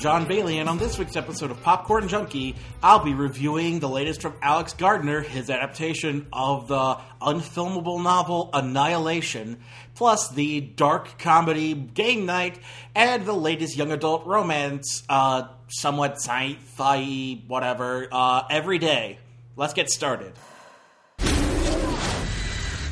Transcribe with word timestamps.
John 0.00 0.24
Bailey, 0.24 0.58
and 0.58 0.66
on 0.66 0.78
this 0.78 0.98
week's 0.98 1.14
episode 1.14 1.50
of 1.50 1.62
Popcorn 1.62 2.08
Junkie, 2.08 2.56
I'll 2.82 3.04
be 3.04 3.12
reviewing 3.12 3.80
the 3.80 3.88
latest 3.88 4.22
from 4.22 4.32
Alex 4.40 4.72
Garland, 4.72 5.26
his 5.26 5.50
adaptation 5.50 6.26
of 6.32 6.68
the 6.68 6.96
unfilmable 7.20 8.02
novel 8.02 8.48
Annihilation, 8.54 9.58
plus 9.94 10.30
the 10.30 10.62
dark 10.62 11.18
comedy 11.18 11.74
Game 11.74 12.24
Night, 12.24 12.58
and 12.94 13.26
the 13.26 13.34
latest 13.34 13.76
young 13.76 13.92
adult 13.92 14.24
romance, 14.24 15.02
uh, 15.10 15.48
somewhat 15.68 16.14
sci-fi, 16.14 17.42
whatever, 17.46 18.08
uh, 18.10 18.44
every 18.48 18.78
day. 18.78 19.18
Let's 19.54 19.74
get 19.74 19.90
started. 19.90 20.32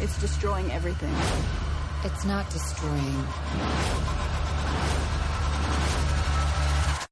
It's 0.01 0.21
destroying 0.21 0.71
everything. 0.73 1.15
It's 2.05 2.27
not 2.27 2.51
destroying. 2.51 4.28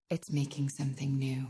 It's 0.09 0.31
making 0.31 0.69
something 0.69 1.19
new. 1.19 1.49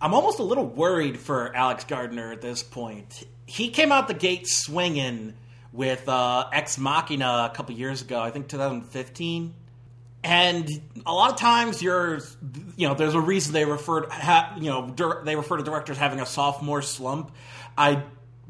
I'm 0.00 0.14
almost 0.14 0.38
a 0.38 0.42
little 0.42 0.64
worried 0.64 1.18
for 1.18 1.54
Alex 1.54 1.84
Garland 1.84 2.18
at 2.18 2.40
this 2.40 2.62
point. 2.62 3.24
He 3.44 3.68
came 3.68 3.92
out 3.92 4.08
the 4.08 4.14
gate 4.14 4.48
swinging 4.48 5.34
with 5.70 6.08
uh, 6.08 6.48
Ex 6.50 6.78
Machina 6.78 7.50
a 7.52 7.54
couple 7.54 7.74
years 7.74 8.00
ago, 8.00 8.18
I 8.18 8.30
think 8.30 8.48
2015. 8.48 9.52
And 10.24 10.80
a 11.04 11.12
lot 11.12 11.30
of 11.30 11.38
times, 11.38 11.82
you're, 11.82 12.20
you 12.74 12.88
know, 12.88 12.94
there's 12.94 13.14
a 13.14 13.20
reason 13.20 13.52
they 13.52 13.66
refer, 13.66 14.06
to, 14.06 14.54
you 14.56 14.70
know, 14.70 14.94
they 15.24 15.36
refer 15.36 15.58
to 15.58 15.62
directors 15.62 15.98
having 15.98 16.20
a 16.20 16.26
sophomore 16.26 16.80
slump. 16.80 17.32
I 17.76 18.02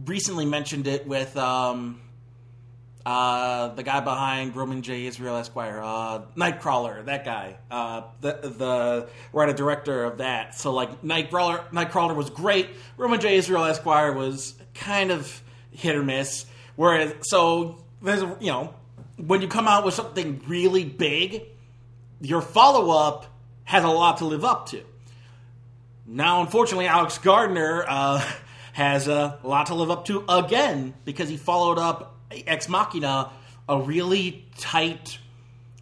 recently 0.04 0.46
mentioned 0.46 0.86
it 0.86 1.06
with 1.06 1.36
um, 1.36 2.00
uh, 3.04 3.68
the 3.68 3.82
guy 3.82 4.00
behind 4.00 4.54
Roman 4.54 4.82
J. 4.82 5.06
Israel 5.06 5.36
Esquire, 5.36 5.80
uh, 5.82 6.22
Nightcrawler, 6.36 7.04
that 7.06 7.24
guy, 7.24 7.56
uh, 7.70 8.02
the 8.20 8.32
the 8.32 9.08
writer 9.32 9.52
director 9.52 10.04
of 10.04 10.18
that. 10.18 10.54
So 10.54 10.72
like 10.72 11.02
Nightcrawler, 11.02 11.68
Nightcrawler 11.70 12.14
was 12.14 12.30
great. 12.30 12.68
Roman 12.96 13.20
J. 13.20 13.36
Israel 13.36 13.64
Esquire 13.64 14.12
was 14.12 14.54
kind 14.74 15.10
of 15.10 15.42
hit 15.70 15.96
or 15.96 16.02
miss. 16.02 16.46
Whereas, 16.76 17.14
so 17.22 17.78
there's 18.02 18.22
you 18.40 18.52
know 18.52 18.74
when 19.16 19.42
you 19.42 19.48
come 19.48 19.66
out 19.66 19.84
with 19.84 19.94
something 19.94 20.42
really 20.46 20.84
big, 20.84 21.42
your 22.20 22.40
follow 22.40 22.90
up 22.90 23.26
has 23.64 23.84
a 23.84 23.88
lot 23.88 24.18
to 24.18 24.24
live 24.24 24.44
up 24.44 24.66
to. 24.68 24.82
Now, 26.06 26.40
unfortunately, 26.40 26.86
Alex 26.86 27.18
Garland 27.18 27.84
uh, 27.86 28.24
has 28.78 29.08
a 29.08 29.36
lot 29.42 29.66
to 29.66 29.74
live 29.74 29.90
up 29.90 30.04
to 30.04 30.24
again 30.28 30.94
because 31.04 31.28
he 31.28 31.36
followed 31.36 31.80
up 31.80 32.14
Ex 32.30 32.68
Machina, 32.68 33.32
a 33.68 33.80
really 33.80 34.46
tight 34.56 35.18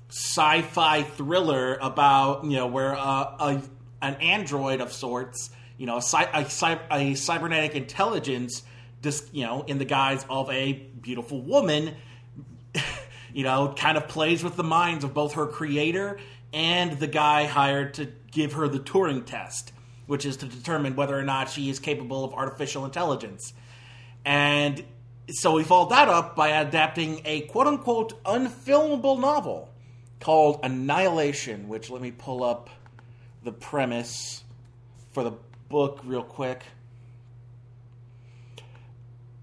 sci-fi 0.08 1.02
thriller 1.02 1.76
about 1.82 2.44
you 2.44 2.56
know 2.56 2.66
where 2.66 2.96
uh, 2.96 3.36
a 3.38 3.62
an 4.00 4.14
android 4.14 4.80
of 4.80 4.94
sorts, 4.94 5.50
you 5.76 5.84
know, 5.84 5.98
a, 5.98 6.46
a, 6.62 6.80
a 6.90 7.14
cybernetic 7.14 7.74
intelligence, 7.74 8.62
just 9.02 9.34
you 9.34 9.44
know, 9.44 9.62
in 9.66 9.76
the 9.76 9.84
guise 9.84 10.24
of 10.30 10.50
a 10.50 10.72
beautiful 10.72 11.42
woman, 11.42 11.94
you 13.34 13.44
know, 13.44 13.74
kind 13.76 13.98
of 13.98 14.08
plays 14.08 14.42
with 14.42 14.56
the 14.56 14.64
minds 14.64 15.04
of 15.04 15.12
both 15.12 15.34
her 15.34 15.46
creator 15.46 16.18
and 16.54 16.98
the 16.98 17.06
guy 17.06 17.44
hired 17.44 17.92
to 17.92 18.08
give 18.30 18.54
her 18.54 18.68
the 18.68 18.80
Turing 18.80 19.26
test, 19.26 19.74
which 20.06 20.24
is 20.24 20.36
to 20.38 20.46
determine 20.46 20.96
whether 20.96 21.18
or 21.18 21.22
not 21.22 21.50
she 21.50 21.68
is 21.68 21.78
capable 21.78 22.24
of 22.24 22.32
artificial 22.32 22.84
intelligence. 22.84 23.52
And 24.24 24.84
so 25.30 25.52
we 25.54 25.64
followed 25.64 25.90
that 25.90 26.08
up 26.08 26.36
by 26.36 26.48
adapting 26.48 27.22
a 27.24 27.42
quote 27.42 27.66
unquote 27.66 28.22
unfilmable 28.24 29.20
novel 29.20 29.70
called 30.20 30.60
Annihilation, 30.62 31.68
which 31.68 31.90
let 31.90 32.00
me 32.00 32.10
pull 32.10 32.42
up 32.44 32.70
the 33.42 33.52
premise 33.52 34.44
for 35.12 35.22
the 35.22 35.32
book 35.68 36.00
real 36.04 36.22
quick. 36.22 36.62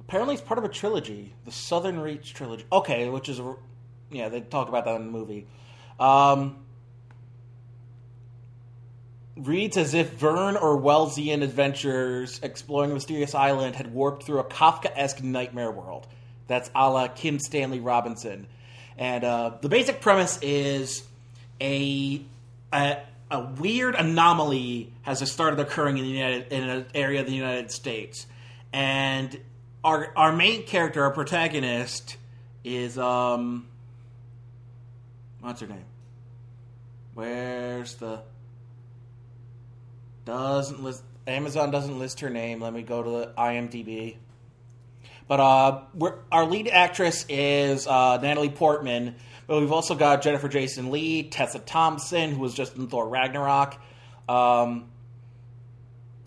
Apparently, 0.01 0.35
it's 0.35 0.43
part 0.43 0.57
of 0.57 0.63
a 0.63 0.69
trilogy, 0.69 1.33
the 1.45 1.51
Southern 1.51 1.99
Reach 1.99 2.33
trilogy. 2.33 2.65
Okay, 2.71 3.09
which 3.09 3.29
is, 3.29 3.41
yeah, 4.11 4.29
they 4.29 4.41
talk 4.41 4.67
about 4.67 4.85
that 4.85 4.95
in 4.95 5.05
the 5.05 5.11
movie. 5.11 5.47
Um, 5.99 6.62
reads 9.35 9.77
as 9.77 9.93
if 9.93 10.11
Verne 10.11 10.55
or 10.57 10.79
Wellesian 10.79 11.41
adventures 11.41 12.39
exploring 12.43 12.91
a 12.91 12.93
mysterious 12.93 13.33
island 13.33 13.75
had 13.75 13.93
warped 13.93 14.23
through 14.23 14.39
a 14.39 14.43
Kafka-esque 14.43 15.23
nightmare 15.23 15.71
world. 15.71 16.07
That's 16.47 16.69
a 16.75 16.89
la 16.89 17.07
Kim 17.07 17.39
Stanley 17.39 17.79
Robinson. 17.79 18.47
And 18.97 19.23
uh, 19.23 19.53
the 19.61 19.69
basic 19.69 20.01
premise 20.01 20.37
is 20.41 21.03
a, 21.59 22.21
a, 22.71 22.97
a 23.31 23.41
weird 23.41 23.95
anomaly 23.95 24.91
has 25.01 25.29
started 25.31 25.59
occurring 25.59 25.97
in 25.97 26.03
the 26.03 26.11
United, 26.11 26.51
in 26.51 26.69
an 26.69 26.85
area 26.93 27.21
of 27.21 27.25
the 27.25 27.33
United 27.33 27.71
States, 27.71 28.27
and 28.71 29.39
our 29.83 30.13
our 30.15 30.31
main 30.31 30.63
character, 30.63 31.03
our 31.03 31.11
protagonist, 31.11 32.17
is 32.63 32.97
um, 32.97 33.67
what's 35.41 35.61
her 35.61 35.67
name? 35.67 35.85
Where's 37.13 37.95
the 37.95 38.21
doesn't 40.25 40.83
list 40.83 41.03
Amazon 41.27 41.71
doesn't 41.71 41.99
list 41.99 42.19
her 42.19 42.29
name. 42.29 42.61
Let 42.61 42.73
me 42.73 42.81
go 42.81 43.01
to 43.01 43.09
the 43.09 43.33
IMDb. 43.37 44.17
But 45.27 45.39
uh, 45.39 45.81
our 46.31 46.45
lead 46.45 46.67
actress 46.67 47.25
is 47.29 47.87
uh, 47.87 48.17
Natalie 48.17 48.49
Portman, 48.49 49.15
but 49.47 49.61
we've 49.61 49.71
also 49.71 49.95
got 49.95 50.21
Jennifer 50.21 50.49
Jason 50.49 50.91
Lee, 50.91 51.23
Tessa 51.23 51.59
Thompson, 51.59 52.31
who 52.31 52.39
was 52.39 52.53
just 52.53 52.75
in 52.75 52.87
Thor 52.87 53.07
Ragnarok, 53.07 53.79
um, 54.27 54.89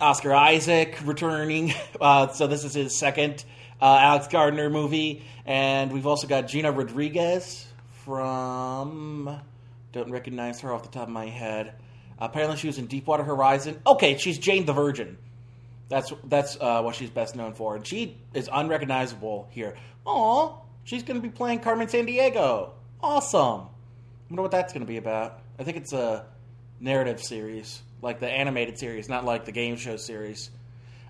Oscar 0.00 0.34
Isaac 0.34 0.98
returning. 1.04 1.74
Uh, 1.98 2.28
so 2.28 2.46
this 2.46 2.62
is 2.62 2.74
his 2.74 2.98
second 2.98 3.42
uh, 3.80 3.98
Alex 3.98 4.28
Garland 4.28 4.70
movie, 4.70 5.22
and 5.46 5.90
we've 5.90 6.06
also 6.06 6.26
got 6.26 6.46
Gina 6.46 6.70
Rodriguez 6.70 7.66
from. 8.04 9.40
Don't 9.92 10.10
recognize 10.10 10.60
her 10.60 10.74
off 10.74 10.82
the 10.82 10.90
top 10.90 11.04
of 11.04 11.14
my 11.14 11.24
head. 11.24 11.72
Apparently, 12.18 12.56
she 12.56 12.66
was 12.66 12.78
in 12.78 12.86
Deepwater 12.86 13.24
Horizon. 13.24 13.80
Okay, 13.86 14.16
she's 14.16 14.38
Jane 14.38 14.64
the 14.64 14.72
Virgin. 14.72 15.18
That's 15.88 16.12
that's 16.24 16.56
uh, 16.60 16.82
what 16.82 16.94
she's 16.94 17.10
best 17.10 17.36
known 17.36 17.54
for, 17.54 17.76
and 17.76 17.86
she 17.86 18.16
is 18.34 18.48
unrecognizable 18.52 19.48
here. 19.50 19.76
Aw, 20.04 20.54
she's 20.84 21.02
going 21.02 21.20
to 21.20 21.26
be 21.26 21.32
playing 21.32 21.60
Carmen 21.60 21.86
Sandiego. 21.86 22.70
Awesome. 23.02 23.60
I 23.60 24.30
wonder 24.30 24.42
what 24.42 24.50
that's 24.50 24.72
going 24.72 24.84
to 24.84 24.90
be 24.90 24.96
about. 24.96 25.40
I 25.58 25.64
think 25.64 25.76
it's 25.76 25.92
a 25.92 26.26
narrative 26.80 27.22
series, 27.22 27.82
like 28.02 28.18
the 28.18 28.28
animated 28.28 28.78
series, 28.78 29.08
not 29.08 29.24
like 29.24 29.44
the 29.44 29.52
game 29.52 29.76
show 29.76 29.96
series. 29.96 30.50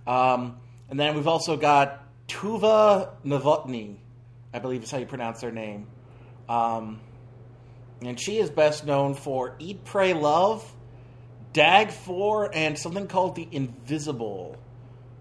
Um, 0.06 0.56
and 0.90 1.00
then 1.00 1.14
we've 1.14 1.26
also 1.26 1.56
got 1.56 2.04
Tuva 2.28 3.10
Novotny, 3.24 3.96
I 4.52 4.58
believe 4.58 4.82
is 4.82 4.90
how 4.90 4.98
you 4.98 5.06
pronounce 5.06 5.40
her 5.42 5.50
name. 5.50 5.86
Um, 6.48 7.00
and 8.02 8.20
she 8.20 8.38
is 8.38 8.50
best 8.50 8.84
known 8.84 9.14
for 9.14 9.56
Eat, 9.58 9.84
Pray, 9.84 10.12
Love, 10.12 10.70
Dag 11.56 11.90
4, 11.90 12.50
and 12.54 12.78
something 12.78 13.06
called 13.06 13.34
The 13.34 13.48
Invisible 13.50 14.56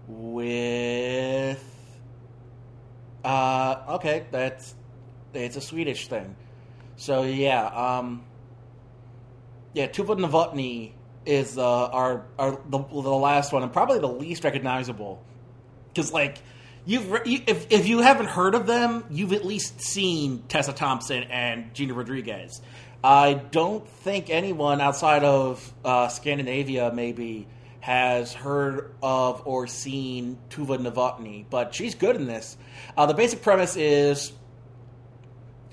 with. 0.06 1.64
Uh, 3.24 3.76
okay, 3.94 4.26
that's. 4.30 4.74
It's 5.32 5.56
a 5.56 5.62
Swedish 5.62 6.08
thing. 6.08 6.36
So, 6.96 7.22
yeah, 7.22 7.64
um. 7.64 8.22
Yeah, 9.72 9.86
Tuva 9.86 10.18
Novotny 10.18 10.92
is 11.24 11.56
uh, 11.56 11.86
our, 11.86 12.26
our 12.38 12.60
the, 12.68 12.80
the 12.80 13.00
last 13.00 13.54
one 13.54 13.62
and 13.62 13.72
probably 13.72 13.98
the 13.98 14.06
least 14.06 14.44
recognizable. 14.44 15.24
Because, 15.88 16.12
like, 16.12 16.36
you've 16.84 17.06
you, 17.24 17.40
if 17.46 17.66
if 17.70 17.88
you 17.88 18.00
haven't 18.00 18.28
heard 18.28 18.54
of 18.54 18.66
them, 18.66 19.04
you've 19.08 19.32
at 19.32 19.46
least 19.46 19.80
seen 19.80 20.42
Tessa 20.48 20.74
Thompson 20.74 21.22
and 21.24 21.72
Gina 21.72 21.94
Rodriguez. 21.94 22.60
I 23.02 23.34
don't 23.34 23.86
think 23.88 24.30
anyone 24.30 24.80
outside 24.80 25.22
of 25.24 25.72
uh, 25.84 26.08
Scandinavia 26.08 26.92
maybe 26.92 27.46
has 27.80 28.32
heard 28.32 28.92
of 29.02 29.42
or 29.46 29.66
seen 29.66 30.38
Tuva 30.50 30.78
Novotny, 30.78 31.44
but 31.48 31.74
she's 31.74 31.94
good 31.94 32.16
in 32.16 32.26
this. 32.26 32.56
Uh, 32.96 33.06
the 33.06 33.14
basic 33.14 33.42
premise 33.42 33.76
is 33.76 34.32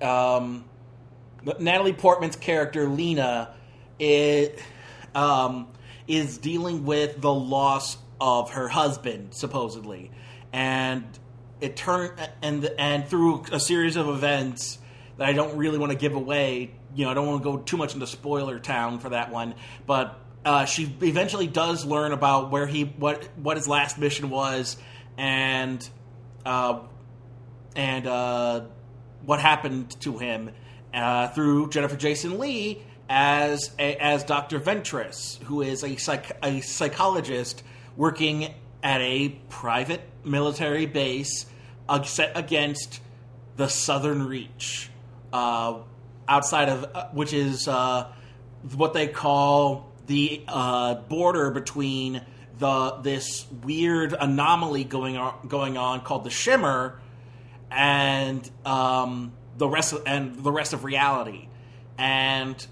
um, 0.01 0.65
Natalie 1.59 1.93
Portman's 1.93 2.35
character 2.35 2.87
Lena 2.87 3.55
is, 3.99 4.59
um, 5.15 5.67
is 6.07 6.37
dealing 6.37 6.85
with 6.85 7.19
the 7.19 7.33
loss 7.33 7.97
of 8.21 8.51
her 8.51 8.67
husband, 8.67 9.33
supposedly, 9.33 10.11
and 10.51 11.03
it 11.61 11.75
turned 11.75 12.13
and 12.41 12.65
and 12.77 13.07
through 13.07 13.43
a 13.51 13.59
series 13.59 13.95
of 13.95 14.07
events 14.07 14.77
that 15.17 15.27
I 15.27 15.33
don't 15.33 15.57
really 15.57 15.77
want 15.77 15.91
to 15.91 15.97
give 15.97 16.13
away. 16.13 16.71
You 16.95 17.05
know, 17.05 17.11
I 17.11 17.13
don't 17.13 17.27
want 17.27 17.43
to 17.43 17.43
go 17.43 17.57
too 17.57 17.77
much 17.77 17.93
into 17.93 18.07
spoiler 18.07 18.59
town 18.59 18.99
for 18.99 19.09
that 19.09 19.31
one, 19.31 19.55
but 19.85 20.19
uh, 20.45 20.65
she 20.65 20.93
eventually 21.01 21.47
does 21.47 21.85
learn 21.85 22.11
about 22.11 22.51
where 22.51 22.67
he 22.67 22.83
what 22.83 23.27
what 23.37 23.57
his 23.57 23.67
last 23.67 23.97
mission 23.97 24.29
was, 24.29 24.77
and 25.17 25.87
uh, 26.45 26.79
and 27.75 28.07
uh, 28.07 28.61
what 29.25 29.39
happened 29.39 29.99
to 30.01 30.17
him 30.17 30.51
uh, 30.93 31.29
through 31.29 31.69
Jennifer 31.69 31.95
Jason 31.95 32.39
Lee 32.39 32.83
as 33.09 33.71
a, 33.79 33.95
as 33.95 34.23
Dr. 34.23 34.59
Ventress, 34.59 35.41
who 35.43 35.61
is 35.61 35.83
a 35.83 35.95
psych, 35.95 36.37
a 36.43 36.61
psychologist 36.61 37.63
working 37.95 38.53
at 38.81 39.01
a 39.01 39.29
private 39.49 40.01
military 40.23 40.85
base 40.85 41.45
uh, 41.87 42.01
set 42.03 42.37
against 42.37 43.01
the 43.55 43.67
Southern 43.67 44.27
Reach, 44.27 44.89
uh, 45.31 45.79
outside 46.27 46.69
of 46.69 46.85
uh, 46.93 47.07
which 47.11 47.33
is 47.33 47.67
uh, 47.67 48.11
what 48.75 48.93
they 48.93 49.07
call 49.07 49.91
the 50.07 50.43
uh, 50.47 50.95
border 50.95 51.51
between 51.51 52.21
the 52.59 52.91
this 53.01 53.45
weird 53.63 54.13
anomaly 54.17 54.83
going 54.83 55.17
on 55.17 55.47
going 55.47 55.77
on 55.77 56.01
called 56.01 56.23
the 56.23 56.29
Shimmer 56.29 56.99
and 57.71 58.49
um, 58.65 59.33
the 59.57 59.67
rest 59.67 59.93
of, 59.93 60.03
and 60.05 60.43
the 60.43 60.51
rest 60.51 60.73
of 60.73 60.83
reality. 60.83 61.47
And 61.97 62.65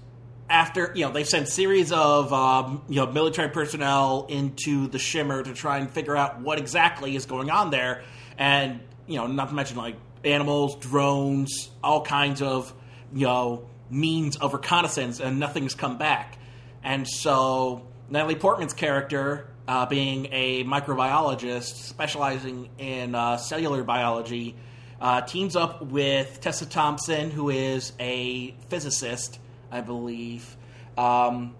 after 0.48 0.92
you 0.94 1.04
know 1.04 1.12
they've 1.12 1.28
sent 1.28 1.48
series 1.48 1.92
of 1.92 2.32
um, 2.32 2.82
you 2.88 2.96
know 2.96 3.06
military 3.10 3.48
personnel 3.48 4.26
into 4.28 4.86
the 4.88 4.98
Shimmer 4.98 5.42
to 5.42 5.52
try 5.54 5.78
and 5.78 5.90
figure 5.90 6.16
out 6.16 6.40
what 6.40 6.58
exactly 6.58 7.16
is 7.16 7.26
going 7.26 7.50
on 7.50 7.70
there, 7.70 8.02
and 8.38 8.80
you 9.06 9.16
know 9.16 9.26
not 9.26 9.48
to 9.48 9.54
mention 9.54 9.76
like 9.76 9.96
animals, 10.24 10.76
drones, 10.76 11.70
all 11.82 12.04
kinds 12.04 12.42
of 12.42 12.72
you 13.14 13.26
know 13.26 13.68
means 13.90 14.36
of 14.36 14.54
reconnaissance, 14.54 15.20
and 15.20 15.38
nothing's 15.38 15.74
come 15.74 15.98
back. 15.98 16.38
And 16.82 17.06
so 17.06 17.86
Natalie 18.08 18.34
Portman's 18.34 18.72
character, 18.72 19.48
uh, 19.68 19.86
being 19.86 20.28
a 20.32 20.64
microbiologist 20.64 21.74
specializing 21.88 22.70
in 22.78 23.14
uh, 23.14 23.36
cellular 23.36 23.84
biology, 23.84 24.56
uh, 25.00 25.20
teams 25.20 25.56
up 25.56 25.82
with 25.82 26.40
Tessa 26.40 26.66
Thompson, 26.66 27.30
who 27.30 27.50
is 27.50 27.92
a 28.00 28.52
physicist, 28.68 29.38
I 29.70 29.80
believe. 29.80 30.56
Um, 30.96 31.54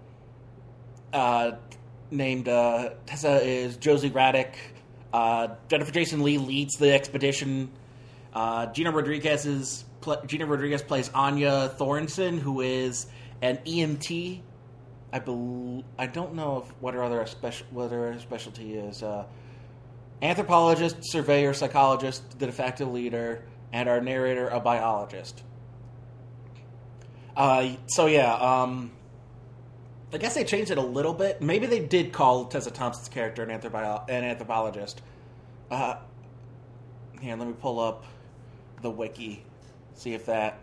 uh, 1.11 1.51
named 2.09 2.47
uh, 2.47 2.91
Tessa 3.05 3.41
is 3.45 3.77
Josie 3.77 4.09
Radek. 4.09 4.53
Uh, 5.11 5.49
Jennifer 5.67 5.91
Jason 5.91 6.23
Lee 6.23 6.37
leads 6.37 6.75
the 6.75 6.93
expedition. 6.93 7.71
Gina 8.73 8.91
Rodriguez 8.91 9.45
is 9.45 9.85
Gina 10.27 10.45
Rodriguez 10.45 10.81
plays 10.81 11.09
Anya 11.13 11.73
Thorensen, 11.77 12.39
who 12.39 12.61
is 12.61 13.07
an 13.41 13.57
EMT. 13.65 14.41
I 15.11 15.19
bel 15.19 15.83
I 15.97 16.07
don't 16.07 16.33
know 16.33 16.63
if 16.65 16.69
what 16.81 16.93
her 16.93 17.03
other 17.03 17.25
special 17.25 17.67
what 17.71 17.91
her 17.91 18.17
specialty 18.19 18.75
is. 18.75 19.03
Uh, 19.03 19.25
anthropologist, 20.21 20.97
surveyor, 21.01 21.53
psychologist, 21.53 22.39
the 22.39 22.47
de 22.47 22.51
facto 22.51 22.85
leader, 22.85 23.43
and 23.71 23.87
our 23.89 24.01
narrator, 24.01 24.47
a 24.49 24.59
biologist. 24.59 25.43
Uh, 27.35 27.71
so 27.87 28.05
yeah, 28.05 28.33
um, 28.35 28.91
I 30.13 30.17
guess 30.17 30.35
they 30.35 30.43
changed 30.43 30.71
it 30.71 30.77
a 30.77 30.81
little 30.81 31.13
bit. 31.13 31.41
Maybe 31.41 31.65
they 31.65 31.79
did 31.79 32.11
call 32.11 32.45
Tessa 32.45 32.71
Thompson's 32.71 33.09
character 33.09 33.43
an, 33.43 33.49
anthropo- 33.49 34.07
an 34.07 34.23
anthropologist. 34.23 35.01
Uh, 35.71 35.95
here, 37.19 37.35
let 37.35 37.47
me 37.47 37.53
pull 37.59 37.79
up 37.79 38.05
the 38.81 38.91
wiki, 38.91 39.43
see 39.95 40.13
if 40.13 40.25
that 40.25 40.59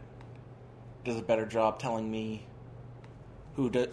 does 1.05 1.17
a 1.17 1.23
better 1.23 1.47
job 1.47 1.79
telling 1.79 2.11
me 2.11 2.47
who 3.57 3.71
do, 3.71 3.87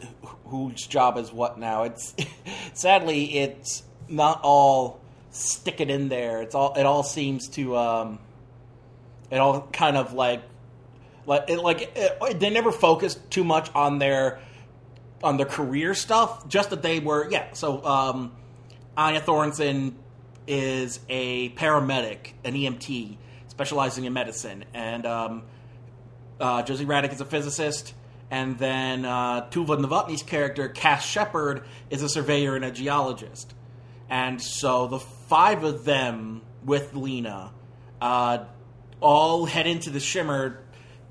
whose 0.46 0.86
job 0.86 1.18
is 1.18 1.32
what 1.32 1.58
now. 1.58 1.84
It's 1.84 2.16
sadly 2.74 3.38
it's 3.38 3.84
not 4.08 4.42
all 4.44 5.00
stick 5.32 5.82
it 5.82 5.90
in 5.90 6.10
there. 6.10 6.42
It's 6.42 6.56
all 6.56 6.74
it 6.76 6.86
all 6.86 7.04
seems 7.04 7.48
to 7.50 7.76
um, 7.76 8.20
it 9.30 9.38
all 9.38 9.68
kind 9.74 9.98
of 9.98 10.14
like 10.14 10.42
like 11.26 11.50
it, 11.50 11.60
like 11.60 11.92
it, 11.96 12.40
they 12.40 12.50
never 12.50 12.72
focused 12.72 13.30
too 13.30 13.44
much 13.44 13.74
on 13.76 14.00
their 14.00 14.40
on 15.24 15.38
their 15.38 15.46
career 15.46 15.94
stuff. 15.94 16.48
Just 16.48 16.70
that 16.70 16.82
they 16.82 17.00
were 17.00 17.30
yeah. 17.30 17.54
So 17.54 17.84
um, 17.84 18.34
Anya 18.96 19.22
Thorensen 19.22 19.94
is 20.48 21.00
a 21.10 21.50
paramedic, 21.50 22.34
an 22.46 22.54
EMT 22.54 23.18
specializing 23.58 24.06
in 24.06 24.14
medicine, 24.14 24.66
and 24.76 25.04
um, 25.08 25.42
uh, 26.40 26.62
Josie 26.62 26.86
Radek 26.86 27.12
is 27.12 27.22
a 27.22 27.26
physicist. 27.26 27.96
And 28.30 28.60
then 28.60 29.04
uh, 29.04 29.48
Tuva 29.50 29.80
Novotny's 29.80 30.22
character, 30.22 30.68
Cass 30.68 31.04
Shepard, 31.04 31.64
is 31.90 32.04
a 32.04 32.10
surveyor 32.10 32.56
and 32.56 32.64
a 32.64 32.70
geologist. 32.70 33.56
And 34.10 34.40
so 34.40 34.86
the 34.86 35.00
five 35.00 35.64
of 35.64 35.86
them 35.86 36.42
with 36.64 36.94
Lena 36.94 37.52
uh, 38.00 38.46
all 39.00 39.46
head 39.46 39.66
into 39.66 39.90
the 39.90 40.00
Shimmer 40.00 40.62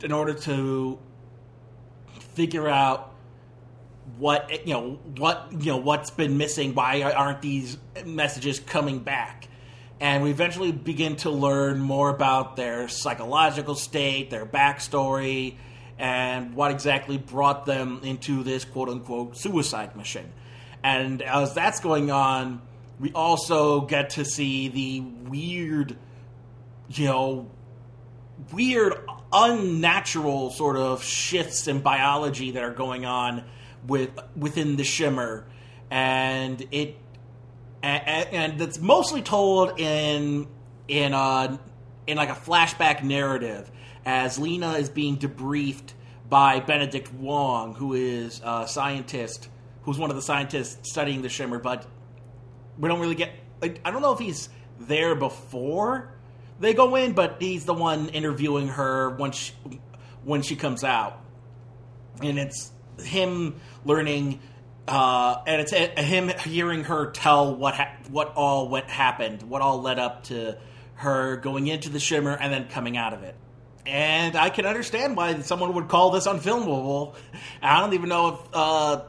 in 0.05 0.13
order 0.13 0.35
to 0.35 1.01
figure 2.35 2.69
out 2.69 3.13
what 4.19 4.67
you 4.67 4.73
know 4.73 5.01
what 5.17 5.49
you 5.51 5.73
know 5.73 5.79
what's 5.79 6.11
been 6.11 6.39
missing 6.39 6.75
why 6.75 7.03
aren't 7.03 7.43
these 7.43 7.77
messages 8.05 8.61
coming 8.61 9.01
back 9.01 9.46
and 10.01 10.23
we 10.23 10.31
eventually 10.31 10.73
begin 10.73 11.17
to 11.17 11.31
learn 11.31 11.81
more 11.81 12.11
about 12.11 12.57
their 12.57 12.89
psychological 12.89 13.75
state 13.75 14.31
their 14.31 14.47
backstory 14.47 15.57
and 15.99 16.55
what 16.55 16.71
exactly 16.71 17.17
brought 17.17 17.65
them 17.65 18.01
into 18.03 18.43
this 18.43 18.65
quote 18.65 18.89
unquote 18.89 19.37
suicide 19.37 19.97
mission. 19.97 20.33
And 20.83 21.23
as 21.23 21.55
that's 21.55 21.81
going 21.81 22.11
on 22.11 22.63
we 22.99 23.13
also 23.13 23.83
get 23.83 24.11
to 24.11 24.25
see 24.25 24.69
the 24.69 25.01
weird 25.01 25.97
you 26.89 27.07
know 27.07 27.51
weird 28.53 28.95
unnatural 29.33 30.51
sort 30.51 30.77
of 30.77 31.03
shifts 31.03 31.67
in 31.69 31.81
biology 31.81 32.53
that 32.53 32.63
are 32.63 32.73
going 32.73 33.05
on 33.05 33.45
with 33.87 34.11
within 34.37 34.77
the 34.77 34.85
shimmer. 34.85 35.47
And 35.91 36.67
it 36.71 36.97
and, 37.87 38.59
that's 38.59 38.81
mostly 38.81 39.23
told 39.23 39.79
in 39.79 40.47
in 40.89 41.13
a 41.13 41.59
in 42.07 42.17
like 42.17 42.31
a 42.31 42.35
flashback 42.35 43.03
narrative 43.03 43.71
as 44.05 44.39
Lena 44.39 44.75
is 44.75 44.89
being 44.89 45.17
debriefed 45.17 45.93
by 46.29 46.61
Benedict 46.61 47.13
Wong 47.15 47.75
who 47.75 47.95
is 47.95 48.41
a 48.45 48.67
scientist 48.69 49.49
who's 49.83 49.99
one 49.99 50.11
of 50.11 50.17
the 50.17 50.23
scientists 50.23 50.91
studying 50.91 51.23
the 51.23 51.29
shimmer 51.29 51.59
but 51.59 51.87
we 52.79 52.89
don't 52.89 53.01
really 53.01 53.15
get 53.15 53.33
I 53.63 53.91
don't 53.91 54.03
know 54.03 54.13
if 54.13 54.19
he's 54.19 54.49
there 54.79 55.15
before 55.15 56.11
they 56.59 56.75
go 56.75 56.97
in, 56.97 57.13
but 57.13 57.37
he's 57.41 57.65
the 57.65 57.75
one 57.75 58.09
interviewing 58.11 58.69
her 58.69 59.11
once 59.11 59.37
she, 59.37 59.53
when 60.25 60.43
she 60.43 60.57
comes 60.57 60.85
out, 60.85 61.21
and 62.23 62.39
it's 62.39 62.73
him 62.99 63.61
learning, 63.85 64.41
uh, 64.89 65.43
and 65.47 65.61
it's 65.61 65.73
a, 65.73 66.01
him 66.01 66.29
hearing 66.29 66.85
her 66.85 67.11
tell 67.11 67.55
what 67.55 67.75
ha- 67.75 67.97
what 68.11 68.35
all 68.37 68.69
what 68.69 68.89
happened, 68.89 69.43
what 69.43 69.63
all 69.63 69.81
led 69.81 69.99
up 69.99 70.25
to 70.25 70.57
her 70.95 71.37
going 71.37 71.67
into 71.67 71.89
the 71.89 72.01
shimmer 72.01 72.33
and 72.33 72.53
then 72.53 72.69
coming 72.69 72.97
out 72.97 73.13
of 73.13 73.23
it. 73.23 73.35
And 73.85 74.35
I 74.37 74.51
can 74.51 74.67
understand 74.67 75.17
why 75.17 75.41
someone 75.41 75.75
would 75.75 75.89
call 75.89 76.11
this 76.11 76.27
unfilmable. 76.27 77.15
I 77.63 77.81
don't 77.81 77.95
even 77.95 78.09
know 78.09 78.35
if 78.35 78.41
uh, 78.53 79.03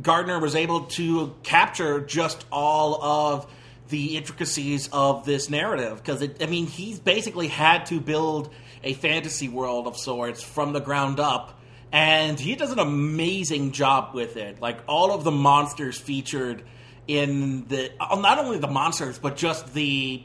Garland 0.00 0.42
was 0.42 0.54
able 0.54 0.82
to 0.82 1.34
capture 1.42 2.00
just 2.00 2.44
all 2.50 3.02
of 3.02 3.52
the 3.88 4.16
intricacies 4.16 4.88
of 4.92 5.26
this 5.26 5.50
narrative 5.50 5.98
because 5.98 6.26
I 6.40 6.46
mean 6.46 6.66
he's 6.66 6.98
basically 6.98 7.48
had 7.48 7.86
to 7.86 8.00
build 8.00 8.52
a 8.82 8.94
fantasy 8.94 9.48
world 9.48 9.86
of 9.86 9.98
sorts 9.98 10.42
from 10.42 10.72
the 10.72 10.80
ground 10.80 11.20
up 11.20 11.60
and 11.92 12.40
he 12.40 12.56
does 12.56 12.72
an 12.72 12.78
amazing 12.78 13.72
job 13.72 14.14
with 14.14 14.36
it 14.36 14.60
like 14.60 14.78
all 14.88 15.12
of 15.12 15.24
the 15.24 15.30
monsters 15.30 15.98
featured 15.98 16.62
in 17.06 17.66
the 17.68 17.92
uh, 18.00 18.16
not 18.16 18.38
only 18.38 18.58
the 18.58 18.68
monsters 18.68 19.18
but 19.18 19.36
just 19.36 19.72
the 19.74 20.22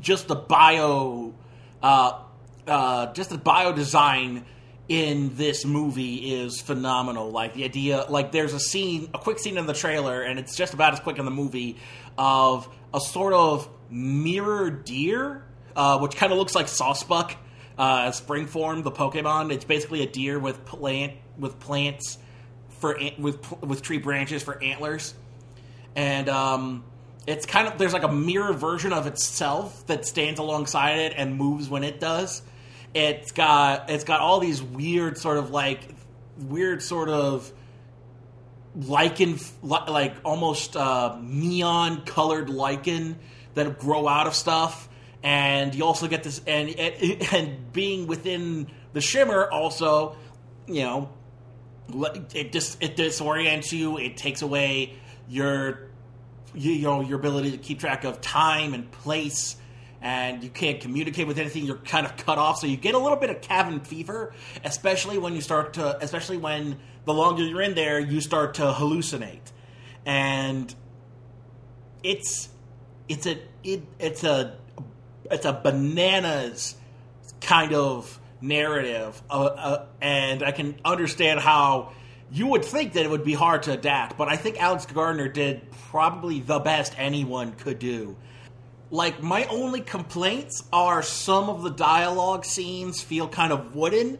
just 0.00 0.28
the 0.28 0.34
bio 0.34 1.34
uh, 1.82 2.22
uh, 2.66 3.12
just 3.12 3.30
the 3.30 3.38
bio 3.38 3.72
design 3.72 4.44
in 4.88 5.34
this 5.34 5.64
movie 5.64 6.34
is 6.34 6.60
phenomenal. 6.60 7.30
Like 7.30 7.54
the 7.54 7.64
idea, 7.64 8.04
like 8.08 8.32
there's 8.32 8.52
a 8.52 8.60
scene, 8.60 9.10
a 9.14 9.18
quick 9.18 9.38
scene 9.38 9.58
in 9.58 9.66
the 9.66 9.72
trailer, 9.72 10.22
and 10.22 10.38
it's 10.38 10.56
just 10.56 10.74
about 10.74 10.92
as 10.92 11.00
quick 11.00 11.18
in 11.18 11.24
the 11.24 11.30
movie 11.30 11.76
of 12.16 12.68
a 12.94 13.00
sort 13.00 13.32
of 13.32 13.68
mirror 13.90 14.70
deer, 14.70 15.44
uh, 15.74 15.98
which 15.98 16.16
kind 16.16 16.32
of 16.32 16.38
looks 16.38 16.54
like 16.54 16.66
Sawsbuck, 16.66 17.36
uh, 17.78 18.10
Springform, 18.10 18.82
the 18.82 18.90
Pokemon. 18.90 19.52
It's 19.52 19.64
basically 19.64 20.02
a 20.02 20.06
deer 20.06 20.38
with 20.38 20.64
plant 20.64 21.14
with 21.38 21.58
plants 21.60 22.18
for 22.68 22.98
with 23.18 23.62
with 23.62 23.82
tree 23.82 23.98
branches 23.98 24.42
for 24.42 24.62
antlers, 24.62 25.14
and 25.94 26.28
um, 26.28 26.84
it's 27.26 27.46
kind 27.46 27.68
of 27.68 27.78
there's 27.78 27.92
like 27.92 28.02
a 28.02 28.12
mirror 28.12 28.52
version 28.52 28.92
of 28.92 29.06
itself 29.06 29.86
that 29.86 30.06
stands 30.06 30.38
alongside 30.38 30.98
it 30.98 31.14
and 31.16 31.36
moves 31.36 31.68
when 31.68 31.84
it 31.84 32.00
does. 32.00 32.42
It's 32.94 33.32
got 33.32 33.90
it's 33.90 34.04
got 34.04 34.20
all 34.20 34.40
these 34.40 34.62
weird 34.62 35.18
sort 35.18 35.38
of 35.38 35.50
like 35.50 35.80
weird 36.38 36.82
sort 36.82 37.08
of 37.08 37.52
lichen, 38.74 39.38
like 39.62 40.14
almost 40.24 40.76
uh, 40.76 41.18
neon 41.20 42.02
colored 42.02 42.50
lichen 42.50 43.18
that 43.54 43.78
grow 43.78 44.06
out 44.06 44.26
of 44.26 44.34
stuff, 44.34 44.88
and 45.26 45.74
you 45.74 45.84
also 45.84 46.06
get 46.06 46.22
this 46.22 46.40
and 46.46 46.70
and, 46.70 47.72
being 47.72 48.06
within 48.06 48.68
the 48.92 49.00
shimmer 49.00 49.50
also, 49.50 50.16
you 50.68 50.84
know, 50.84 51.10
it 52.32 52.52
just 52.52 52.80
it 52.80 52.96
disorients 52.96 53.72
you. 53.72 53.98
It 53.98 54.16
takes 54.16 54.42
away 54.42 54.94
your 55.28 55.88
you, 56.54 56.70
you 56.70 56.82
know 56.84 57.00
your 57.00 57.18
ability 57.18 57.50
to 57.50 57.58
keep 57.58 57.80
track 57.80 58.04
of 58.04 58.20
time 58.20 58.72
and 58.72 58.88
place 58.92 59.56
and 60.00 60.44
you 60.44 60.50
can't 60.50 60.80
communicate 60.80 61.26
with 61.26 61.38
anything 61.38 61.64
you're 61.64 61.76
kind 61.78 62.06
of 62.06 62.16
cut 62.16 62.38
off 62.38 62.58
so 62.58 62.68
you 62.68 62.76
get 62.76 62.94
a 62.94 62.98
little 62.98 63.18
bit 63.18 63.28
of 63.28 63.40
cabin 63.40 63.80
fever 63.80 64.32
especially 64.62 65.18
when 65.18 65.34
you 65.34 65.40
start 65.40 65.72
to 65.72 65.98
especially 66.04 66.36
when 66.36 66.78
the 67.04 67.12
longer 67.12 67.42
you're 67.42 67.62
in 67.62 67.74
there 67.74 67.98
you 67.98 68.20
start 68.20 68.54
to 68.54 68.62
hallucinate 68.62 69.50
and 70.04 70.74
it's 72.04 72.48
it's 73.08 73.26
a 73.26 73.38
it, 73.64 73.82
it's 73.98 74.22
a 74.22 74.56
it's 75.30 75.44
a 75.44 75.52
bananas 75.52 76.76
kind 77.40 77.72
of 77.74 78.20
narrative 78.40 79.20
uh, 79.30 79.44
uh, 79.44 79.86
and 80.00 80.42
i 80.42 80.52
can 80.52 80.78
understand 80.84 81.40
how 81.40 81.92
you 82.30 82.48
would 82.48 82.64
think 82.64 82.94
that 82.94 83.04
it 83.04 83.10
would 83.10 83.24
be 83.24 83.34
hard 83.34 83.62
to 83.64 83.72
adapt, 83.72 84.16
but 84.16 84.28
I 84.28 84.36
think 84.36 84.60
Alex 84.60 84.86
Garland 84.86 85.32
did 85.32 85.70
probably 85.90 86.40
the 86.40 86.58
best 86.58 86.94
anyone 86.98 87.52
could 87.52 87.78
do. 87.78 88.16
Like, 88.90 89.22
my 89.22 89.44
only 89.44 89.80
complaints 89.80 90.62
are 90.72 91.02
some 91.02 91.48
of 91.48 91.62
the 91.62 91.70
dialogue 91.70 92.44
scenes 92.44 93.00
feel 93.00 93.28
kind 93.28 93.52
of 93.52 93.74
wooden. 93.74 94.18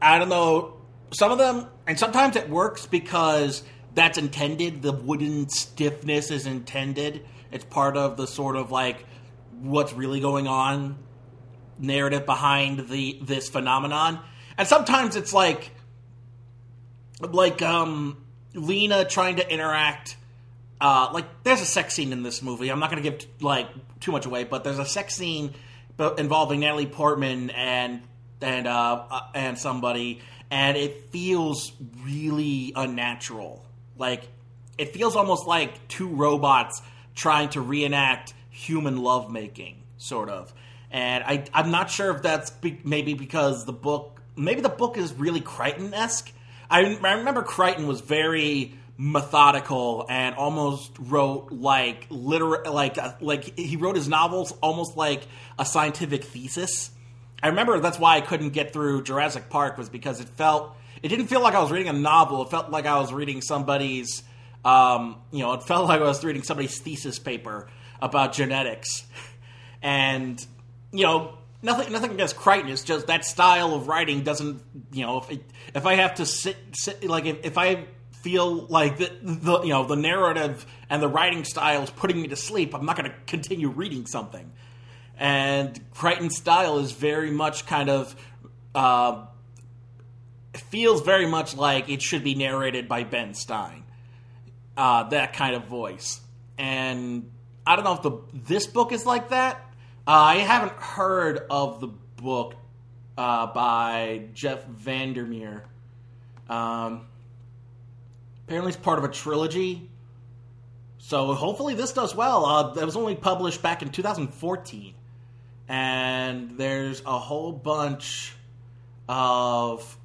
I 0.00 0.18
don't 0.18 0.28
know, 0.28 0.74
some 1.10 1.32
of 1.32 1.38
them, 1.38 1.66
and 1.86 1.98
sometimes 1.98 2.36
it 2.36 2.48
works 2.48 2.86
because 2.86 3.62
that's 3.94 4.18
intended. 4.18 4.82
The 4.82 4.92
wooden 4.92 5.48
stiffness 5.48 6.30
is 6.30 6.46
intended. 6.46 7.24
It's 7.50 7.64
part 7.64 7.96
of 7.96 8.16
the 8.16 8.26
sort 8.26 8.56
of 8.56 8.70
like 8.70 9.04
what's 9.64 9.92
really 9.92 10.20
going 10.20 10.46
on 10.46 10.98
narrative 11.78 12.26
behind 12.26 12.88
the 12.88 13.18
this 13.22 13.48
phenomenon. 13.48 14.20
And 14.56 14.68
sometimes 14.68 15.16
it's 15.16 15.32
like 15.32 15.72
like 17.20 17.62
um, 17.62 18.22
Lena 18.54 19.04
trying 19.04 19.36
to 19.36 19.52
interact. 19.52 20.16
Uh, 20.80 21.10
like 21.12 21.44
there's 21.44 21.60
a 21.60 21.66
sex 21.66 21.94
scene 21.94 22.12
in 22.12 22.22
this 22.22 22.42
movie. 22.42 22.70
I'm 22.70 22.78
not 22.78 22.90
going 22.90 23.02
to 23.02 23.10
give 23.10 23.26
like 23.40 23.68
too 24.00 24.12
much 24.12 24.26
away, 24.26 24.44
but 24.44 24.64
there's 24.64 24.78
a 24.78 24.86
sex 24.86 25.14
scene 25.14 25.54
involving 26.18 26.60
Natalie 26.60 26.86
Portman 26.86 27.50
and 27.50 28.02
and 28.40 28.66
uh, 28.66 29.04
uh, 29.10 29.20
and 29.34 29.58
somebody, 29.58 30.20
and 30.50 30.76
it 30.76 31.10
feels 31.10 31.72
really 32.04 32.72
unnatural. 32.76 33.64
Like 33.96 34.28
it 34.76 34.92
feels 34.92 35.16
almost 35.16 35.46
like 35.46 35.88
two 35.88 36.08
robots 36.08 36.82
trying 37.14 37.48
to 37.50 37.60
reenact 37.60 38.34
human 38.68 38.98
lovemaking, 38.98 39.82
sort 39.96 40.28
of. 40.28 40.52
And 40.90 41.24
I, 41.24 41.44
I'm 41.52 41.70
not 41.70 41.90
sure 41.90 42.10
if 42.10 42.22
that's 42.22 42.50
be- 42.50 42.80
maybe 42.84 43.14
because 43.14 43.64
the 43.64 43.72
book, 43.72 44.20
maybe 44.36 44.60
the 44.60 44.68
book 44.68 44.96
is 44.96 45.12
really 45.14 45.40
Crichton 45.40 45.92
esque, 45.92 46.32
I, 46.70 46.80
I 47.02 47.12
remember 47.14 47.42
Crichton 47.42 47.86
was 47.86 48.00
very 48.00 48.74
methodical 48.96 50.06
and 50.08 50.36
almost 50.36 50.92
wrote 50.98 51.50
like 51.50 52.06
literal 52.10 52.72
like 52.72 52.96
uh, 52.96 53.12
like 53.20 53.58
he 53.58 53.76
wrote 53.76 53.96
his 53.96 54.08
novels 54.08 54.52
almost 54.62 54.96
like 54.96 55.26
a 55.58 55.64
scientific 55.64 56.24
thesis. 56.24 56.90
I 57.42 57.48
remember 57.48 57.78
that's 57.80 57.98
why 57.98 58.16
I 58.16 58.20
couldn't 58.20 58.50
get 58.50 58.72
through 58.72 59.02
Jurassic 59.02 59.50
Park 59.50 59.76
was 59.76 59.88
because 59.88 60.20
it 60.20 60.28
felt 60.28 60.76
it 61.02 61.08
didn't 61.08 61.26
feel 61.26 61.40
like 61.40 61.54
I 61.54 61.60
was 61.60 61.70
reading 61.70 61.88
a 61.88 61.92
novel. 61.92 62.42
It 62.42 62.50
felt 62.50 62.70
like 62.70 62.86
I 62.86 62.98
was 62.98 63.12
reading 63.12 63.42
somebody's 63.42 64.22
um, 64.64 65.16
you 65.30 65.40
know, 65.40 65.52
it 65.52 65.62
felt 65.62 65.88
like 65.88 66.00
I 66.00 66.04
was 66.04 66.24
reading 66.24 66.42
somebody's 66.42 66.78
thesis 66.78 67.18
paper 67.18 67.68
about 68.04 68.34
genetics. 68.34 69.04
And 69.82 70.44
you 70.92 71.02
know, 71.02 71.38
nothing 71.62 71.90
nothing 71.90 72.12
against 72.12 72.36
Crichton. 72.36 72.70
It's 72.70 72.84
just 72.84 73.08
that 73.08 73.24
style 73.24 73.74
of 73.74 73.88
writing 73.88 74.22
doesn't 74.22 74.62
you 74.92 75.04
know 75.04 75.18
if 75.18 75.30
it, 75.30 75.42
if 75.74 75.86
I 75.86 75.94
have 75.94 76.16
to 76.16 76.26
sit, 76.26 76.56
sit 76.72 77.02
like 77.04 77.24
if, 77.24 77.38
if 77.42 77.58
I 77.58 77.86
feel 78.12 78.66
like 78.66 78.98
the, 78.98 79.10
the 79.22 79.62
you 79.62 79.70
know 79.70 79.84
the 79.84 79.96
narrative 79.96 80.66
and 80.88 81.02
the 81.02 81.08
writing 81.08 81.44
style 81.44 81.82
is 81.82 81.90
putting 81.90 82.20
me 82.20 82.28
to 82.28 82.36
sleep, 82.36 82.74
I'm 82.74 82.84
not 82.86 82.96
going 82.96 83.10
to 83.10 83.16
continue 83.26 83.68
reading 83.68 84.06
something. 84.06 84.52
And 85.16 85.80
Crichton's 85.92 86.36
style 86.36 86.78
is 86.78 86.92
very 86.92 87.30
much 87.30 87.66
kind 87.66 87.88
of 87.88 88.16
uh, 88.74 89.26
feels 90.54 91.02
very 91.02 91.26
much 91.26 91.56
like 91.56 91.88
it 91.88 92.02
should 92.02 92.24
be 92.24 92.34
narrated 92.34 92.88
by 92.88 93.04
Ben 93.04 93.32
Stein. 93.34 93.84
Uh, 94.76 95.04
that 95.10 95.34
kind 95.34 95.54
of 95.54 95.66
voice, 95.66 96.20
and 96.58 97.30
I 97.66 97.76
don't 97.76 97.84
know 97.84 97.94
if 97.94 98.02
the 98.02 98.18
this 98.32 98.66
book 98.66 98.92
is 98.92 99.06
like 99.06 99.30
that 99.30 99.64
uh, 100.06 100.10
I 100.10 100.34
haven't 100.36 100.72
heard 100.72 101.46
of 101.48 101.80
the 101.80 101.86
book 101.86 102.56
uh, 103.16 103.46
by 103.46 104.24
Jeff 104.34 104.66
Vandermeer. 104.66 105.64
Um, 106.48 107.06
apparently, 108.46 108.68
it's 108.72 108.80
part 108.80 108.98
of 108.98 109.04
a 109.04 109.08
trilogy. 109.08 109.88
So 110.98 111.32
hopefully, 111.32 111.74
this 111.74 111.92
does 111.92 112.14
well. 112.14 112.44
Uh, 112.44 112.74
it 112.74 112.84
was 112.84 112.96
only 112.96 113.14
published 113.14 113.62
back 113.62 113.80
in 113.80 113.88
2014, 113.88 114.92
and 115.68 116.50
there's 116.58 117.00
a 117.06 117.18
whole 117.18 117.52
bunch 117.52 118.34
of, 119.08 119.96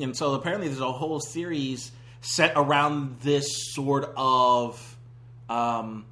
and 0.00 0.16
so 0.16 0.32
apparently, 0.32 0.68
there's 0.68 0.80
a 0.80 0.92
whole 0.92 1.20
series 1.20 1.92
set 2.22 2.52
around 2.56 3.20
this 3.20 3.74
sort 3.74 4.14
of 4.16 4.96
um, 5.50 6.06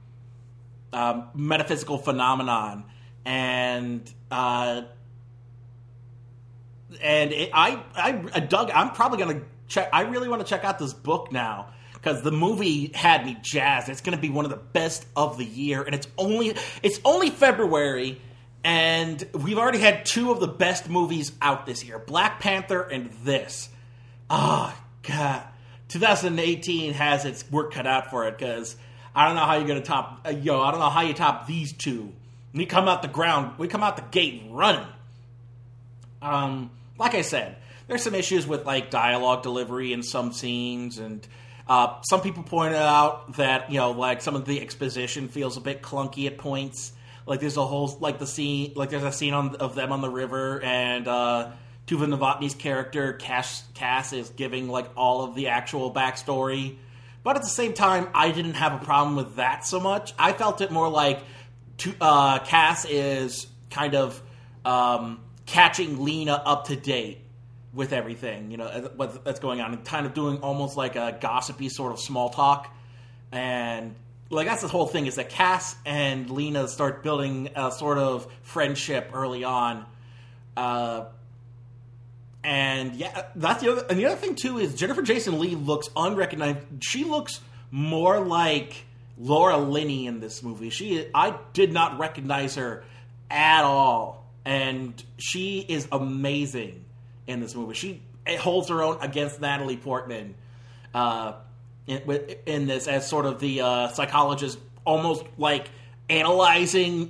uh, 0.95 1.27
metaphysical 1.35 1.99
phenomenon 1.99 2.85
and 3.25 4.13
uh, 4.31 4.83
and 7.03 7.33
it, 7.33 7.51
I, 7.53 7.83
I 7.97 8.41
Doug, 8.41 8.71
I'm 8.71 8.91
probably 8.91 9.19
gonna 9.19 9.43
check. 9.69 9.89
I 9.93 10.03
really 10.03 10.29
want 10.29 10.43
to 10.43 10.49
check 10.49 10.65
out 10.65 10.79
this 10.79 10.93
book 10.93 11.33
now 11.33 11.71
because 11.95 12.23
the 12.23 12.33
movie 12.33 12.93
had 12.95 13.25
me 13.25 13.37
jazzed. 13.43 13.89
It's 13.89 14.01
gonna 14.01 14.19
be 14.19 14.31
one 14.31 14.45
of 14.45 14.51
the 14.51 14.57
best 14.57 15.07
of 15.17 15.39
the 15.39 15.45
year, 15.45 15.83
and 15.83 15.95
it's 15.95 16.09
only 16.19 16.55
it's 16.83 17.01
only 17.05 17.31
February. 17.31 18.21
And 18.67 19.23
we've 19.35 19.59
already 19.59 19.81
had 19.81 20.07
two 20.07 20.31
of 20.31 20.41
the 20.41 20.49
best 20.49 20.89
movies 20.89 21.33
out 21.43 21.67
this 21.67 21.85
year 21.85 21.99
Black 21.99 22.41
Panther 22.41 22.83
and 22.83 23.11
this. 23.23 23.69
Oh, 24.31 24.75
God. 25.03 25.43
2018 25.89 26.95
has 26.95 27.27
its 27.27 27.49
work 27.51 27.75
cut 27.75 27.87
out 27.87 28.11
for 28.11 28.27
it 28.27 28.39
because 28.39 28.75
I 29.15 29.27
don't 29.27 29.37
know 29.37 29.45
how 29.45 29.57
you're 29.57 29.75
to 29.75 29.81
top, 29.81 30.21
uh, 30.27 30.31
yo, 30.31 30.61
I 30.61 30.71
don't 30.71 30.81
know 30.81 30.91
how 30.91 31.03
you 31.03 31.15
top 31.15 31.47
these 31.47 31.73
two 31.73 32.13
we 32.55 32.67
come 32.67 32.89
out 32.89 33.03
the 33.03 33.09
ground, 33.09 33.59
we 33.59 33.69
come 33.69 33.83
out 33.83 33.97
the 33.97 34.03
gate 34.03 34.45
running. 34.51 34.87
Um, 36.23 36.71
like 36.99 37.15
I 37.15 37.23
said, 37.23 37.57
there's 37.89 38.03
some 38.03 38.15
issues 38.15 38.47
with 38.47 38.65
like 38.65 38.91
dialogue 38.91 39.43
delivery 39.43 39.93
in 39.93 40.03
some 40.03 40.33
scenes, 40.33 40.99
and 40.99 41.27
uh, 41.69 42.01
some 42.03 42.21
people 42.21 42.45
pointed 42.45 42.79
out 42.79 43.35
that 43.35 43.71
you 43.71 43.79
know 43.79 43.91
like 43.91 44.23
some 44.23 44.37
of 44.37 44.47
the 44.47 44.61
exposition 44.61 45.29
feels 45.29 45.57
a 45.57 45.61
bit 45.61 45.83
clunky 45.83 46.27
at 46.27 46.39
points. 46.39 46.93
Like 47.27 47.41
there's 47.41 47.57
a 47.57 47.67
whole 47.67 47.97
like 48.01 48.19
the 48.19 48.27
scene 48.27 48.73
like 48.77 48.91
there's 48.91 49.03
a 49.03 49.13
scene 49.13 49.35
on, 49.35 49.57
of 49.57 49.75
them 49.75 49.93
on 49.93 50.01
the 50.01 50.11
river, 50.11 50.63
and 50.63 51.09
uh, 51.09 51.51
Tuva 51.87 52.07
Novotny's 52.07 52.55
character 52.55 53.15
Cass 53.15 53.65
Cass 53.75 54.13
is 54.13 54.31
giving 54.31 54.69
like 54.69 54.87
all 54.97 55.25
of 55.25 55.35
the 55.35 55.49
actual 55.49 55.93
backstory. 55.93 56.77
But 57.25 57.37
at 57.37 57.43
the 57.43 57.49
same 57.49 57.73
time, 57.73 58.09
I 58.15 58.31
didn't 58.31 58.55
have 58.55 58.81
a 58.81 58.85
problem 58.85 59.17
with 59.17 59.37
that 59.37 59.67
so 59.67 59.81
much. 59.81 60.13
I 60.19 60.33
felt 60.33 60.61
it 60.61 60.71
more 60.71 60.89
like 60.89 61.21
to, 61.79 61.95
uh, 62.01 62.39
Cass 62.41 62.85
is 62.85 63.47
kind 63.71 63.97
of 63.97 64.23
um, 64.65 65.21
catching 65.47 66.05
Lena 66.05 66.35
up 66.35 66.67
to 66.67 66.77
date 66.77 67.23
with 67.73 67.93
everything, 67.93 68.51
you 68.53 68.57
know, 68.57 68.69
what, 68.95 69.25
that's 69.25 69.41
going 69.41 69.61
on, 69.61 69.73
and 69.73 69.85
kind 69.85 70.07
of 70.07 70.15
doing 70.15 70.39
almost 70.39 70.77
like 70.77 70.95
a 70.95 71.19
gossipy 71.21 71.69
sort 71.69 71.93
of 71.93 71.99
small 71.99 72.29
talk. 72.29 72.73
And 73.33 73.97
like 74.31 74.47
that's 74.47 74.63
the 74.63 74.69
whole 74.69 74.87
thing 74.87 75.07
is 75.07 75.17
that 75.17 75.31
Cass 75.31 75.75
and 75.85 76.31
Lena 76.31 76.69
start 76.69 77.03
building 77.03 77.51
a 77.57 77.73
sort 77.73 77.99
of 77.99 78.31
friendship 78.43 79.11
early 79.13 79.45
on. 79.45 79.87
Uh, 80.57 81.07
and 82.45 82.95
yeah, 82.95 83.25
that's 83.35 83.63
the 83.63 83.73
other. 83.73 83.87
And 83.89 83.99
the 83.99 84.07
other 84.07 84.17
thing 84.17 84.35
too 84.35 84.59
is 84.59 84.75
Jennifer 84.75 85.03
Jason 85.03 85.39
Lee 85.41 85.55
looks 85.55 85.89
unrecognized. 85.97 86.59
She 86.81 87.05
looks 87.05 87.41
more 87.71 88.21
like 88.21 88.85
Laura 89.19 89.57
Linney 89.57 90.07
in 90.07 90.21
this 90.21 90.43
movie. 90.43 90.69
She 90.69 91.09
I 91.15 91.35
did 91.55 91.73
not 91.73 91.99
recognize 91.99 92.57
her 92.57 92.85
at 93.31 93.65
all, 93.65 94.27
and 94.45 95.03
she 95.17 95.61
is 95.61 95.89
amazing 95.91 96.85
in 97.27 97.41
this 97.41 97.55
movie. 97.55 97.75
She 97.75 98.03
holds 98.39 98.69
her 98.69 98.83
own 98.83 98.99
against 99.01 99.41
Natalie 99.41 99.79
Portman 99.79 100.35
uh, 100.93 101.35
in, 101.87 102.03
in, 102.47 102.67
this 102.67 102.87
as 102.87 103.09
sort 103.09 103.25
of 103.25 103.41
the 103.41 103.63
uh, 103.63 103.89
psychologist, 103.89 104.59
almost 104.85 105.25
like 105.39 105.69
analyzing 106.09 107.09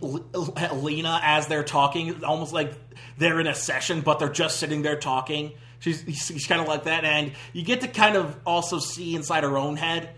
Lena 0.73 1.21
as 1.23 1.47
they're 1.47 1.65
talking, 1.65 2.25
almost 2.25 2.53
like 2.53 2.73
they're 3.19 3.41
in 3.41 3.47
a 3.47 3.55
session, 3.55 4.01
but 4.01 4.19
they're 4.19 4.29
just 4.29 4.59
sitting 4.59 4.83
there 4.83 4.97
talking. 4.99 5.53
She's, 5.81 6.03
she's 6.07 6.47
kind 6.47 6.61
of 6.61 6.69
like 6.69 6.85
that, 6.85 7.05
and 7.05 7.33
you 7.53 7.63
get 7.65 7.83
to 7.83 7.89
kind 7.89 8.17
of 8.17 8.39
also 8.47 8.79
see 8.79 9.15
inside 9.15 9.45
her 9.45 9.59
own 9.59 9.77
head 9.77 10.11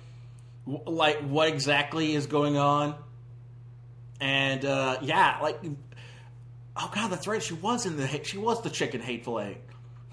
like 0.67 1.21
what 1.21 1.49
exactly 1.49 2.15
is 2.15 2.27
going 2.27 2.57
on 2.57 2.97
and 4.21 4.65
uh, 4.65 4.99
yeah 5.01 5.39
like 5.41 5.61
oh 6.77 6.91
god, 6.95 7.09
that's 7.09 7.27
right. 7.27 7.43
She 7.43 7.55
was 7.55 7.87
in 7.87 7.97
the 7.97 8.25
she 8.25 8.39
was 8.39 8.63
the 8.63 8.71
chicken 8.71 9.01
Hateful 9.01 9.41
Eight. 9.41 9.59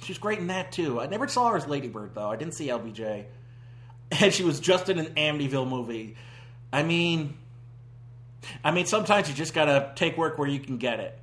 She's 0.02 0.18
great 0.18 0.40
in 0.40 0.48
that 0.48 0.72
too. 0.72 1.00
I 1.00 1.08
never 1.08 1.28
saw 1.28 1.50
her 1.50 1.58
as 1.58 1.68
Ladybird 1.68 2.16
though. 2.16 2.30
I 2.30 2.36
didn't 2.36 2.54
see 2.54 2.68
LBJ, 2.68 3.26
and 4.12 4.34
she 4.34 4.44
was 4.44 4.60
just 4.60 4.90
in 4.90 5.00
an 5.00 5.14
Amityville 5.16 5.68
movie. 5.68 6.16
I 6.72 6.84
mean, 6.84 7.38
I 8.64 8.72
mean, 8.72 8.86
sometimes 8.86 9.30
you 9.30 9.36
just 9.36 9.54
gotta 9.54 9.92
take 9.96 10.18
work 10.18 10.38
where 10.38 10.48
you 10.48 10.60
can 10.60 10.78
get 10.78 11.00
it. 11.00 11.18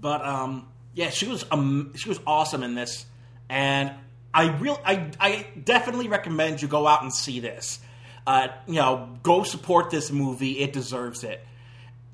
But 0.00 0.24
um, 0.24 0.68
yeah, 0.94 1.10
she 1.10 1.26
was 1.26 1.44
um, 1.50 1.92
she 1.96 2.08
was 2.08 2.20
awesome 2.26 2.62
in 2.62 2.74
this, 2.74 3.06
and 3.48 3.92
I 4.32 4.56
real 4.58 4.80
I 4.84 5.10
I 5.20 5.46
definitely 5.62 6.08
recommend 6.08 6.62
you 6.62 6.68
go 6.68 6.86
out 6.86 7.02
and 7.02 7.12
see 7.12 7.40
this. 7.40 7.80
Uh, 8.26 8.48
you 8.66 8.74
know, 8.74 9.18
go 9.22 9.42
support 9.42 9.90
this 9.90 10.10
movie. 10.10 10.58
It 10.58 10.72
deserves 10.72 11.24
it. 11.24 11.44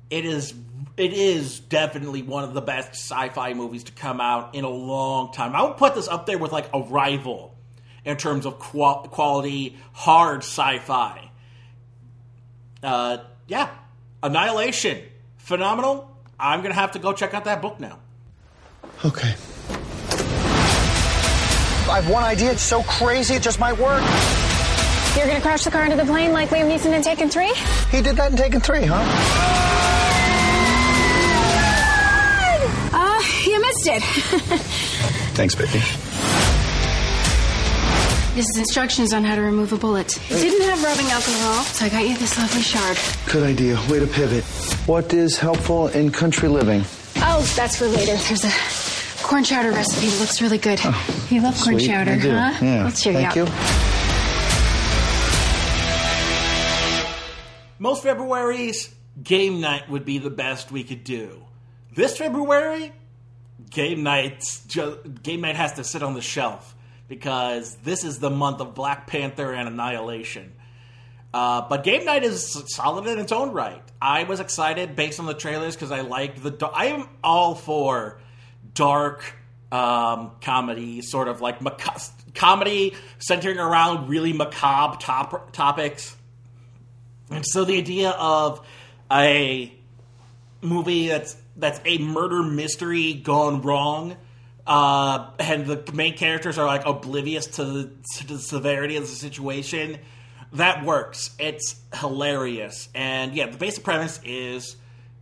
It 0.09 0.25
is 0.25 0.53
it 0.95 1.13
is 1.13 1.59
definitely 1.59 2.23
one 2.23 2.43
of 2.43 2.53
the 2.53 2.61
best 2.61 2.93
sci-fi 2.93 3.53
movies 3.53 3.83
to 3.85 3.91
come 3.91 4.19
out 4.19 4.55
in 4.55 4.63
a 4.63 4.69
long 4.69 5.31
time. 5.31 5.55
I 5.55 5.61
would 5.63 5.77
put 5.77 5.95
this 5.95 6.07
up 6.07 6.25
there 6.25 6.37
with 6.37 6.51
like 6.51 6.69
Arrival 6.73 7.53
in 8.03 8.17
terms 8.17 8.45
of 8.45 8.57
qual- 8.57 9.03
quality 9.03 9.77
hard 9.93 10.39
sci-fi. 10.39 11.29
Uh, 12.81 13.17
yeah, 13.47 13.69
Annihilation, 14.23 15.01
phenomenal. 15.37 16.11
I'm 16.39 16.61
gonna 16.61 16.73
have 16.73 16.91
to 16.93 16.99
go 16.99 17.13
check 17.13 17.33
out 17.33 17.45
that 17.45 17.61
book 17.61 17.79
now. 17.79 17.99
Okay. 19.05 19.35
I 21.89 22.01
have 22.01 22.09
one 22.09 22.23
idea. 22.23 22.51
It's 22.51 22.61
so 22.61 22.83
crazy, 22.83 23.35
it 23.35 23.41
just 23.41 23.59
might 23.59 23.77
work. 23.77 24.03
You're 25.15 25.25
gonna 25.25 25.41
crash 25.41 25.63
the 25.63 25.71
car 25.71 25.85
into 25.85 25.95
the 25.95 26.05
plane 26.05 26.33
like 26.33 26.49
Liam 26.49 26.69
Neeson 26.69 26.93
in 26.93 27.01
Taken 27.01 27.29
3? 27.29 27.53
He 27.91 28.01
did 28.01 28.17
that 28.17 28.31
in 28.31 28.37
Taken 28.37 28.59
3, 28.59 28.85
huh? 28.85 29.03
Uh, 32.93 33.21
you 33.49 33.61
missed 33.61 33.87
it. 33.87 34.03
Thanks, 35.35 35.55
baby. 35.55 35.81
This 38.37 38.45
is 38.49 38.57
instructions 38.59 39.13
on 39.13 39.23
how 39.23 39.33
to 39.33 39.41
remove 39.41 39.73
a 39.73 39.77
bullet. 39.77 40.15
It 40.31 40.39
didn't 40.39 40.61
have 40.69 40.83
rubbing 40.83 41.07
alcohol, 41.07 41.63
so 41.63 41.85
I 41.85 41.89
got 41.89 42.07
you 42.07 42.15
this 42.17 42.37
lovely 42.37 42.61
shard. 42.61 42.95
Good 43.31 43.41
idea. 43.43 43.75
Way 43.89 43.99
to 43.99 44.05
pivot. 44.05 44.43
What 44.87 45.11
is 45.11 45.37
helpful 45.39 45.87
in 45.87 46.11
country 46.11 46.47
living? 46.47 46.83
Oh, 47.17 47.41
that's 47.55 47.77
for 47.77 47.87
later. 47.87 48.15
There's 48.15 48.45
a 48.45 49.23
corn 49.25 49.43
chowder 49.43 49.71
recipe 49.71 50.05
that 50.07 50.19
looks 50.19 50.39
really 50.39 50.59
good. 50.59 50.79
Oh, 50.83 51.27
you 51.31 51.41
love 51.41 51.55
corn 51.59 51.79
Sweet, 51.79 51.87
chowder, 51.87 52.11
I 52.11 52.19
do. 52.19 52.29
huh? 52.31 52.65
Yeah. 52.65 52.83
Let's 52.83 53.01
cheer 53.01 53.13
Thank 53.13 53.35
you 53.35 53.45
you. 53.45 53.51
Most 57.79 58.03
February's 58.03 58.93
game 59.21 59.61
night 59.61 59.89
would 59.89 60.05
be 60.05 60.19
the 60.19 60.29
best 60.29 60.71
we 60.71 60.83
could 60.83 61.03
do. 61.03 61.43
This 61.95 62.17
February, 62.17 62.91
game 63.71 64.03
nights 64.03 64.63
ju- 64.67 64.99
game 65.23 65.41
night 65.41 65.55
has 65.55 65.73
to 65.73 65.83
sit 65.83 66.03
on 66.03 66.13
the 66.13 66.21
shelf 66.21 66.75
because 67.07 67.75
this 67.77 68.03
is 68.03 68.19
the 68.19 68.29
month 68.29 68.61
of 68.61 68.75
Black 68.75 69.07
Panther 69.07 69.53
and 69.53 69.67
Annihilation. 69.67 70.53
Uh, 71.33 71.67
but 71.67 71.83
game 71.83 72.05
night 72.05 72.23
is 72.23 72.63
solid 72.67 73.05
in 73.07 73.19
its 73.19 73.31
own 73.31 73.51
right. 73.51 73.83
I 74.01 74.23
was 74.23 74.39
excited 74.39 74.95
based 74.95 75.19
on 75.19 75.25
the 75.25 75.33
trailers 75.33 75.75
because 75.75 75.91
I 75.91 76.01
like 76.01 76.41
the. 76.41 76.67
I 76.67 76.85
am 76.87 77.09
all 77.23 77.55
for 77.55 78.19
dark 78.73 79.35
um, 79.71 80.31
comedy, 80.41 81.01
sort 81.01 81.27
of 81.27 81.41
like 81.41 81.59
maca- 81.59 82.11
comedy 82.33 82.95
centering 83.19 83.59
around 83.59 84.07
really 84.09 84.33
macabre 84.33 84.97
top- 84.99 85.51
topics. 85.51 86.15
And 87.29 87.45
so 87.45 87.65
the 87.65 87.77
idea 87.77 88.11
of 88.11 88.65
a 89.11 89.73
movie 90.61 91.07
that's 91.07 91.35
that's 91.55 91.81
a 91.85 91.97
murder 91.97 92.43
mystery 92.43 93.13
gone 93.13 93.61
wrong, 93.61 94.15
uh, 94.67 95.31
and 95.39 95.65
the 95.65 95.91
main 95.93 96.15
characters 96.15 96.57
are 96.57 96.65
like 96.65 96.85
oblivious 96.85 97.47
to 97.47 97.65
the, 97.65 97.91
to 98.17 98.27
the 98.27 98.37
severity 98.37 98.97
of 98.97 99.03
the 99.03 99.15
situation, 99.15 99.97
that 100.53 100.83
works. 100.83 101.35
It's 101.39 101.75
hilarious, 101.95 102.89
and 102.93 103.33
yeah, 103.33 103.47
the 103.47 103.57
basic 103.57 103.83
premise 103.83 104.19
is 104.23 104.75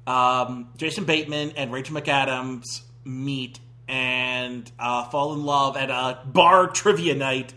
um, 0.08 0.70
Jason 0.78 1.06
Bateman 1.06 1.52
and 1.52 1.72
Rachel 1.72 1.96
McAdams 1.96 2.82
meet 3.04 3.60
and 3.88 4.70
uh, 4.80 5.06
fall 5.06 5.34
in 5.34 5.46
love 5.46 5.78
at 5.78 5.90
a 5.90 6.20
bar 6.26 6.68
trivia 6.68 7.16
night, 7.16 7.54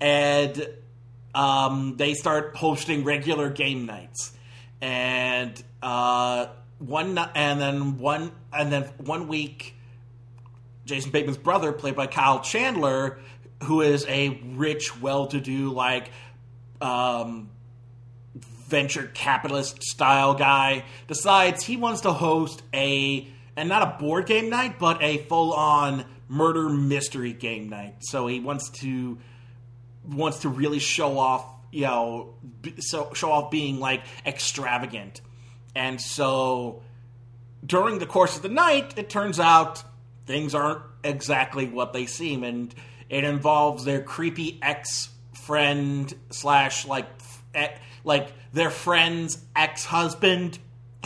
and 0.00 0.68
um, 1.34 1.96
they 1.96 2.14
start 2.14 2.56
hosting 2.56 3.04
regular 3.04 3.50
game 3.50 3.86
nights, 3.86 4.32
and 4.80 5.62
uh, 5.82 6.46
one 6.78 7.18
and 7.18 7.60
then 7.60 7.98
one 7.98 8.32
and 8.52 8.72
then 8.72 8.84
one 8.98 9.28
week, 9.28 9.76
Jason 10.88 11.10
Bateman's 11.10 11.36
brother, 11.36 11.70
played 11.72 11.94
by 11.94 12.06
Kyle 12.06 12.40
Chandler, 12.40 13.18
who 13.64 13.82
is 13.82 14.06
a 14.06 14.40
rich, 14.54 15.00
well-to-do 15.00 15.70
like 15.70 16.10
um, 16.80 17.50
venture 18.34 19.10
capitalist 19.14 19.82
style 19.82 20.34
guy, 20.34 20.84
decides 21.06 21.64
he 21.64 21.76
wants 21.76 22.00
to 22.02 22.12
host 22.12 22.62
a 22.72 23.28
and 23.56 23.68
not 23.68 23.82
a 23.82 23.98
board 23.98 24.26
game 24.26 24.48
night, 24.48 24.78
but 24.78 25.02
a 25.02 25.18
full-on 25.18 26.04
murder 26.28 26.68
mystery 26.68 27.32
game 27.32 27.68
night. 27.68 27.96
So 28.00 28.26
he 28.26 28.40
wants 28.40 28.70
to 28.80 29.18
wants 30.06 30.40
to 30.40 30.48
really 30.48 30.78
show 30.78 31.18
off, 31.18 31.44
you 31.70 31.82
know, 31.82 32.34
so 32.78 33.12
show 33.14 33.30
off 33.30 33.50
being 33.50 33.78
like 33.78 34.02
extravagant. 34.24 35.20
And 35.74 36.00
so 36.00 36.82
during 37.66 37.98
the 37.98 38.06
course 38.06 38.36
of 38.36 38.42
the 38.42 38.48
night, 38.48 38.94
it 38.96 39.10
turns 39.10 39.38
out 39.38 39.82
things 40.28 40.54
aren't 40.54 40.82
exactly 41.02 41.66
what 41.66 41.92
they 41.92 42.06
seem, 42.06 42.44
and 42.44 42.72
it 43.08 43.24
involves 43.24 43.84
their 43.84 44.02
creepy 44.02 44.60
ex 44.62 45.08
friend 45.32 46.14
slash 46.30 46.86
like 46.86 47.06
like 48.04 48.32
their 48.52 48.70
friend's 48.70 49.38
ex 49.56 49.86
husband 49.86 50.58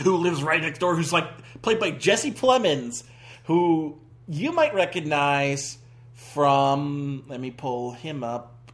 who 0.03 0.17
lives 0.17 0.43
right 0.43 0.61
next 0.61 0.79
door, 0.79 0.95
who's 0.95 1.13
like 1.13 1.25
played 1.61 1.79
by 1.79 1.89
Jesse 1.89 2.31
Plemons, 2.31 3.03
who 3.45 3.97
you 4.27 4.51
might 4.51 4.75
recognize 4.75 5.77
from. 6.13 7.23
Let 7.27 7.39
me 7.39 7.49
pull 7.49 7.93
him 7.93 8.23
up. 8.23 8.71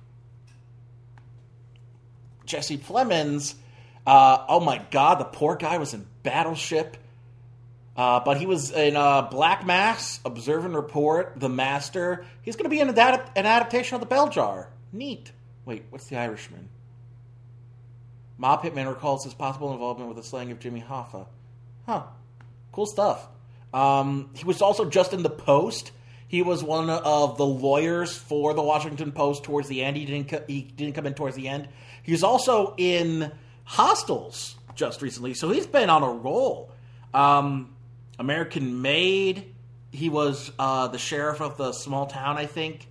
Jesse 2.45 2.79
Plemons. 2.79 3.53
Uh, 4.07 4.43
oh 4.47 4.59
my 4.59 4.83
God, 4.89 5.19
the 5.19 5.25
poor 5.25 5.55
guy 5.55 5.77
was 5.77 5.93
in 5.93 6.07
Battleship. 6.23 6.97
Uh, 7.99 8.21
but 8.21 8.37
he 8.37 8.45
was 8.45 8.71
in 8.71 8.95
uh, 8.95 9.23
Black 9.23 9.65
Mass, 9.65 10.21
Observe 10.23 10.63
and 10.63 10.73
Report, 10.73 11.33
The 11.35 11.49
Master. 11.49 12.25
He's 12.43 12.55
going 12.55 12.63
to 12.63 12.69
be 12.69 12.79
in 12.79 12.87
an, 12.87 12.93
adapt- 12.93 13.37
an 13.37 13.45
adaptation 13.45 13.95
of 13.95 13.99
The 13.99 14.07
Bell 14.07 14.29
Jar. 14.29 14.69
Neat. 14.93 15.33
Wait, 15.65 15.83
what's 15.89 16.07
The 16.07 16.15
Irishman? 16.15 16.69
Mob 18.37 18.63
Hitman 18.63 18.87
recalls 18.87 19.25
his 19.25 19.33
possible 19.33 19.73
involvement 19.73 20.07
with 20.07 20.15
the 20.15 20.23
slaying 20.23 20.49
of 20.49 20.61
Jimmy 20.61 20.81
Hoffa. 20.81 21.27
Huh. 21.85 22.03
Cool 22.71 22.85
stuff. 22.85 23.27
Um, 23.73 24.29
he 24.33 24.45
was 24.45 24.61
also 24.61 24.85
just 24.85 25.11
in 25.11 25.21
The 25.21 25.29
Post. 25.29 25.91
He 26.29 26.41
was 26.41 26.63
one 26.63 26.89
of 26.89 27.35
the 27.37 27.45
lawyers 27.45 28.15
for 28.15 28.53
the 28.53 28.63
Washington 28.63 29.11
Post 29.11 29.43
towards 29.43 29.67
the 29.67 29.83
end. 29.83 29.97
He 29.97 30.05
didn't 30.05 30.29
co- 30.29 30.45
he 30.47 30.61
didn't 30.61 30.95
come 30.95 31.05
in 31.05 31.15
towards 31.15 31.35
the 31.35 31.49
end. 31.49 31.67
He 32.03 32.13
was 32.13 32.23
also 32.23 32.75
in 32.77 33.29
Hostiles 33.65 34.55
just 34.73 35.01
recently, 35.01 35.33
so 35.33 35.49
he's 35.51 35.67
been 35.67 35.89
on 35.89 36.01
a 36.01 36.09
roll. 36.09 36.71
Um, 37.13 37.75
American 38.19 38.81
Made. 38.81 39.55
He 39.91 40.09
was 40.09 40.51
uh, 40.59 40.89
the 40.89 40.99
sheriff 40.99 41.41
of 41.41 41.57
the 41.57 41.71
small 41.71 42.05
town, 42.05 42.37
I 42.37 42.45
think. 42.45 42.87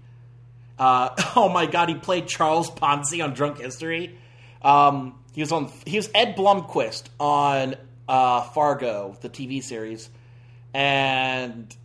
Uh, 0.79 1.11
oh 1.37 1.49
my 1.49 1.67
God, 1.67 1.89
he 1.89 1.95
played 1.95 2.27
Charles 2.27 2.71
Ponzi 2.71 3.23
on 3.23 3.35
Drunk 3.35 3.59
History. 3.59 4.19
Um, 4.63 5.19
he 5.33 5.43
was 5.43 5.53
on. 5.53 5.71
He 5.87 5.97
was 5.97 6.11
Ed 6.15 6.35
Blumquist 6.35 7.05
on 7.21 7.77
uh, 8.09 8.43
Fargo, 8.43 9.17
the 9.21 9.29
TV 9.29 9.63
series, 9.63 10.11
and 10.75 11.77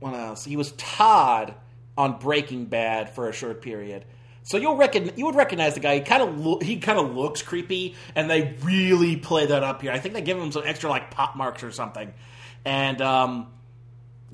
what 0.00 0.14
else? 0.14 0.44
He 0.44 0.56
was 0.56 0.72
Todd 0.72 1.54
on 1.96 2.18
Breaking 2.18 2.66
Bad 2.66 3.14
for 3.14 3.30
a 3.30 3.32
short 3.32 3.62
period. 3.62 4.04
So 4.44 4.58
you'll 4.58 4.76
reckon 4.76 5.10
you 5.16 5.24
would 5.24 5.34
recognize 5.36 5.74
the 5.74 5.80
guy. 5.80 5.96
He 5.96 6.00
kind 6.02 6.22
of 6.22 6.38
lo- 6.38 6.60
he 6.60 6.76
kind 6.76 6.98
of 6.98 7.14
looks 7.16 7.40
creepy, 7.42 7.94
and 8.14 8.30
they 8.30 8.54
really 8.62 9.16
play 9.16 9.46
that 9.46 9.62
up 9.62 9.80
here. 9.80 9.90
I 9.90 9.98
think 9.98 10.14
they 10.14 10.20
give 10.20 10.38
him 10.38 10.52
some 10.52 10.62
extra 10.66 10.90
like 10.90 11.10
pop 11.10 11.34
marks 11.34 11.62
or 11.62 11.72
something, 11.72 12.12
and 12.64 13.00
um, 13.00 13.46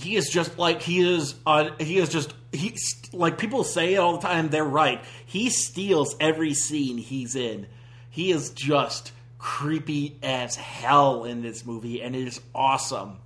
he 0.00 0.16
is 0.16 0.28
just 0.28 0.58
like 0.58 0.82
he 0.82 1.00
is. 1.00 1.36
Uh, 1.46 1.70
he 1.78 1.98
is 1.98 2.08
just 2.08 2.34
he 2.52 2.76
like 3.12 3.38
people 3.38 3.62
say 3.62 3.94
it 3.94 3.98
all 3.98 4.16
the 4.16 4.26
time. 4.26 4.48
They're 4.48 4.64
right. 4.64 5.00
He 5.26 5.48
steals 5.48 6.16
every 6.18 6.54
scene 6.54 6.98
he's 6.98 7.36
in. 7.36 7.68
He 8.10 8.32
is 8.32 8.50
just 8.50 9.12
creepy 9.38 10.18
as 10.24 10.56
hell 10.56 11.24
in 11.24 11.40
this 11.40 11.64
movie, 11.64 12.02
and 12.02 12.16
it 12.16 12.26
is 12.26 12.40
awesome. 12.52 13.18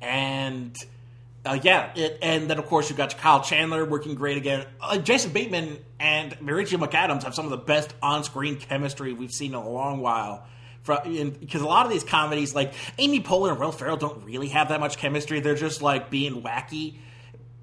And 0.00 0.74
uh, 1.46 1.58
yeah, 1.62 1.92
it, 1.94 2.18
and 2.22 2.50
then 2.50 2.58
of 2.58 2.66
course 2.66 2.88
you've 2.88 2.98
got 2.98 3.16
Kyle 3.16 3.42
Chandler 3.42 3.84
working 3.84 4.14
great 4.14 4.36
again. 4.36 4.66
Uh, 4.80 4.98
Jason 4.98 5.32
Bateman 5.32 5.78
and 6.00 6.36
Rachel 6.42 6.78
McAdams 6.78 7.22
have 7.22 7.34
some 7.34 7.44
of 7.44 7.50
the 7.50 7.56
best 7.56 7.94
on-screen 8.02 8.56
chemistry 8.56 9.12
we've 9.12 9.32
seen 9.32 9.52
in 9.52 9.56
a 9.56 9.68
long 9.68 10.00
while 10.00 10.46
because 10.84 11.60
a 11.62 11.66
lot 11.66 11.84
of 11.84 11.90
these 11.92 12.04
comedies, 12.04 12.54
like 12.54 12.72
Amy 12.98 13.20
Poehler 13.20 13.50
and 13.50 13.58
Will 13.58 13.72
Ferrell, 13.72 13.96
don't 13.96 14.24
really 14.24 14.48
have 14.48 14.68
that 14.68 14.78
much 14.78 14.98
chemistry. 14.98 15.40
They're 15.40 15.56
just 15.56 15.82
like 15.82 16.10
being 16.10 16.42
wacky. 16.42 16.98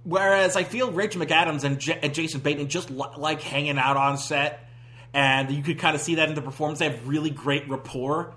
Whereas 0.03 0.57
I 0.57 0.63
feel 0.63 0.91
Rich 0.91 1.15
McAdams 1.15 1.63
and, 1.63 1.79
J- 1.79 1.99
and 2.03 2.13
Jason 2.13 2.41
Bateman 2.41 2.67
just 2.67 2.89
li- 2.89 3.07
like 3.17 3.41
hanging 3.41 3.77
out 3.77 3.95
on 3.95 4.17
set, 4.17 4.67
and 5.13 5.49
you 5.51 5.63
could 5.63 5.79
kind 5.79 5.95
of 5.95 6.01
see 6.01 6.15
that 6.15 6.27
in 6.27 6.35
the 6.35 6.41
performance. 6.41 6.79
They 6.79 6.89
have 6.89 7.07
really 7.07 7.29
great 7.29 7.69
rapport 7.69 8.33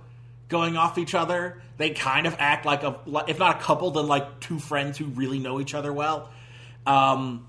going 0.48 0.76
off 0.76 0.98
each 0.98 1.14
other. 1.14 1.61
They 1.76 1.90
kind 1.90 2.26
of 2.26 2.37
act 2.38 2.64
like 2.64 2.82
a, 2.82 2.98
if 3.28 3.38
not 3.38 3.56
a 3.56 3.59
couple, 3.62 3.90
then 3.90 4.06
like 4.06 4.40
two 4.40 4.59
friends 4.59 4.98
who 4.98 5.06
really 5.06 5.38
know 5.38 5.61
each 5.61 5.74
other 5.74 5.92
well. 5.92 6.30
Um, 6.87 7.46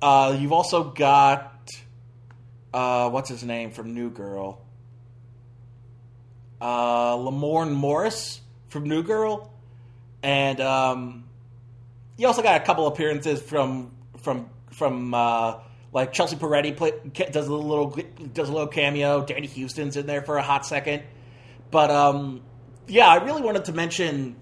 uh, 0.00 0.36
you've 0.38 0.52
also 0.52 0.84
got 0.84 1.68
uh, 2.74 3.10
what's 3.10 3.28
his 3.28 3.44
name 3.44 3.70
from 3.70 3.94
New 3.94 4.10
Girl, 4.10 4.60
uh, 6.60 7.16
Lamorne 7.16 7.72
Morris 7.72 8.40
from 8.68 8.84
New 8.84 9.02
Girl, 9.02 9.52
and 10.22 10.60
um, 10.60 11.24
you 12.16 12.26
also 12.26 12.42
got 12.42 12.60
a 12.60 12.64
couple 12.64 12.86
appearances 12.86 13.40
from 13.40 13.92
from 14.22 14.48
from 14.70 15.14
uh, 15.14 15.56
like 15.92 16.12
Chelsea 16.12 16.36
Peretti 16.36 16.76
play, 16.76 16.92
does 17.30 17.46
a 17.46 17.54
little 17.54 17.96
does 18.32 18.48
a 18.48 18.52
little 18.52 18.68
cameo. 18.68 19.24
Danny 19.24 19.46
Huston's 19.46 19.96
in 19.96 20.06
there 20.06 20.22
for 20.22 20.38
a 20.38 20.42
hot 20.42 20.66
second, 20.66 21.02
but 21.72 21.90
um, 21.90 22.42
yeah, 22.86 23.08
I 23.08 23.16
really 23.24 23.42
wanted 23.42 23.64
to 23.64 23.72
mention 23.72 24.36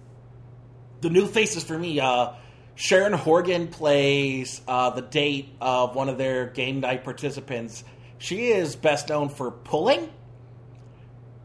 the 1.01 1.09
new 1.09 1.27
faces 1.27 1.65
for 1.65 1.79
me. 1.79 1.99
Uh, 1.99 2.33
Sharon 2.75 3.13
Horgan 3.13 3.69
plays 3.69 4.61
uh, 4.69 4.91
the 4.91 5.03
date 5.03 5.55
of 5.61 5.95
one 5.95 6.09
of 6.09 6.19
their 6.19 6.47
game 6.47 6.81
night 6.81 7.05
participants. 7.05 7.85
She 8.19 8.49
is 8.49 8.77
best 8.77 9.09
known 9.09 9.31
for 9.31 9.51
Pulling 9.51 10.11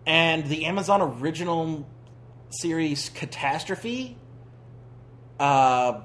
and 0.06 0.46
the 0.48 0.66
Amazon 0.66 1.02
original 1.02 1.88
series 2.50 3.10
Catastrophe. 3.10 4.18
Uh, 5.40 6.02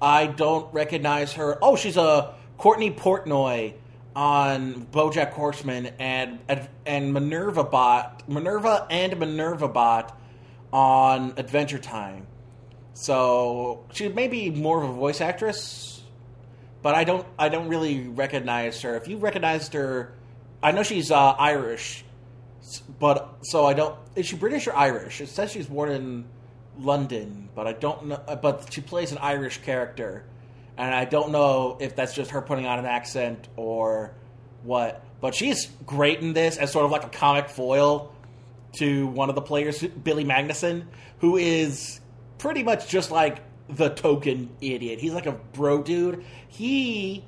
I 0.00 0.26
don't 0.26 0.72
recognize 0.72 1.32
her. 1.34 1.58
Oh, 1.60 1.76
she's 1.76 1.96
a 1.96 2.34
Courtney 2.58 2.90
Portnoy 2.90 3.74
on 4.16 4.86
BoJack 4.86 5.32
Horseman 5.32 5.90
and 5.98 6.38
and 6.86 7.12
Minerva 7.12 7.62
Bot, 7.62 8.26
Minerva 8.26 8.86
and 8.90 9.16
Minerva 9.18 9.68
Bot 9.68 10.18
on 10.72 11.34
Adventure 11.36 11.78
Time. 11.78 12.26
So 12.94 13.84
she 13.92 14.08
may 14.08 14.26
be 14.26 14.48
more 14.50 14.82
of 14.82 14.88
a 14.88 14.92
voice 14.94 15.20
actress, 15.20 16.02
but 16.80 16.94
I 16.94 17.04
don't 17.04 17.26
I 17.38 17.50
don't 17.50 17.68
really 17.68 18.08
recognize 18.08 18.80
her. 18.80 18.96
If 18.96 19.06
you 19.06 19.18
recognized 19.18 19.74
her, 19.74 20.14
I 20.62 20.72
know 20.72 20.82
she's 20.82 21.10
uh, 21.10 21.32
Irish, 21.32 22.02
but 22.98 23.36
so 23.42 23.66
I 23.66 23.74
don't. 23.74 23.94
Is 24.14 24.26
she 24.26 24.36
British 24.36 24.66
or 24.66 24.74
Irish? 24.74 25.20
It 25.20 25.28
says 25.28 25.52
she's 25.52 25.66
born 25.66 25.90
in 25.90 26.24
London, 26.78 27.50
but 27.54 27.66
I 27.66 27.74
don't 27.74 28.06
know. 28.06 28.38
But 28.40 28.72
she 28.72 28.80
plays 28.80 29.12
an 29.12 29.18
Irish 29.18 29.58
character, 29.58 30.24
and 30.76 30.94
I 30.94 31.04
don't 31.04 31.30
know 31.30 31.76
if 31.80 31.96
that's 31.96 32.14
just 32.14 32.30
her 32.32 32.42
putting 32.42 32.66
on 32.66 32.78
an 32.78 32.86
accent 32.86 33.48
or 33.56 34.14
what. 34.62 35.02
But 35.20 35.34
she's 35.34 35.66
great 35.86 36.20
in 36.20 36.34
this 36.34 36.56
as 36.58 36.70
sort 36.72 36.84
of 36.84 36.90
like 36.90 37.04
a 37.04 37.08
comic 37.08 37.48
foil 37.48 38.12
to 38.78 39.06
one 39.06 39.28
of 39.28 39.34
the 39.34 39.42
players, 39.42 39.82
Billy 39.82 40.24
Magnussen, 40.24 40.84
who 41.20 41.36
is 41.36 42.00
pretty 42.38 42.62
much 42.62 42.88
just 42.88 43.10
like 43.10 43.38
the 43.68 43.88
token 43.88 44.50
idiot. 44.60 45.00
He's 45.00 45.14
like 45.14 45.26
a 45.26 45.32
bro 45.32 45.82
dude. 45.82 46.24
He 46.48 47.24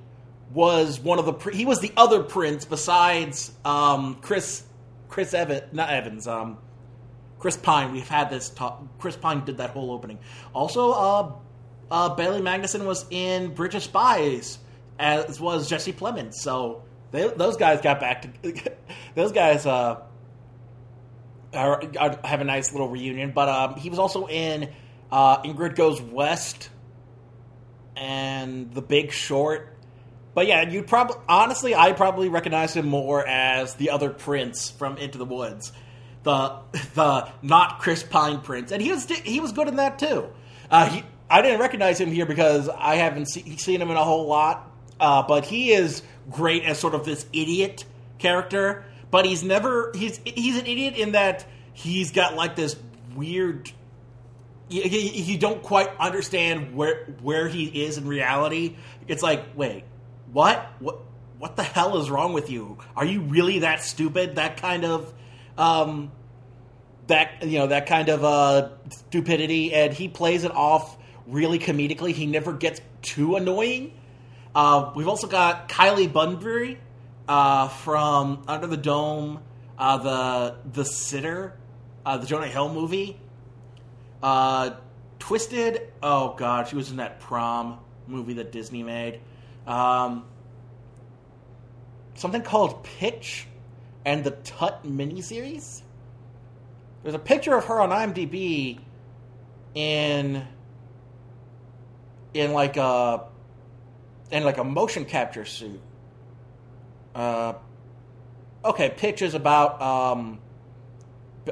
was 0.53 1.01
one 1.01 1.19
of 1.19 1.27
the 1.27 1.51
he 1.51 1.65
was 1.65 1.81
the 1.81 1.93
other 1.97 2.23
prince 2.23 2.65
besides 2.65 3.53
um, 3.65 4.17
Chris 4.21 4.65
Chris 5.09 5.35
Evans, 5.35 5.63
not 5.73 5.91
Evans, 5.91 6.27
um, 6.27 6.59
Chris 7.39 7.57
Pine. 7.57 7.93
We've 7.93 8.09
had 8.09 8.31
this 8.31 8.51
talk. 8.51 8.83
Chris 8.99 9.17
Pine 9.17 9.45
did 9.45 9.59
that 9.59 9.71
whole 9.71 9.91
opening. 9.91 10.19
Also, 10.55 10.93
uh, 10.93 11.33
uh, 11.91 12.15
Bailey 12.15 12.41
Magnussen 12.41 12.85
was 12.85 13.07
in 13.11 13.55
of 13.55 13.83
Spies, 13.83 14.59
as 14.99 15.41
was 15.41 15.69
Jesse 15.69 15.93
Plemons. 15.93 16.35
So 16.35 16.83
they, 17.11 17.29
those 17.29 17.57
guys 17.57 17.81
got 17.81 18.01
back 18.01 18.43
to 18.43 18.55
those 19.15 19.33
guys. 19.33 19.67
Uh, 19.67 20.03
are, 21.55 21.83
are, 21.99 22.19
have 22.25 22.41
a 22.41 22.45
nice 22.45 22.73
little 22.73 22.89
reunion. 22.89 23.33
But 23.33 23.49
um, 23.49 23.77
he 23.77 23.91
was 23.91 23.99
also 23.99 24.27
in 24.27 24.71
uh, 25.11 25.43
Ingrid 25.43 25.77
Goes 25.77 26.01
West 26.01 26.71
and 27.97 28.73
The 28.75 28.83
Big 28.83 29.13
Short. 29.13 29.75
But 30.35 30.47
yeah, 30.47 30.69
you'd 30.69 30.87
probably 30.87 31.17
honestly, 31.29 31.75
I 31.75 31.93
probably 31.93 32.29
recognize 32.29 32.75
him 32.75 32.87
more 32.87 33.27
as 33.27 33.75
the 33.75 33.91
other 33.91 34.11
prince 34.11 34.71
from 34.71 34.97
Into 34.97 35.19
the 35.19 35.25
Woods, 35.25 35.73
the 36.23 36.61
the 36.95 37.29
not 37.43 37.81
Chris 37.81 38.03
Pine 38.03 38.41
prince, 38.41 38.71
and 38.71 38.81
he 38.81 38.93
was 38.93 39.07
he 39.07 39.41
was 39.41 39.53
good 39.53 39.69
in 39.69 39.77
that 39.77 39.99
too. 39.99 40.29
Uh, 40.71 40.89
he, 40.91 41.03
I 41.31 41.43
didn't 41.43 41.61
recognize 41.61 42.01
him 42.01 42.11
here 42.11 42.27
because 42.27 42.69
I 42.69 42.97
haven't 42.97 43.27
see, 43.27 43.57
seen 43.57 43.83
him 43.83 43.91
in 43.91 43.97
a 43.97 44.05
whole 44.05 44.27
lot, 44.27 44.71
uh, 44.99 45.23
but 45.23 45.45
he 45.45 45.73
is 45.73 46.03
great 46.31 46.65
as 46.65 46.79
sort 46.79 46.95
of 46.95 47.05
this 47.05 47.27
idiot 47.33 47.85
character. 48.19 48.85
But 49.11 49.25
he's 49.25 49.43
never 49.43 49.93
he's 49.95 50.21
he's 50.25 50.59
an 50.59 50.67
idiot 50.67 50.97
in 50.97 51.13
that 51.13 51.47
he's 51.73 52.13
got 52.13 52.35
like 52.35 52.57
this 52.57 52.77
weird 53.15 53.73
you, 54.69 54.83
you, 54.83 55.39
don't 55.39 55.63
quite 55.63 55.89
understand 55.99 56.75
where 56.75 57.07
where 57.23 57.49
he 57.49 57.85
is 57.85 57.97
in 57.97 58.07
reality. 58.07 58.77
It's 59.07 59.23
like, 59.23 59.45
wait, 59.57 59.85
what? 60.33 60.67
What? 60.79 61.01
What 61.39 61.55
the 61.55 61.63
hell 61.63 61.99
is 61.99 62.11
wrong 62.11 62.33
with 62.33 62.51
you? 62.51 62.79
Are 62.97 63.05
you 63.05 63.21
really 63.21 63.61
that 63.61 63.81
stupid? 63.83 64.37
That 64.37 64.57
kind 64.57 64.85
of, 64.85 65.15
um, 65.57 66.11
that 67.07 67.45
you 67.45 67.61
know, 67.61 67.69
that 67.69 67.87
kind 67.87 68.09
of 68.09 68.25
uh, 68.25 68.71
stupidity, 68.91 69.73
and 69.73 69.93
he 69.93 70.09
plays 70.09 70.43
it 70.43 70.51
off 70.51 70.98
really 71.29 71.59
comedically. 71.59 72.13
He 72.13 72.27
never 72.27 72.53
gets 72.53 72.81
too 73.03 73.37
annoying. 73.37 73.93
Uh, 74.55 74.93
we've 74.97 75.09
also 75.09 75.27
got 75.27 75.69
Kylie 75.69 76.13
Bunbury 76.13 76.79
uh, 77.29 77.69
from 77.69 78.43
Under 78.49 78.67
the 78.67 78.77
Dome, 78.77 79.41
uh, 79.79 79.99
the 79.99 80.57
the 80.73 80.85
Sitter, 80.85 81.57
uh, 82.05 82.17
the 82.17 82.27
Jonah 82.27 82.49
Hill 82.49 82.73
movie. 82.73 83.21
Uh, 84.23 84.71
Twisted. 85.19 85.93
Oh 86.03 86.35
god, 86.37 86.69
she 86.69 86.77
was 86.77 86.91
in 86.91 86.97
that 86.97 87.21
prom 87.21 87.79
movie 88.07 88.35
that 88.35 88.51
Disney 88.53 88.83
made. 88.83 89.21
Um, 89.67 90.25
something 92.15 92.43
called 92.43 92.83
Pitch 92.85 93.47
and 94.05 94.25
the 94.25 94.31
Tut 94.31 94.85
miniseries. 94.85 95.83
There's 97.03 97.15
a 97.15 97.19
picture 97.19 97.55
of 97.55 97.67
her 97.67 97.81
on 97.81 97.91
IMDb 97.91 98.81
in 99.75 100.47
in 102.35 102.53
like 102.53 102.77
a 102.77 103.25
in 104.31 104.45
like 104.45 104.59
a 104.59 104.65
motion 104.65 105.05
capture 105.05 105.45
suit. 105.45 105.81
Uh, 107.15 107.55
okay, 108.65 108.91
Pitch 108.97 109.23
is 109.23 109.35
about 109.35 109.81
um, 109.81 110.41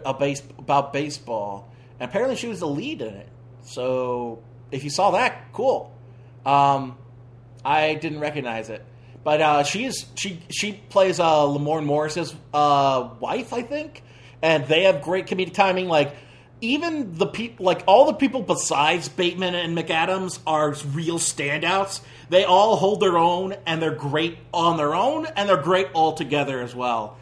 a 0.04 0.14
base 0.14 0.42
about 0.58 0.92
baseball, 0.92 1.68
and 1.98 2.08
apparently 2.08 2.36
she 2.36 2.48
was 2.48 2.60
the 2.60 2.68
lead 2.68 3.00
in 3.00 3.14
it. 3.14 3.28
So 3.62 4.42
if 4.70 4.84
you 4.84 4.90
saw 4.90 5.12
that, 5.12 5.52
cool. 5.52 5.92
Um, 6.44 6.96
I 7.64 7.94
didn't 7.94 8.20
recognize 8.20 8.70
it, 8.70 8.84
but 9.24 9.40
uh, 9.40 9.64
she 9.64 9.84
is 9.86 10.06
she 10.14 10.40
she 10.50 10.72
plays 10.72 11.18
uh, 11.18 11.46
Lamorne 11.46 11.84
Morris's 11.84 12.34
uh, 12.54 13.10
wife, 13.18 13.52
I 13.52 13.62
think, 13.62 14.02
and 14.42 14.66
they 14.66 14.84
have 14.84 15.02
great 15.02 15.26
comedic 15.26 15.54
timing. 15.54 15.88
Like 15.88 16.14
even 16.60 17.16
the 17.16 17.26
people, 17.26 17.66
like 17.66 17.82
all 17.86 18.06
the 18.06 18.14
people 18.14 18.42
besides 18.42 19.08
Bateman 19.08 19.54
and 19.54 19.76
McAdams, 19.76 20.38
are 20.46 20.72
real 20.92 21.18
standouts. 21.18 22.00
They 22.28 22.44
all 22.44 22.76
hold 22.76 23.00
their 23.00 23.18
own, 23.18 23.54
and 23.66 23.80
they're 23.80 23.94
great 23.94 24.38
on 24.52 24.76
their 24.76 24.94
own, 24.94 25.26
and 25.26 25.48
they're 25.48 25.62
great 25.62 25.88
all 25.92 26.14
together 26.14 26.60
as 26.60 26.74
well. 26.74 27.18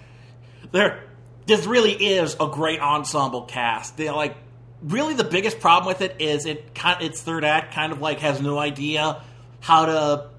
There, 0.73 1.05
this 1.47 1.67
really 1.67 1.93
is 1.93 2.37
a 2.41 2.49
great 2.49 2.81
ensemble 2.81 3.43
cast. 3.43 3.97
They 3.97 4.11
like 4.11 4.37
really 4.83 5.15
the 5.15 5.25
biggest 5.25 5.61
problem 5.61 5.89
with 5.89 6.01
it 6.01 6.17
is 6.21 6.47
it 6.47 6.79
its 7.01 7.23
third 7.23 7.45
act 7.45 7.75
kind 7.75 7.93
of 7.93 8.01
like 8.01 8.21
has 8.21 8.41
no 8.41 8.59
idea 8.59 9.21
how 9.61 9.87
to 9.87 10.31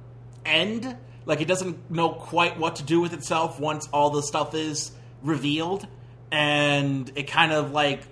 end. 0.45 0.95
Like 1.25 1.41
it 1.41 1.47
doesn't 1.47 1.89
know 1.91 2.09
quite 2.09 2.59
what 2.59 2.77
to 2.77 2.83
do 2.83 3.01
with 3.01 3.13
itself 3.13 3.59
once 3.59 3.87
all 3.91 4.11
the 4.11 4.21
stuff 4.21 4.53
is 4.53 4.91
revealed, 5.21 5.85
and 6.31 7.11
it 7.15 7.27
kind 7.27 7.51
of 7.51 7.71
like 7.71 8.03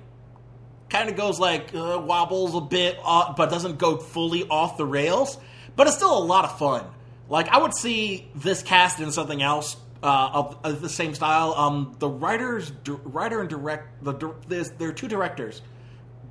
kind 0.94 1.10
of 1.10 1.16
goes 1.16 1.40
like 1.40 1.74
uh, 1.74 2.00
wobbles 2.06 2.56
a 2.56 2.62
bit, 2.62 2.98
uh, 3.04 3.34
but 3.34 3.50
doesn't 3.50 3.80
go 3.80 3.98
fully 3.98 4.48
off 4.48 4.78
the 4.78 4.86
rails. 4.86 5.38
But 5.76 5.88
it's 5.88 5.98
still 5.98 6.16
a 6.16 6.24
lot 6.24 6.46
of 6.46 6.58
fun. 6.60 6.86
Like 7.28 7.50
I 7.50 7.58
would 7.58 7.76
see 7.76 8.30
this 8.36 8.62
cast 8.62 9.00
in 9.00 9.12
something 9.12 9.42
else 9.42 9.76
uh, 10.04 10.30
of, 10.34 10.58
of, 10.64 10.82
the 10.82 10.90
same 10.90 11.16
style. 11.16 11.56
Um, 11.56 11.96
the 11.98 12.08
writers, 12.08 12.72
writer 12.86 13.42
and 13.42 13.50
direct, 13.50 14.04
the 14.04 14.34
there's, 14.48 14.70
there 14.72 14.90
are 14.90 14.94
two 14.94 15.08
directors, 15.08 15.62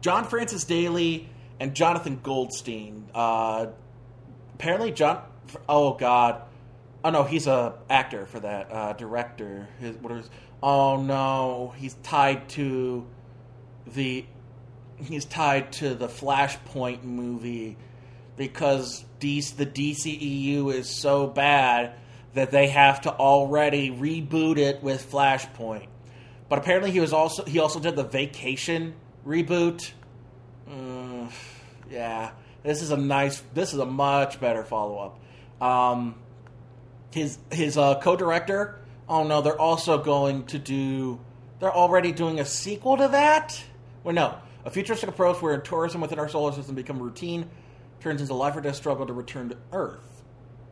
John 0.00 0.24
Francis 0.24 0.62
Daley 0.64 1.28
and 1.58 1.74
Jonathan 1.74 2.20
Goldstein. 2.22 3.08
Uh, 3.14 3.66
apparently, 4.54 4.92
John. 4.92 5.22
Oh 5.68 5.94
God. 5.94 6.42
Oh 7.04 7.10
no, 7.10 7.24
he's 7.24 7.48
a 7.48 7.74
actor 7.90 8.26
for 8.26 8.38
that 8.40 8.70
uh, 8.70 8.92
director. 8.92 9.66
His 9.80 9.96
what 9.96 10.12
is? 10.12 10.30
Oh 10.62 11.02
no, 11.02 11.74
he's 11.78 11.94
tied 11.94 12.48
to 12.50 13.04
the 13.88 14.24
he's 15.04 15.24
tied 15.24 15.72
to 15.72 15.94
the 15.94 16.08
Flashpoint 16.08 17.02
movie 17.04 17.76
because 18.36 19.04
DC, 19.20 19.56
the 19.56 19.66
DCEU 19.66 20.72
is 20.72 20.88
so 20.88 21.26
bad 21.26 21.94
that 22.34 22.50
they 22.50 22.68
have 22.68 23.02
to 23.02 23.12
already 23.12 23.90
reboot 23.90 24.56
it 24.56 24.82
with 24.82 25.10
Flashpoint. 25.10 25.86
But 26.48 26.58
apparently 26.58 26.90
he 26.90 27.00
was 27.00 27.12
also 27.12 27.44
he 27.44 27.58
also 27.58 27.80
did 27.80 27.96
the 27.96 28.04
Vacation 28.04 28.94
reboot. 29.26 29.92
Mm, 30.68 31.30
yeah, 31.90 32.32
this 32.62 32.82
is 32.82 32.90
a 32.90 32.96
nice. 32.96 33.42
This 33.54 33.72
is 33.72 33.78
a 33.78 33.86
much 33.86 34.40
better 34.40 34.64
follow 34.64 34.98
up. 34.98 35.66
Um, 35.66 36.16
his 37.10 37.38
his 37.50 37.78
uh, 37.78 37.98
co-director. 38.00 38.78
Oh 39.08 39.24
no, 39.24 39.40
they're 39.40 39.60
also 39.60 39.98
going 40.02 40.44
to 40.46 40.58
do. 40.58 41.20
They're 41.58 41.74
already 41.74 42.12
doing 42.12 42.40
a 42.40 42.44
sequel 42.44 42.96
to 42.96 43.08
that. 43.08 43.62
Well, 44.04 44.14
no, 44.14 44.38
a 44.64 44.70
futuristic 44.70 45.08
approach 45.08 45.40
where 45.42 45.58
tourism 45.58 46.00
within 46.00 46.18
our 46.18 46.28
solar 46.28 46.52
system 46.52 46.74
become 46.74 47.02
routine, 47.02 47.48
turns 48.00 48.20
into 48.20 48.32
a 48.32 48.34
life 48.34 48.56
or 48.56 48.60
death 48.60 48.76
struggle 48.76 49.06
to 49.06 49.12
return 49.12 49.48
to 49.48 49.56
Earth. 49.72 50.22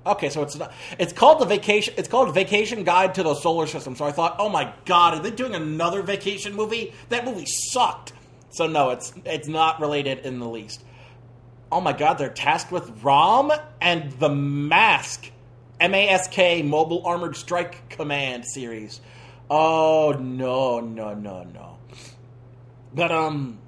Okay, 0.07 0.31
so 0.31 0.43
it's 0.43 0.57
not. 0.57 0.73
It's 0.99 1.13
called 1.13 1.41
the 1.41 1.45
vacation. 1.45 1.93
It's 1.99 2.09
called 2.09 2.35
Vacation 2.35 2.85
Guide 2.85 3.15
to 3.17 3.23
the 3.23 3.35
Solar 3.35 3.67
System. 3.67 3.95
So 3.95 4.07
I 4.07 4.13
thought, 4.13 4.37
oh 4.39 4.49
my 4.49 4.73
god, 4.87 5.15
are 5.15 5.23
they 5.23 5.31
doing 5.31 5.55
another 5.55 6.01
vacation 6.03 6.55
movie? 6.55 6.95
That 7.11 7.27
movie 7.27 7.45
sucked. 7.47 8.15
So 8.49 8.67
no, 8.67 8.91
it's 8.91 9.13
it's 9.25 9.47
not 9.47 9.79
related 9.79 10.21
in 10.21 10.39
the 10.39 10.49
least. 10.49 10.83
Oh 11.71 11.81
my 11.81 11.93
god, 11.93 12.15
they're 12.15 12.31
tasked 12.31 12.73
with 12.73 13.05
ROM 13.05 13.53
and 13.81 14.11
the 14.13 14.31
Mask, 14.31 15.31
M 15.79 15.95
A 15.95 16.09
S 16.09 16.29
K 16.29 16.63
Mobile 16.63 17.07
Armored 17.07 17.37
Strike 17.37 17.91
Command 17.91 18.45
series. 18.47 19.01
Oh 19.51 20.17
no, 20.19 20.81
no, 20.81 21.15
no, 21.15 21.45
no. 21.45 21.79
But 22.93 23.13
um, 23.13 23.60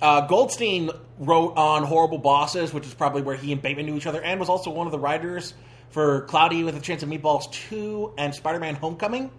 uh, 0.00 0.26
Goldstein 0.26 0.90
wrote 1.18 1.56
on 1.56 1.84
Horrible 1.84 2.18
Bosses, 2.18 2.72
which 2.72 2.86
is 2.86 2.94
probably 2.94 3.22
where 3.22 3.36
he 3.36 3.52
and 3.52 3.60
Bateman 3.60 3.86
knew 3.86 3.96
each 3.96 4.06
other, 4.06 4.22
and 4.22 4.40
was 4.40 4.48
also 4.48 4.70
one 4.70 4.86
of 4.86 4.92
the 4.92 4.98
writers 4.98 5.54
for 5.90 6.22
Cloudy 6.22 6.64
with 6.64 6.76
a 6.76 6.80
Chance 6.80 7.02
of 7.02 7.08
Meatballs 7.08 7.50
2 7.52 8.14
and 8.16 8.34
Spider 8.34 8.58
Man 8.58 8.74
Homecoming. 8.74 9.30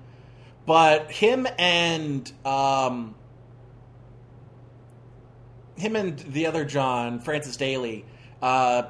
But 0.65 1.12
him 1.12 1.47
and 1.58 2.32
um, 2.45 3.15
him 5.76 5.95
and 5.95 6.19
the 6.19 6.45
other 6.45 6.65
John, 6.65 7.19
Francis 7.19 7.58
Daley, 7.58 8.06
uh, 8.41 8.84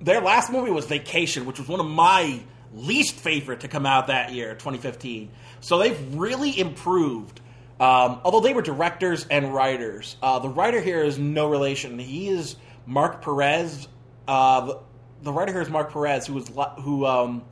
their 0.00 0.20
last 0.20 0.50
movie 0.50 0.70
was 0.70 0.86
Vacation, 0.86 1.46
which 1.46 1.58
was 1.58 1.68
one 1.68 1.80
of 1.80 1.86
my 1.86 2.40
least 2.74 3.14
favorite 3.14 3.60
to 3.60 3.68
come 3.68 3.86
out 3.86 4.08
that 4.08 4.32
year, 4.32 4.54
2015. 4.54 5.30
So 5.60 5.78
they've 5.78 6.14
really 6.14 6.58
improved. 6.58 7.40
Um, 7.78 8.20
although 8.24 8.40
they 8.40 8.54
were 8.54 8.62
directors 8.62 9.26
and 9.30 9.52
writers, 9.52 10.16
uh, 10.22 10.38
the 10.38 10.48
writer 10.48 10.80
here 10.80 11.04
is 11.04 11.18
no 11.18 11.48
relation. 11.48 11.98
He 11.98 12.28
is 12.28 12.56
Mark 12.86 13.22
Perez. 13.22 13.86
Uh, 14.26 14.76
the, 15.22 15.32
writer 15.32 15.52
here 15.52 15.60
is 15.60 15.68
Mark 15.68 15.92
Perez, 15.92 16.26
who 16.26 16.34
was 16.34 16.50
who 16.80 17.04
um, 17.04 17.44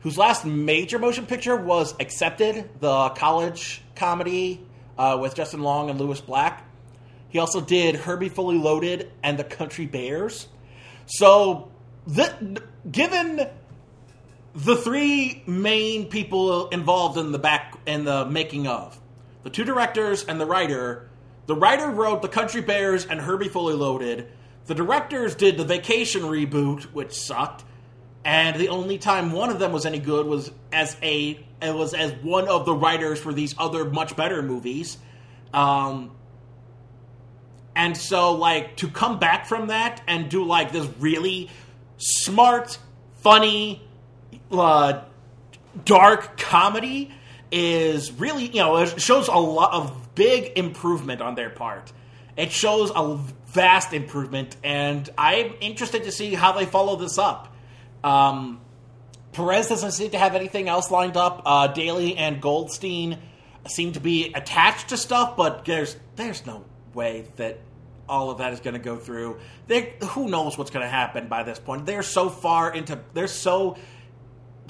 whose 0.00 0.18
last 0.18 0.44
major 0.44 0.98
motion 0.98 1.24
picture 1.24 1.56
was 1.56 1.94
Accepted, 1.98 2.68
the 2.80 3.08
college 3.10 3.82
comedy 3.96 4.66
uh, 4.98 5.18
with 5.20 5.34
Justin 5.34 5.62
Long 5.62 5.88
and 5.88 5.98
Lewis 5.98 6.20
Black. 6.20 6.64
He 7.30 7.38
also 7.38 7.60
did 7.60 7.94
Herbie 7.94 8.28
Fully 8.28 8.58
Loaded 8.58 9.10
and 9.22 9.38
The 9.38 9.44
Country 9.44 9.86
Bears. 9.86 10.48
So, 11.06 11.70
the, 12.06 12.62
given 12.90 13.48
the 14.54 14.76
three 14.76 15.42
main 15.46 16.06
people 16.06 16.68
involved 16.68 17.18
in 17.18 17.32
the 17.32 17.38
back 17.38 17.78
in 17.86 18.04
the 18.04 18.24
making 18.26 18.66
of, 18.66 18.98
the 19.48 19.54
two 19.54 19.64
directors 19.64 20.24
and 20.24 20.38
the 20.38 20.44
writer, 20.44 21.08
the 21.46 21.54
writer 21.54 21.88
wrote 21.88 22.20
The 22.20 22.28
Country 22.28 22.60
Bears 22.60 23.06
and 23.06 23.18
Herbie 23.18 23.48
Fully 23.48 23.72
Loaded. 23.72 24.30
The 24.66 24.74
directors 24.74 25.34
did 25.34 25.56
the 25.56 25.64
Vacation 25.64 26.20
reboot, 26.20 26.82
which 26.92 27.14
sucked, 27.14 27.64
and 28.26 28.60
the 28.60 28.68
only 28.68 28.98
time 28.98 29.32
one 29.32 29.48
of 29.48 29.58
them 29.58 29.72
was 29.72 29.86
any 29.86 30.00
good 30.00 30.26
was 30.26 30.52
as 30.70 30.98
a 31.02 31.42
it 31.62 31.74
was 31.74 31.94
as 31.94 32.12
one 32.22 32.46
of 32.46 32.66
the 32.66 32.74
writers 32.74 33.18
for 33.18 33.32
these 33.32 33.54
other 33.56 33.86
much 33.86 34.14
better 34.16 34.42
movies. 34.42 34.98
Um, 35.54 36.10
and 37.74 37.96
so, 37.96 38.32
like, 38.32 38.76
to 38.76 38.88
come 38.88 39.18
back 39.18 39.46
from 39.46 39.68
that 39.68 40.02
and 40.06 40.28
do, 40.28 40.44
like, 40.44 40.72
this 40.72 40.86
really 40.98 41.48
smart, 41.96 42.78
funny, 43.22 43.82
uh, 44.52 45.04
dark 45.86 46.36
comedy 46.36 47.12
is 47.50 48.12
really, 48.12 48.46
you 48.46 48.60
know, 48.60 48.76
it 48.76 49.00
shows 49.00 49.28
a 49.28 49.36
lot 49.36 49.72
of 49.72 50.14
big 50.14 50.56
improvement 50.56 51.20
on 51.20 51.34
their 51.34 51.50
part. 51.50 51.92
It 52.36 52.52
shows 52.52 52.92
a 52.94 53.18
vast 53.46 53.92
improvement, 53.92 54.56
and 54.62 55.08
I'm 55.18 55.54
interested 55.60 56.04
to 56.04 56.12
see 56.12 56.34
how 56.34 56.52
they 56.52 56.66
follow 56.66 56.96
this 56.96 57.18
up. 57.18 57.54
Um, 58.04 58.60
Perez 59.32 59.68
doesn't 59.68 59.92
seem 59.92 60.10
to 60.10 60.18
have 60.18 60.34
anything 60.34 60.68
else 60.68 60.90
lined 60.90 61.16
up. 61.16 61.42
Uh, 61.44 61.66
Daley 61.68 62.16
and 62.16 62.40
Goldstein 62.40 63.18
seem 63.66 63.92
to 63.92 64.00
be 64.00 64.32
attached 64.34 64.88
to 64.90 64.96
stuff, 64.96 65.36
but 65.36 65.64
there's 65.64 65.96
there's 66.16 66.46
no 66.46 66.64
way 66.94 67.26
that 67.36 67.60
all 68.08 68.30
of 68.30 68.38
that 68.38 68.52
is 68.52 68.60
going 68.60 68.74
to 68.74 68.80
go 68.80 68.96
through. 68.96 69.38
They, 69.66 69.94
who 70.10 70.28
knows 70.28 70.56
what's 70.56 70.70
going 70.70 70.84
to 70.84 70.88
happen 70.88 71.28
by 71.28 71.42
this 71.42 71.58
point? 71.58 71.86
They're 71.86 72.02
so 72.02 72.28
far 72.28 72.72
into, 72.72 72.98
they're 73.12 73.26
so 73.26 73.76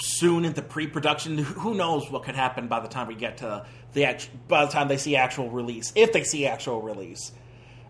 soon 0.01 0.45
into 0.45 0.63
pre-production. 0.63 1.39
Who 1.39 1.75
knows 1.75 2.11
what 2.11 2.25
could 2.25 2.35
happen 2.35 2.69
by 2.69 2.81
the 2.81 2.89
time 2.89 3.07
we 3.07 3.15
get 3.15 3.39
to 3.39 3.67
the 3.93 4.05
act, 4.05 4.31
by 4.49 4.65
the 4.65 4.71
time 4.71 4.89
they 4.89 4.97
see 4.97 5.17
actual 5.17 5.51
release, 5.51 5.93
if 5.95 6.13
they 6.13 6.25
see 6.25 6.47
actual 6.47 6.83
release. 6.83 7.33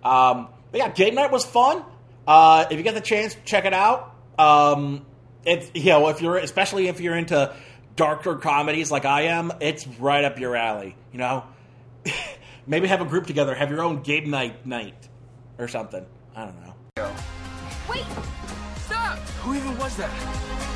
Um, 0.02 0.48
but 0.70 0.78
yeah, 0.78 0.88
Game 0.90 1.14
Night 1.14 1.30
was 1.30 1.44
fun. 1.44 1.82
Uh, 2.26 2.66
if 2.70 2.76
you 2.76 2.82
get 2.82 2.94
the 2.94 3.00
chance, 3.00 3.36
check 3.44 3.64
it 3.64 3.72
out. 3.72 4.14
Um, 4.38 5.06
it's 5.44 5.70
you 5.74 5.86
know 5.86 6.08
if 6.08 6.20
you're 6.20 6.36
especially 6.36 6.88
if 6.88 7.00
you're 7.00 7.16
into 7.16 7.54
darker 7.96 8.36
comedies 8.36 8.90
like 8.90 9.04
I 9.04 9.22
am, 9.22 9.52
it's 9.60 9.86
right 9.86 10.24
up 10.24 10.38
your 10.38 10.54
alley. 10.54 10.96
You 11.12 11.18
know, 11.18 11.44
maybe 12.66 12.86
have 12.88 13.00
a 13.00 13.06
group 13.06 13.26
together, 13.26 13.54
have 13.54 13.70
your 13.70 13.82
own 13.82 14.02
game 14.02 14.30
night 14.30 14.66
night 14.66 15.08
or 15.58 15.68
something. 15.68 16.04
I 16.36 16.44
don't 16.44 16.60
know. 16.60 17.12
Wait! 17.88 18.04
Stop! 18.76 19.18
Who 19.18 19.54
even 19.54 19.76
was 19.78 19.96
that? 19.96 20.67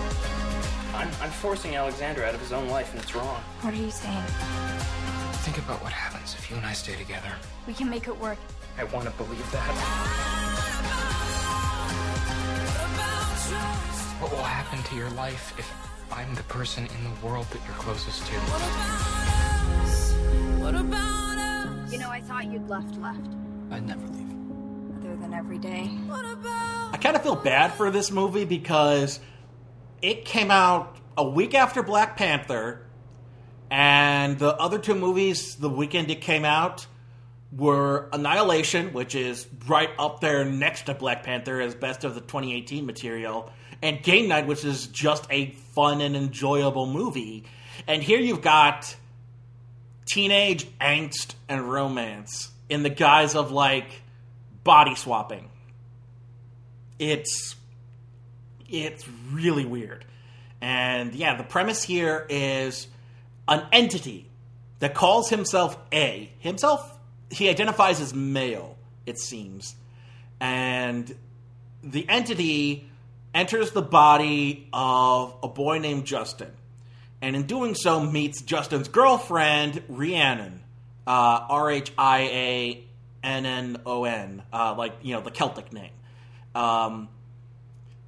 I'm, 0.94 1.08
I'm 1.20 1.30
forcing 1.30 1.74
Alexander 1.74 2.24
out 2.24 2.34
of 2.34 2.40
his 2.40 2.52
own 2.52 2.68
life, 2.68 2.92
and 2.92 3.02
it's 3.02 3.14
wrong. 3.14 3.42
What 3.62 3.72
are 3.72 3.76
you 3.76 3.90
saying? 3.90 4.22
Think 5.42 5.58
about 5.58 5.82
what 5.82 5.92
happens 5.92 6.34
if 6.38 6.50
you 6.50 6.56
and 6.56 6.66
I 6.66 6.72
stay 6.72 6.94
together. 6.96 7.32
We 7.66 7.74
can 7.74 7.88
make 7.88 8.06
it 8.08 8.18
work. 8.18 8.38
I 8.78 8.84
want 8.84 9.06
to 9.06 9.12
believe 9.12 9.50
that. 9.52 9.68
What 14.20 14.30
will 14.30 14.42
happen 14.44 14.82
to 14.84 14.94
your 14.94 15.10
life 15.10 15.52
if 15.58 15.68
I'm 16.12 16.34
the 16.34 16.44
person 16.44 16.86
in 16.86 17.04
the 17.04 17.26
world 17.26 17.46
that 17.50 17.60
you're 17.66 17.74
closest 17.76 18.26
to? 18.26 18.32
what 20.62 20.74
You 21.92 21.98
know, 21.98 22.10
I 22.10 22.20
thought 22.20 22.44
you'd 22.52 22.68
left 22.68 22.96
left. 23.00 23.28
I'd 23.70 23.86
never 23.86 24.06
leave. 24.06 24.30
Other 24.98 25.16
than 25.16 25.34
every 25.34 25.58
day. 25.58 25.90
I 26.10 26.98
kind 27.00 27.16
of 27.16 27.22
feel 27.22 27.36
bad 27.36 27.72
for 27.72 27.90
this 27.90 28.10
movie 28.10 28.44
because 28.44 29.18
it 30.02 30.24
came 30.24 30.50
out 30.50 30.96
a 31.16 31.26
week 31.26 31.54
after 31.54 31.82
Black 31.82 32.16
Panther, 32.16 32.84
and 33.70 34.38
the 34.38 34.54
other 34.56 34.78
two 34.78 34.94
movies 34.94 35.54
the 35.56 35.70
weekend 35.70 36.10
it 36.10 36.20
came 36.20 36.44
out 36.44 36.86
were 37.56 38.08
Annihilation, 38.12 38.92
which 38.92 39.14
is 39.14 39.46
right 39.68 39.90
up 39.98 40.20
there 40.20 40.44
next 40.44 40.86
to 40.86 40.94
Black 40.94 41.22
Panther 41.22 41.60
as 41.60 41.74
best 41.74 42.04
of 42.04 42.14
the 42.14 42.20
2018 42.20 42.84
material, 42.84 43.50
and 43.80 44.02
Game 44.02 44.28
Night, 44.28 44.46
which 44.46 44.64
is 44.64 44.88
just 44.88 45.26
a 45.30 45.50
fun 45.74 46.00
and 46.00 46.16
enjoyable 46.16 46.86
movie. 46.86 47.44
And 47.86 48.02
here 48.02 48.18
you've 48.18 48.42
got 48.42 48.94
teenage 50.06 50.66
angst 50.78 51.34
and 51.48 51.70
romance 51.70 52.50
in 52.68 52.82
the 52.82 52.90
guise 52.90 53.34
of 53.34 53.52
like 53.52 54.02
body 54.64 54.94
swapping. 54.94 55.50
It's 56.98 57.56
it's 58.72 59.04
really 59.30 59.64
weird. 59.64 60.04
And 60.60 61.14
yeah, 61.14 61.36
the 61.36 61.44
premise 61.44 61.82
here 61.82 62.26
is 62.28 62.86
an 63.46 63.66
entity 63.72 64.28
that 64.78 64.94
calls 64.94 65.28
himself 65.28 65.76
A. 65.92 66.32
Himself, 66.38 66.98
he 67.30 67.48
identifies 67.48 68.00
as 68.00 68.14
male, 68.14 68.76
it 69.06 69.18
seems. 69.18 69.74
And 70.40 71.14
the 71.82 72.08
entity 72.08 72.88
enters 73.34 73.72
the 73.72 73.82
body 73.82 74.68
of 74.72 75.34
a 75.42 75.48
boy 75.48 75.78
named 75.78 76.04
Justin. 76.04 76.52
And 77.20 77.36
in 77.36 77.44
doing 77.44 77.74
so, 77.74 78.00
meets 78.00 78.42
Justin's 78.42 78.88
girlfriend, 78.88 79.82
Rhiannon. 79.88 80.60
Uh, 81.06 81.46
R 81.48 81.70
H 81.70 81.92
I 81.98 82.20
A 82.20 82.84
N 83.24 83.46
N 83.46 83.80
O 83.86 84.04
N, 84.04 84.42
uh, 84.52 84.74
like, 84.78 84.92
you 85.02 85.14
know, 85.14 85.20
the 85.20 85.32
Celtic 85.32 85.72
name. 85.72 85.90
Um, 86.54 87.08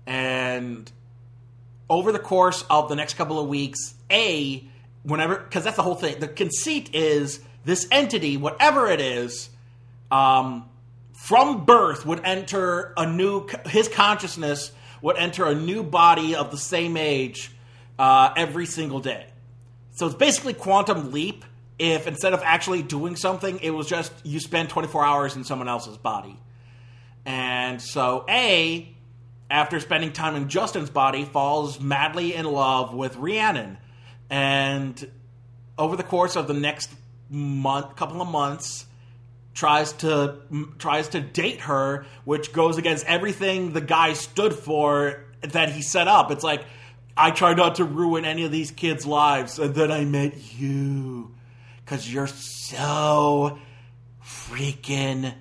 and 0.07 0.91
over 1.89 2.13
the 2.13 2.19
course 2.19 2.65
of 2.71 2.89
the 2.89 2.97
next 2.97 3.15
couple 3.15 3.39
of 3.39 3.49
weeks, 3.49 3.95
A, 4.11 4.67
whenever, 5.03 5.37
because 5.37 5.65
that's 5.65 5.77
the 5.77 5.83
whole 5.83 5.95
thing, 5.95 6.19
the 6.21 6.29
conceit 6.29 6.95
is 6.95 7.41
this 7.65 7.87
entity, 7.91 8.37
whatever 8.37 8.89
it 8.89 9.01
is, 9.01 9.51
um, 10.11 10.69
from 11.13 11.65
birth 11.65 12.05
would 12.05 12.21
enter 12.25 12.93
a 12.97 13.07
new 13.07 13.49
his 13.67 13.89
consciousness 13.89 14.73
would 15.01 15.17
enter 15.17 15.47
a 15.47 15.55
new 15.55 15.83
body 15.83 16.35
of 16.35 16.51
the 16.51 16.59
same 16.59 16.97
age 16.97 17.51
uh, 17.99 18.33
every 18.37 18.67
single 18.67 19.01
day. 19.01 19.27
So 19.93 20.07
it's 20.07 20.15
basically 20.15 20.55
quantum 20.55 21.13
leap. 21.13 21.45
If 21.79 22.07
instead 22.07 22.35
of 22.35 22.43
actually 22.45 22.83
doing 22.83 23.17
something, 23.17 23.59
it 23.61 23.71
was 23.71 23.89
just 23.89 24.13
you 24.23 24.39
spend 24.39 24.69
24 24.69 25.05
hours 25.05 25.37
in 25.37 25.45
someone 25.45 25.69
else's 25.69 25.97
body. 25.97 26.39
And 27.27 27.83
so 27.83 28.25
A, 28.29 28.94
after 29.55 29.79
spending 29.79 30.13
time 30.13 30.35
in 30.35 30.49
Justin's 30.49 30.91
body, 30.91 31.25
falls 31.25 31.79
madly 31.79 32.35
in 32.35 32.45
love 32.45 32.93
with 32.93 33.15
Rhiannon. 33.15 33.79
And 34.29 35.09
over 35.79 35.95
the 35.95 36.03
course 36.03 36.35
of 36.35 36.49
the 36.49 36.55
next 36.55 36.91
month, 37.31 37.95
couple 37.95 38.21
of 38.21 38.27
months, 38.27 38.85
tries 39.55 39.93
to 39.93 40.39
tries 40.79 41.11
to 41.11 41.21
date 41.21 41.61
her, 41.61 42.05
which 42.25 42.53
goes 42.53 42.79
against 42.79 43.07
everything 43.07 43.73
the 43.73 43.81
guy 43.81 44.15
stood 44.15 44.53
for 44.53 45.23
that 45.43 45.71
he 45.71 45.83
set 45.83 46.09
up. 46.09 46.33
It's 46.33 46.43
like 46.43 46.65
I 47.17 47.31
try 47.31 47.55
not 47.55 47.77
to 47.77 47.85
ruin 47.85 48.25
any 48.25 48.45
of 48.45 48.51
these 48.51 48.73
kids' 48.73 49.07
lives, 49.07 49.61
and 49.61 49.73
then 49.73 49.93
I 49.93 50.05
met 50.05 50.59
you 50.59 51.33
because 51.85 52.13
you're 52.13 52.27
so 52.27 53.61
freaking 54.21 55.33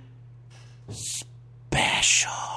special. 0.91 2.52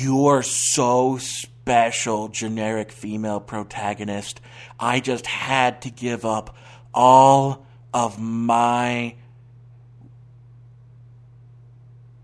You 0.00 0.28
are 0.28 0.44
so 0.44 1.18
special, 1.18 2.28
generic 2.28 2.92
female 2.92 3.40
protagonist. 3.40 4.40
I 4.78 5.00
just 5.00 5.26
had 5.26 5.82
to 5.82 5.90
give 5.90 6.24
up 6.24 6.56
all 6.94 7.66
of 7.92 8.16
my 8.20 9.16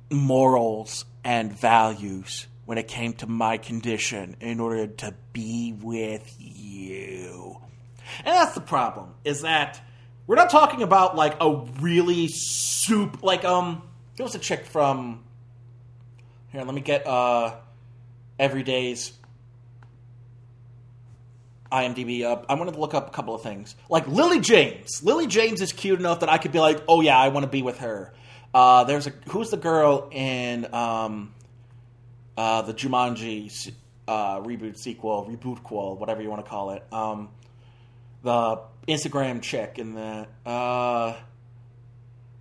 morals 0.08 1.04
and 1.24 1.52
values 1.52 2.46
when 2.64 2.78
it 2.78 2.86
came 2.86 3.12
to 3.14 3.26
my 3.26 3.58
condition 3.58 4.36
in 4.38 4.60
order 4.60 4.86
to 4.86 5.12
be 5.32 5.72
with 5.76 6.32
you. 6.38 7.58
And 8.18 8.36
that's 8.36 8.54
the 8.54 8.60
problem, 8.60 9.14
is 9.24 9.42
that 9.42 9.80
we're 10.28 10.36
not 10.36 10.50
talking 10.50 10.82
about 10.82 11.16
like 11.16 11.34
a 11.40 11.56
really 11.80 12.28
soup 12.28 13.24
like 13.24 13.44
um 13.44 13.82
there 14.16 14.22
was 14.22 14.36
a 14.36 14.38
chick 14.38 14.64
from 14.64 15.24
here, 16.52 16.62
let 16.62 16.72
me 16.72 16.80
get 16.80 17.04
uh 17.04 17.56
everyday's 18.38 19.12
IMDb 21.70 22.24
up. 22.24 22.46
I 22.48 22.54
wanted 22.54 22.74
to 22.74 22.80
look 22.80 22.94
up 22.94 23.08
a 23.08 23.10
couple 23.10 23.34
of 23.34 23.42
things. 23.42 23.74
Like 23.88 24.06
Lily 24.06 24.40
James. 24.40 25.02
Lily 25.02 25.26
James 25.26 25.60
is 25.60 25.72
cute 25.72 25.98
enough 25.98 26.20
that 26.20 26.28
I 26.28 26.38
could 26.38 26.52
be 26.52 26.60
like, 26.60 26.82
oh 26.88 27.00
yeah, 27.00 27.18
I 27.18 27.28
want 27.28 27.44
to 27.44 27.50
be 27.50 27.62
with 27.62 27.78
her. 27.78 28.12
Uh, 28.52 28.84
there's 28.84 29.08
a 29.08 29.12
who's 29.28 29.50
the 29.50 29.56
girl 29.56 30.08
in 30.12 30.72
um, 30.72 31.34
uh, 32.36 32.62
the 32.62 32.72
Jumanji 32.72 33.72
uh, 34.06 34.40
reboot 34.40 34.76
sequel, 34.76 35.26
reboot 35.28 35.62
qual, 35.64 35.96
whatever 35.96 36.22
you 36.22 36.30
want 36.30 36.44
to 36.44 36.48
call 36.48 36.70
it. 36.70 36.84
Um, 36.92 37.30
the 38.22 38.60
Instagram 38.86 39.42
chick 39.42 39.78
in 39.78 39.94
the 39.94 40.28
uh, 40.46 41.16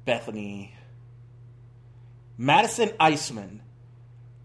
Bethany 0.06 0.76
Madison 2.38 2.90
Iseman. 3.00 3.60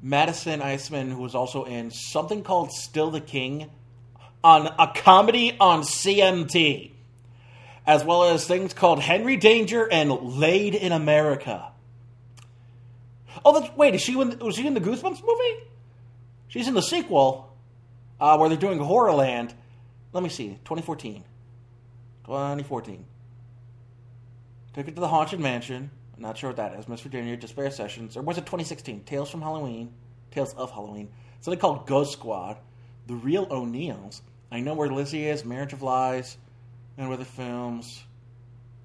Madison 0.00 0.60
Iseman, 0.60 1.10
who 1.10 1.22
was 1.22 1.34
also 1.34 1.64
in 1.64 1.90
something 1.90 2.42
called 2.42 2.72
Still 2.72 3.10
the 3.10 3.20
King 3.20 3.70
on 4.44 4.66
a 4.78 4.92
comedy 4.94 5.56
on 5.58 5.82
CMT, 5.82 6.92
as 7.86 8.04
well 8.04 8.24
as 8.24 8.46
things 8.46 8.72
called 8.72 9.00
Henry 9.00 9.36
Danger 9.36 9.90
and 9.90 10.10
Laid 10.10 10.74
in 10.74 10.92
America. 10.92 11.72
Oh, 13.44 13.58
that's 13.58 13.74
wait. 13.76 13.94
Is 13.94 14.02
she 14.02 14.18
in, 14.18 14.38
was 14.38 14.54
she 14.54 14.66
in 14.66 14.74
the 14.74 14.80
Goosebumps 14.80 15.22
movie? 15.24 15.62
She's 16.48 16.68
in 16.68 16.74
the 16.74 16.82
sequel 16.82 17.52
uh, 18.20 18.36
where 18.36 18.48
they're 18.48 18.58
doing 18.58 18.78
Horrorland. 18.78 19.52
Let 20.12 20.22
me 20.22 20.28
see, 20.28 20.48
2014. 20.64 21.24
2014. 22.24 23.04
Took 24.74 24.88
it 24.88 24.94
to 24.94 25.00
the 25.00 25.08
Haunted 25.08 25.40
Mansion. 25.40 25.90
Not 26.18 26.36
sure 26.36 26.50
what 26.50 26.56
that 26.56 26.74
is. 26.74 26.88
Miss 26.88 27.00
Virginia, 27.00 27.36
Despair 27.36 27.70
Sessions. 27.70 28.16
Or 28.16 28.22
was 28.22 28.38
it 28.38 28.42
2016? 28.42 29.04
Tales 29.04 29.30
from 29.30 29.42
Halloween. 29.42 29.92
Tales 30.30 30.54
of 30.54 30.70
Halloween. 30.70 31.08
Something 31.40 31.60
called 31.60 31.86
Ghost 31.86 32.12
Squad. 32.12 32.58
The 33.06 33.14
Real 33.14 33.46
O'Neills. 33.50 34.22
I 34.50 34.60
Know 34.60 34.74
Where 34.74 34.88
Lizzie 34.88 35.26
Is. 35.26 35.44
Marriage 35.44 35.72
of 35.72 35.82
Lies. 35.82 36.36
And 36.96 37.12
other 37.12 37.24
films. 37.24 38.02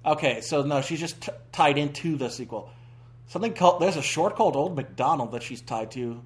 Okay, 0.06 0.42
so 0.42 0.62
no, 0.62 0.82
she's 0.82 1.00
just 1.00 1.20
t- 1.22 1.32
tied 1.50 1.78
into 1.78 2.16
the 2.16 2.28
sequel. 2.28 2.70
Something 3.26 3.54
called. 3.54 3.80
There's 3.80 3.96
a 3.96 4.02
short 4.02 4.36
called 4.36 4.54
Old 4.54 4.76
McDonald 4.76 5.32
that 5.32 5.42
she's 5.42 5.62
tied 5.62 5.90
to 5.92 6.20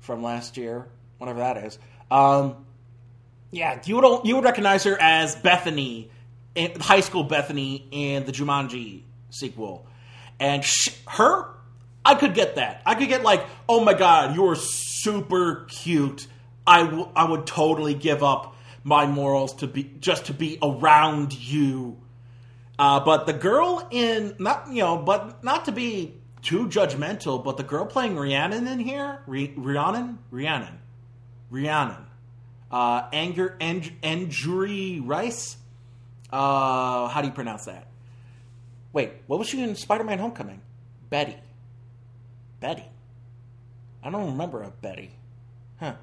from 0.00 0.22
last 0.22 0.56
year. 0.56 0.88
Whatever 1.18 1.40
that 1.40 1.58
is. 1.58 1.78
Um, 2.10 2.64
yeah, 3.50 3.80
you 3.84 3.96
would 3.96 4.24
you 4.24 4.36
would 4.36 4.44
recognize 4.44 4.84
her 4.84 4.96
as 4.98 5.36
Bethany, 5.36 6.10
in, 6.54 6.80
high 6.80 7.00
school 7.00 7.24
Bethany 7.24 7.86
in 7.90 8.24
the 8.24 8.32
Jumanji 8.32 9.02
sequel, 9.28 9.86
and 10.42 10.64
sh- 10.64 10.90
her, 11.06 11.48
I 12.04 12.16
could 12.16 12.34
get 12.34 12.56
that. 12.56 12.82
I 12.84 12.94
could 12.94 13.08
get 13.08 13.22
like, 13.22 13.46
oh 13.68 13.82
my 13.82 13.94
god, 13.94 14.34
you're 14.34 14.56
super 14.56 15.66
cute. 15.68 16.26
I, 16.66 16.82
w- 16.84 17.08
I 17.16 17.24
would 17.24 17.46
totally 17.46 17.94
give 17.94 18.22
up 18.22 18.54
my 18.84 19.06
morals 19.06 19.54
to 19.54 19.66
be 19.66 19.84
just 20.00 20.26
to 20.26 20.34
be 20.34 20.58
around 20.62 21.32
you. 21.32 21.96
Uh, 22.78 23.00
but 23.00 23.26
the 23.26 23.32
girl 23.32 23.86
in 23.90 24.34
not 24.38 24.68
you 24.68 24.82
know, 24.82 24.96
but 24.96 25.44
not 25.44 25.66
to 25.66 25.72
be 25.72 26.14
too 26.42 26.66
judgmental, 26.66 27.42
but 27.42 27.56
the 27.56 27.62
girl 27.62 27.86
playing 27.86 28.16
Rhiannon 28.16 28.66
in 28.66 28.80
here, 28.80 29.22
Rhi- 29.28 29.54
Rhiannon, 29.56 30.18
Rhiannon, 30.30 30.80
Rhiannon 31.50 32.06
uh, 32.72 33.08
Anger 33.12 33.56
and 33.60 33.92
Angourie 34.02 35.00
Rice. 35.00 35.56
Uh, 36.32 37.08
how 37.08 37.20
do 37.20 37.28
you 37.28 37.34
pronounce 37.34 37.66
that? 37.66 37.86
Wait, 38.92 39.10
what 39.26 39.38
was 39.38 39.48
she 39.48 39.62
in 39.62 39.74
Spider-Man: 39.74 40.18
Homecoming? 40.18 40.60
Betty. 41.10 41.36
Betty. 42.60 42.84
I 44.02 44.10
don't 44.10 44.32
remember 44.32 44.62
a 44.62 44.70
Betty. 44.70 45.10
Huh. 45.78 45.94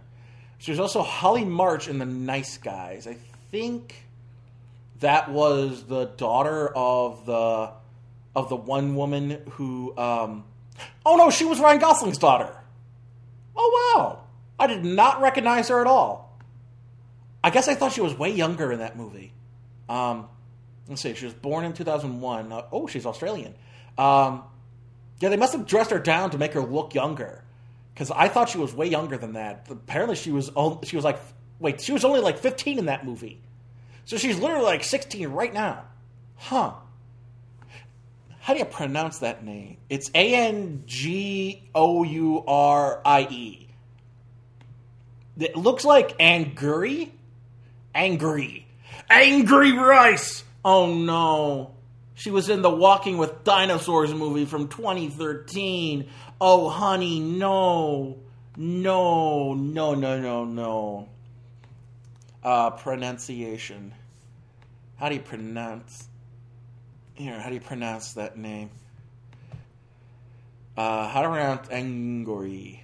She 0.58 0.72
was 0.72 0.80
also 0.80 1.02
Holly 1.02 1.46
March 1.46 1.88
in 1.88 2.00
The 2.00 2.06
Nice 2.06 2.58
Guys. 2.58 3.08
I 3.08 3.18
think 3.52 4.06
that 5.00 5.32
was 5.32 5.84
the 5.84 6.06
daughter 6.06 6.70
of 6.76 7.26
the 7.26 7.72
of 8.36 8.50
the 8.50 8.56
one 8.56 8.96
woman 8.96 9.42
who. 9.52 9.98
Um, 9.98 10.44
oh 11.06 11.16
no, 11.16 11.30
she 11.30 11.46
was 11.46 11.60
Ryan 11.60 11.80
Gosling's 11.80 12.18
daughter. 12.18 12.54
Oh 13.56 13.94
wow, 13.96 14.20
I 14.58 14.68
did 14.68 14.84
not 14.84 15.22
recognize 15.22 15.70
her 15.70 15.82
at 15.82 15.88
all. 15.88 16.38
I 17.44 17.50
guess 17.50 17.68
I 17.68 17.76
thought 17.76 17.94
she 17.94 18.02
was 18.02 18.18
way 18.18 18.30
younger 18.32 18.72
in 18.72 18.80
that 18.80 18.98
movie. 18.98 19.34
Um, 19.88 20.28
let's 20.90 21.02
see, 21.02 21.14
she 21.14 21.26
was 21.26 21.34
born 21.34 21.64
in 21.64 21.74
2001. 21.74 22.52
Uh, 22.52 22.64
oh, 22.72 22.88
she's 22.88 23.06
Australian. 23.06 23.56
Um, 23.98 24.44
yeah, 25.20 25.30
they 25.30 25.38
must 25.38 25.54
have 25.54 25.66
dressed 25.66 25.92
her 25.92 26.00
down 26.00 26.32
to 26.32 26.38
make 26.38 26.54
her 26.54 26.62
look 26.62 26.94
younger. 26.94 27.44
Because 27.94 28.12
I 28.12 28.28
thought 28.28 28.50
she 28.50 28.58
was 28.58 28.74
way 28.74 28.88
younger 28.88 29.18
than 29.18 29.34
that. 29.34 29.68
Apparently, 29.70 30.16
she 30.16 30.32
was 30.32 30.50
on- 30.56 30.82
she 30.84 30.96
was 30.96 31.06
like 31.06 31.20
wait, 31.60 31.82
she 31.82 31.92
was 31.92 32.04
only 32.06 32.22
like 32.22 32.38
15 32.38 32.80
in 32.80 32.86
that 32.86 33.06
movie. 33.06 33.40
So 34.06 34.18
she's 34.18 34.40
literally 34.40 34.64
like 34.64 34.84
16 34.84 35.28
right 35.28 35.54
now. 35.54 35.84
Huh. 36.38 36.74
How 38.40 38.54
do 38.54 38.60
you 38.60 38.66
pronounce 38.66 39.20
that 39.20 39.44
name? 39.44 39.78
It's 39.90 40.10
A 40.16 40.34
N 40.34 40.84
G 40.88 41.70
O 41.76 42.04
U 42.04 42.44
R 42.48 43.02
I 43.06 43.28
E. 43.30 43.68
It 45.38 45.56
looks 45.56 45.86
like 45.86 46.16
Angry. 46.20 47.14
Angry. 47.94 48.66
Angry 49.10 49.74
Rice! 49.74 50.44
Oh 50.64 50.94
no. 50.94 51.76
She 52.20 52.32
was 52.32 52.50
in 52.50 52.62
the 52.62 52.70
Walking 52.70 53.18
with 53.18 53.46
Dinosaurs 53.46 54.14
movie 54.14 54.44
from 54.44 54.68
2013. 54.68 56.10
Oh, 56.42 56.68
honey, 56.68 57.22
no. 57.22 58.18
No, 58.58 59.54
no, 59.54 59.96
no, 59.96 60.20
no, 60.20 60.44
no. 60.44 61.08
Uh, 62.44 62.72
pronunciation. 62.72 63.94
How 64.98 65.08
do 65.08 65.16
you 65.16 65.22
pronounce? 65.22 66.10
Here, 67.14 67.40
how 67.40 67.48
do 67.48 67.56
you 67.56 67.62
pronounce 67.62 68.14
that 68.16 68.38
name? 68.38 68.70
Uh, 70.76 71.08
how 71.08 71.22
to 71.22 71.30
pronounce 71.30 71.70
angry? 71.70 72.84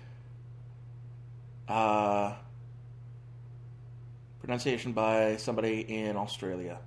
Uh, 1.68 2.36
pronunciation 4.40 4.94
by 4.94 5.36
somebody 5.36 5.82
in 5.82 6.16
Australia. 6.16 6.80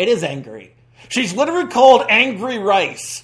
It 0.00 0.08
is 0.08 0.24
angry. 0.24 0.72
She's 1.10 1.34
literally 1.34 1.68
called 1.68 2.06
Angry 2.08 2.56
Rice. 2.56 3.22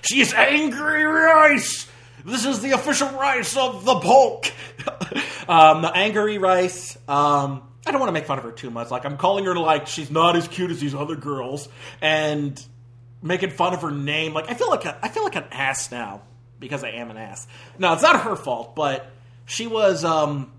She's 0.00 0.32
Angry 0.32 1.04
Rice. 1.04 1.86
This 2.24 2.46
is 2.46 2.62
the 2.62 2.70
official 2.70 3.10
rice 3.10 3.54
of 3.58 3.84
the 3.84 4.00
Polk. 4.00 4.50
um, 5.48 5.82
the 5.82 5.92
Angry 5.94 6.38
Rice. 6.38 6.96
Um, 7.06 7.68
I 7.86 7.90
don't 7.90 8.00
want 8.00 8.08
to 8.08 8.12
make 8.12 8.24
fun 8.24 8.38
of 8.38 8.44
her 8.44 8.52
too 8.52 8.70
much. 8.70 8.90
Like 8.90 9.04
I'm 9.04 9.18
calling 9.18 9.44
her 9.44 9.54
like 9.54 9.86
she's 9.86 10.10
not 10.10 10.34
as 10.34 10.48
cute 10.48 10.70
as 10.70 10.80
these 10.80 10.94
other 10.94 11.14
girls, 11.14 11.68
and 12.00 12.58
making 13.20 13.50
fun 13.50 13.74
of 13.74 13.82
her 13.82 13.90
name. 13.90 14.32
Like 14.32 14.50
I 14.50 14.54
feel 14.54 14.70
like 14.70 14.86
a, 14.86 14.98
I 15.02 15.08
feel 15.08 15.24
like 15.24 15.36
an 15.36 15.44
ass 15.50 15.92
now 15.92 16.22
because 16.58 16.82
I 16.84 16.92
am 16.92 17.10
an 17.10 17.18
ass. 17.18 17.46
No, 17.78 17.92
it's 17.92 18.02
not 18.02 18.22
her 18.22 18.34
fault, 18.34 18.74
but 18.74 19.10
she 19.44 19.66
was 19.66 20.06
um 20.06 20.50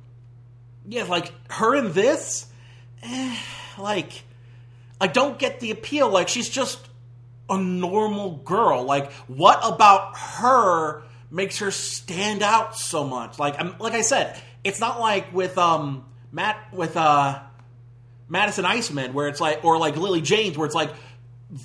yeah, 0.88 1.06
like 1.06 1.32
her 1.50 1.74
in 1.74 1.92
this 1.92 2.46
eh, 3.02 3.36
like 3.80 4.25
I 5.00 5.08
don't 5.08 5.38
get 5.38 5.60
the 5.60 5.72
appeal. 5.72 6.10
Like 6.10 6.28
she's 6.28 6.50
just 6.50 6.80
a 7.50 7.58
normal 7.58 8.38
girl. 8.38 8.84
Like 8.84 9.12
what 9.28 9.60
about 9.64 10.18
her 10.18 11.04
makes 11.30 11.60
her 11.60 11.72
stand 11.72 12.42
out 12.42 12.78
so 12.78 13.04
much? 13.06 13.40
Like 13.40 13.56
I'm 13.60 13.76
like 13.80 13.94
I 13.94 14.02
said, 14.02 14.40
it's 14.64 14.80
not 14.80 15.00
like 15.00 15.34
with 15.34 15.58
um 15.58 16.06
Matt 16.32 16.74
with 16.74 16.98
uh 16.98 17.40
Madison 18.28 18.66
Iseman 18.66 19.14
where 19.14 19.28
it's 19.28 19.42
like 19.42 19.64
or 19.64 19.78
like 19.78 19.96
Lily 19.98 20.22
James 20.22 20.58
where 20.58 20.66
it's 20.66 20.76
like 20.76 20.92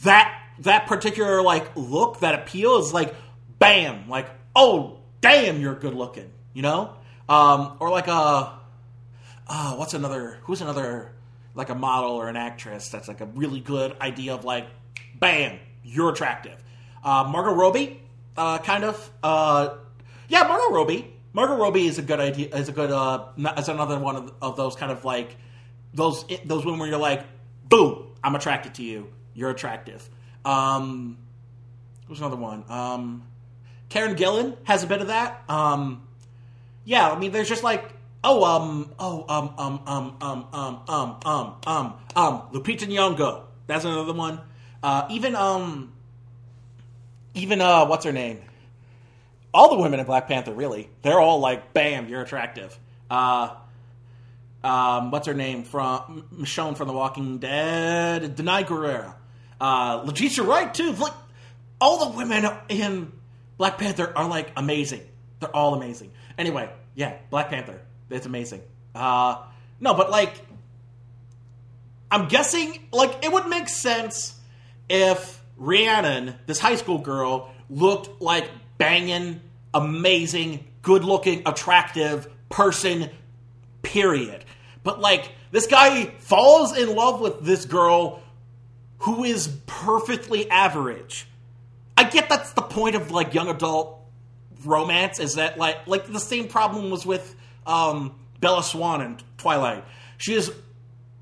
that 0.03 0.37
that 0.61 0.87
particular 0.87 1.43
like 1.43 1.75
look 1.75 2.21
that 2.21 2.35
appeal 2.35 2.79
is 2.79 2.93
like 2.93 3.15
bam 3.59 4.09
like 4.09 4.29
oh 4.55 4.99
damn 5.21 5.61
you're 5.61 5.75
good 5.75 5.95
looking 5.95 6.31
you 6.53 6.63
know 6.63 6.95
um 7.29 7.77
or 7.81 7.91
like 7.91 8.09
a 8.09 8.53
uh 9.49 9.75
what's 9.77 9.95
another 9.95 10.39
who's 10.43 10.61
another 10.61 11.13
like 11.55 11.69
a 11.69 11.75
model 11.75 12.13
or 12.13 12.29
an 12.29 12.37
actress 12.37 12.89
that's 12.89 13.09
like 13.09 13.21
a 13.21 13.27
really 13.27 13.61
good 13.61 13.97
idea 14.01 14.35
of 14.35 14.45
like 14.45 14.67
bam 15.19 15.59
you're 15.85 16.11
attractive 16.11 16.63
uh 17.05 17.25
Margot 17.25 17.55
Robbie 17.55 18.01
uh 18.37 18.59
kind 18.59 18.85
of 18.85 19.11
uh 19.23 19.75
yeah 20.29 20.45
Margot 20.45 20.75
Robbie 20.75 21.13
Margot 21.33 21.57
Robbie 21.57 21.87
is 21.87 21.99
a 21.99 22.03
good 22.03 22.21
idea 22.21 22.55
is 22.55 22.69
a 22.69 22.73
good 22.73 22.91
uh 22.91 23.27
is 23.59 23.69
another 23.69 23.99
one 23.99 24.17
of, 24.17 24.33
of 24.41 24.57
those 24.57 24.77
kind 24.77 24.93
of 24.93 25.05
like 25.05 25.37
those 25.95 26.25
those 26.45 26.65
women 26.65 26.81
where 26.81 26.89
you're 26.89 26.99
like 26.99 27.25
boom 27.69 28.07
I'm 28.23 28.35
attracted 28.35 28.75
to 28.75 28.83
you 28.83 29.09
you're 29.35 29.51
attractive 29.51 30.09
um, 30.45 31.19
who's 32.09 32.19
another 32.19 32.37
one? 32.37 32.65
Um, 32.69 33.23
Karen 33.89 34.17
Gillan 34.17 34.57
has 34.65 34.85
a 34.85 34.87
bit 34.87 35.01
of 35.01 35.09
that. 35.09 35.43
Um, 35.49 36.07
yeah, 36.85 37.11
I 37.11 37.19
mean, 37.19 37.33
there's 37.33 37.49
just 37.49 37.63
like, 37.63 37.85
oh, 38.25 38.45
um, 38.45 38.93
oh, 38.99 39.25
um, 39.29 39.55
um, 39.59 39.81
um, 39.87 40.17
um, 40.21 40.47
um, 40.53 40.81
um, 40.89 41.17
um, 41.25 41.55
um, 41.67 41.95
um, 42.17 42.43
Lupita 42.53 42.87
Nyong'o. 42.87 43.43
That's 43.67 43.85
another 43.85 44.13
one. 44.13 44.41
Uh, 44.83 45.07
even, 45.11 45.37
um, 45.37 45.93
even, 47.35 47.61
uh, 47.61 47.87
what's 47.87 48.05
her 48.05 48.13
name? 48.13 48.41
All 49.53 49.71
the 49.71 49.83
women 49.83 50.01
in 50.01 50.07
Black 50.07 50.29
Panther, 50.29 50.53
really. 50.53 50.89
They're 51.03 51.21
all 51.21 51.41
like, 51.41 51.73
bam, 51.73 52.09
you're 52.09 52.23
attractive. 52.23 52.79
Uh, 53.11 53.55
um, 54.63 55.11
what's 55.11 55.27
her 55.27 55.35
name 55.35 55.65
from 55.65 56.25
Michonne 56.35 56.77
from 56.77 56.89
The 56.89 56.95
Walking 56.95 57.39
Dead? 57.39 58.37
Danai 58.37 58.67
Gurira. 58.67 59.15
Uh, 59.61 60.03
Letitia 60.05 60.45
Wright 60.45 60.73
too. 60.73 60.93
Like 60.93 61.13
all 61.81 62.11
the 62.11 62.17
women 62.17 62.47
in 62.69 63.13
Black 63.57 63.79
Panther 63.79 64.13
are 64.17 64.29
like 64.29 64.53
amazing. 64.57 65.03
They're 65.41 65.55
all 65.55 65.75
amazing. 65.75 66.13
Anyway, 66.39 66.71
yeah, 66.95 67.17
Black 67.31 67.49
Panther. 67.49 67.81
It's 68.11 68.27
amazing. 68.27 68.63
Uh, 68.95 69.43
no, 69.79 69.95
but 69.95 70.11
like, 70.11 70.35
I'm 72.11 72.29
guessing 72.29 72.89
like 72.93 73.25
it 73.25 73.33
would 73.33 73.47
make 73.47 73.69
sense 73.69 74.39
if 74.89 75.41
Rhiannon, 75.57 76.35
this 76.47 76.59
high 76.59 76.77
school 76.77 76.99
girl, 76.99 77.53
looked 77.69 78.21
like 78.21 78.51
banging, 78.79 79.41
amazing, 79.73 80.65
good-looking, 80.83 81.43
attractive 81.47 82.29
person. 82.49 83.11
Period. 83.83 84.45
But 84.83 85.01
like, 85.01 85.33
this 85.53 85.67
guy 85.67 86.07
falls 86.19 86.77
in 86.77 86.95
love 86.95 87.21
with 87.21 87.43
this 87.43 87.65
girl 87.65 88.23
who 88.99 89.25
is 89.25 89.49
perfectly 89.67 90.51
average. 90.51 91.27
I 91.97 92.05
get 92.05 92.29
that's 92.29 92.53
the 92.53 92.63
point 92.63 92.97
of 92.97 93.11
like 93.11 93.35
young 93.35 93.49
adult 93.49 93.99
romance 94.65 95.19
is 95.19 95.37
that 95.37 95.59
like 95.59 95.87
like 95.87 96.07
the 96.07 96.21
same 96.21 96.49
problem 96.49 96.91
was 96.91 97.07
with 97.07 97.35
um, 97.67 98.15
Bella 98.41 98.63
Swan 98.63 99.03
in 99.03 99.19
Twilight. 99.39 99.85
She 100.19 100.35
is 100.35 100.53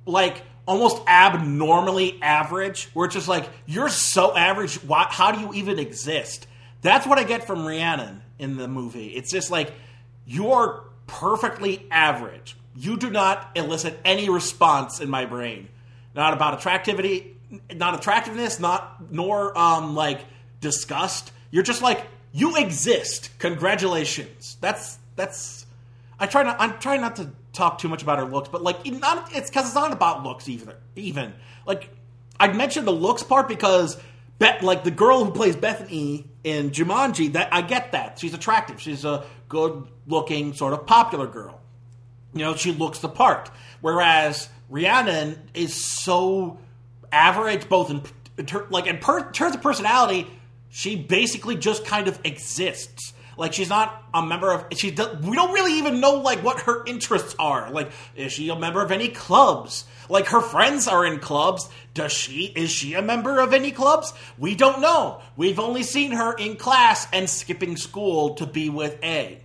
like 0.07 0.43
almost 0.67 1.01
abnormally 1.09 2.21
average, 2.23 2.91
where 2.93 3.07
it's 3.07 3.15
just 3.15 3.29
like 3.29 3.49
you're 3.67 3.89
so 3.89 4.37
average. 4.37 4.77
Why, 4.83 5.07
how 5.09 5.33
do 5.33 5.41
you 5.41 5.53
even 5.55 5.79
exist? 5.79 6.47
That's 6.83 7.07
what 7.07 7.19
I 7.19 7.25
get 7.25 7.47
from 7.47 7.67
Rhiannon 7.67 8.23
in 8.39 8.57
the 8.57 8.69
movie. 8.69 9.09
It's 9.09 9.31
just 9.31 9.51
like 9.51 9.73
you're 10.27 10.85
perfectly 11.07 11.87
average. 11.91 12.57
You 12.77 12.97
do 12.97 13.11
not 13.11 13.51
elicit 13.57 13.99
any 14.05 14.29
response 14.29 15.01
in 15.01 15.11
my 15.11 15.25
brain. 15.25 15.69
Not 16.15 16.35
about 16.35 16.55
attractivity, 16.55 17.37
not 17.75 17.95
attractiveness, 17.99 18.61
not 18.61 19.13
nor 19.13 19.57
um 19.59 19.95
like 19.95 20.21
disgust. 20.61 21.33
You're 21.51 21.63
just 21.63 21.83
like 21.83 22.07
you 22.33 22.57
exist. 22.57 23.31
Congratulations. 23.39 24.57
That's 24.61 24.99
that's. 25.17 25.67
I 26.21 26.27
try 26.27 26.43
not. 26.43 26.57
I'm 26.61 26.79
trying 26.79 27.01
not 27.01 27.17
to 27.17 27.31
talk 27.53 27.79
too 27.79 27.89
much 27.89 28.03
about 28.03 28.19
her 28.19 28.25
looks, 28.25 28.49
but 28.49 28.63
like 28.63 28.85
not. 28.87 29.35
It's 29.35 29.51
because 29.51 29.67
it's 29.67 29.75
not 29.75 29.93
about 29.93 30.23
looks 30.23 30.49
either. 30.49 30.77
Even 30.97 31.35
like 31.67 31.91
I 32.39 32.53
mentioned 32.53 32.87
the 32.87 32.93
looks 32.93 33.23
part 33.23 33.49
because. 33.49 33.99
Bet, 34.41 34.63
like 34.63 34.85
the 34.85 34.93
girl 34.93 35.25
who 35.25 35.33
plays 35.33 35.57
Bethany 35.57 36.25
in 36.45 36.71
Jumanji, 36.71 37.33
that 37.33 37.53
I 37.53 37.61
get 37.61 37.91
that 37.91 38.21
she's 38.21 38.35
attractive. 38.35 38.81
She's 38.81 39.05
a 39.05 39.25
good-looking, 39.49 40.53
sort 40.55 40.75
of 40.75 40.87
popular 40.87 41.27
girl. 41.27 41.61
You 42.35 42.45
know, 42.45 42.55
she 42.55 42.71
looks 42.71 43.01
the 43.01 43.09
part. 43.09 43.51
Whereas 43.81 44.49
Rhiannon 44.69 45.51
is 45.55 45.75
so 45.75 46.61
average, 47.11 47.69
both 47.69 47.91
in, 47.91 48.03
in 48.37 48.47
ter- 48.47 48.69
like 48.71 48.87
in 48.87 48.99
per- 48.99 49.29
terms 49.33 49.57
of 49.57 49.61
personality, 49.61 50.29
she 50.69 50.95
basically 50.95 51.57
just 51.57 51.85
kind 51.85 52.07
of 52.07 52.21
exists. 52.23 53.13
Like 53.39 53.53
she's 53.53 53.69
not 53.69 54.03
a 54.13 54.21
member 54.21 54.53
of. 54.53 54.67
She 54.77 54.91
we 54.91 55.37
don't 55.37 55.53
really 55.53 55.79
even 55.79 56.01
know 56.01 56.15
like 56.15 56.43
what 56.43 56.63
her 56.63 56.85
interests 56.85 57.37
are. 57.39 57.71
Like, 57.71 57.93
is 58.17 58.33
she 58.33 58.49
a 58.49 58.57
member 58.57 58.83
of 58.83 58.91
any 58.91 59.09
clubs? 59.09 59.85
Like 60.09 60.27
her 60.27 60.41
friends 60.41 60.89
are 60.89 61.07
in 61.07 61.21
clubs. 61.21 61.69
Does 61.95 62.11
she? 62.11 62.47
Is 62.47 62.71
she 62.71 62.95
a 62.95 63.03
member 63.03 63.39
of 63.39 63.55
any 63.55 63.71
clubs? 63.71 64.13
We 64.39 64.57
don't 64.57 64.81
know. 64.81 65.23
We've 65.37 65.61
only 65.61 65.85
seen 65.85 66.13
her 66.13 66.33
in 66.33 66.57
class 66.57 67.07
and 67.13 67.31
skipping 67.31 67.77
school 67.77 68.35
to 68.35 68.47
be 68.47 68.71
with 68.71 68.99
A. 69.05 69.41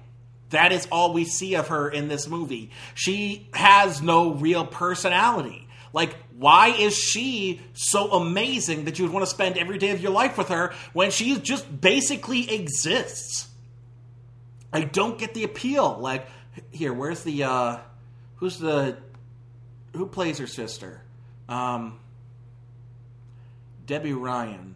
That 0.50 0.72
is 0.72 0.88
all 0.92 1.14
we 1.14 1.24
see 1.24 1.56
of 1.56 1.68
her 1.68 1.88
in 1.88 2.08
this 2.08 2.28
movie. 2.28 2.72
She 2.96 3.48
has 3.54 4.02
no 4.02 4.34
real 4.34 4.66
personality. 4.66 5.68
Like, 5.94 6.16
why 6.36 6.70
is 6.70 6.98
she 6.98 7.62
so 7.74 8.12
amazing 8.14 8.86
that 8.86 8.98
you 8.98 9.06
would 9.06 9.14
want 9.14 9.24
to 9.24 9.30
spend 9.30 9.60
every 9.60 9.78
day 9.78 9.92
of 9.92 10.02
your 10.02 10.12
life 10.12 10.36
with 10.36 10.50
her 10.50 10.74
when 10.94 11.12
she 11.12 11.40
just 11.40 11.80
basically 11.80 12.52
exists? 12.52 13.50
I 14.74 14.82
don't 14.82 15.20
get 15.20 15.36
the 15.36 15.44
appeal. 15.44 15.98
Like, 16.00 16.28
here, 16.72 16.92
where's 16.92 17.24
the, 17.24 17.44
uh, 17.44 17.78
who's 18.38 18.58
the, 18.58 18.98
who 19.96 20.08
plays 20.08 20.40
her 20.40 20.48
sister? 20.48 21.04
Um, 21.48 22.00
Debby 23.86 24.14
Ryan. 24.14 24.74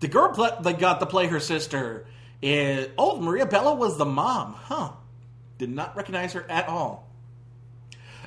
The 0.00 0.08
girl 0.08 0.32
pl- 0.34 0.60
that 0.60 0.78
got 0.78 1.00
to 1.00 1.06
play 1.06 1.28
her 1.28 1.40
sister 1.40 2.06
is, 2.42 2.88
oh, 2.98 3.18
Maria 3.20 3.46
Bello 3.46 3.74
was 3.74 3.96
the 3.96 4.04
mom. 4.04 4.52
Huh. 4.52 4.92
Did 5.56 5.70
not 5.70 5.96
recognize 5.96 6.34
her 6.34 6.44
at 6.50 6.68
all. 6.68 7.08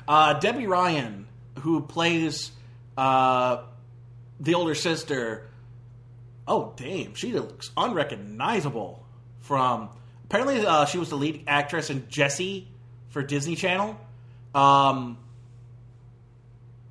Uh, 0.08 0.34
Debby 0.34 0.66
Ryan, 0.66 1.28
who 1.60 1.82
plays 1.82 2.50
uh, 2.96 3.62
the 4.40 4.54
older 4.54 4.74
sister. 4.74 5.46
Oh, 6.48 6.72
damn. 6.76 7.14
She 7.14 7.32
looks 7.32 7.70
unrecognizable 7.76 9.06
from. 9.38 9.90
Apparently, 10.28 10.66
uh, 10.66 10.84
she 10.86 10.98
was 10.98 11.10
the 11.10 11.16
lead 11.16 11.44
actress 11.46 11.90
in 11.90 12.08
Jessie 12.08 12.68
for 13.10 13.22
Disney 13.22 13.54
Channel. 13.54 13.98
Um, 14.54 15.18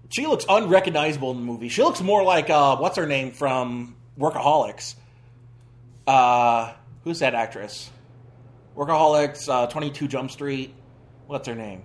she 0.10 0.26
looks 0.26 0.46
unrecognizable 0.48 1.32
in 1.32 1.38
the 1.38 1.44
movie. 1.44 1.70
She 1.70 1.82
looks 1.84 2.02
more 2.02 2.24
like 2.24 2.50
uh, 2.50 2.78
what's 2.78 2.98
her 2.98 3.06
name 3.06 3.32
from 3.32 3.96
Workaholics. 4.18 4.96
Uh, 6.08 6.74
who's 7.04 7.20
that 7.20 7.34
actress? 7.34 7.90
Workaholics, 8.76 9.50
uh, 9.50 9.68
Twenty 9.68 9.90
Two 9.92 10.08
Jump 10.08 10.32
Street. 10.32 10.74
What's 11.28 11.48
her 11.48 11.56
name? 11.56 11.84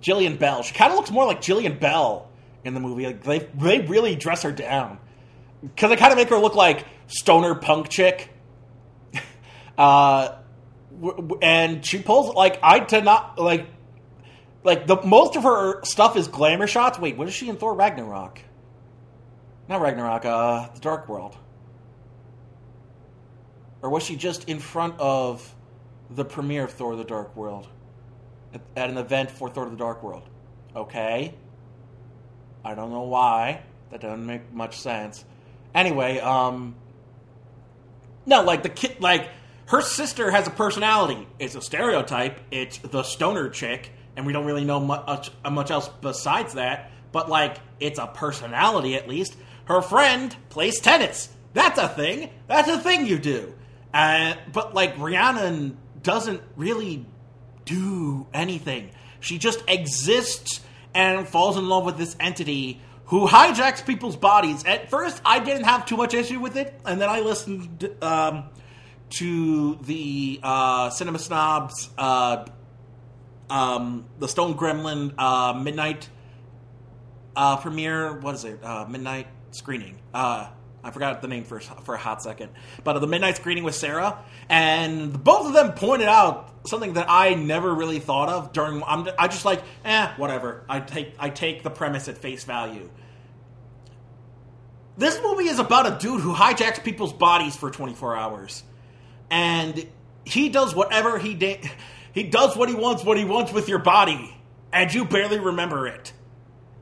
Jillian 0.00 0.38
Bell. 0.38 0.62
She 0.62 0.74
kind 0.74 0.92
of 0.92 0.96
looks 0.96 1.10
more 1.10 1.26
like 1.26 1.40
Jillian 1.40 1.78
Bell 1.78 2.28
in 2.64 2.74
the 2.74 2.80
movie. 2.80 3.06
Like 3.06 3.22
they 3.22 3.38
they 3.54 3.80
really 3.80 4.16
dress 4.16 4.42
her 4.42 4.52
down 4.52 4.98
because 5.62 5.90
they 5.90 5.96
kind 5.96 6.12
of 6.12 6.18
make 6.18 6.28
her 6.30 6.38
look 6.38 6.54
like 6.54 6.84
stoner 7.06 7.54
punk 7.54 7.88
chick. 7.88 8.30
Uh, 9.78 10.36
and 11.42 11.84
she 11.84 12.00
pulls 12.00 12.34
like 12.34 12.58
I 12.62 12.80
did 12.80 13.04
not 13.04 13.38
like 13.38 13.66
like 14.64 14.86
the 14.86 15.00
most 15.02 15.36
of 15.36 15.44
her 15.44 15.84
stuff 15.84 16.16
is 16.16 16.28
glamour 16.28 16.66
shots. 16.66 16.98
Wait, 16.98 17.16
what 17.16 17.28
is 17.28 17.34
she 17.34 17.48
in 17.48 17.56
Thor 17.56 17.74
Ragnarok? 17.74 18.40
Not 19.68 19.80
Ragnarok. 19.80 20.24
Uh, 20.24 20.68
the 20.74 20.80
Dark 20.80 21.08
World. 21.08 21.36
Or 23.82 23.90
was 23.90 24.02
she 24.02 24.16
just 24.16 24.48
in 24.48 24.58
front 24.58 24.98
of 24.98 25.54
the 26.10 26.24
premiere 26.24 26.64
of 26.64 26.72
Thor: 26.72 26.96
The 26.96 27.04
Dark 27.04 27.36
World? 27.36 27.68
at 28.74 28.88
an 28.88 28.96
event 28.96 29.30
for 29.30 29.50
Thor: 29.50 29.68
The 29.68 29.76
Dark 29.76 30.02
World. 30.02 30.28
Okay. 30.74 31.34
I 32.64 32.74
don't 32.74 32.90
know 32.90 33.02
why. 33.02 33.62
That 33.90 34.00
doesn't 34.00 34.26
make 34.26 34.52
much 34.52 34.78
sense. 34.78 35.24
Anyway, 35.74 36.18
um, 36.18 36.74
no, 38.24 38.42
like 38.42 38.62
the 38.64 38.68
kid, 38.68 38.96
like 38.98 39.28
her 39.66 39.80
sister 39.80 40.30
has 40.30 40.46
a 40.46 40.50
personality. 40.50 41.26
It's 41.38 41.54
a 41.54 41.60
stereotype. 41.60 42.40
It's 42.50 42.78
the 42.78 43.02
stoner 43.02 43.48
chick, 43.48 43.90
and 44.16 44.26
we 44.26 44.32
don't 44.32 44.46
really 44.46 44.64
know 44.64 44.80
much 44.80 45.30
much 45.48 45.70
else 45.70 45.88
besides 46.00 46.54
that. 46.54 46.90
But 47.12 47.28
like, 47.28 47.58
it's 47.80 47.98
a 47.98 48.06
personality 48.06 48.94
at 48.94 49.08
least. 49.08 49.36
Her 49.64 49.82
friend 49.82 50.34
plays 50.48 50.80
tennis. 50.80 51.28
That's 51.52 51.78
a 51.78 51.88
thing. 51.88 52.30
That's 52.46 52.68
a 52.68 52.78
thing 52.78 53.06
you 53.06 53.18
do. 53.18 53.54
Uh, 53.92 54.34
but 54.52 54.74
like 54.74 54.98
Rhiannon 54.98 55.76
doesn't 56.02 56.42
really 56.54 57.06
do 57.64 58.26
anything. 58.32 58.90
She 59.20 59.38
just 59.38 59.62
exists 59.66 60.60
and 60.94 61.26
falls 61.26 61.56
in 61.56 61.68
love 61.68 61.84
with 61.84 61.98
this 61.98 62.14
entity 62.20 62.80
who 63.06 63.26
hijacks 63.26 63.84
people's 63.84 64.16
bodies. 64.16 64.64
At 64.64 64.90
first, 64.90 65.20
I 65.24 65.40
didn't 65.40 65.64
have 65.64 65.86
too 65.86 65.96
much 65.96 66.14
issue 66.14 66.40
with 66.40 66.56
it, 66.56 66.78
and 66.84 67.00
then 67.00 67.08
I 67.08 67.20
listened 67.20 67.90
um, 68.02 68.44
to 69.10 69.76
the 69.76 70.40
uh, 70.42 70.90
Cinema 70.90 71.18
Snobs, 71.18 71.88
uh, 71.96 72.46
um, 73.48 74.06
the 74.18 74.28
Stone 74.28 74.56
Gremlin 74.56 75.14
uh, 75.18 75.54
midnight 75.54 76.08
uh, 77.36 77.56
premiere. 77.56 78.18
What 78.18 78.34
is 78.34 78.44
it? 78.44 78.62
Uh, 78.62 78.86
midnight 78.88 79.28
screening. 79.52 79.98
Uh, 80.12 80.48
I 80.82 80.90
forgot 80.92 81.20
the 81.20 81.28
name 81.28 81.44
for 81.44 81.58
for 81.58 81.94
a 81.94 81.98
hot 81.98 82.22
second, 82.22 82.50
but 82.84 82.98
the 83.00 83.06
midnight 83.08 83.36
screening 83.36 83.64
with 83.64 83.74
Sarah, 83.74 84.24
and 84.48 85.24
both 85.24 85.46
of 85.46 85.52
them 85.52 85.72
pointed 85.72 86.06
out 86.06 86.52
something 86.68 86.92
that 86.92 87.06
I 87.08 87.34
never 87.34 87.74
really 87.74 87.98
thought 87.98 88.28
of 88.28 88.52
during. 88.52 88.82
I'm 88.86 89.08
I 89.18 89.26
just 89.26 89.44
like, 89.44 89.62
eh, 89.84 90.12
whatever. 90.16 90.64
I 90.68 90.78
take 90.78 91.14
I 91.18 91.30
take 91.30 91.64
the 91.64 91.70
premise 91.70 92.06
at 92.06 92.18
face 92.18 92.44
value. 92.44 92.88
This 94.96 95.20
movie 95.22 95.48
is 95.48 95.58
about 95.58 95.86
a 95.86 95.98
dude 95.98 96.20
who 96.20 96.32
hijacks 96.32 96.82
people's 96.82 97.12
bodies 97.12 97.54
for 97.54 97.70
24 97.70 98.16
hours, 98.16 98.62
and 99.30 99.86
he 100.24 100.48
does 100.48 100.74
whatever 100.74 101.18
he 101.18 101.34
did. 101.34 101.68
He 102.12 102.22
does 102.22 102.56
what 102.56 102.68
he 102.68 102.74
wants, 102.74 103.04
what 103.04 103.18
he 103.18 103.24
wants 103.24 103.52
with 103.52 103.68
your 103.68 103.78
body, 103.78 104.34
and 104.72 104.92
you 104.92 105.04
barely 105.04 105.38
remember 105.38 105.86
it. 105.86 106.12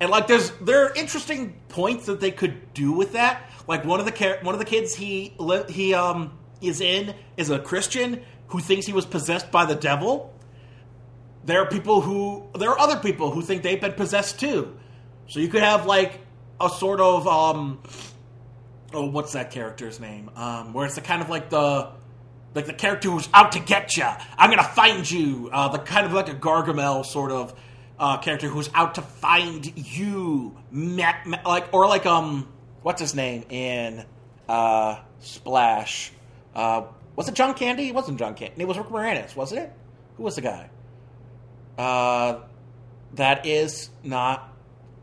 And 0.01 0.11
like, 0.11 0.27
there's 0.27 0.51
there 0.61 0.87
are 0.87 0.95
interesting 0.95 1.61
points 1.69 2.07
that 2.07 2.21
they 2.21 2.31
could 2.31 2.73
do 2.75 2.93
with 2.93 3.13
that. 3.13 3.51
Like 3.67 3.85
one 3.85 4.01
of 4.01 4.07
the 4.07 4.39
one 4.43 4.55
of 4.55 4.59
the 4.59 4.65
kids 4.65 4.95
he 4.95 5.37
he 5.69 5.95
um 5.95 6.39
is 6.61 6.81
in 6.81 7.15
is 7.37 7.51
a 7.51 7.59
Christian 7.59 8.23
who 8.49 8.61
thinks 8.61 8.87
he 8.87 8.93
was 8.93 9.07
possessed 9.07 9.51
by 9.51 9.65
the 9.65 9.75
devil. 9.75 10.33
There 11.45 11.61
are 11.61 11.67
people 11.67 12.01
who 12.01 12.49
there 12.59 12.71
are 12.71 12.79
other 12.79 12.97
people 12.97 13.31
who 13.31 13.43
think 13.43 13.63
they've 13.63 13.81
been 13.81 13.93
possessed 13.93 14.41
too. 14.41 14.77
So 15.27 15.41
you 15.41 15.49
could 15.49 15.63
have 15.63 15.87
like 15.87 16.21
a 16.61 16.69
sort 16.69 17.01
of 17.01 17.27
um 17.27 17.81
oh 18.93 19.07
what's 19.07 19.33
that 19.33 19.51
character's 19.51 20.01
name? 20.01 20.31
Um 20.37 20.73
where 20.73 20.87
it's 20.87 20.95
the 20.95 21.01
kind 21.01 21.23
of 21.23 21.29
like 21.29 21.51
the 21.51 21.91
like 22.55 22.67
the 22.67 22.73
character 22.73 23.11
who's 23.11 23.29
out 23.35 23.53
to 23.53 23.61
get 23.61 23.97
you. 23.97 24.07
I'm 24.39 24.51
gonna 24.51 24.63
find 24.63 25.09
you. 25.11 25.51
Uh, 25.53 25.69
the 25.69 25.79
kind 25.79 26.07
of 26.07 26.13
like 26.13 26.29
a 26.29 26.35
Gargamel 26.35 27.05
sort 27.05 27.31
of 27.33 27.55
uh, 27.99 28.19
character 28.19 28.49
who's 28.49 28.71
out 28.75 28.95
to 28.97 29.03
find 29.03 29.77
you, 29.77 30.57
ma- 30.71 31.15
ma- 31.25 31.39
like 31.45 31.73
or 31.73 31.87
like 31.87 32.07
um, 32.07 32.49
what's 32.83 33.01
his 33.01 33.15
name 33.15 33.45
in 33.51 34.05
uh, 34.49 34.99
Splash? 35.21 36.13
Uh, 36.55 36.85
was 37.17 37.29
it 37.29 37.35
John 37.35 37.55
Candy? 37.55 37.89
It 37.89 37.95
wasn't 37.95 38.19
John 38.19 38.35
Candy. 38.35 38.63
It 38.63 38.69
was 38.69 38.77
Rick 38.79 38.89
Moranis, 38.89 39.35
wasn't 39.37 39.63
it? 39.63 39.73
Who 40.17 40.23
was 40.23 40.37
the 40.37 40.43
guy? 40.43 40.71
Uh, 41.77 42.41
that 43.15 43.47
is 43.47 43.91
not. 44.03 44.51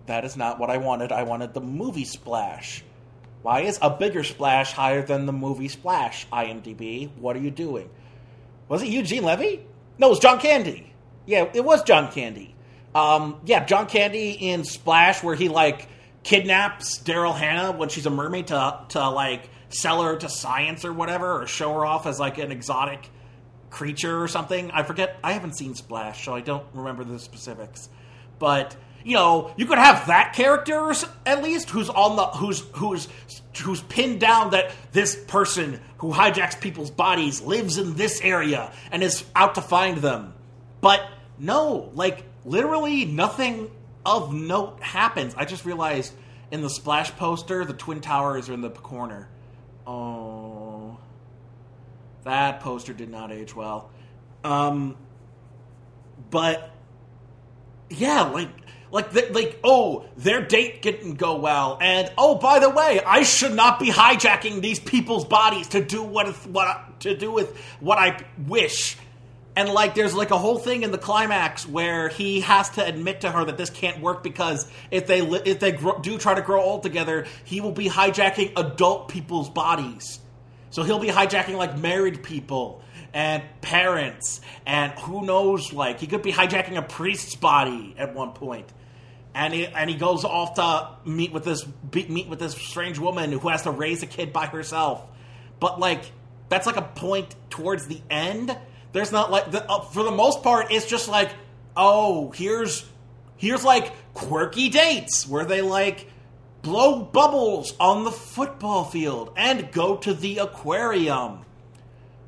That 0.08 0.26
is 0.26 0.36
not 0.36 0.60
what 0.60 0.70
I 0.70 0.78
wanted. 0.78 1.12
I 1.12 1.24
wanted 1.24 1.54
the 1.54 1.62
movie 1.62 2.06
Splash. 2.06 2.84
Why 3.42 3.62
is 3.62 3.80
a 3.82 3.90
bigger 3.90 4.24
splash 4.24 4.74
higher 4.74 5.02
than 5.02 5.26
the 5.26 5.34
movie 5.34 5.68
Splash? 5.68 6.28
IMDb. 6.30 7.10
What 7.18 7.36
are 7.36 7.40
you 7.40 7.52
doing? 7.52 7.90
Was 8.68 8.84
it 8.84 8.90
Eugene 8.90 9.24
Levy? 9.24 9.66
No, 9.98 10.08
it 10.08 10.10
was 10.12 10.20
John 10.20 10.40
Candy. 10.40 10.94
Yeah, 11.26 11.50
it 11.54 11.64
was 11.64 11.84
John 11.84 12.12
Candy. 12.12 12.56
Um, 12.94 13.40
yeah, 13.46 13.66
John 13.66 13.88
Candy 13.88 14.32
in 14.32 14.64
Splash, 14.64 15.24
where 15.24 15.36
he 15.36 15.50
like 15.50 15.88
kidnaps 16.24 17.00
Daryl 17.00 17.36
Hannah 17.36 17.72
when 17.72 17.90
she's 17.90 18.06
a 18.06 18.10
mermaid 18.10 18.48
to 18.48 18.80
to 18.90 19.10
like 19.10 19.50
sell 19.70 20.04
her 20.04 20.18
to 20.18 20.30
science 20.30 20.86
or 20.86 20.94
whatever, 20.94 21.42
or 21.42 21.48
show 21.48 21.74
her 21.74 21.86
off 21.86 22.06
as 22.06 22.20
like 22.20 22.38
an 22.38 22.52
exotic 22.52 23.10
creature 23.70 24.22
or 24.22 24.28
something. 24.28 24.72
I 24.72 24.84
forget. 24.84 25.18
I 25.24 25.34
haven't 25.34 25.58
seen 25.58 25.74
Splash, 25.74 26.26
so 26.26 26.36
I 26.36 26.42
don't 26.42 26.66
remember 26.74 27.04
the 27.04 27.20
specifics. 27.20 27.90
But 28.40 28.76
you 29.04 29.14
know, 29.16 29.54
you 29.58 29.66
could 29.66 29.78
have 29.78 30.08
that 30.08 30.34
character 30.34 30.94
at 31.26 31.44
least 31.44 31.70
who's 31.70 31.90
on 31.90 32.16
the 32.16 32.26
who's 32.26 32.62
who's 32.74 33.08
who's 33.64 33.82
pinned 33.82 34.20
down 34.20 34.52
that 34.52 34.72
this 34.92 35.16
person 35.16 35.80
who 35.98 36.12
hijacks 36.12 36.60
people's 36.60 36.92
bodies 36.92 37.42
lives 37.42 37.78
in 37.78 37.96
this 37.96 38.22
area 38.22 38.72
and 38.92 39.04
is 39.04 39.24
out 39.36 39.56
to 39.56 39.62
find 39.62 39.98
them. 39.98 40.34
But 40.80 41.02
no, 41.38 41.92
like 41.94 42.24
literally 42.46 43.06
nothing 43.06 43.70
of 44.06 44.34
note 44.34 44.82
happens. 44.82 45.34
I 45.36 45.46
just 45.46 45.66
realized 45.66 46.14
in 46.52 46.62
the 46.62 46.70
splash 46.70 47.12
poster, 47.12 47.66
the 47.66 47.74
twin 47.74 48.02
towers 48.02 48.50
are 48.50 48.54
in 48.54 48.62
the 48.62 48.70
corner. 48.70 49.30
Oh, 49.86 50.98
that 52.24 52.60
poster 52.60 52.94
did 52.94 53.10
not 53.10 53.32
age 53.32 53.56
well. 53.56 53.90
Um, 54.44 54.98
but 56.30 56.72
yeah, 57.90 58.24
like 58.24 58.50
like 58.92 59.14
like 59.34 59.60
oh, 59.64 60.06
their 60.18 60.46
date 60.46 60.82
didn't 60.82 61.16
go 61.16 61.38
well, 61.38 61.78
and 61.82 62.12
oh 62.18 62.36
by 62.36 62.60
the 62.60 62.70
way, 62.70 63.02
I 63.06 63.24
should 63.24 63.54
not 63.54 63.80
be 63.80 63.90
hijacking 63.90 64.62
these 64.62 64.80
people's 64.80 65.26
bodies 65.26 65.70
to 65.70 65.84
do 65.84 66.04
what 66.04 66.28
what 66.48 67.00
to 67.02 67.16
do 67.16 67.32
with 67.32 67.58
what 67.80 67.98
I 67.98 68.24
wish. 68.48 68.98
And 69.54 69.70
like, 69.70 69.96
there's 69.96 70.14
like 70.14 70.32
a 70.32 70.38
whole 70.38 70.58
thing 70.58 70.84
in 70.84 70.92
the 70.92 70.98
climax 70.98 71.68
where 71.68 72.08
he 72.08 72.40
has 72.42 72.70
to 72.72 72.86
admit 72.86 73.22
to 73.22 73.32
her 73.32 73.44
that 73.44 73.58
this 73.58 73.70
can't 73.70 74.02
work 74.02 74.24
because 74.24 74.70
if 74.92 75.08
they 75.08 75.22
li- 75.22 75.42
if 75.46 75.60
they 75.60 75.74
grow, 75.74 76.00
do 76.00 76.18
try 76.18 76.34
to 76.34 76.42
grow 76.42 76.62
old 76.62 76.84
together, 76.84 77.26
he 77.44 77.60
will 77.60 77.74
be 77.74 77.90
hijacking 77.90 78.54
adult 78.58 79.10
people's 79.10 79.50
bodies. 79.50 80.20
So 80.70 80.84
he'll 80.84 81.00
be 81.00 81.10
hijacking 81.10 81.56
like 81.56 81.78
married 81.78 82.24
people 82.24 82.82
and 83.14 83.44
parents 83.60 84.40
and 84.66 84.94
who 84.94 85.26
knows 85.26 85.74
like 85.74 86.00
he 86.00 86.08
could 86.08 86.22
be 86.22 86.32
hijacking 86.32 86.78
a 86.78 86.82
priest's 86.82 87.36
body 87.36 87.94
at 87.98 88.14
one 88.14 88.32
point. 88.32 88.72
And 89.34 89.54
he 89.54 89.66
and 89.66 89.90
he 89.90 89.96
goes 89.96 90.26
off 90.26 90.56
to 90.56 91.10
meet 91.10 91.32
with 91.32 91.46
this 91.46 91.66
meet 91.94 92.28
with 92.28 92.40
this 92.40 92.54
strange 92.54 93.00
woman 93.00 93.32
who 93.32 93.48
has 93.50 93.64
to 93.64 93.72
raise 93.72 94.04
a 94.04 94.08
kid 94.08 94.34
by 94.34 94.48
herself. 94.48 95.04
But 95.60 95.80
like 95.80 96.12
that's 96.50 96.68
like 96.68 96.78
a 96.78 96.82
point 96.82 97.36
towards 97.50 97.88
the 97.88 98.02
end 98.10 98.56
there's 98.94 99.12
not 99.12 99.32
like 99.32 99.52
the, 99.52 99.70
uh, 99.70 99.82
for 99.82 100.04
the 100.04 100.12
most 100.12 100.44
part, 100.44 100.72
it's 100.72 100.86
just 100.86 101.08
like, 101.08 101.32
oh, 101.76 102.32
here's 102.32 102.86
here's 103.38 103.64
like 103.64 103.94
quirky 104.14 104.70
dates 104.70 105.28
where 105.28 105.46
they 105.46 105.62
like 105.62 106.08
blow 106.62 107.02
bubbles 107.02 107.74
on 107.80 108.04
the 108.04 108.12
football 108.12 108.84
field 108.84 109.34
and 109.36 109.72
go 109.72 109.96
to 109.98 110.14
the 110.14 110.40
aquarium 110.40 111.40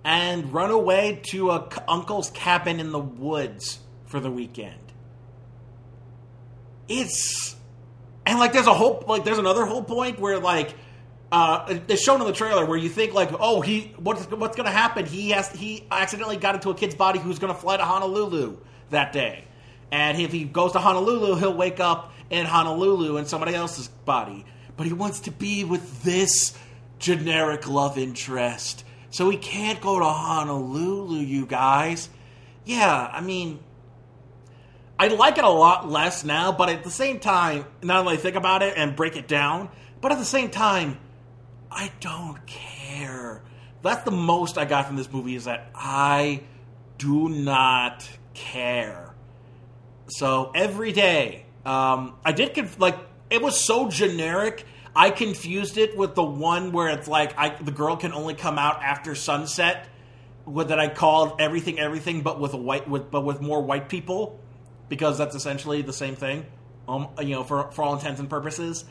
and 0.04 0.52
run 0.54 0.72
away 0.72 1.22
to 1.24 1.52
a 1.52 1.70
uncle's 1.88 2.30
cabin 2.32 2.80
in 2.80 2.92
the 2.92 3.00
woods 3.00 3.80
for 4.06 4.20
the 4.20 4.32
weekend. 4.32 4.83
It's 6.88 7.56
and 8.26 8.40
like 8.40 8.54
there's 8.54 8.68
a 8.68 8.74
whole 8.74 9.04
like 9.08 9.24
there's 9.24 9.38
another 9.38 9.66
whole 9.66 9.84
point 9.84 10.20
where 10.20 10.40
like 10.40 10.76
uh, 11.34 11.80
it's 11.88 12.04
shown 12.04 12.22
in 12.22 12.28
the 12.28 12.34
trailer 12.34 12.64
where 12.64 12.78
you 12.78 12.90
think 12.90 13.14
like, 13.14 13.32
oh, 13.40 13.60
he 13.60 13.92
what's 13.98 14.24
what's 14.26 14.56
to 14.68 14.76
happen? 14.76 15.06
He 15.06 15.32
has 15.32 15.50
he 15.50 15.86
accidentally 15.90 16.38
got 16.38 16.54
into 16.54 16.70
a 16.70 16.76
kid's 16.76 16.94
body 16.94 17.18
who's 17.18 17.40
to 17.54 17.60
fly 17.60 17.78
to 17.78 17.84
Honolulu 17.84 18.58
that 18.92 19.14
day, 19.14 19.46
and 19.92 20.22
if 20.22 20.32
he 20.32 20.44
goes 20.44 20.74
to 20.74 20.80
Honolulu, 20.80 21.36
he'll 21.38 21.56
wake 21.56 21.80
up 21.80 22.14
in 22.30 22.46
Honolulu 22.46 23.18
in 23.18 23.26
somebody 23.26 23.56
else's 23.56 23.88
body. 23.88 24.46
But 24.78 24.86
he 24.86 24.94
wants 24.94 25.22
to 25.22 25.32
be 25.32 25.64
with 25.64 26.04
this 26.04 26.56
generic 27.00 27.68
love 27.68 27.98
interest, 27.98 28.86
so 29.10 29.28
he 29.30 29.38
can't 29.38 29.82
go 29.82 29.98
to 29.98 30.06
Honolulu. 30.06 31.20
You 31.20 31.48
guys, 31.48 32.10
yeah, 32.64 33.10
I 33.12 33.22
mean. 33.22 33.60
I 35.04 35.08
like 35.08 35.38
it 35.38 35.44
a 35.44 35.50
lot 35.50 35.90
less 35.92 36.24
now, 36.24 36.54
but 36.54 36.70
at 36.70 36.86
the 36.86 36.90
same 36.90 37.20
time, 37.20 37.66
not 37.82 38.00
only 38.00 38.16
think 38.16 38.38
about 38.38 38.64
it 38.64 38.76
and 38.78 38.96
break 38.96 39.18
it 39.18 39.28
down, 39.28 39.68
but 40.00 40.14
at 40.14 40.18
the 40.18 40.24
same 40.24 40.50
time, 40.50 40.98
I 41.70 41.92
don't 42.00 42.40
care. 42.46 43.44
That's 43.82 44.04
the 44.04 44.12
most 44.12 44.58
I 44.58 44.64
got 44.64 44.88
from 44.88 44.96
this 44.96 45.12
movie 45.12 45.36
is 45.36 45.44
that 45.44 45.70
I 45.76 46.44
do 46.98 47.28
not 47.28 48.10
care. 48.34 49.14
So 50.08 50.54
every 50.56 50.94
day, 50.94 51.48
um, 51.66 52.16
I 52.24 52.32
did 52.32 52.54
conf- 52.54 52.80
like 52.80 52.98
it 53.30 53.42
was 53.42 53.60
so 53.60 53.90
generic. 53.90 54.66
I 54.96 55.10
confused 55.10 55.78
it 55.78 55.98
with 55.98 56.16
the 56.16 56.24
one 56.24 56.72
where 56.72 56.88
it's 56.88 57.10
like 57.10 57.38
I, 57.38 57.50
the 57.50 57.72
girl 57.72 57.98
can 57.98 58.14
only 58.14 58.36
come 58.36 58.58
out 58.58 58.82
after 58.82 59.16
sunset. 59.16 59.90
That 60.48 60.80
I 60.80 60.88
called 60.88 61.42
everything 61.42 61.78
everything, 61.78 62.22
but 62.22 62.40
with 62.40 62.54
a 62.54 62.58
white 62.58 62.90
with 62.90 63.12
but 63.12 63.26
with 63.26 63.42
more 63.42 63.62
white 63.62 63.90
people, 63.90 64.42
because 64.90 65.18
that's 65.18 65.36
essentially 65.36 65.82
the 65.82 65.94
same 65.94 66.16
thing. 66.16 66.46
Um, 66.88 67.10
you 67.20 67.30
know, 67.30 67.44
for 67.44 67.72
for 67.72 67.84
all 67.84 67.94
intents 67.94 68.20
and 68.20 68.30
purposes, 68.30 68.84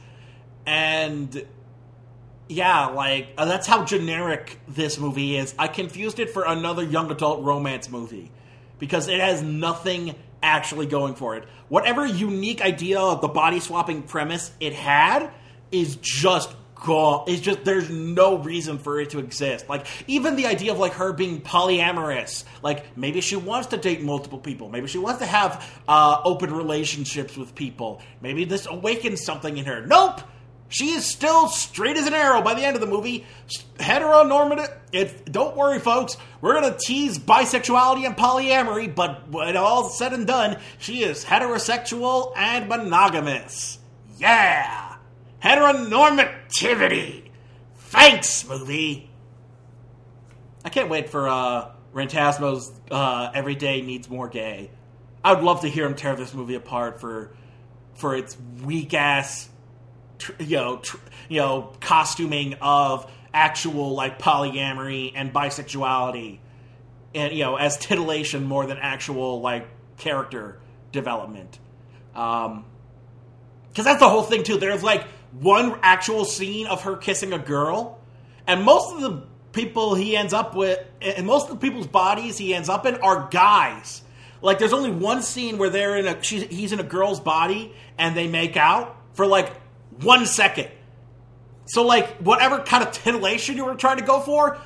and 0.67 1.45
yeah, 2.49 2.87
like 2.87 3.29
uh, 3.37 3.45
that's 3.45 3.67
how 3.67 3.85
generic 3.85 4.59
this 4.69 4.99
movie 4.99 5.37
is. 5.37 5.55
I 5.59 5.69
confused 5.69 6.19
it 6.19 6.31
for 6.31 6.45
another 6.45 6.83
young 6.83 7.11
adult 7.11 7.43
romance 7.45 7.91
movie 7.91 8.31
because 8.79 9.09
it 9.09 9.21
has 9.21 9.43
nothing 9.43 10.15
actually 10.43 10.87
going 10.87 11.15
for 11.15 11.37
it. 11.37 11.45
Whatever 11.69 12.05
unique 12.05 12.61
idea 12.61 13.01
of 13.01 13.21
the 13.21 13.29
body 13.29 13.61
swapping 13.61 14.03
premise 14.03 14.51
it 14.61 14.73
had 14.73 15.31
is 15.71 15.97
just 15.97 16.55
gone. 16.83 17.25
It's 17.27 17.41
just 17.41 17.65
there's 17.65 17.89
no 17.91 18.39
reason 18.39 18.79
for 18.79 19.01
it 19.01 19.11
to 19.11 19.19
exist. 19.19 19.69
Like 19.69 19.87
even 20.07 20.37
the 20.37 20.47
idea 20.47 20.73
of 20.73 20.79
like 20.79 20.93
her 20.95 21.13
being 21.13 21.41
polyamorous, 21.41 22.45
like 22.63 22.97
maybe 22.97 23.21
she 23.21 23.37
wants 23.37 23.69
to 23.69 23.77
date 23.77 24.03
multiple 24.03 24.39
people, 24.39 24.69
maybe 24.69 24.87
she 24.89 24.99
wants 24.99 25.21
to 25.21 25.27
have 25.27 25.69
uh, 25.89 26.21
open 26.25 26.53
relationships 26.53 27.37
with 27.37 27.55
people. 27.55 28.03
Maybe 28.21 28.45
this 28.45 28.67
awakens 28.67 29.25
something 29.25 29.57
in 29.57 29.65
her. 29.65 29.87
Nope. 29.87 30.21
She 30.69 30.89
is 30.93 31.05
still 31.05 31.49
straight 31.49 31.99
as 31.99 32.07
an 32.07 32.15
arrow 32.15 32.41
by 32.41 32.55
the 32.55 32.65
end 32.65 32.77
of 32.77 32.81
the 32.81 32.87
movie. 32.87 33.27
Heteronormative. 33.77 34.75
It, 34.91 35.31
don't 35.31 35.55
worry, 35.55 35.79
folks. 35.79 36.17
We're 36.41 36.59
going 36.59 36.73
to 36.73 36.79
tease 36.79 37.19
bisexuality 37.19 38.07
and 38.07 38.17
polyamory, 38.17 38.95
but 38.95 39.29
when 39.29 39.55
all 39.59 39.91
said 39.91 40.15
and 40.15 40.27
done, 40.27 40.59
she 40.79 41.03
is 41.03 41.27
heterosexual 41.27 42.33
and 42.39 42.71
monogamous. 42.71 43.81
Yeah! 44.17 44.92
Heteronormativity! 45.43 47.31
Thanks, 47.77 48.47
movie! 48.49 49.11
I 50.65 50.69
can't 50.69 50.89
wait 50.89 51.09
for 51.09 51.29
uh, 51.29 51.73
Rantasmo's 51.93 52.73
uh, 52.91 53.31
Everyday 53.35 53.83
Needs 53.83 54.09
More 54.09 54.29
Gay. 54.29 54.71
I 55.25 55.35
would 55.35 55.43
love 55.43 55.63
to 55.63 55.69
hear 55.69 55.87
him 55.87 55.95
tear 55.95 56.15
this 56.17 56.33
movie 56.33 56.55
apart 56.55 57.01
for 57.01 57.35
for 57.95 58.17
its 58.17 58.37
weak 58.65 58.95
ass 58.95 59.49
you 60.39 60.57
know, 60.57 60.77
tr- 60.79 60.97
you 61.29 61.41
know, 61.41 61.73
costuming 61.81 62.55
of 62.61 63.11
actual 63.35 63.95
like 63.95 64.19
polyamory 64.19 65.13
and 65.15 65.33
bisexuality, 65.33 66.39
and 67.15 67.33
you 67.33 67.45
know, 67.45 67.57
as 67.57 67.79
titillation 67.79 68.45
more 68.45 68.67
than 68.67 68.79
actual 68.79 69.41
like 69.41 69.67
character 69.99 70.61
development. 70.93 71.59
Um, 72.15 72.65
because 73.69 73.87
that's 73.87 74.01
the 74.01 74.09
whole 74.09 74.23
thing 74.23 74.43
too. 74.43 74.59
There's 74.59 74.83
like 74.83 75.07
one 75.41 75.79
actual 75.83 76.25
scene 76.25 76.67
of 76.67 76.83
her 76.83 76.97
kissing 76.97 77.33
a 77.33 77.39
girl, 77.39 78.01
and 78.47 78.63
most 78.63 78.95
of 78.95 79.01
the 79.01 79.23
people 79.53 79.95
he 79.95 80.17
ends 80.17 80.33
up 80.33 80.55
with, 80.55 80.79
and 81.01 81.27
most 81.27 81.49
of 81.49 81.61
the 81.61 81.67
people's 81.67 81.87
bodies 81.87 82.39
he 82.39 82.55
ends 82.55 82.69
up 82.69 82.87
in 82.87 82.97
are 82.97 83.29
guys. 83.31 84.03
Like, 84.41 84.59
there's 84.59 84.73
only 84.73 84.91
one 84.91 85.23
scene 85.23 85.59
where 85.59 85.71
they're 85.71 85.97
in 85.97 86.07
a 86.07 86.23
she's, 86.23 86.43
he's 86.45 86.73
in 86.73 86.81
a 86.81 86.85
girl's 86.85 87.21
body 87.21 87.73
and 87.97 88.17
they 88.17 88.27
make 88.27 88.57
out 88.57 88.97
for 89.15 89.25
like 89.27 89.53
one 90.01 90.27
second. 90.27 90.69
So, 91.67 91.85
like, 91.87 92.17
whatever 92.19 92.59
kind 92.59 92.83
of 92.83 92.93
titillation 92.93 93.57
you 93.57 93.65
were 93.65 93.77
trying 93.77 93.99
to 93.99 94.05
go 94.05 94.21
for, 94.21 94.59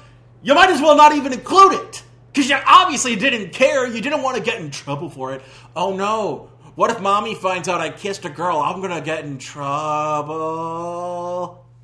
you 0.43 0.55
might 0.55 0.71
as 0.71 0.81
well 0.81 0.97
not 0.97 1.15
even 1.15 1.33
include 1.33 1.75
it. 1.75 2.03
Because 2.33 2.49
you 2.51 2.57
obviously 2.67 3.17
didn't 3.17 3.53
care. 3.53 3.87
You 3.87 4.01
didn't 4.01 4.23
want 4.23 4.37
to 4.39 4.43
get 4.43 4.61
in 4.61 4.71
trouble 4.71 5.11
for 5.11 5.35
it. 5.35 5.43
Oh 5.75 5.95
no. 5.95 6.51
What 6.77 6.91
if 6.91 7.01
mommy 7.01 7.35
finds 7.35 7.67
out 7.69 7.81
I 7.81 7.89
kissed 7.89 8.27
a 8.27 8.29
girl? 8.29 8.59
I'm 8.59 8.83
going 8.83 8.93
to 8.95 9.01
get 9.01 9.25
in 9.25 9.39
trouble. 9.39 10.37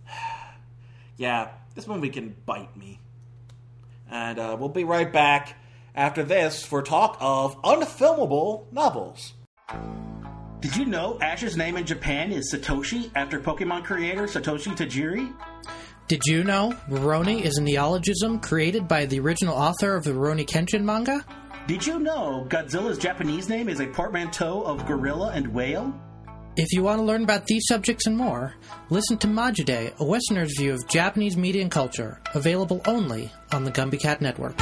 yeah, 1.16 1.48
this 1.74 1.88
movie 1.88 2.10
can 2.10 2.36
bite 2.44 2.76
me. 2.76 3.00
And 4.10 4.38
uh, 4.38 4.54
we'll 4.60 4.68
be 4.68 4.84
right 4.84 5.10
back 5.10 5.56
after 5.94 6.22
this 6.22 6.62
for 6.62 6.82
talk 6.82 7.16
of 7.20 7.56
unfilmable 7.62 8.70
novels. 8.70 9.32
Did 10.60 10.76
you 10.76 10.84
know 10.84 11.16
Ash's 11.22 11.56
name 11.56 11.78
in 11.78 11.86
Japan 11.86 12.30
is 12.30 12.52
Satoshi 12.52 13.10
after 13.14 13.40
Pokemon 13.40 13.84
creator 13.84 14.24
Satoshi 14.24 14.76
Tajiri? 14.76 15.32
Did 16.06 16.20
you 16.26 16.44
know 16.44 16.74
Rurouni 16.90 17.40
is 17.40 17.56
a 17.56 17.62
neologism 17.62 18.40
created 18.40 18.88
by 18.88 19.06
the 19.06 19.20
original 19.20 19.54
author 19.54 19.96
of 19.96 20.04
the 20.04 20.10
Rurouni 20.10 20.46
Kenshin 20.46 20.82
manga? 20.82 21.24
Did 21.68 21.86
you 21.86 22.00
know 22.00 22.44
Godzilla's 22.48 22.98
Japanese 22.98 23.48
name 23.48 23.68
is 23.68 23.78
a 23.78 23.86
portmanteau 23.86 24.62
of 24.62 24.84
gorilla 24.84 25.30
and 25.32 25.46
whale? 25.54 25.94
If 26.56 26.72
you 26.72 26.82
want 26.82 26.98
to 26.98 27.04
learn 27.04 27.22
about 27.22 27.46
these 27.46 27.62
subjects 27.68 28.06
and 28.08 28.16
more, 28.16 28.54
listen 28.90 29.16
to 29.18 29.28
Majide, 29.28 29.96
a 29.96 30.04
Westerner's 30.04 30.58
view 30.58 30.74
of 30.74 30.88
Japanese 30.88 31.36
media 31.36 31.62
and 31.62 31.70
culture, 31.70 32.20
available 32.34 32.82
only 32.84 33.30
on 33.52 33.62
the 33.62 33.70
Gumby 33.70 34.00
Cat 34.00 34.20
Network. 34.20 34.56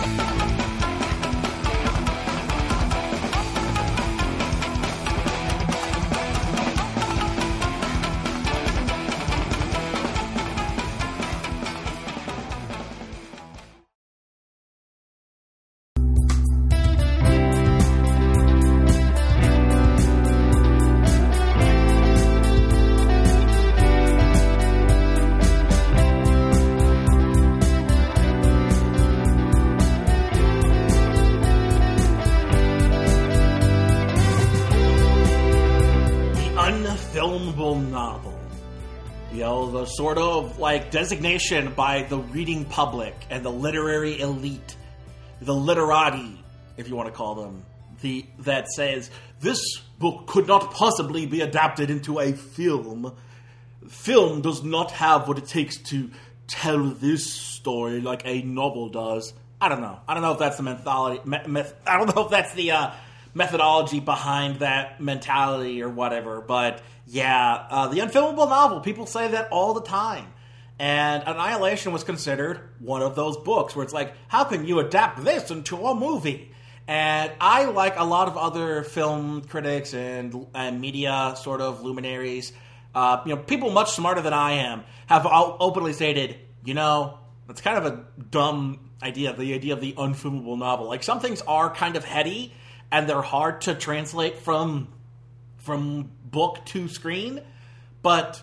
Sort 40.00 40.16
of 40.16 40.58
like 40.58 40.90
designation 40.90 41.74
by 41.74 42.02
the 42.04 42.16
reading 42.16 42.64
public 42.64 43.14
and 43.28 43.44
the 43.44 43.50
literary 43.50 44.18
elite, 44.18 44.74
the 45.42 45.54
literati, 45.54 46.42
if 46.78 46.88
you 46.88 46.96
want 46.96 47.06
to 47.06 47.12
call 47.12 47.34
them, 47.34 47.62
the 48.00 48.24
that 48.38 48.66
says 48.68 49.10
this 49.40 49.60
book 49.98 50.26
could 50.26 50.46
not 50.46 50.70
possibly 50.72 51.26
be 51.26 51.42
adapted 51.42 51.90
into 51.90 52.18
a 52.18 52.32
film. 52.32 53.14
Film 53.90 54.40
does 54.40 54.64
not 54.64 54.90
have 54.92 55.28
what 55.28 55.36
it 55.36 55.46
takes 55.46 55.76
to 55.90 56.10
tell 56.46 56.82
this 56.82 57.30
story 57.30 58.00
like 58.00 58.22
a 58.24 58.40
novel 58.40 58.88
does. 58.88 59.34
I 59.60 59.68
don't 59.68 59.82
know. 59.82 60.00
I 60.08 60.14
don't 60.14 60.22
know 60.22 60.32
if 60.32 60.38
that's 60.38 60.56
the 60.56 60.62
methodology. 60.62 61.20
Me- 61.26 61.46
meth- 61.46 61.74
I 61.86 61.98
don't 61.98 62.16
know 62.16 62.24
if 62.24 62.30
that's 62.30 62.54
the 62.54 62.70
uh, 62.70 62.92
methodology 63.34 64.00
behind 64.00 64.60
that 64.60 64.98
mentality 64.98 65.82
or 65.82 65.90
whatever. 65.90 66.40
But 66.40 66.80
yeah, 67.10 67.66
uh, 67.70 67.88
the 67.88 67.98
unfilmable 67.98 68.48
novel. 68.48 68.78
People 68.78 69.04
say 69.04 69.26
that 69.32 69.48
all 69.50 69.74
the 69.74 69.82
time. 69.82 70.26
And 70.78 71.24
Annihilation 71.26 71.92
was 71.92 72.04
considered 72.04 72.60
one 72.78 73.02
of 73.02 73.16
those 73.16 73.36
books 73.36 73.74
where 73.74 73.84
it's 73.84 73.92
like, 73.92 74.14
how 74.28 74.44
can 74.44 74.64
you 74.64 74.78
adapt 74.78 75.24
this 75.24 75.50
into 75.50 75.76
a 75.76 75.94
movie? 75.94 76.52
And 76.86 77.32
I, 77.40 77.64
like 77.64 77.98
a 77.98 78.04
lot 78.04 78.28
of 78.28 78.36
other 78.36 78.84
film 78.84 79.42
critics 79.42 79.92
and, 79.92 80.46
and 80.54 80.80
media 80.80 81.34
sort 81.36 81.60
of 81.60 81.82
luminaries, 81.82 82.52
uh, 82.94 83.22
you 83.26 83.34
know, 83.34 83.42
people 83.42 83.70
much 83.70 83.90
smarter 83.90 84.22
than 84.22 84.32
I 84.32 84.52
am 84.52 84.84
have 85.06 85.26
openly 85.26 85.92
stated, 85.92 86.36
you 86.64 86.74
know, 86.74 87.18
that's 87.48 87.60
kind 87.60 87.76
of 87.76 87.86
a 87.86 88.04
dumb 88.30 88.88
idea, 89.02 89.34
the 89.34 89.52
idea 89.52 89.74
of 89.74 89.80
the 89.80 89.94
unfilmable 89.94 90.56
novel. 90.56 90.86
Like 90.86 91.02
some 91.02 91.18
things 91.18 91.42
are 91.42 91.74
kind 91.74 91.96
of 91.96 92.04
heady 92.04 92.52
and 92.92 93.08
they're 93.08 93.20
hard 93.20 93.62
to 93.62 93.74
translate 93.74 94.38
from 94.38 94.88
from 95.60 96.10
book 96.24 96.64
to 96.66 96.88
screen, 96.88 97.40
but 98.02 98.42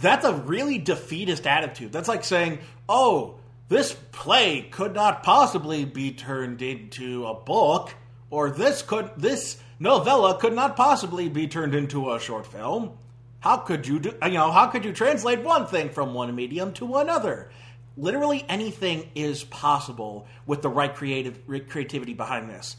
that's 0.00 0.24
a 0.24 0.34
really 0.34 0.78
defeatist 0.78 1.46
attitude. 1.46 1.92
That's 1.92 2.08
like 2.08 2.24
saying, 2.24 2.58
"Oh, 2.88 3.36
this 3.68 3.94
play 4.12 4.62
could 4.62 4.94
not 4.94 5.22
possibly 5.22 5.84
be 5.84 6.12
turned 6.12 6.60
into 6.60 7.26
a 7.26 7.34
book, 7.34 7.94
or 8.30 8.50
this 8.50 8.82
could 8.82 9.10
this 9.16 9.58
novella 9.78 10.38
could 10.38 10.54
not 10.54 10.76
possibly 10.76 11.28
be 11.28 11.46
turned 11.46 11.74
into 11.74 12.12
a 12.12 12.20
short 12.20 12.46
film." 12.46 12.98
How 13.40 13.58
could 13.58 13.86
you 13.86 13.98
do? 13.98 14.14
You 14.22 14.30
know, 14.30 14.50
how 14.50 14.68
could 14.68 14.84
you 14.84 14.92
translate 14.92 15.40
one 15.40 15.66
thing 15.66 15.90
from 15.90 16.14
one 16.14 16.34
medium 16.34 16.72
to 16.74 16.96
another? 16.96 17.50
Literally 17.96 18.44
anything 18.48 19.10
is 19.14 19.44
possible 19.44 20.26
with 20.46 20.62
the 20.62 20.70
right 20.70 20.94
creative 20.94 21.46
creativity 21.68 22.14
behind 22.14 22.48
this. 22.48 22.76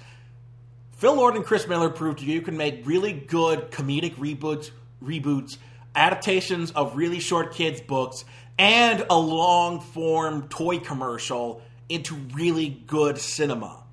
Phil 0.96 1.14
Lord 1.14 1.36
and 1.36 1.44
Chris 1.44 1.68
Miller 1.68 1.90
proved 1.90 2.22
you 2.22 2.42
can 2.42 2.56
make 2.56 2.88
really 2.88 3.12
good 3.12 3.70
comedic 3.70 4.16
reboots, 4.16 4.72
reboots, 5.04 5.58
adaptations 5.94 6.72
of 6.72 6.96
really 6.96 7.20
short 7.20 7.54
kids 7.54 7.82
books, 7.82 8.24
and 8.58 9.06
a 9.10 9.20
long 9.20 9.82
form 9.82 10.48
toy 10.48 10.80
commercial 10.80 11.62
into 11.90 12.16
really 12.34 12.70
good 12.70 13.18
cinema. 13.18 13.84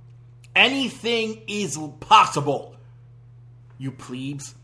Anything 0.54 1.42
is 1.48 1.76
possible, 1.98 2.76
you 3.78 3.90
plebes. 3.90 4.54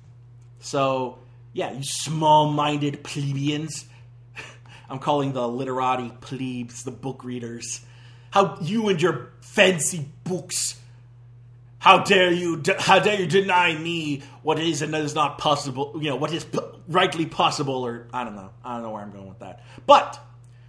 So, 0.61 1.19
yeah, 1.53 1.73
you 1.73 1.83
small 1.83 2.53
minded 2.53 3.03
plebeians. 3.03 3.85
I'm 4.89 5.01
calling 5.01 5.33
the 5.33 5.49
literati 5.49 6.13
plebes, 6.21 6.85
the 6.85 6.93
book 6.93 7.25
readers. 7.25 7.85
How 8.31 8.59
you 8.61 8.89
and 8.91 9.03
your 9.03 9.33
fancy 9.41 10.09
books 10.23 10.79
how 11.79 11.99
dare 12.03 12.33
you? 12.33 12.63
How 12.79 12.99
dare 12.99 13.21
you 13.21 13.27
deny 13.27 13.77
me 13.77 14.23
what 14.43 14.59
is 14.59 14.83
and 14.83 14.95
is 14.95 15.15
not 15.15 15.39
possible? 15.39 15.93
You 15.97 16.11
know 16.11 16.17
what 16.17 16.33
is 16.33 16.45
p- 16.45 16.59
rightly 16.89 17.27
possible, 17.27 17.87
or 17.87 18.09
I 18.13 18.25
don't 18.25 18.35
know. 18.35 18.51
I 18.65 18.75
don't 18.75 18.83
know 18.83 18.91
where 18.91 19.03
I'm 19.03 19.13
going 19.13 19.29
with 19.29 19.39
that. 19.41 19.65
But 19.87 20.19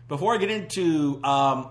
before 0.07 0.35
I 0.35 0.37
get 0.37 0.51
into 0.51 1.19
um, 1.23 1.69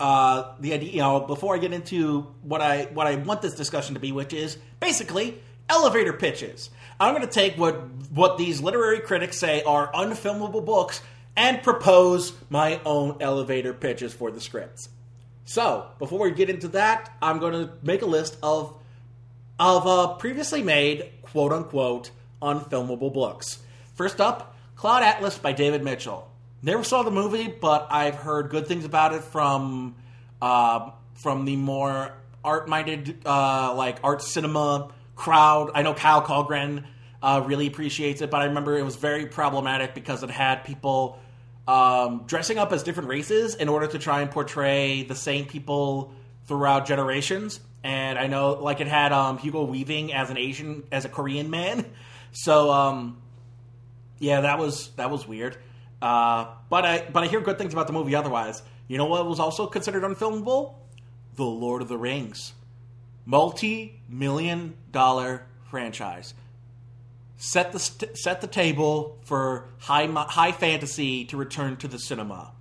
uh, 0.00 0.54
the 0.58 0.72
idea, 0.74 0.90
you 0.90 0.98
know, 0.98 1.20
before 1.20 1.54
I 1.54 1.58
get 1.58 1.72
into 1.72 2.22
what 2.42 2.60
I 2.60 2.84
what 2.84 3.06
I 3.06 3.14
want 3.16 3.42
this 3.42 3.54
discussion 3.54 3.94
to 3.94 4.00
be, 4.00 4.10
which 4.10 4.32
is 4.32 4.58
basically 4.80 5.40
elevator 5.68 6.12
pitches. 6.12 6.70
I'm 6.98 7.14
going 7.14 7.26
to 7.26 7.32
take 7.32 7.56
what 7.56 7.76
what 8.10 8.38
these 8.38 8.60
literary 8.60 9.00
critics 9.00 9.38
say 9.38 9.62
are 9.62 9.90
unfilmable 9.92 10.64
books 10.64 11.00
and 11.36 11.62
propose 11.62 12.32
my 12.50 12.80
own 12.84 13.18
elevator 13.20 13.72
pitches 13.72 14.12
for 14.12 14.30
the 14.30 14.40
scripts. 14.40 14.88
So, 15.44 15.86
before 15.98 16.20
we 16.20 16.30
get 16.30 16.48
into 16.48 16.68
that, 16.68 17.12
I'm 17.20 17.38
going 17.38 17.52
to 17.52 17.72
make 17.82 18.02
a 18.02 18.06
list 18.06 18.36
of 18.42 18.74
of 19.58 19.86
uh, 19.86 20.14
previously 20.14 20.62
made 20.62 21.10
quote 21.22 21.52
unquote 21.52 22.10
unfilmable 22.42 23.12
books. 23.12 23.58
First 23.94 24.20
up, 24.20 24.56
Cloud 24.74 25.02
Atlas 25.02 25.38
by 25.38 25.52
David 25.52 25.84
Mitchell. 25.84 26.30
Never 26.62 26.82
saw 26.82 27.02
the 27.02 27.10
movie, 27.10 27.48
but 27.48 27.88
I've 27.90 28.16
heard 28.16 28.48
good 28.48 28.66
things 28.66 28.84
about 28.84 29.14
it 29.14 29.22
from 29.22 29.96
uh, 30.40 30.90
from 31.14 31.44
the 31.44 31.56
more 31.56 32.12
art 32.42 32.68
minded, 32.68 33.18
uh, 33.24 33.74
like 33.74 33.98
art 34.02 34.22
cinema 34.22 34.90
crowd. 35.14 35.70
I 35.74 35.82
know 35.82 35.94
Kyle 35.94 36.22
Kallgren 36.22 36.84
uh, 37.22 37.42
really 37.46 37.66
appreciates 37.66 38.20
it, 38.20 38.30
but 38.30 38.40
I 38.40 38.46
remember 38.46 38.76
it 38.76 38.82
was 38.82 38.96
very 38.96 39.26
problematic 39.26 39.94
because 39.94 40.22
it 40.22 40.30
had 40.30 40.64
people 40.64 41.18
um, 41.66 42.24
dressing 42.26 42.58
up 42.58 42.72
as 42.72 42.82
different 42.82 43.08
races 43.08 43.54
in 43.54 43.68
order 43.68 43.86
to 43.86 43.98
try 43.98 44.20
and 44.20 44.30
portray 44.30 45.02
the 45.02 45.14
same 45.14 45.46
people 45.46 46.12
throughout 46.46 46.86
generations. 46.86 47.60
And 47.82 48.18
I 48.18 48.26
know, 48.26 48.52
like, 48.54 48.80
it 48.80 48.86
had 48.86 49.12
um, 49.12 49.38
Hugo 49.38 49.64
Weaving 49.64 50.12
as 50.12 50.30
an 50.30 50.38
Asian, 50.38 50.84
as 50.90 51.04
a 51.04 51.08
Korean 51.08 51.50
man. 51.50 51.84
So, 52.36 52.72
um, 52.72 53.22
yeah, 54.18 54.40
that 54.40 54.58
was 54.58 54.88
that 54.96 55.08
was 55.08 55.26
weird. 55.26 55.56
Uh, 56.02 56.46
but 56.68 56.84
I 56.84 57.06
but 57.12 57.22
I 57.22 57.26
hear 57.28 57.40
good 57.40 57.58
things 57.58 57.72
about 57.72 57.86
the 57.86 57.92
movie. 57.92 58.14
Otherwise, 58.14 58.60
you 58.88 58.98
know 58.98 59.06
what 59.06 59.24
was 59.26 59.38
also 59.38 59.66
considered 59.66 60.02
unfilmable? 60.02 60.74
The 61.36 61.44
Lord 61.44 61.80
of 61.80 61.88
the 61.88 61.96
Rings, 61.96 62.52
multi-million 63.24 64.74
dollar 64.90 65.46
franchise. 65.70 66.34
Set 67.36 67.72
the 67.72 67.78
st- 67.78 68.16
set 68.16 68.40
the 68.40 68.46
table 68.46 69.18
for 69.24 69.66
high 69.78 70.06
high 70.06 70.52
fantasy 70.52 71.24
to 71.26 71.36
return 71.36 71.76
to 71.78 71.88
the 71.88 71.98
cinema. 71.98 72.52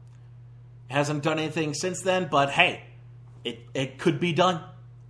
Hasn't 0.89 1.24
done 1.24 1.39
anything 1.39 1.74
since 1.74 2.01
then, 2.01 2.28
but 2.30 2.49
hey, 2.49 2.84
it 3.43 3.59
it 3.74 3.97
could 3.99 4.19
be 4.19 4.34
done. 4.34 4.61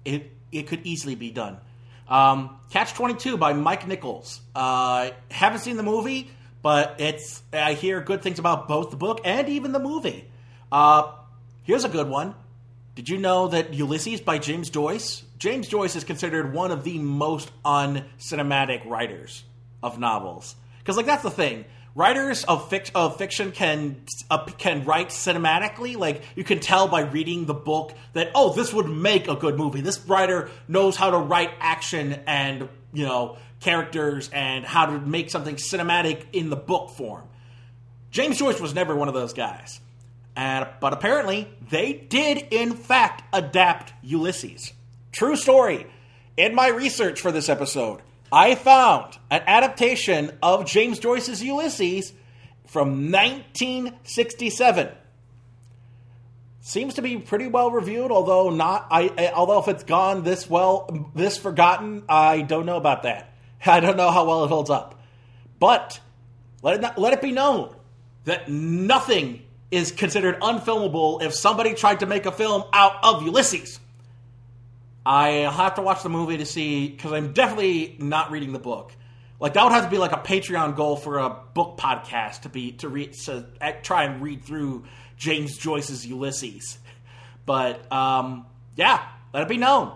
It 0.03 0.31
it 0.51 0.67
could 0.67 0.85
easily 0.85 1.15
be 1.15 1.31
done. 1.31 1.57
Um, 2.09 2.59
Catch 2.71 2.93
Twenty 2.93 3.15
Two 3.15 3.37
by 3.37 3.53
Mike 3.53 3.87
Nichols. 3.87 4.41
Uh, 4.53 5.11
haven't 5.31 5.59
seen 5.59 5.77
the 5.77 5.83
movie, 5.83 6.29
but 6.61 6.95
it's 6.99 7.41
I 7.53 7.73
hear 7.73 8.01
good 8.01 8.21
things 8.21 8.39
about 8.39 8.67
both 8.67 8.91
the 8.91 8.97
book 8.97 9.21
and 9.23 9.47
even 9.47 9.71
the 9.71 9.79
movie. 9.79 10.29
Uh, 10.71 11.13
here's 11.63 11.85
a 11.85 11.89
good 11.89 12.09
one. 12.09 12.35
Did 12.95 13.09
you 13.09 13.17
know 13.17 13.47
that 13.47 13.73
Ulysses 13.73 14.21
by 14.21 14.37
James 14.37 14.69
Joyce? 14.69 15.23
James 15.39 15.67
Joyce 15.67 15.95
is 15.95 16.03
considered 16.03 16.53
one 16.53 16.71
of 16.71 16.83
the 16.83 16.99
most 16.99 17.49
uncinematic 17.65 18.85
writers 18.85 19.43
of 19.83 19.99
novels. 19.99 20.55
Because 20.79 20.97
like 20.97 21.05
that's 21.05 21.23
the 21.23 21.31
thing. 21.31 21.65
Writers 21.95 22.43
of, 22.45 22.71
fic- 22.71 22.89
of 22.95 23.17
fiction 23.17 23.51
can 23.51 24.03
uh, 24.31 24.45
can 24.45 24.83
write 24.83 25.09
cinematically. 25.09 25.95
Like 25.95 26.23
you 26.35 26.43
can 26.43 26.59
tell 26.59 26.87
by 26.87 27.01
reading 27.01 27.45
the 27.45 27.53
book 27.53 27.93
that 28.13 28.31
oh, 28.33 28.53
this 28.53 28.73
would 28.73 28.87
make 28.87 29.27
a 29.27 29.35
good 29.35 29.57
movie. 29.57 29.81
This 29.81 29.99
writer 30.07 30.49
knows 30.67 30.95
how 30.95 31.11
to 31.11 31.17
write 31.17 31.51
action 31.59 32.13
and 32.25 32.67
you 32.93 33.05
know 33.05 33.37
characters 33.59 34.29
and 34.33 34.65
how 34.65 34.87
to 34.87 34.99
make 34.99 35.29
something 35.29 35.55
cinematic 35.55 36.25
in 36.33 36.49
the 36.49 36.55
book 36.55 36.91
form. 36.91 37.23
James 38.11 38.37
Joyce 38.37 38.59
was 38.59 38.73
never 38.73 38.95
one 38.95 39.07
of 39.07 39.13
those 39.13 39.33
guys. 39.33 39.79
And, 40.35 40.67
but 40.79 40.93
apparently, 40.93 41.47
they 41.69 41.93
did 41.93 42.47
in 42.51 42.73
fact 42.73 43.23
adapt 43.33 43.93
Ulysses. 44.01 44.73
True 45.11 45.35
story. 45.35 45.87
In 46.37 46.55
my 46.55 46.69
research 46.69 47.21
for 47.21 47.31
this 47.31 47.49
episode, 47.49 48.01
I 48.33 48.55
found 48.55 49.15
an 49.29 49.43
adaptation 49.45 50.31
of 50.41 50.65
James 50.65 50.97
Joyce's 50.97 51.43
Ulysses 51.43 52.13
from 52.65 53.11
1967. 53.11 54.89
Seems 56.59 56.95
to 56.95 57.03
be 57.03 57.17
pretty 57.17 57.45
well 57.45 57.69
reviewed, 57.69 58.09
although 58.09 58.49
not. 58.49 58.87
I 58.89 59.31
although 59.35 59.59
if 59.59 59.67
it's 59.67 59.83
gone 59.83 60.23
this 60.23 60.49
well, 60.49 61.11
this 61.13 61.37
forgotten, 61.37 62.05
I 62.09 62.41
don't 62.41 62.65
know 62.65 62.77
about 62.77 63.03
that. 63.03 63.31
I 63.67 63.79
don't 63.79 63.97
know 63.97 64.09
how 64.09 64.25
well 64.25 64.45
it 64.45 64.47
holds 64.47 64.71
up. 64.71 64.99
But 65.59 65.99
let 66.63 66.73
it 66.73 66.81
not, 66.81 66.97
let 66.97 67.13
it 67.13 67.21
be 67.21 67.31
known 67.31 67.75
that 68.23 68.49
nothing 68.49 69.43
is 69.69 69.91
considered 69.91 70.39
unfilmable 70.39 71.21
if 71.21 71.35
somebody 71.35 71.75
tried 71.75 71.99
to 71.99 72.07
make 72.07 72.25
a 72.25 72.31
film 72.31 72.63
out 72.73 72.95
of 73.03 73.21
Ulysses. 73.21 73.79
I 75.05 75.27
have 75.29 75.75
to 75.75 75.81
watch 75.81 76.03
the 76.03 76.09
movie 76.09 76.37
to 76.37 76.45
see 76.45 76.87
because 76.87 77.11
I'm 77.11 77.33
definitely 77.33 77.95
not 77.99 78.31
reading 78.31 78.53
the 78.53 78.59
book. 78.59 78.91
Like 79.39 79.53
that 79.53 79.63
would 79.63 79.73
have 79.73 79.83
to 79.83 79.89
be 79.89 79.97
like 79.97 80.13
a 80.13 80.17
Patreon 80.17 80.75
goal 80.75 80.95
for 80.95 81.19
a 81.19 81.29
book 81.53 81.77
podcast 81.77 82.41
to 82.41 82.49
be 82.49 82.71
to 82.73 82.89
read 82.89 83.13
to 83.25 83.45
try 83.81 84.05
and 84.05 84.21
read 84.21 84.43
through 84.43 84.85
James 85.17 85.57
Joyce's 85.57 86.05
Ulysses. 86.07 86.77
But 87.45 87.91
um, 87.91 88.45
yeah, 88.75 89.05
let 89.33 89.43
it 89.43 89.49
be 89.49 89.57
known 89.57 89.91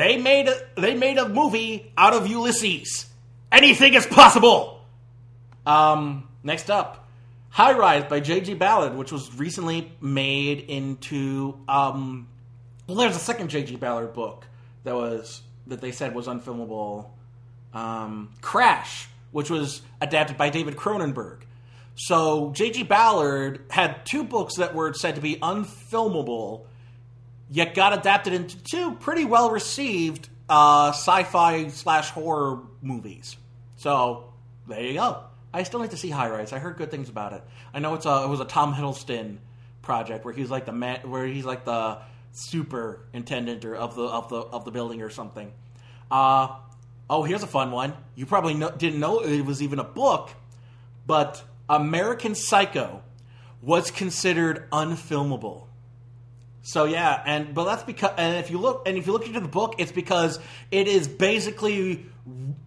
they 0.00 0.16
made 0.16 0.48
a, 0.48 0.58
they 0.76 0.94
made 0.94 1.18
a 1.18 1.28
movie 1.28 1.92
out 1.94 2.14
of 2.14 2.26
Ulysses. 2.26 3.06
Anything 3.52 3.92
is 3.92 4.06
possible. 4.06 4.82
Um, 5.66 6.26
next 6.42 6.70
up, 6.70 7.08
High 7.50 7.76
Rise 7.76 8.04
by 8.04 8.20
J.G. 8.20 8.54
Ballard, 8.54 8.94
which 8.94 9.12
was 9.12 9.34
recently 9.34 9.92
made 10.00 10.60
into 10.60 11.58
um, 11.68 12.28
well, 12.90 12.98
there's 12.98 13.14
a 13.14 13.20
second 13.20 13.50
J.G. 13.50 13.76
Ballard 13.76 14.12
book 14.12 14.46
that 14.82 14.96
was 14.96 15.42
that 15.68 15.80
they 15.80 15.92
said 15.92 16.12
was 16.12 16.26
unfilmable. 16.26 17.06
Um, 17.72 18.30
Crash, 18.40 19.08
which 19.30 19.48
was 19.48 19.82
adapted 20.00 20.36
by 20.36 20.50
David 20.50 20.74
Cronenberg. 20.74 21.42
So 21.94 22.50
J.G. 22.52 22.82
Ballard 22.82 23.64
had 23.70 24.04
two 24.04 24.24
books 24.24 24.56
that 24.56 24.74
were 24.74 24.92
said 24.92 25.14
to 25.14 25.20
be 25.20 25.36
unfilmable, 25.36 26.64
yet 27.48 27.74
got 27.76 27.96
adapted 27.96 28.32
into 28.32 28.60
two 28.64 28.96
pretty 28.96 29.24
well 29.24 29.52
received 29.52 30.28
uh, 30.48 30.88
sci-fi 30.88 31.68
slash 31.68 32.10
horror 32.10 32.58
movies. 32.82 33.36
So 33.76 34.32
there 34.66 34.82
you 34.82 34.94
go. 34.94 35.22
I 35.54 35.62
still 35.62 35.78
need 35.78 35.92
to 35.92 35.96
see 35.96 36.10
High 36.10 36.28
Rise. 36.28 36.52
I 36.52 36.58
heard 36.58 36.76
good 36.76 36.90
things 36.90 37.08
about 37.08 37.34
it. 37.34 37.44
I 37.72 37.78
know 37.78 37.94
it's 37.94 38.06
a 38.06 38.24
it 38.24 38.28
was 38.28 38.40
a 38.40 38.44
Tom 38.44 38.74
Hiddleston 38.74 39.38
project 39.80 40.24
where 40.24 40.34
he's 40.34 40.50
like 40.50 40.66
the 40.66 40.72
man, 40.72 41.08
where 41.08 41.24
he's 41.24 41.44
like 41.44 41.64
the 41.64 41.98
superintendent 42.32 43.64
or 43.64 43.74
of 43.76 43.94
the 43.94 44.02
of 44.02 44.28
the 44.28 44.36
of 44.36 44.64
the 44.64 44.70
building 44.70 45.02
or 45.02 45.10
something. 45.10 45.52
Uh, 46.10 46.56
oh, 47.08 47.22
here's 47.24 47.42
a 47.42 47.48
fun 47.48 47.70
one. 47.70 47.94
You 48.14 48.26
probably 48.26 48.54
know, 48.54 48.70
didn't 48.70 49.00
know 49.00 49.20
it 49.20 49.42
was 49.42 49.62
even 49.62 49.78
a 49.78 49.84
book, 49.84 50.30
but 51.06 51.42
American 51.68 52.34
Psycho 52.34 53.02
was 53.62 53.90
considered 53.90 54.68
unfilmable. 54.70 55.66
So 56.62 56.84
yeah, 56.84 57.22
and 57.24 57.54
but 57.54 57.64
that's 57.64 57.82
because 57.84 58.12
and 58.16 58.36
if 58.36 58.50
you 58.50 58.58
look 58.58 58.86
and 58.86 58.96
if 58.96 59.06
you 59.06 59.12
look 59.12 59.26
into 59.26 59.40
the 59.40 59.48
book, 59.48 59.76
it's 59.78 59.92
because 59.92 60.38
it 60.70 60.88
is 60.88 61.08
basically 61.08 62.06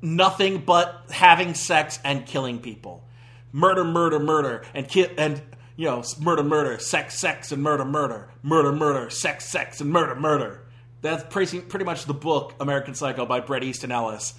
nothing 0.01 0.59
but 0.59 1.05
having 1.09 1.53
sex 1.53 1.99
and 2.03 2.25
killing 2.25 2.59
people, 2.59 3.03
murder, 3.51 3.83
murder, 3.83 4.19
murder, 4.19 4.63
and 4.73 4.87
kill 4.87 5.07
and 5.17 5.41
you 5.75 5.85
know 5.85 6.03
murder, 6.19 6.43
murder, 6.43 6.79
sex, 6.79 7.19
sex, 7.19 7.51
and 7.51 7.61
murder, 7.61 7.85
murder, 7.85 8.29
murder, 8.41 8.71
murder, 8.71 9.09
sex, 9.09 9.45
sex, 9.45 9.81
and 9.81 9.89
murder, 9.89 10.15
murder. 10.15 10.61
That's 11.01 11.23
pretty 11.29 11.61
pretty 11.61 11.85
much 11.85 12.05
the 12.05 12.13
book 12.13 12.53
American 12.59 12.95
Psycho 12.95 13.25
by 13.25 13.39
Bret 13.39 13.63
Easton 13.63 13.91
Ellis. 13.91 14.33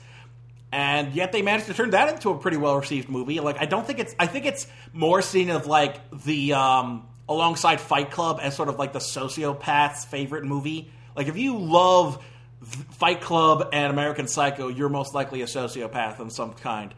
And 0.72 1.12
yet 1.12 1.30
they 1.30 1.42
managed 1.42 1.66
to 1.66 1.74
turn 1.74 1.90
that 1.90 2.08
into 2.08 2.30
a 2.30 2.38
pretty 2.38 2.56
well 2.56 2.76
received 2.76 3.08
movie. 3.08 3.38
Like 3.40 3.60
I 3.60 3.66
don't 3.66 3.86
think 3.86 3.98
it's 3.98 4.14
I 4.18 4.26
think 4.26 4.46
it's 4.46 4.66
more 4.92 5.22
seen 5.22 5.50
of 5.50 5.66
like 5.66 6.00
the 6.24 6.54
um 6.54 7.06
alongside 7.28 7.80
Fight 7.80 8.10
Club 8.10 8.38
as 8.42 8.56
sort 8.56 8.68
of 8.68 8.78
like 8.78 8.92
the 8.92 8.98
sociopath's 8.98 10.04
favorite 10.04 10.44
movie. 10.44 10.90
Like 11.16 11.28
if 11.28 11.36
you 11.36 11.58
love 11.58 12.24
Fight 12.62 13.20
Club 13.20 13.68
and 13.72 13.92
American 13.92 14.26
Psycho, 14.26 14.68
you're 14.68 14.88
most 14.88 15.14
likely 15.14 15.42
a 15.42 15.46
sociopath 15.46 16.18
of 16.18 16.32
some 16.32 16.54
kind. 16.54 16.94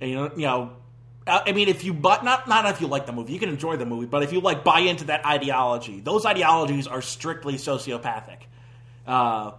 And 0.00 0.10
you 0.10 0.16
know, 0.16 0.30
you 0.36 0.46
know, 0.46 0.72
I 1.28 1.52
mean, 1.52 1.68
if 1.68 1.84
you 1.84 1.92
but 1.92 2.24
not 2.24 2.48
not 2.48 2.66
if 2.66 2.80
you 2.80 2.86
like 2.86 3.06
the 3.06 3.12
movie, 3.12 3.32
you 3.32 3.38
can 3.38 3.48
enjoy 3.48 3.76
the 3.76 3.86
movie, 3.86 4.06
but 4.06 4.22
if 4.22 4.32
you 4.32 4.40
like 4.40 4.64
buy 4.64 4.80
into 4.80 5.04
that 5.04 5.24
ideology, 5.26 6.00
those 6.00 6.24
ideologies 6.24 6.86
are 6.86 7.02
strictly 7.02 7.54
sociopathic. 7.54 8.38
Uh, 9.06 9.52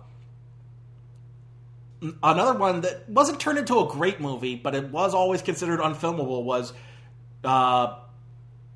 another 2.24 2.58
one 2.58 2.82
that 2.82 3.10
wasn't 3.10 3.40
turned 3.40 3.58
into 3.58 3.80
a 3.80 3.88
great 3.88 4.20
movie, 4.20 4.56
but 4.56 4.76
it 4.76 4.90
was 4.90 5.14
always 5.14 5.42
considered 5.42 5.80
unfilmable 5.80 6.44
was 6.44 6.74
uh, 7.44 8.00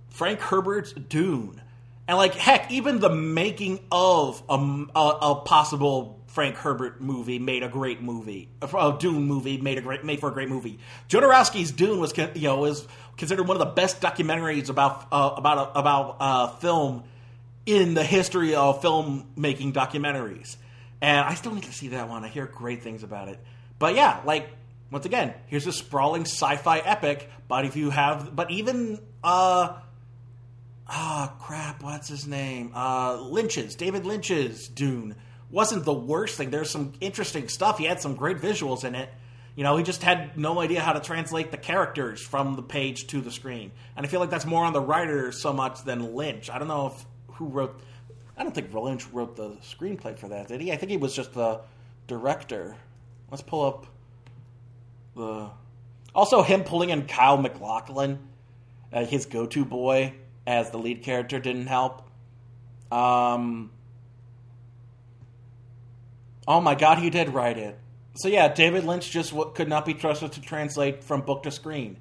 Frank 0.10 0.40
Herbert's 0.40 0.94
Dune. 0.94 1.62
And 2.08 2.18
like 2.18 2.34
heck, 2.36 2.72
even 2.72 3.00
the 3.00 3.10
making 3.10 3.80
of 3.92 4.44
a, 4.50 4.56
a, 4.96 5.00
a 5.00 5.36
possible 5.46 6.23
Frank 6.34 6.56
Herbert 6.56 7.00
movie 7.00 7.38
made 7.38 7.62
a 7.62 7.70
great 7.70 8.02
movie. 8.02 8.50
A 8.60 8.96
Dune 8.98 9.26
movie 9.26 9.60
made 9.62 9.78
a 9.78 9.82
great 9.82 10.04
made 10.04 10.20
for 10.20 10.30
a 10.30 10.34
great 10.34 10.50
movie. 10.50 10.80
Jodorowsky's 11.08 11.72
Dune 11.72 12.00
was 12.00 12.12
you 12.18 12.42
know 12.42 12.58
was 12.58 12.88
considered 13.18 13.48
one 13.48 13.56
of 13.56 13.60
the 13.60 13.72
best 13.74 14.02
documentaries 14.02 14.68
about 14.68 15.06
uh, 15.12 15.36
about 15.38 15.74
about 15.76 16.18
uh, 16.20 16.48
film 16.56 17.04
in 17.68 17.94
the 17.94 18.04
history 18.04 18.56
of 18.56 18.82
filmmaking 18.82 19.74
documentaries. 19.74 20.56
And 21.02 21.24
I 21.24 21.36
still 21.36 21.54
need 21.54 21.66
to 21.66 21.72
see 21.72 21.90
that 21.90 22.10
one. 22.10 22.24
I 22.24 22.30
hear 22.30 22.48
great 22.48 22.82
things 22.82 23.04
about 23.04 23.28
it. 23.28 23.40
But 23.78 23.94
yeah, 23.94 24.20
like 24.26 24.50
once 24.90 25.06
again, 25.06 25.36
here's 25.46 25.68
a 25.68 25.72
sprawling 25.72 26.24
sci-fi 26.24 26.80
epic. 26.80 27.30
But 27.48 27.66
if 27.66 27.76
you 27.76 27.92
have, 27.92 28.36
but 28.36 28.50
even 28.50 29.00
uh, 29.24 29.78
ah 30.88 31.36
crap, 31.40 31.84
what's 31.84 32.08
his 32.08 32.26
name? 32.26 32.72
Uh, 32.74 33.22
Lynch's 33.22 33.76
David 33.76 34.04
Lynch's 34.04 34.68
Dune 34.68 35.16
wasn't 35.54 35.86
the 35.86 35.94
worst 35.94 36.36
thing. 36.36 36.50
There's 36.50 36.72
some 36.72 36.94
interesting 37.00 37.48
stuff. 37.48 37.78
He 37.78 37.86
had 37.86 38.02
some 38.02 38.16
great 38.16 38.38
visuals 38.38 38.84
in 38.84 38.96
it. 38.96 39.08
You 39.56 39.64
know, 39.64 39.78
he 39.78 39.84
just 39.84 40.02
had 40.02 40.36
no 40.36 40.60
idea 40.60 40.82
how 40.82 40.94
to 40.94 41.00
translate 41.00 41.52
the 41.52 41.58
characters 41.58 42.20
from 42.20 42.56
the 42.56 42.64
page 42.64 43.06
to 43.08 43.22
the 43.22 43.30
screen. 43.30 43.72
And 43.96 44.04
I 44.04 44.10
feel 44.10 44.20
like 44.20 44.32
that's 44.32 44.48
more 44.48 44.66
on 44.66 44.74
the 44.74 44.82
writer 44.82 45.32
so 45.32 45.54
much 45.54 45.84
than 45.84 46.16
Lynch. 46.16 46.50
I 46.50 46.58
don't 46.58 46.68
know 46.68 46.88
if 46.88 47.06
who 47.36 47.46
wrote. 47.46 47.80
I 48.36 48.42
don't 48.42 48.56
think 48.56 48.74
Lynch 48.74 49.06
wrote 49.14 49.36
the 49.36 49.52
screenplay 49.58 50.18
for 50.18 50.30
that, 50.30 50.48
did 50.48 50.60
he? 50.60 50.72
I 50.72 50.76
think 50.76 50.90
he 50.90 50.98
was 50.98 51.16
just 51.16 51.36
the 51.36 51.62
director. 52.08 52.76
Let's 53.30 53.44
pull 53.44 53.64
up 53.64 53.86
the. 55.16 55.52
Also, 56.16 56.42
him 56.42 56.64
pulling 56.64 56.90
in 56.90 57.06
Kyle 57.06 57.38
MacLachlan, 57.38 58.18
uh, 58.92 59.06
his 59.06 59.28
go-to 59.28 59.66
boy, 59.66 60.14
as 60.48 60.72
the 60.72 60.78
lead 60.80 61.04
character 61.04 61.38
didn't 61.40 61.68
help. 61.68 62.10
Um. 62.92 63.70
Oh 66.48 66.62
my 66.62 66.76
God, 66.76 67.00
he 67.00 67.10
did 67.10 67.30
write 67.30 67.58
it. 67.58 67.78
So 68.16 68.28
yeah, 68.28 68.54
David 68.54 68.84
Lynch 68.84 69.10
just 69.10 69.32
w- 69.32 69.52
could 69.54 69.68
not 69.68 69.86
be 69.86 69.94
trusted 69.94 70.34
to 70.34 70.42
translate 70.42 71.04
from 71.04 71.22
book 71.22 71.44
to 71.44 71.52
screen. 71.52 71.98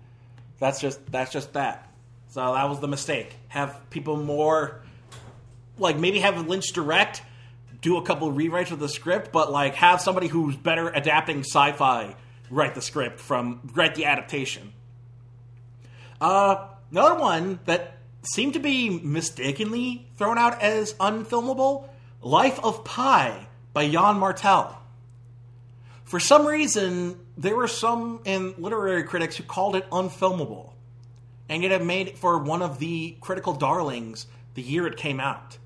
That's 0.58 0.80
just 0.80 1.10
that's 1.10 1.32
just 1.32 1.52
that. 1.54 1.88
So 2.28 2.54
that 2.54 2.68
was 2.68 2.80
the 2.80 2.88
mistake. 2.88 3.34
Have 3.48 3.78
people 3.90 4.16
more 4.16 4.82
like 5.78 5.98
maybe 5.98 6.20
have 6.20 6.46
Lynch 6.46 6.72
direct, 6.72 7.22
do 7.80 7.96
a 7.96 8.02
couple 8.02 8.28
of 8.28 8.34
rewrites 8.34 8.70
of 8.70 8.78
the 8.78 8.88
script, 8.88 9.32
but 9.32 9.50
like 9.50 9.74
have 9.76 10.00
somebody 10.00 10.28
who's 10.28 10.56
better 10.56 10.88
adapting 10.88 11.40
sci-fi 11.40 12.14
write 12.50 12.74
the 12.74 12.82
script 12.82 13.18
from 13.18 13.60
write 13.74 13.94
the 13.94 14.04
adaptation. 14.04 14.72
Uh, 16.20 16.68
another 16.90 17.18
one 17.18 17.58
that 17.64 17.96
seemed 18.22 18.52
to 18.52 18.60
be 18.60 18.90
mistakenly 18.90 20.06
thrown 20.16 20.38
out 20.38 20.62
as 20.62 20.94
unfilmable, 20.94 21.88
Life 22.20 22.60
of 22.62 22.84
Pi 22.84 23.48
by 23.72 23.82
Yann 23.82 24.18
Martel. 24.18 24.78
For 26.04 26.20
some 26.20 26.46
reason, 26.46 27.18
there 27.38 27.56
were 27.56 27.68
some 27.68 28.20
in 28.24 28.54
literary 28.58 29.04
critics 29.04 29.36
who 29.36 29.44
called 29.44 29.76
it 29.76 29.88
unfilmable, 29.90 30.72
and 31.48 31.62
yet 31.62 31.72
it 31.72 31.84
made 31.84 32.08
it 32.08 32.18
for 32.18 32.38
one 32.38 32.62
of 32.62 32.78
the 32.78 33.16
critical 33.20 33.54
darlings 33.54 34.26
the 34.54 34.62
year 34.62 34.86
it 34.86 34.96
came 34.96 35.20
out. 35.20 35.58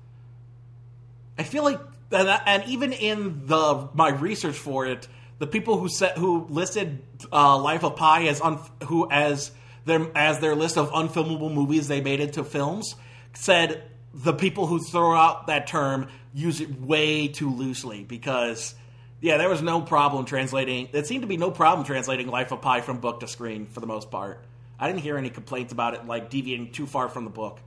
I 1.37 1.43
feel 1.43 1.63
like, 1.63 1.79
and, 2.11 2.63
even 2.65 2.93
in 2.93 3.45
the 3.47 3.89
my 3.93 4.09
research 4.09 4.55
for 4.55 4.85
it, 4.85 5.07
the 5.39 5.47
people 5.47 5.77
who 5.77 5.89
set 5.89 6.17
who 6.17 6.47
listed 6.49 7.01
uh, 7.31 7.57
Life 7.57 7.83
of 7.83 7.95
Pi 7.95 8.27
as 8.27 8.41
un, 8.41 8.59
who 8.85 9.09
as 9.11 9.51
their 9.85 10.07
as 10.15 10.39
their 10.39 10.55
list 10.55 10.77
of 10.77 10.91
unfilmable 10.91 11.53
movies 11.53 11.87
they 11.87 12.01
made 12.01 12.19
into 12.19 12.43
films 12.43 12.95
said 13.33 13.83
the 14.13 14.33
people 14.33 14.67
who 14.67 14.79
throw 14.79 15.15
out 15.15 15.47
that 15.47 15.67
term 15.67 16.07
use 16.33 16.61
it 16.61 16.81
way 16.81 17.27
too 17.27 17.53
loosely 17.53 18.03
because 18.03 18.75
yeah, 19.19 19.37
there 19.37 19.49
was 19.49 19.61
no 19.61 19.81
problem 19.81 20.25
translating. 20.25 20.89
It 20.93 21.07
seemed 21.07 21.23
to 21.23 21.27
be 21.27 21.37
no 21.37 21.49
problem 21.49 21.85
translating 21.85 22.27
Life 22.27 22.51
of 22.51 22.61
Pi 22.61 22.81
from 22.81 22.99
book 22.99 23.21
to 23.21 23.27
screen 23.27 23.65
for 23.65 23.79
the 23.79 23.87
most 23.87 24.11
part. 24.11 24.43
I 24.79 24.87
didn't 24.87 25.01
hear 25.01 25.17
any 25.17 25.29
complaints 25.29 25.73
about 25.73 25.95
it 25.95 26.05
like 26.05 26.29
deviating 26.29 26.71
too 26.71 26.85
far 26.85 27.09
from 27.09 27.23
the 27.23 27.31
book. 27.31 27.59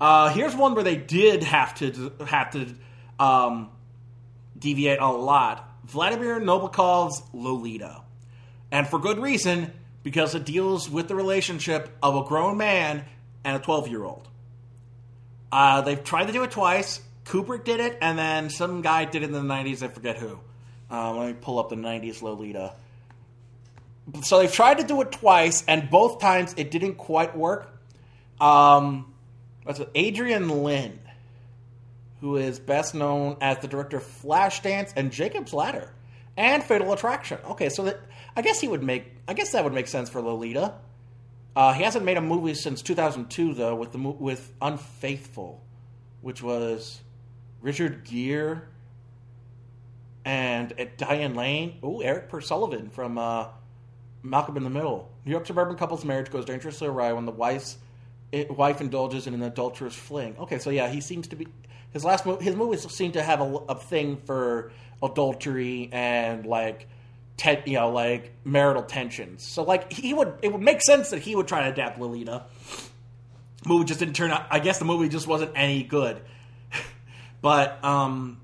Uh, 0.00 0.28
here's 0.30 0.54
one 0.54 0.74
where 0.74 0.84
they 0.84 0.96
did 0.96 1.42
have 1.42 1.74
to 1.76 2.12
have 2.26 2.52
to 2.52 2.74
um, 3.18 3.70
deviate 4.56 5.00
a 5.00 5.08
lot. 5.08 5.64
Vladimir 5.84 6.38
Nabokov's 6.40 7.22
Lolita, 7.32 8.02
and 8.70 8.86
for 8.86 9.00
good 9.00 9.18
reason 9.18 9.72
because 10.04 10.34
it 10.34 10.44
deals 10.44 10.88
with 10.88 11.08
the 11.08 11.14
relationship 11.14 11.90
of 12.02 12.14
a 12.14 12.28
grown 12.28 12.56
man 12.56 13.04
and 13.42 13.56
a 13.56 13.58
12 13.58 13.88
year 13.88 14.04
old. 14.04 14.28
Uh, 15.50 15.80
they've 15.82 16.02
tried 16.02 16.26
to 16.26 16.32
do 16.32 16.42
it 16.42 16.50
twice. 16.50 17.00
Kubrick 17.24 17.64
did 17.64 17.80
it, 17.80 17.98
and 18.00 18.18
then 18.18 18.50
some 18.50 18.82
guy 18.82 19.04
did 19.04 19.22
it 19.22 19.26
in 19.26 19.32
the 19.32 19.40
90s. 19.40 19.82
I 19.82 19.88
forget 19.88 20.16
who. 20.16 20.38
Uh, 20.90 21.14
let 21.14 21.26
me 21.28 21.34
pull 21.34 21.58
up 21.58 21.68
the 21.68 21.76
90s 21.76 22.22
Lolita. 22.22 22.72
So 24.22 24.38
they've 24.38 24.52
tried 24.52 24.78
to 24.78 24.84
do 24.84 25.00
it 25.02 25.12
twice, 25.12 25.64
and 25.68 25.90
both 25.90 26.20
times 26.20 26.54
it 26.56 26.70
didn't 26.70 26.94
quite 26.94 27.36
work. 27.36 27.70
Um, 28.40 29.12
that's 29.66 29.80
Adrian 29.94 30.48
Lyne, 30.48 30.98
who 32.20 32.36
is 32.36 32.58
best 32.58 32.94
known 32.94 33.36
as 33.40 33.58
the 33.58 33.68
director 33.68 33.98
of 33.98 34.04
Flashdance 34.04 34.92
and 34.96 35.12
Jacob's 35.12 35.52
Ladder 35.52 35.92
and 36.38 36.62
Fatal 36.64 36.92
Attraction. 36.92 37.38
Okay, 37.50 37.68
so 37.68 37.84
that 37.84 38.00
I 38.34 38.40
guess 38.40 38.60
he 38.60 38.68
would 38.68 38.82
make. 38.82 39.04
I 39.26 39.34
guess 39.34 39.52
that 39.52 39.64
would 39.64 39.74
make 39.74 39.88
sense 39.88 40.08
for 40.08 40.22
Lolita. 40.22 40.74
Uh, 41.58 41.72
he 41.72 41.82
hasn't 41.82 42.04
made 42.04 42.16
a 42.16 42.20
movie 42.20 42.54
since 42.54 42.82
2002 42.82 43.52
though, 43.52 43.74
with 43.74 43.90
the 43.90 43.98
with 43.98 44.52
Unfaithful, 44.62 45.60
which 46.20 46.40
was 46.40 47.00
Richard 47.60 48.04
Gere 48.04 48.60
and 50.24 50.72
Diane 50.96 51.34
Lane. 51.34 51.80
Oh, 51.82 52.00
Erik 52.00 52.28
Per 52.28 52.40
Sullivan 52.40 52.90
from 52.90 53.18
uh, 53.18 53.48
Malcolm 54.22 54.56
in 54.56 54.62
the 54.62 54.70
Middle. 54.70 55.10
New 55.24 55.32
York 55.32 55.48
suburban 55.48 55.76
couple's 55.76 56.04
marriage 56.04 56.30
goes 56.30 56.44
dangerously 56.44 56.86
awry 56.86 57.12
when 57.12 57.26
the 57.26 57.32
wife's 57.32 57.78
it, 58.30 58.56
wife 58.56 58.80
indulges 58.80 59.26
in 59.26 59.34
an 59.34 59.42
adulterous 59.42 59.96
fling. 59.96 60.36
Okay, 60.38 60.60
so 60.60 60.70
yeah, 60.70 60.88
he 60.88 61.00
seems 61.00 61.26
to 61.26 61.34
be 61.34 61.48
his 61.90 62.04
last 62.04 62.24
mo- 62.24 62.38
his 62.38 62.54
movies 62.54 62.88
seem 62.92 63.10
to 63.10 63.22
have 63.24 63.40
a, 63.40 63.56
a 63.68 63.74
thing 63.74 64.18
for 64.26 64.70
adultery 65.02 65.88
and 65.90 66.46
like 66.46 66.86
te- 67.38 67.62
you 67.64 67.74
know 67.74 67.90
like 67.90 68.34
marital 68.44 68.82
tensions. 68.82 69.42
So 69.42 69.62
like 69.62 69.90
he 69.90 70.12
would 70.12 70.34
it 70.42 70.52
would 70.52 70.60
make 70.60 70.82
sense 70.82 71.10
that 71.10 71.20
he 71.20 71.34
would 71.34 71.48
try 71.48 71.62
to 71.62 71.70
adapt 71.70 71.98
Lolita. 71.98 72.44
Movie 73.64 73.86
just 73.86 74.00
didn't 74.00 74.14
turn 74.14 74.30
out. 74.30 74.46
I 74.50 74.58
guess 74.58 74.78
the 74.78 74.84
movie 74.84 75.08
just 75.08 75.26
wasn't 75.26 75.52
any 75.54 75.82
good. 75.82 76.20
but 77.40 77.82
um, 77.82 78.40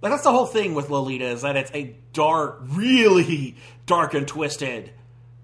like 0.00 0.12
that's 0.12 0.22
the 0.22 0.30
whole 0.30 0.46
thing 0.46 0.74
with 0.74 0.88
Lolita 0.88 1.26
is 1.26 1.42
that 1.42 1.56
it's 1.56 1.70
a 1.74 1.96
dark, 2.12 2.60
really 2.62 3.56
dark 3.86 4.14
and 4.14 4.28
twisted 4.28 4.92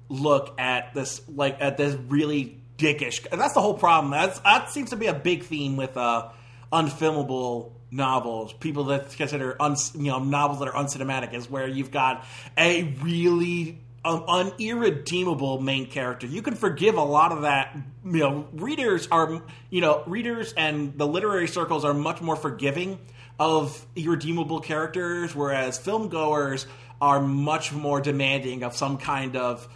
look 0.08 0.54
at 0.60 0.92
this 0.94 1.22
like 1.28 1.56
at 1.60 1.76
this 1.76 1.94
really 1.94 2.60
dickish. 2.78 3.26
And 3.32 3.40
that's 3.40 3.54
the 3.54 3.60
whole 3.60 3.74
problem. 3.74 4.10
That's 4.10 4.38
that 4.40 4.70
seems 4.70 4.90
to 4.90 4.96
be 4.96 5.06
a 5.06 5.14
big 5.14 5.44
theme 5.44 5.76
with 5.76 5.96
uh, 5.96 6.28
unfilmable 6.72 7.72
novels. 7.92 8.52
People 8.54 8.84
that 8.84 9.14
consider 9.16 9.56
un, 9.60 9.76
you 9.94 10.10
know 10.10 10.18
novels 10.18 10.58
that 10.60 10.68
are 10.68 10.74
uncinematic 10.74 11.34
is 11.34 11.48
where 11.48 11.68
you've 11.68 11.90
got 11.90 12.24
a 12.56 12.84
really 13.02 13.78
um, 14.04 14.24
unirredeemable 14.26 15.60
main 15.60 15.86
character. 15.86 16.26
You 16.26 16.42
can 16.42 16.54
forgive 16.54 16.96
a 16.96 17.04
lot 17.04 17.30
of 17.32 17.42
that. 17.42 17.76
You 18.04 18.18
know, 18.18 18.48
readers 18.52 19.06
are 19.10 19.42
you 19.70 19.80
know 19.80 20.02
readers 20.06 20.52
and 20.54 20.96
the 20.96 21.06
literary 21.06 21.46
circles 21.46 21.84
are 21.84 21.94
much 21.94 22.20
more 22.20 22.36
forgiving 22.36 22.98
of 23.38 23.86
irredeemable 23.94 24.60
characters, 24.60 25.34
whereas 25.34 25.78
film 25.78 26.08
goers 26.08 26.66
are 27.00 27.20
much 27.20 27.72
more 27.72 28.00
demanding 28.00 28.62
of 28.62 28.76
some 28.76 28.96
kind 28.96 29.36
of 29.36 29.68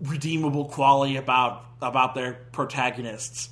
redeemable 0.00 0.66
quality 0.66 1.16
about 1.16 1.64
about 1.82 2.14
their 2.14 2.34
protagonists. 2.52 3.50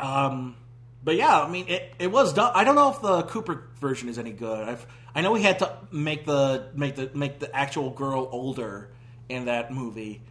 Um, 0.00 0.56
but 1.04 1.16
yeah, 1.16 1.40
I 1.40 1.48
mean, 1.48 1.66
it, 1.68 1.94
it 1.98 2.12
was 2.12 2.32
done. 2.32 2.52
I 2.54 2.64
don't 2.64 2.74
know 2.74 2.90
if 2.90 3.00
the 3.00 3.22
Cooper 3.24 3.68
version 3.80 4.08
is 4.08 4.18
any 4.18 4.32
good. 4.32 4.68
I've, 4.68 4.86
I 5.14 5.20
know 5.20 5.34
he 5.34 5.42
had 5.42 5.58
to 5.58 5.76
make 5.90 6.26
the 6.26 6.68
make 6.74 6.96
the 6.96 7.10
make 7.14 7.38
the 7.38 7.54
actual 7.54 7.90
girl 7.90 8.28
older 8.30 8.90
in 9.28 9.46
that 9.46 9.72
movie 9.72 10.22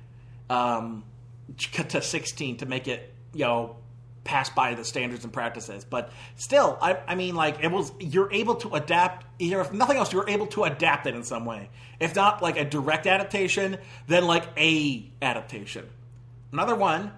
um, 0.49 1.03
to 1.57 2.01
sixteen 2.01 2.57
to 2.57 2.65
make 2.65 2.87
it 2.87 3.13
you 3.33 3.45
know 3.45 3.77
pass 4.23 4.49
by 4.49 4.75
the 4.75 4.85
standards 4.85 5.23
and 5.23 5.33
practices. 5.33 5.83
But 5.83 6.11
still, 6.35 6.77
I, 6.81 6.97
I 7.07 7.15
mean, 7.15 7.35
like 7.35 7.63
it 7.63 7.71
was 7.71 7.91
you're 7.99 8.31
able 8.31 8.55
to 8.55 8.75
adapt. 8.75 9.25
Either 9.39 9.59
if 9.59 9.73
nothing 9.73 9.97
else, 9.97 10.13
you're 10.13 10.29
able 10.29 10.47
to 10.47 10.63
adapt 10.63 11.05
it 11.07 11.15
in 11.15 11.23
some 11.23 11.45
way. 11.45 11.69
If 11.99 12.15
not 12.15 12.41
like 12.41 12.57
a 12.57 12.63
direct 12.65 13.07
adaptation, 13.07 13.77
then 14.07 14.25
like 14.25 14.45
a 14.57 15.11
adaptation. 15.21 15.89
Another 16.51 16.75
one 16.75 17.11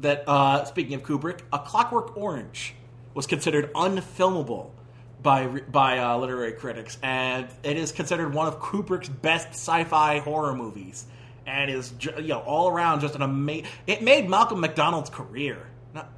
that, 0.00 0.24
uh, 0.26 0.64
speaking 0.64 0.94
of 0.94 1.02
Kubrick, 1.02 1.40
A 1.52 1.58
Clockwork 1.58 2.16
Orange 2.16 2.74
was 3.14 3.26
considered 3.26 3.72
unfilmable 3.74 4.70
by 5.22 5.46
by 5.46 5.98
uh, 5.98 6.16
literary 6.16 6.52
critics, 6.52 6.98
and 7.02 7.48
it 7.62 7.76
is 7.76 7.92
considered 7.92 8.32
one 8.32 8.46
of 8.46 8.58
Kubrick's 8.60 9.08
best 9.08 9.48
sci-fi 9.48 10.20
horror 10.20 10.54
movies, 10.54 11.04
and 11.46 11.70
is 11.70 11.92
you 12.00 12.28
know 12.28 12.40
all 12.40 12.68
around 12.68 13.00
just 13.00 13.14
an 13.14 13.22
amazing. 13.22 13.66
It 13.86 14.02
made 14.02 14.28
Malcolm 14.28 14.60
McDonald's 14.60 15.10
career. 15.10 15.66
Not 15.94 16.10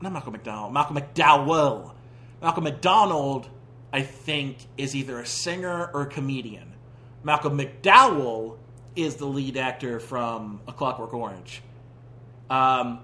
not 0.00 0.12
Malcolm 0.12 0.32
McDonald, 0.32 0.72
Malcolm 0.72 0.96
McDowell. 0.96 1.92
Malcolm 2.40 2.64
McDonald 2.64 3.48
I 3.92 4.02
think, 4.02 4.58
is 4.76 4.94
either 4.94 5.18
a 5.18 5.26
singer 5.26 5.90
or 5.94 6.02
a 6.02 6.06
comedian. 6.06 6.74
Malcolm 7.22 7.58
McDowell 7.58 8.58
is 8.94 9.16
the 9.16 9.26
lead 9.26 9.56
actor 9.56 9.98
from 10.00 10.60
A 10.66 10.72
Clockwork 10.72 11.14
Orange. 11.14 11.62
Um, 12.50 13.00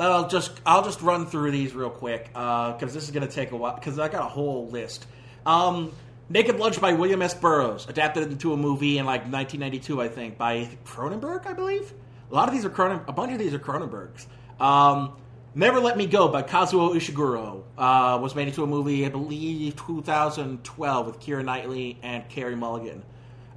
but 0.00 0.12
I'll 0.12 0.28
just 0.28 0.58
I'll 0.64 0.82
just 0.82 1.02
run 1.02 1.26
through 1.26 1.50
these 1.50 1.74
real 1.74 1.90
quick 1.90 2.32
because 2.32 2.94
this 2.94 3.04
is 3.04 3.10
going 3.10 3.28
to 3.28 3.30
take 3.30 3.52
a 3.52 3.56
while 3.58 3.74
because 3.74 3.98
I 3.98 4.08
got 4.08 4.24
a 4.24 4.30
whole 4.30 4.66
list. 4.68 5.06
Um, 5.44 5.92
Naked 6.30 6.58
Lunch 6.58 6.80
by 6.80 6.94
William 6.94 7.20
S. 7.20 7.34
Burroughs, 7.34 7.86
adapted 7.86 8.32
into 8.32 8.54
a 8.54 8.56
movie 8.56 8.96
in 8.96 9.04
like 9.04 9.30
1992, 9.30 10.00
I 10.00 10.08
think, 10.08 10.38
by 10.38 10.70
Cronenberg, 10.86 11.44
I 11.44 11.52
believe. 11.52 11.92
A 12.30 12.34
lot 12.34 12.48
of 12.48 12.54
these 12.54 12.64
are 12.64 12.70
Cronen, 12.70 13.06
a 13.08 13.12
bunch 13.12 13.32
of 13.34 13.38
these 13.38 13.52
are 13.52 13.58
Cronenbergs. 13.58 14.24
Um, 14.58 15.18
Never 15.54 15.80
Let 15.80 15.98
Me 15.98 16.06
Go 16.06 16.28
by 16.28 16.44
Kazuo 16.44 16.94
Ishiguro 16.94 17.64
uh, 17.76 18.18
was 18.22 18.34
made 18.34 18.48
into 18.48 18.62
a 18.62 18.66
movie, 18.66 19.04
I 19.04 19.10
believe, 19.10 19.76
2012 19.76 21.06
with 21.06 21.20
Keira 21.20 21.44
Knightley 21.44 21.98
and 22.02 22.26
Carey 22.30 22.56
Mulligan. 22.56 23.02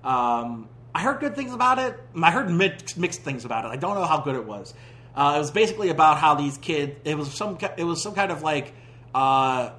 Um, 0.04 0.68
I 0.94 1.04
heard 1.04 1.22
good 1.22 1.38
things 1.38 1.54
about 1.54 1.80
it. 1.80 1.98
I 2.22 2.32
heard 2.32 2.50
mixed, 2.50 2.98
mixed 2.98 3.22
things 3.22 3.46
about 3.46 3.64
it. 3.64 3.70
I 3.70 3.78
don't 3.78 3.96
know 3.96 4.04
how 4.04 4.20
good 4.20 4.36
it 4.36 4.46
was. 4.46 4.74
Uh, 5.16 5.34
it 5.36 5.39
was 5.39 5.51
basically 5.51 5.89
about 5.89 6.18
how 6.18 6.36
these 6.36 6.57
kids. 6.57 6.93
It 7.03 7.18
was 7.18 7.32
some. 7.34 7.57
It 7.78 7.84
was 7.84 8.01
some 8.01 8.16
kind 8.16 8.32
of 8.32 8.41
like 8.41 8.74
uh, 9.14 9.72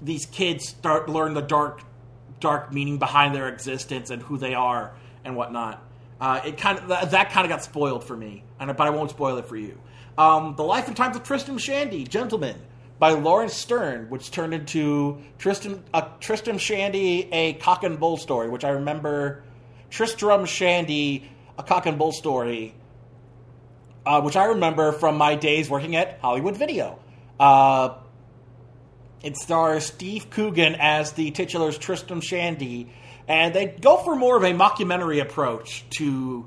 these 0.00 0.26
kids 0.26 0.68
start 0.68 1.08
learn 1.08 1.34
the 1.34 1.42
dark, 1.42 1.82
dark 2.40 2.72
meaning 2.72 2.98
behind 2.98 3.34
their 3.34 3.48
existence 3.48 4.10
and 4.10 4.22
who 4.22 4.38
they 4.38 4.54
are 4.54 4.94
and 5.24 5.36
whatnot. 5.36 5.82
Uh, 6.20 6.40
it 6.46 6.56
kind 6.56 6.78
of 6.78 7.10
that, 7.10 7.30
kind 7.30 7.44
of 7.44 7.50
got 7.50 7.62
spoiled 7.62 8.04
for 8.04 8.16
me, 8.16 8.44
and 8.58 8.74
but 8.74 8.86
I 8.86 8.90
won't 8.90 9.10
spoil 9.10 9.36
it 9.36 9.46
for 9.46 9.56
you. 9.56 9.78
Um, 10.16 10.54
the 10.56 10.64
Life 10.64 10.88
and 10.88 10.96
Times 10.96 11.16
of 11.16 11.22
Tristram 11.22 11.58
Shandy, 11.58 12.04
Gentlemen, 12.04 12.56
by 12.98 13.10
Laurence 13.10 13.52
Sterne, 13.52 14.08
which 14.08 14.30
turned 14.30 14.54
into 14.54 15.18
Tristram 15.38 15.84
uh, 15.92 16.08
Tristram 16.20 16.56
Shandy, 16.56 17.28
a 17.32 17.54
cock 17.54 17.84
and 17.84 18.00
bull 18.00 18.16
story, 18.16 18.48
which 18.48 18.64
I 18.64 18.70
remember 18.70 19.42
Tristram 19.90 20.46
Shandy, 20.46 21.28
a 21.58 21.62
cock 21.62 21.84
and 21.84 21.98
bull 21.98 22.12
story, 22.12 22.74
uh, 24.06 24.20
which 24.22 24.36
I 24.36 24.44
remember 24.46 24.92
from 24.92 25.18
my 25.18 25.34
days 25.34 25.68
working 25.68 25.96
at 25.96 26.20
Hollywood 26.20 26.56
Video. 26.56 26.98
Uh, 27.38 27.96
it 29.22 29.36
stars 29.36 29.84
Steve 29.84 30.30
Coogan 30.30 30.76
as 30.78 31.12
the 31.12 31.32
titular 31.32 31.72
Tristram 31.72 32.20
Shandy, 32.20 32.92
and 33.26 33.52
they 33.52 33.66
go 33.66 33.96
for 33.96 34.14
more 34.14 34.36
of 34.36 34.44
a 34.44 34.52
mockumentary 34.52 35.20
approach 35.20 35.84
to. 35.98 36.46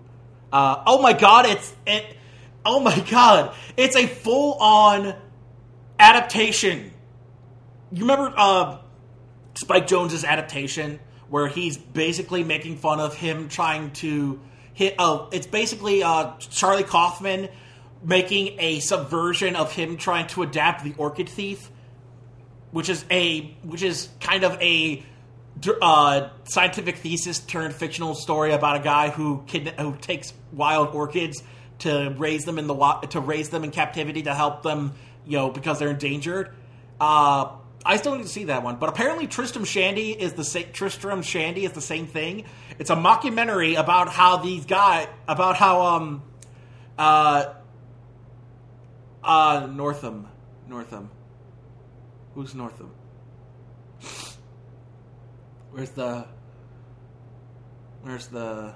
Uh, 0.51 0.81
oh 0.87 1.01
my 1.01 1.13
god, 1.13 1.45
it's 1.45 1.75
it. 1.85 2.05
Oh 2.65 2.79
my 2.79 2.97
god, 3.11 3.53
it's 3.75 3.95
a 3.95 4.07
full 4.07 4.53
on 4.53 5.13
adaptation. 5.99 6.93
You 7.91 8.01
remember 8.01 8.33
uh, 8.35 8.77
Spike 9.55 9.87
Jonze's 9.87 10.23
adaptation 10.23 10.99
where 11.27 11.47
he's 11.47 11.77
basically 11.77 12.43
making 12.43 12.77
fun 12.77 12.99
of 12.99 13.15
him 13.15 13.49
trying 13.49 13.91
to 13.91 14.39
hit. 14.79 14.95
Oh, 14.97 15.27
it's 15.33 15.45
basically 15.45 16.03
uh, 16.03 16.37
Charlie 16.39 16.83
Kaufman 16.83 17.49
making 18.01 18.57
a 18.59 18.79
subversion 18.79 19.57
of 19.57 19.73
him 19.73 19.97
trying 19.97 20.27
to 20.27 20.41
adapt 20.41 20.85
the 20.85 20.93
Orchid 20.97 21.27
Thief, 21.27 21.69
which 22.71 22.87
is 22.87 23.03
a 23.11 23.41
which 23.63 23.83
is 23.83 24.07
kind 24.21 24.45
of 24.45 24.53
a 24.61 25.03
uh, 25.81 26.29
scientific 26.45 26.95
thesis 26.95 27.39
turned 27.39 27.75
fictional 27.75 28.15
story 28.15 28.53
about 28.53 28.77
a 28.77 28.79
guy 28.79 29.09
who 29.09 29.43
kid, 29.47 29.67
who 29.77 29.97
takes 29.97 30.33
wild 30.53 30.95
orchids 30.95 31.43
to 31.79 32.15
raise 32.17 32.45
them 32.45 32.57
in 32.57 32.67
the 32.67 32.75
to 33.09 33.19
raise 33.19 33.49
them 33.49 33.65
in 33.65 33.71
captivity 33.71 34.23
to 34.23 34.33
help 34.33 34.63
them, 34.63 34.93
you 35.25 35.37
know, 35.37 35.49
because 35.49 35.77
they're 35.79 35.89
endangered. 35.89 36.55
Uh, 37.01 37.51
I 37.85 37.97
still 37.97 38.15
need 38.15 38.23
to 38.23 38.29
see 38.29 38.45
that 38.45 38.61
one, 38.63 38.75
but 38.75 38.89
apparently 38.89 39.25
Tristram 39.25 39.63
Shandy 39.63 40.11
is 40.11 40.33
the 40.33 40.43
sa- 40.43 40.67
Tristram 40.73 41.21
Shandy 41.21 41.65
is 41.65 41.71
the 41.71 41.81
same 41.81 42.07
thing. 42.07 42.45
It's 42.77 42.89
a 42.89 42.95
mockumentary 42.95 43.77
about 43.79 44.09
how 44.09 44.37
these 44.37 44.65
guys 44.65 45.07
about 45.27 45.55
how 45.55 45.81
um 45.81 46.23
uh 46.97 47.53
uh 49.23 49.67
Northam 49.71 50.27
Northam 50.67 51.09
who's 52.35 52.53
Northam 52.53 52.91
where's 55.71 55.91
the 55.91 56.25
where's 58.01 58.27
the 58.27 58.73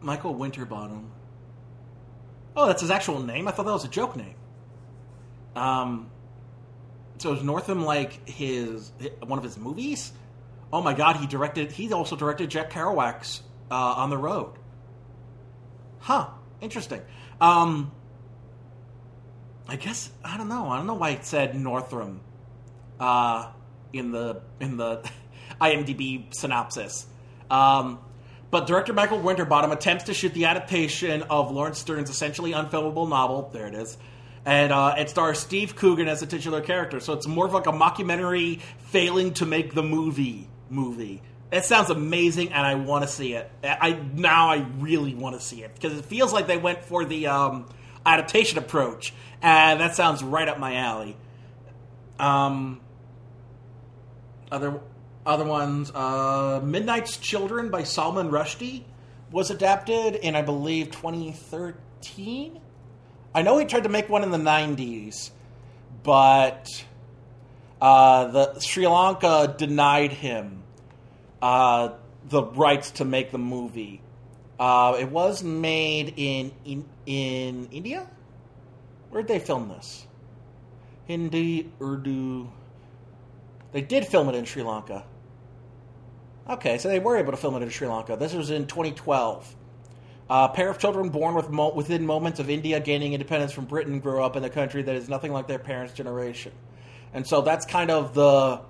Michael 0.00 0.34
Winterbottom. 0.34 1.10
Oh, 2.56 2.66
that's 2.66 2.80
his 2.80 2.90
actual 2.90 3.20
name. 3.20 3.46
I 3.46 3.50
thought 3.50 3.66
that 3.66 3.72
was 3.72 3.84
a 3.84 3.88
joke 3.88 4.16
name. 4.16 4.34
Um, 5.54 6.10
so 7.18 7.32
is 7.34 7.42
Northam 7.42 7.84
like 7.84 8.28
his 8.28 8.92
one 9.24 9.38
of 9.38 9.44
his 9.44 9.58
movies? 9.58 10.12
Oh 10.72 10.82
my 10.82 10.94
God, 10.94 11.16
he 11.16 11.26
directed. 11.26 11.72
He 11.72 11.92
also 11.92 12.16
directed 12.16 12.50
Jack 12.50 12.70
Kerouac's 12.70 13.42
uh, 13.70 13.74
On 13.74 14.10
the 14.10 14.18
Road. 14.18 14.54
Huh. 16.00 16.28
Interesting. 16.60 17.02
Um, 17.40 17.92
I 19.68 19.76
guess 19.76 20.10
I 20.24 20.36
don't 20.36 20.48
know. 20.48 20.68
I 20.68 20.76
don't 20.76 20.86
know 20.86 20.94
why 20.94 21.10
it 21.10 21.24
said 21.24 21.54
Northam 21.58 22.20
uh, 22.98 23.50
in 23.92 24.12
the 24.12 24.42
in 24.60 24.76
the 24.76 25.08
IMDb 25.60 26.34
synopsis. 26.34 27.06
Um, 27.50 27.98
but 28.50 28.66
director 28.66 28.92
Michael 28.92 29.20
Winterbottom 29.20 29.72
attempts 29.72 30.04
to 30.04 30.14
shoot 30.14 30.32
the 30.34 30.44
adaptation 30.46 31.22
of 31.22 31.50
Laurence 31.50 31.78
Sterne's 31.78 32.10
essentially 32.10 32.52
unfilmable 32.52 33.08
novel. 33.08 33.50
There 33.52 33.66
it 33.66 33.74
is. 33.74 33.98
And 34.44 34.72
uh, 34.72 34.94
it 34.96 35.10
stars 35.10 35.40
Steve 35.40 35.74
Coogan 35.74 36.06
as 36.06 36.20
the 36.20 36.26
titular 36.26 36.60
character. 36.60 37.00
So 37.00 37.12
it's 37.14 37.26
more 37.26 37.46
of 37.46 37.52
like 37.52 37.66
a 37.66 37.72
mockumentary 37.72 38.60
failing 38.78 39.34
to 39.34 39.46
make 39.46 39.74
the 39.74 39.82
movie 39.82 40.48
movie. 40.70 41.22
It 41.50 41.64
sounds 41.64 41.90
amazing, 41.90 42.52
and 42.52 42.66
I 42.66 42.74
want 42.74 43.04
to 43.04 43.08
see 43.08 43.34
it. 43.34 43.50
I 43.62 44.00
now 44.14 44.48
I 44.50 44.66
really 44.78 45.14
want 45.14 45.38
to 45.38 45.40
see 45.40 45.62
it 45.62 45.74
because 45.74 45.96
it 45.96 46.04
feels 46.04 46.32
like 46.32 46.48
they 46.48 46.56
went 46.58 46.84
for 46.84 47.04
the 47.04 47.28
um, 47.28 47.66
adaptation 48.04 48.58
approach, 48.58 49.14
and 49.42 49.80
that 49.80 49.94
sounds 49.94 50.24
right 50.24 50.48
up 50.48 50.58
my 50.58 50.76
alley. 50.76 51.16
Um, 52.18 52.80
other 54.50 54.80
other 55.26 55.44
ones, 55.44 55.90
uh, 55.94 56.60
Midnight's 56.62 57.16
Children 57.16 57.70
by 57.70 57.82
Salman 57.82 58.30
Rushdie 58.30 58.84
was 59.30 59.50
adapted 59.50 60.14
in, 60.14 60.36
I 60.36 60.42
believe, 60.42 60.90
2013. 60.92 62.60
I 63.34 63.42
know 63.42 63.58
he 63.58 63.66
tried 63.66 63.82
to 63.82 63.88
make 63.88 64.08
one 64.08 64.22
in 64.22 64.30
the 64.30 64.38
90s, 64.38 65.30
but 66.02 66.68
uh, 67.80 68.26
the 68.28 68.60
Sri 68.60 68.86
Lanka 68.86 69.54
denied 69.58 70.12
him 70.12 70.62
uh, 71.42 71.90
the 72.28 72.42
rights 72.42 72.92
to 72.92 73.04
make 73.04 73.30
the 73.32 73.38
movie. 73.38 74.00
Uh, 74.58 74.96
it 74.98 75.10
was 75.10 75.42
made 75.42 76.14
in, 76.16 76.52
in 76.64 76.84
in 77.04 77.68
India. 77.70 78.08
Where'd 79.10 79.28
they 79.28 79.38
film 79.38 79.68
this? 79.68 80.06
Hindi, 81.06 81.70
Urdu. 81.80 82.50
They 83.72 83.82
did 83.82 84.06
film 84.06 84.28
it 84.28 84.34
in 84.34 84.44
Sri 84.44 84.62
Lanka. 84.62 85.04
Okay, 86.48 86.78
so 86.78 86.88
they 86.88 87.00
were 87.00 87.16
able 87.16 87.32
to 87.32 87.36
film 87.36 87.56
it 87.56 87.62
in 87.62 87.70
Sri 87.70 87.88
Lanka. 87.88 88.16
This 88.16 88.32
was 88.32 88.50
in 88.50 88.66
2012. 88.66 89.54
A 90.28 90.48
pair 90.48 90.70
of 90.70 90.78
children 90.78 91.08
born 91.08 91.34
with 91.34 91.50
mo- 91.50 91.74
within 91.74 92.06
moments 92.06 92.40
of 92.40 92.50
India 92.50 92.80
gaining 92.80 93.12
independence 93.12 93.52
from 93.52 93.64
Britain 93.64 94.00
grow 94.00 94.24
up 94.24 94.36
in 94.36 94.44
a 94.44 94.50
country 94.50 94.82
that 94.82 94.94
is 94.94 95.08
nothing 95.08 95.32
like 95.32 95.48
their 95.48 95.58
parents' 95.58 95.92
generation. 95.92 96.52
And 97.12 97.26
so 97.26 97.40
that's 97.42 97.64
kind 97.66 97.90
of 97.90 98.14
the 98.14 98.60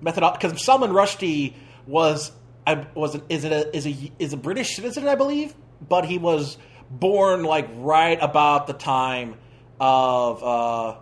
method 0.00 0.24
because 0.32 0.64
Salman 0.64 0.90
Rushdie 0.90 1.54
was 1.86 2.32
I 2.66 2.86
was 2.94 3.18
is 3.28 3.44
it 3.44 3.52
a 3.52 3.74
is 3.76 3.86
a 3.86 4.12
is 4.18 4.32
a 4.32 4.36
British 4.36 4.76
citizen 4.76 5.08
I 5.08 5.14
believe, 5.14 5.54
but 5.86 6.04
he 6.04 6.18
was 6.18 6.58
born 6.90 7.44
like 7.44 7.68
right 7.74 8.18
about 8.20 8.66
the 8.66 8.72
time 8.72 9.36
of 9.80 10.42
uh, 10.42 10.96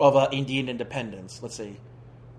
of 0.00 0.16
uh, 0.16 0.28
Indian 0.32 0.68
independence. 0.68 1.40
Let's 1.42 1.56
see, 1.56 1.76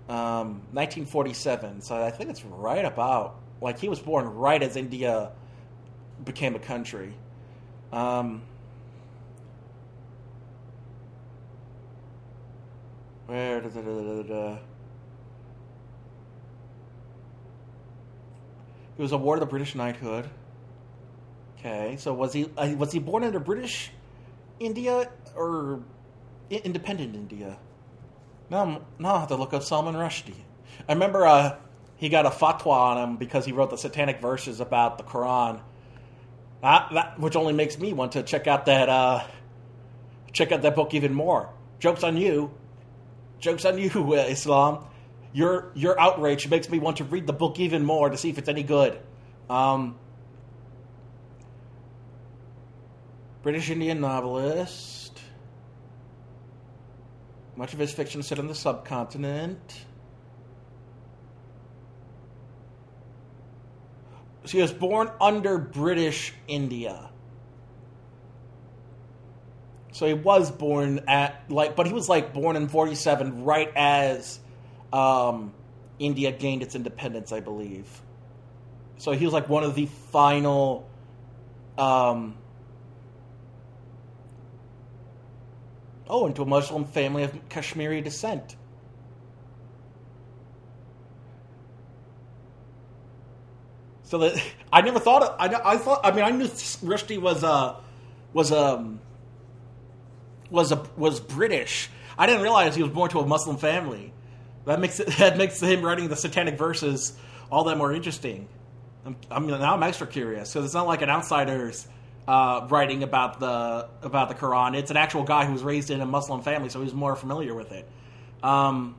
um, 0.08 0.62
1947. 0.72 1.80
So 1.80 2.02
I 2.02 2.10
think 2.10 2.30
it's 2.30 2.44
right 2.44 2.84
about 2.84 3.36
like 3.60 3.78
he 3.78 3.88
was 3.88 4.00
born 4.00 4.26
right 4.26 4.62
as 4.62 4.76
India 4.76 5.30
became 6.24 6.54
a 6.54 6.58
country. 6.58 7.14
Um, 7.92 8.42
where 13.26 13.60
da, 13.60 13.68
da, 13.68 14.22
da, 14.22 14.58
He 18.96 19.02
was 19.02 19.12
awarded 19.12 19.42
the 19.42 19.46
British 19.46 19.74
knighthood. 19.74 20.28
Okay, 21.58 21.96
so 21.98 22.12
was 22.12 22.32
he 22.32 22.50
uh, 22.56 22.74
was 22.76 22.92
he 22.92 22.98
born 22.98 23.24
into 23.24 23.40
British 23.40 23.90
India 24.60 25.10
or 25.34 25.80
independent 26.50 27.14
India? 27.14 27.56
Now, 28.50 28.82
now 28.98 29.14
I 29.14 29.20
have 29.20 29.28
to 29.28 29.36
look 29.36 29.52
up 29.52 29.62
Salman 29.62 29.94
Rushdie. 29.94 30.34
I 30.88 30.92
remember 30.92 31.26
uh, 31.26 31.56
he 31.96 32.08
got 32.08 32.26
a 32.26 32.30
fatwa 32.30 32.72
on 32.72 32.98
him 32.98 33.16
because 33.16 33.44
he 33.44 33.52
wrote 33.52 33.70
the 33.70 33.78
satanic 33.78 34.20
verses 34.20 34.60
about 34.60 34.98
the 34.98 35.04
Quran. 35.04 35.60
That, 36.62 36.88
that 36.92 37.20
which 37.20 37.36
only 37.36 37.52
makes 37.52 37.78
me 37.78 37.92
want 37.92 38.12
to 38.12 38.22
check 38.22 38.46
out 38.46 38.66
that 38.66 38.88
uh, 38.88 39.24
check 40.32 40.52
out 40.52 40.62
that 40.62 40.74
book 40.74 40.94
even 40.94 41.14
more. 41.14 41.50
Joke's 41.78 42.04
on 42.04 42.16
you. 42.16 42.52
Joke's 43.38 43.64
on 43.64 43.78
you, 43.78 43.90
uh, 44.14 44.24
Islam. 44.28 44.86
Your 45.32 45.72
your 45.74 45.98
outrage 45.98 46.48
makes 46.48 46.70
me 46.70 46.78
want 46.78 46.98
to 46.98 47.04
read 47.04 47.26
the 47.26 47.32
book 47.32 47.58
even 47.58 47.84
more 47.84 48.08
to 48.08 48.16
see 48.16 48.30
if 48.30 48.38
it's 48.38 48.48
any 48.48 48.62
good. 48.62 48.98
Um, 49.50 49.96
British 53.42 53.68
Indian 53.68 54.00
novelist. 54.00 55.03
Much 57.56 57.72
of 57.72 57.78
his 57.78 57.92
fiction 57.92 58.20
is 58.20 58.26
set 58.26 58.38
on 58.38 58.48
the 58.48 58.54
subcontinent. 58.54 59.84
So 64.44 64.52
he 64.52 64.62
was 64.62 64.72
born 64.72 65.10
under 65.20 65.58
British 65.58 66.34
India. 66.48 67.10
So 69.92 70.06
he 70.06 70.14
was 70.14 70.50
born 70.50 71.04
at 71.06 71.44
like, 71.48 71.76
but 71.76 71.86
he 71.86 71.92
was 71.92 72.08
like 72.08 72.34
born 72.34 72.56
in 72.56 72.68
'47, 72.68 73.44
right 73.44 73.72
as 73.76 74.40
um, 74.92 75.54
India 75.98 76.32
gained 76.32 76.62
its 76.62 76.74
independence, 76.74 77.30
I 77.30 77.40
believe. 77.40 77.86
So 78.98 79.12
he 79.12 79.24
was 79.24 79.32
like 79.32 79.48
one 79.48 79.62
of 79.62 79.76
the 79.76 79.86
final. 79.86 80.88
Um, 81.78 82.36
oh, 86.08 86.26
into 86.26 86.42
a 86.42 86.46
Muslim 86.46 86.84
family 86.84 87.22
of 87.22 87.48
Kashmiri 87.48 88.00
descent. 88.00 88.56
So 94.04 94.18
that 94.18 94.42
I 94.72 94.82
never 94.82 95.00
thought. 95.00 95.36
I 95.38 95.72
I 95.72 95.76
thought. 95.78 96.00
I 96.04 96.12
mean, 96.12 96.24
I 96.24 96.30
knew 96.30 96.44
Rushdie 96.44 97.20
was 97.20 97.42
a 97.42 97.76
was 98.32 98.52
um 98.52 99.00
was 100.50 100.72
a 100.72 100.82
was 100.96 101.20
British. 101.20 101.88
I 102.16 102.26
didn't 102.26 102.42
realize 102.42 102.76
he 102.76 102.82
was 102.82 102.92
born 102.92 103.10
to 103.10 103.20
a 103.20 103.26
Muslim 103.26 103.56
family. 103.56 104.12
That 104.66 104.80
makes 104.80 105.00
it 105.00 105.06
that 105.18 105.36
makes 105.36 105.60
him 105.60 105.82
writing 105.82 106.08
the 106.08 106.16
satanic 106.16 106.58
verses 106.58 107.16
all 107.50 107.64
that 107.64 107.78
more 107.78 107.92
interesting. 107.92 108.48
I'm, 109.04 109.16
I'm 109.30 109.46
now 109.46 109.74
I'm 109.74 109.82
extra 109.82 110.06
curious 110.06 110.52
because 110.52 110.64
it's 110.64 110.74
not 110.74 110.86
like 110.86 111.02
an 111.02 111.10
outsider's 111.10 111.86
uh, 112.26 112.66
writing 112.70 113.02
about 113.02 113.40
the 113.40 113.88
about 114.02 114.28
the 114.28 114.34
Quran. 114.34 114.76
It's 114.76 114.90
an 114.90 114.96
actual 114.96 115.24
guy 115.24 115.44
who 115.44 115.52
was 115.52 115.62
raised 115.62 115.90
in 115.90 116.00
a 116.00 116.06
Muslim 116.06 116.42
family, 116.42 116.68
so 116.68 116.82
he's 116.82 116.94
more 116.94 117.16
familiar 117.16 117.54
with 117.54 117.72
it. 117.72 117.88
Um, 118.42 118.96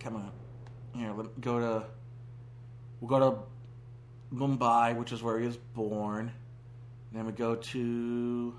come 0.00 0.16
on, 0.16 0.32
here. 0.94 1.12
Let 1.12 1.26
me 1.26 1.32
go 1.40 1.60
to. 1.60 1.84
We'll 3.00 3.08
go 3.08 3.30
to 3.30 4.36
Mumbai, 4.36 4.96
which 4.96 5.12
is 5.12 5.22
where 5.22 5.38
he 5.38 5.46
was 5.46 5.56
born. 5.56 6.32
Then 7.12 7.26
we 7.26 7.32
go 7.32 7.56
to 7.56 8.54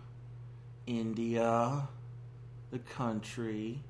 India, 0.88 1.88
the 2.72 2.80
country. 2.80 3.82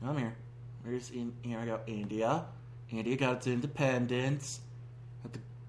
Come 0.00 0.18
here. 0.18 0.36
In 0.88 1.34
here? 1.42 1.58
I 1.58 1.66
go, 1.66 1.80
India. 1.86 2.46
India 2.88 3.16
got 3.16 3.36
its 3.36 3.46
independence. 3.46 4.60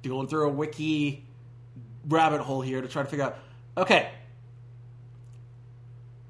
Going 0.02 0.28
through 0.28 0.48
a 0.48 0.52
wiki 0.52 1.26
rabbit 2.08 2.40
hole 2.40 2.62
here 2.62 2.82
to 2.82 2.88
try 2.88 3.04
to 3.04 3.10
figure 3.10 3.26
out. 3.26 3.38
Okay. 3.76 4.12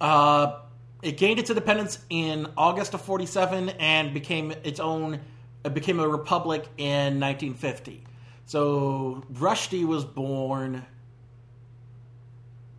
Uh, 0.01 0.61
it 1.03 1.17
gained 1.17 1.37
its 1.37 1.51
independence 1.51 1.99
in 2.09 2.47
August 2.57 2.95
of 2.95 3.01
'47 3.01 3.69
and 3.69 4.11
became 4.11 4.51
its 4.63 4.79
own. 4.79 5.19
It 5.63 5.75
became 5.75 5.99
a 5.99 6.07
republic 6.07 6.67
in 6.77 7.19
1950. 7.19 8.03
So 8.47 9.23
Rushdie 9.33 9.85
was 9.85 10.03
born 10.03 10.83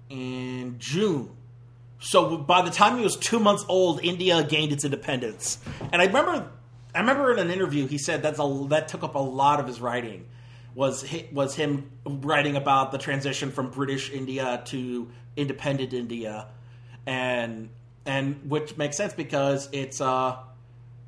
in 0.09 0.75
June. 0.81 1.37
So 2.01 2.39
by 2.39 2.63
the 2.63 2.71
time 2.71 2.97
he 2.97 3.05
was 3.05 3.17
two 3.17 3.39
months 3.39 3.65
old, 3.69 4.03
India 4.03 4.43
gained 4.43 4.73
its 4.73 4.85
independence. 4.85 5.59
And 5.93 6.01
I 6.01 6.07
remember, 6.07 6.51
I 6.95 7.01
remember 7.01 7.33
in 7.33 7.39
an 7.39 7.51
interview 7.51 7.87
he 7.87 7.99
said 7.99 8.23
that's 8.23 8.39
a, 8.39 8.67
that 8.71 8.89
took 8.89 9.05
up 9.05 9.15
a 9.15 9.19
lot 9.19 9.61
of 9.61 9.67
his 9.67 9.81
writing. 9.81 10.27
Was 10.75 11.05
was 11.33 11.55
him 11.57 11.91
writing 12.07 12.57
about 12.57 12.93
the 12.93 12.99
transition 12.99 13.51
from 13.51 13.71
British 13.71 14.11
India 14.11 14.63
to 14.67 15.11
independent 15.37 15.93
India, 15.93 16.47
and 17.07 17.71
and 18.07 18.49
which 18.49 18.77
makes 18.77 18.97
sense 18.97 19.13
because 19.13 19.69
it's 19.73 20.01
uh 20.01 20.37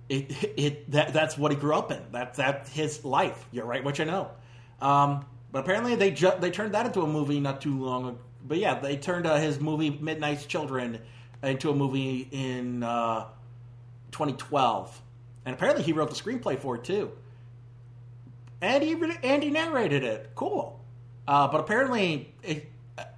it 0.09 0.33
it 0.59 0.91
that 0.91 1.13
that's 1.13 1.39
what 1.39 1.53
he 1.53 1.57
grew 1.57 1.75
up 1.75 1.93
in. 1.93 2.03
That's 2.11 2.39
that 2.39 2.69
his 2.69 3.05
life. 3.05 3.47
You're 3.53 3.65
right, 3.65 3.85
what 3.85 3.99
you 4.01 4.05
know. 4.05 4.31
Um, 4.81 5.25
but 5.53 5.61
apparently 5.61 5.95
they 5.95 6.11
ju- 6.11 6.35
they 6.41 6.51
turned 6.51 6.75
that 6.75 6.87
into 6.87 7.03
a 7.03 7.07
movie 7.07 7.39
not 7.39 7.61
too 7.61 7.85
long 7.85 8.09
ago. 8.09 8.19
But 8.47 8.59
yeah, 8.59 8.79
they 8.79 8.97
turned 8.97 9.27
uh, 9.27 9.37
his 9.37 9.61
movie 9.61 9.91
Midnight's 9.91 10.47
Children 10.47 10.99
into 11.43 11.71
a 11.71 11.75
movie 11.75 12.29
in 12.31 12.83
uh, 12.83 13.27
2012, 14.13 15.01
and 15.45 15.55
apparently 15.55 15.83
he 15.83 15.93
wrote 15.93 16.11
the 16.11 16.17
screenplay 16.17 16.59
for 16.59 16.77
it 16.77 16.85
too. 16.85 17.11
And 18.61 18.83
he 18.83 18.93
and 19.25 19.43
he 19.43 19.51
narrated 19.51 20.05
it. 20.05 20.31
Cool. 20.35 20.81
Uh, 21.27 21.49
but 21.49 21.61
apparently, 21.61 22.33
it, 22.43 22.71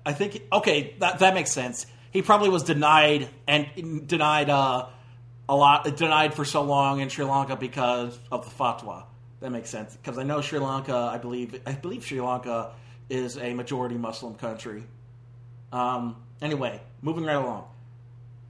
I 0.04 0.12
think 0.12 0.42
okay 0.52 0.94
that 1.00 1.18
that 1.18 1.34
makes 1.34 1.52
sense. 1.52 1.86
He 2.10 2.22
probably 2.22 2.48
was 2.48 2.62
denied 2.62 3.28
and 3.46 4.06
denied 4.06 4.48
uh, 4.48 4.86
a 5.48 5.56
lot 5.56 5.96
denied 5.96 6.34
for 6.34 6.44
so 6.44 6.62
long 6.62 7.00
in 7.00 7.08
Sri 7.08 7.24
Lanka 7.24 7.56
because 7.56 8.18
of 8.30 8.44
the 8.44 8.50
fatwa. 8.50 9.04
That 9.40 9.50
makes 9.50 9.68
sense 9.68 9.96
because 9.96 10.16
I 10.16 10.22
know 10.22 10.40
Sri 10.40 10.58
Lanka. 10.58 10.94
I 11.12 11.18
believe 11.18 11.60
I 11.66 11.72
believe 11.72 12.06
Sri 12.06 12.20
Lanka 12.20 12.72
is 13.10 13.36
a 13.36 13.52
majority 13.52 13.96
Muslim 13.96 14.34
country. 14.34 14.84
Um, 15.72 16.16
anyway, 16.40 16.80
moving 17.02 17.24
right 17.24 17.34
along. 17.34 17.66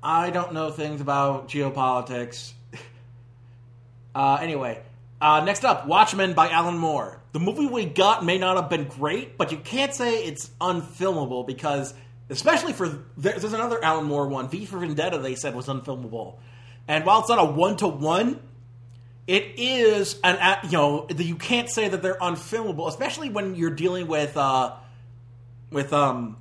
I 0.03 0.31
don't 0.31 0.53
know 0.53 0.71
things 0.71 1.01
about 1.01 1.49
geopolitics. 1.49 2.53
uh, 4.15 4.39
anyway, 4.41 4.83
uh, 5.21 5.43
next 5.43 5.65
up, 5.65 5.87
Watchmen 5.87 6.35
by 6.35 6.51
Alan 6.51 6.77
Moore. 6.77 7.21
The 7.33 7.41
movie 7.41 7.67
we 7.67 7.87
got 7.87 8.25
may 8.25 8.37
not 8.37 8.57
have 8.57 8.69
been 8.69 8.85
great, 8.85 9.39
but 9.39 9.51
you 9.51 9.59
can't 9.59 9.95
say 9.95 10.25
it's 10.25 10.51
unfilmable 10.61 11.47
because, 11.47 11.95
especially 12.29 12.75
for 12.75 13.03
there's 13.17 13.45
another 13.45 13.83
Alan 13.83 14.05
Moore 14.05 14.29
one, 14.29 14.49
V 14.49 14.67
for 14.67 14.79
Vendetta. 14.79 15.19
They 15.19 15.35
said 15.35 15.55
was 15.55 15.67
unfilmable, 15.67 16.37
and 16.87 17.07
while 17.07 17.21
it's 17.21 17.29
not 17.31 17.39
a 17.39 17.45
one 17.45 17.77
to 17.79 17.89
one, 17.89 18.39
it 19.27 19.55
is 19.57 20.21
an 20.23 20.59
you 20.65 20.73
know 20.73 21.07
you 21.17 21.37
can't 21.37 21.71
say 21.71 21.89
that 21.89 22.03
they're 22.03 22.19
unfilmable, 22.19 22.87
especially 22.87 23.31
when 23.31 23.55
you're 23.55 23.71
dealing 23.71 24.07
with 24.07 24.37
uh, 24.37 24.75
with 25.71 25.93
um, 25.93 26.37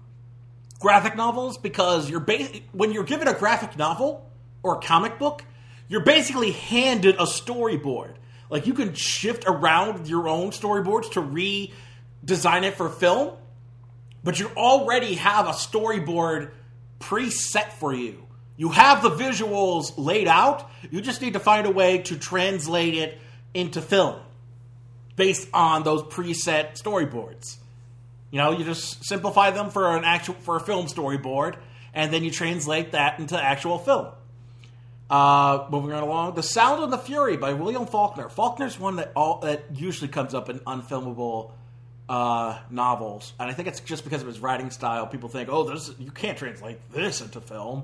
graphic 0.84 1.16
novels 1.16 1.58
because 1.58 2.10
you're 2.10 2.20
ba- 2.20 2.50
when 2.74 2.92
you're 2.92 3.06
given 3.06 3.28
a 3.28 3.34
graphic 3.34 3.78
novel 3.78 4.30
or 4.62 4.76
a 4.76 4.80
comic 4.82 5.18
book, 5.18 5.44
you're 5.88 6.04
basically 6.04 6.52
handed 6.52 7.16
a 7.16 7.24
storyboard. 7.24 8.16
Like 8.50 8.68
you 8.68 8.74
can 8.74 8.94
shift 8.94 9.46
around 9.48 10.08
your 10.08 10.28
own 10.28 10.52
storyboards 10.52 11.14
to 11.14 11.22
redesign 11.22 12.64
it 12.64 12.76
for 12.76 12.90
film, 12.90 13.36
but 14.26 14.40
you 14.40 14.52
already 14.58 15.16
have 15.16 15.48
a 15.48 15.52
storyboard 15.52 16.52
preset 17.00 17.72
for 17.72 17.94
you. 17.94 18.28
You 18.58 18.70
have 18.70 19.02
the 19.02 19.10
visuals 19.10 19.94
laid 19.98 20.28
out. 20.28 20.70
You 20.92 21.00
just 21.00 21.22
need 21.22 21.34
to 21.34 21.40
find 21.40 21.66
a 21.66 21.72
way 21.72 22.00
to 22.00 22.18
translate 22.18 22.94
it 22.94 23.18
into 23.54 23.82
film 23.82 24.20
based 25.16 25.48
on 25.54 25.84
those 25.84 26.04
preset 26.04 26.74
storyboards. 26.74 27.56
You 28.34 28.40
know, 28.40 28.50
you 28.50 28.66
just 28.66 29.06
simplify 29.06 29.52
them 29.52 29.70
for 29.70 29.96
an 29.96 30.04
actual 30.06 30.34
for 30.34 30.56
a 30.56 30.60
film 30.60 30.88
storyboard, 30.88 31.58
and 31.94 32.12
then 32.12 32.24
you 32.24 32.32
translate 32.32 32.94
that 32.94 33.20
into 33.20 33.40
actual 33.40 33.78
film. 33.78 34.08
Uh, 35.08 35.68
moving 35.70 35.92
right 35.92 36.02
along, 36.02 36.34
"The 36.34 36.42
Sound 36.42 36.82
and 36.82 36.92
the 36.92 36.98
Fury" 36.98 37.38
by 37.38 37.54
William 37.54 37.86
Faulkner. 37.86 38.30
Faulkner's 38.30 38.80
one 38.80 38.96
that 38.96 39.12
all 39.16 39.38
that 39.42 39.66
usually 39.76 40.08
comes 40.08 40.34
up 40.34 40.50
in 40.50 40.58
unfilmable 40.62 41.52
uh, 42.10 42.58
novels, 42.72 43.34
and 43.40 43.52
I 43.52 43.54
think 43.54 43.68
it's 43.68 43.82
just 43.82 44.04
because 44.04 44.22
of 44.22 44.28
his 44.28 44.40
writing 44.40 44.72
style. 44.72 45.06
People 45.06 45.30
think, 45.30 45.50
"Oh, 45.52 45.66
this 45.66 45.92
you 46.00 46.10
can't 46.10 46.36
translate 46.36 46.80
this 46.92 47.22
into 47.22 47.40
film." 47.40 47.84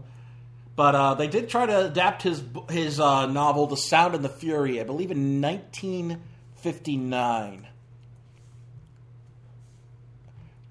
But 0.75 0.95
uh, 0.95 1.13
they 1.13 1.27
did 1.27 1.49
try 1.49 1.67
to 1.67 1.85
adapt 1.85 2.23
his 2.23 2.41
his 2.71 2.99
uh, 2.99 3.27
novel, 3.27 3.67
"The 3.67 3.77
Sound 3.77 4.15
and 4.15 4.25
the 4.25 4.29
Fury," 4.29 4.81
I 4.81 4.83
believe 4.83 5.11
in 5.11 5.41
1959. 5.41 7.67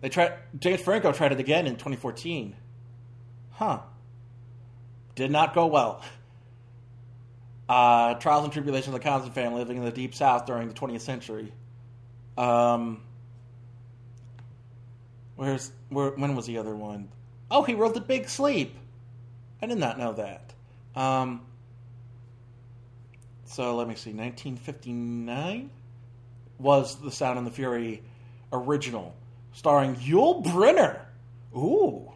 They 0.01 0.09
tried. 0.09 0.35
James 0.59 0.81
Franco 0.81 1.13
tried 1.13 1.33
it 1.33 1.41
again 1.41 1.67
in 1.67 1.75
2014. 1.75 2.55
Huh. 3.51 3.81
Did 5.15 5.31
not 5.31 5.55
go 5.55 5.67
well. 5.67 6.03
Uh, 7.69 8.15
trials 8.15 8.45
and 8.45 8.53
tribulations 8.53 8.95
of 8.95 9.01
the 9.03 9.07
Constant 9.07 9.35
family 9.35 9.59
living 9.59 9.77
in 9.77 9.85
the 9.85 9.91
deep 9.91 10.15
south 10.15 10.47
during 10.47 10.69
the 10.69 10.75
20th 10.75 11.03
century. 11.03 11.53
Um, 12.39 13.03
where's 15.37 15.71
where? 15.89 16.11
When 16.11 16.37
was 16.37 16.47
the 16.47 16.59
other 16.59 16.75
one? 16.75 17.09
Oh, 17.51 17.63
he 17.63 17.75
wrote 17.75 17.95
The 17.95 18.01
Big 18.01 18.29
Sleep. 18.29 18.75
I 19.61 19.67
did 19.67 19.79
not 19.79 19.99
know 19.99 20.13
that. 20.13 20.55
Um, 20.95 21.43
so 23.45 23.75
let 23.75 23.89
me 23.89 23.95
see. 23.95 24.11
1959 24.11 25.71
was 26.59 26.97
The 27.01 27.11
Sound 27.11 27.39
and 27.39 27.47
the 27.47 27.51
Fury 27.51 28.03
original, 28.53 29.15
starring 29.59 29.97
Yul 29.97 30.45
Brynner. 30.45 31.01
Ooh. 31.57 32.13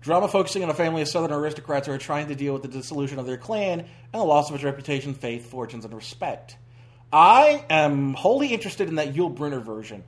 Drama 0.00 0.28
focusing 0.28 0.62
on 0.62 0.70
a 0.70 0.74
family 0.74 1.02
of 1.02 1.08
Southern 1.08 1.30
aristocrats 1.30 1.86
who 1.86 1.92
are 1.92 1.98
trying 1.98 2.28
to 2.28 2.34
deal 2.34 2.54
with 2.54 2.62
the 2.62 2.68
dissolution 2.68 3.18
of 3.18 3.26
their 3.26 3.36
clan 3.36 3.80
and 3.80 3.88
the 4.20 4.24
loss 4.24 4.48
of 4.48 4.54
its 4.54 4.64
reputation, 4.64 5.12
faith, 5.12 5.50
fortunes, 5.50 5.84
and 5.84 5.92
respect. 5.92 6.56
I 7.12 7.66
am 7.68 8.14
wholly 8.14 8.54
interested 8.54 8.88
in 8.88 8.94
that 8.94 9.12
Yul 9.12 9.36
Brynner 9.36 9.62
version. 9.62 10.04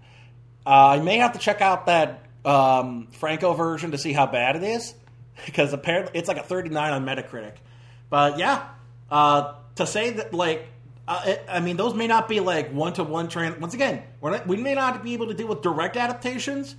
Uh, 0.65 0.89
I 0.89 1.01
may 1.01 1.19
have 1.19 1.35
to 1.35 1.39
check 1.39 1.61
out 1.61 1.85
that 1.87 2.25
um, 2.47 3.09
Franco 3.13 3.53
version 3.53 3.91
to 3.91 3.99
see 3.99 4.15
how 4.15 4.25
bad 4.25 4.57
it 4.57 4.63
is, 4.63 4.95
because 5.45 5.75
apparently 5.75 6.19
it's 6.19 6.29
like 6.29 6.39
a 6.39 6.43
39 6.43 6.91
on 6.91 7.05
Metacritic. 7.05 7.57
But 8.09 8.39
yeah, 8.39 8.67
uh, 9.11 9.57
to 9.75 9.87
say 9.87 10.13
that 10.13 10.33
like, 10.33 10.67
uh, 11.11 11.35
I 11.49 11.59
mean, 11.59 11.77
those 11.77 11.93
may 11.93 12.07
not 12.07 12.29
be 12.29 12.39
like 12.39 12.71
one 12.71 12.93
to 12.93 13.03
one 13.03 13.29
trans. 13.29 13.61
Once 13.61 13.75
again, 13.75 14.05
not, 14.23 14.47
we 14.47 14.57
may 14.57 14.77
not 14.77 15.03
be 15.03 15.15
able 15.15 15.27
to 15.27 15.35
deal 15.35 15.49
with 15.49 15.61
direct 15.61 15.97
adaptations, 15.97 16.77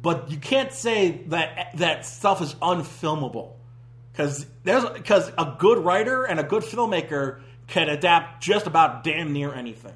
but 0.00 0.30
you 0.30 0.38
can't 0.38 0.72
say 0.72 1.20
that 1.26 1.72
that 1.76 2.06
stuff 2.06 2.40
is 2.40 2.54
unfilmable 2.54 3.52
because 4.12 4.46
there's 4.64 4.88
because 4.88 5.28
a 5.36 5.56
good 5.58 5.76
writer 5.76 6.24
and 6.24 6.40
a 6.40 6.42
good 6.42 6.62
filmmaker 6.62 7.42
can 7.66 7.90
adapt 7.90 8.42
just 8.42 8.66
about 8.66 9.04
damn 9.04 9.34
near 9.34 9.52
anything. 9.52 9.94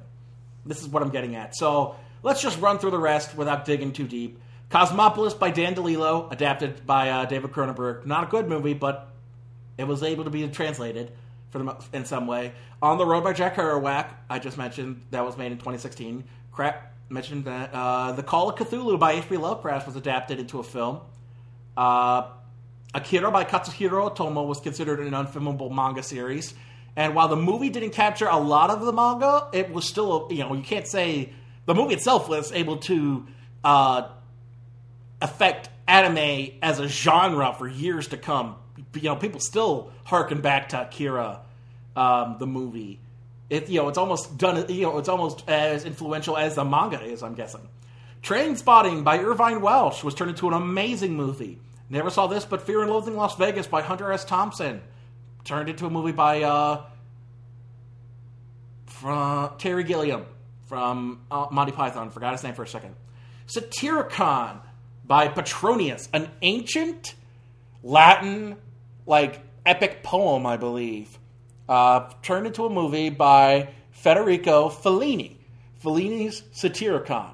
This 0.63 0.81
is 0.81 0.87
what 0.87 1.01
I'm 1.01 1.09
getting 1.09 1.35
at. 1.35 1.55
So 1.55 1.95
let's 2.21 2.43
just 2.43 2.59
run 2.61 2.77
through 2.77 2.91
the 2.91 2.99
rest 2.99 3.35
without 3.35 3.65
digging 3.65 3.93
too 3.93 4.07
deep. 4.07 4.39
Cosmopolis 4.69 5.33
by 5.33 5.49
Dan 5.49 5.73
DeLillo, 5.73 6.31
adapted 6.31 6.85
by 6.85 7.09
uh, 7.09 7.25
David 7.25 7.51
Cronenberg. 7.51 8.05
Not 8.05 8.25
a 8.25 8.27
good 8.27 8.47
movie, 8.47 8.75
but 8.75 9.09
it 9.79 9.87
was 9.87 10.03
able 10.03 10.25
to 10.25 10.29
be 10.29 10.47
translated 10.49 11.11
for 11.55 11.63
the, 11.63 11.97
in 11.97 12.05
some 12.05 12.27
way. 12.27 12.53
On 12.81 12.97
the 12.97 13.05
Road 13.05 13.23
by 13.23 13.31
Jack 13.31 13.55
Kerouac, 13.55 14.07
I 14.29 14.39
just 14.39 14.57
mentioned 14.57 15.01
that 15.11 15.25
was 15.25 15.37
made 15.37 15.51
in 15.51 15.57
2016. 15.57 16.25
Crap, 16.51 16.93
mentioned 17.09 17.45
that 17.45 17.69
uh, 17.73 18.11
The 18.11 18.23
Call 18.23 18.49
of 18.49 18.55
Cthulhu 18.55 18.99
by 18.99 19.13
H.P. 19.13 19.37
Lovecraft 19.37 19.87
was 19.87 19.95
adapted 19.95 20.39
into 20.39 20.59
a 20.59 20.63
film. 20.63 20.99
Uh, 21.77 22.27
Akira 22.93 23.31
by 23.31 23.45
Katsuhiro 23.45 24.13
Otomo 24.13 24.45
was 24.45 24.59
considered 24.59 24.99
an 24.99 25.11
unfilmable 25.11 25.71
manga 25.71 26.03
series. 26.03 26.53
And 26.97 27.15
while 27.15 27.27
the 27.27 27.35
movie 27.37 27.69
didn't 27.69 27.91
capture 27.91 28.27
a 28.27 28.37
lot 28.37 28.69
of 28.69 28.81
the 28.81 28.91
manga, 28.91 29.47
it 29.53 29.71
was 29.71 29.87
still, 29.87 30.27
you 30.31 30.39
know, 30.39 30.53
you 30.53 30.63
can't 30.63 30.87
say 30.87 31.31
the 31.65 31.75
movie 31.75 31.93
itself 31.93 32.27
was 32.27 32.51
able 32.51 32.77
to 32.77 33.27
uh, 33.63 34.09
affect 35.21 35.69
anime 35.87 36.51
as 36.61 36.79
a 36.79 36.87
genre 36.87 37.53
for 37.57 37.67
years 37.67 38.07
to 38.09 38.17
come. 38.17 38.55
You 38.93 39.03
know, 39.03 39.15
people 39.15 39.39
still 39.39 39.91
harken 40.05 40.41
back 40.41 40.69
to 40.69 40.81
Akira, 40.83 41.41
um, 41.95 42.37
the 42.39 42.47
movie. 42.47 42.99
It, 43.49 43.69
you 43.69 43.81
know, 43.81 43.89
it's 43.89 43.97
almost 43.97 44.37
done. 44.37 44.65
You 44.69 44.83
know, 44.83 44.97
it's 44.97 45.09
almost 45.09 45.47
as 45.47 45.85
influential 45.85 46.37
as 46.37 46.55
the 46.55 46.65
manga 46.65 47.01
is. 47.01 47.23
I'm 47.23 47.35
guessing. 47.35 47.67
Trainspotting 48.23 49.03
by 49.03 49.19
Irvine 49.19 49.61
Welsh 49.61 50.03
was 50.03 50.15
turned 50.15 50.31
into 50.31 50.47
an 50.47 50.53
amazing 50.53 51.15
movie. 51.15 51.59
Never 51.89 52.09
saw 52.09 52.25
this, 52.25 52.43
but 52.43 52.63
Fear 52.63 52.81
and 52.81 52.91
Loathing 52.91 53.15
Las 53.15 53.35
Vegas 53.35 53.67
by 53.67 53.81
Hunter 53.81 54.11
S. 54.11 54.25
Thompson 54.25 54.81
turned 55.43 55.69
into 55.69 55.85
a 55.85 55.89
movie 55.91 56.11
by 56.11 56.41
uh, 56.41 56.83
from 58.87 59.51
Terry 59.59 59.83
Gilliam 59.83 60.25
from 60.65 61.21
uh, 61.29 61.47
Monty 61.51 61.71
Python. 61.71 62.09
Forgot 62.09 62.31
his 62.31 62.43
name 62.43 62.55
for 62.55 62.63
a 62.63 62.67
second. 62.67 62.95
Satyricon 63.47 64.59
by 65.05 65.27
Petronius, 65.27 66.09
an 66.11 66.29
ancient 66.41 67.13
Latin 67.83 68.55
like 69.05 69.41
epic 69.65 70.01
poem, 70.01 70.47
I 70.47 70.57
believe, 70.57 71.19
uh, 71.67 72.09
turned 72.21 72.47
into 72.47 72.65
a 72.65 72.69
movie 72.69 73.09
by 73.09 73.69
Federico 73.91 74.69
Fellini. 74.69 75.37
Fellini's 75.83 76.41
Satyricon. 76.53 77.33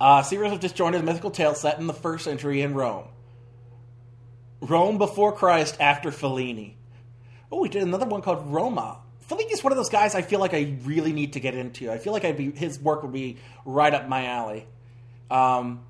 A 0.00 0.24
series 0.24 0.52
of 0.52 0.60
disjointed 0.60 1.04
mythical 1.04 1.30
tales 1.30 1.60
set 1.60 1.78
in 1.78 1.86
the 1.86 1.94
first 1.94 2.24
century 2.24 2.62
in 2.62 2.74
Rome. 2.74 3.06
Rome 4.60 4.98
before 4.98 5.32
Christ, 5.32 5.76
after 5.80 6.10
Fellini. 6.10 6.74
Oh, 7.52 7.60
we 7.60 7.68
did 7.68 7.82
another 7.82 8.06
one 8.06 8.22
called 8.22 8.46
Roma. 8.52 8.98
Fellini's 9.28 9.62
one 9.62 9.72
of 9.72 9.76
those 9.76 9.88
guys 9.88 10.14
I 10.14 10.22
feel 10.22 10.40
like 10.40 10.54
I 10.54 10.76
really 10.84 11.12
need 11.12 11.34
to 11.34 11.40
get 11.40 11.54
into. 11.54 11.90
I 11.90 11.98
feel 11.98 12.12
like 12.12 12.24
I'd 12.24 12.36
be 12.36 12.50
his 12.50 12.78
work 12.78 13.02
would 13.02 13.12
be 13.12 13.38
right 13.64 13.92
up 13.92 14.08
my 14.08 14.26
alley. 14.26 14.66
Um, 15.30 15.80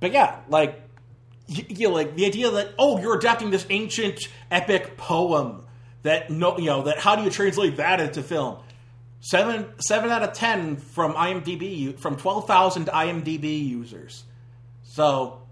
but 0.00 0.12
yeah, 0.12 0.40
like 0.48 0.80
you 1.46 1.88
know, 1.88 1.94
like 1.94 2.16
the 2.16 2.26
idea 2.26 2.50
that 2.50 2.74
oh, 2.78 3.00
you're 3.00 3.16
adapting 3.16 3.50
this 3.50 3.66
ancient 3.70 4.28
epic 4.50 4.96
poem 4.96 5.64
that 6.02 6.30
no, 6.30 6.58
you 6.58 6.66
know, 6.66 6.82
that 6.82 6.98
how 6.98 7.16
do 7.16 7.22
you 7.22 7.30
translate 7.30 7.76
that 7.76 8.00
into 8.00 8.22
film? 8.22 8.58
Seven 9.20 9.66
seven 9.80 10.10
out 10.10 10.22
of 10.22 10.32
ten 10.32 10.76
from 10.76 11.12
IMDb 11.12 11.98
from 11.98 12.16
twelve 12.16 12.46
thousand 12.46 12.86
IMDb 12.86 13.66
users. 13.66 14.24
So 14.82 15.42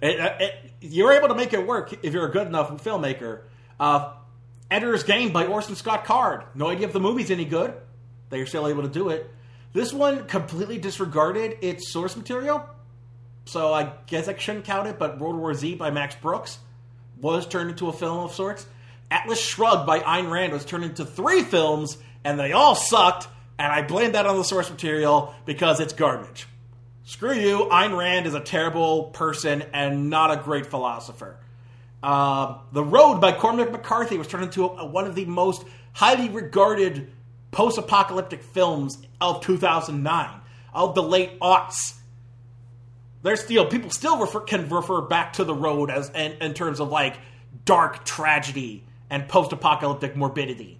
it, 0.00 0.18
it, 0.40 0.72
you're 0.80 1.12
able 1.12 1.28
to 1.28 1.34
make 1.34 1.52
it 1.52 1.66
work 1.66 1.92
if 2.04 2.12
you're 2.12 2.26
a 2.26 2.30
good 2.30 2.46
enough 2.46 2.70
filmmaker. 2.82 3.42
Uh, 3.80 4.12
Ender's 4.70 5.02
Game 5.02 5.32
by 5.32 5.46
Orson 5.46 5.74
Scott 5.74 6.04
Card. 6.04 6.44
No 6.54 6.68
idea 6.68 6.86
if 6.86 6.92
the 6.92 7.00
movie's 7.00 7.30
any 7.30 7.44
good. 7.44 7.74
They're 8.30 8.46
still 8.46 8.68
able 8.68 8.82
to 8.82 8.88
do 8.88 9.08
it. 9.08 9.28
This 9.72 9.92
one 9.92 10.26
completely 10.26 10.78
disregarded 10.78 11.58
its 11.62 11.90
source 11.92 12.16
material, 12.16 12.68
so 13.44 13.72
I 13.72 13.92
guess 14.06 14.28
I 14.28 14.36
shouldn't 14.36 14.64
count 14.64 14.88
it. 14.88 14.98
But 14.98 15.18
World 15.18 15.36
War 15.36 15.52
Z 15.54 15.74
by 15.74 15.90
Max 15.90 16.14
Brooks 16.14 16.58
was 17.20 17.46
turned 17.46 17.70
into 17.70 17.88
a 17.88 17.92
film 17.92 18.18
of 18.18 18.32
sorts. 18.32 18.66
Atlas 19.10 19.40
Shrugged 19.40 19.86
by 19.86 20.00
Ayn 20.00 20.30
Rand 20.30 20.52
was 20.52 20.64
turned 20.64 20.84
into 20.84 21.04
three 21.04 21.42
films, 21.42 21.96
and 22.24 22.38
they 22.38 22.52
all 22.52 22.74
sucked. 22.74 23.28
And 23.58 23.72
I 23.72 23.82
blame 23.82 24.12
that 24.12 24.26
on 24.26 24.36
the 24.36 24.44
source 24.44 24.70
material 24.70 25.34
because 25.44 25.80
it's 25.80 25.92
garbage. 25.92 26.46
Screw 27.04 27.32
you. 27.32 27.68
Ayn 27.70 27.96
Rand 27.96 28.26
is 28.26 28.34
a 28.34 28.40
terrible 28.40 29.04
person 29.04 29.62
and 29.72 30.10
not 30.10 30.30
a 30.30 30.42
great 30.42 30.66
philosopher. 30.66 31.38
Uh, 32.02 32.58
the 32.72 32.84
Road 32.84 33.20
by 33.20 33.32
Cormac 33.32 33.72
McCarthy 33.72 34.18
was 34.18 34.28
turned 34.28 34.44
into 34.44 34.64
a, 34.64 34.86
one 34.86 35.06
of 35.06 35.14
the 35.14 35.24
most 35.24 35.64
highly 35.94 36.28
regarded 36.28 37.10
post 37.50 37.78
apocalyptic 37.78 38.42
films 38.42 38.98
of 39.20 39.40
2009, 39.40 40.40
of 40.72 40.94
the 40.94 41.02
late 41.02 41.40
aughts. 41.40 41.94
There's 43.22 43.40
still 43.40 43.66
people 43.66 43.90
still 43.90 44.18
refer, 44.18 44.40
can 44.40 44.68
refer 44.68 45.00
back 45.00 45.32
to 45.34 45.44
the 45.44 45.54
road 45.54 45.90
as 45.90 46.10
in, 46.10 46.32
in 46.40 46.54
terms 46.54 46.78
of 46.78 46.90
like 46.90 47.16
dark 47.64 48.04
tragedy 48.04 48.84
and 49.10 49.28
post 49.28 49.52
apocalyptic 49.52 50.16
morbidity. 50.16 50.78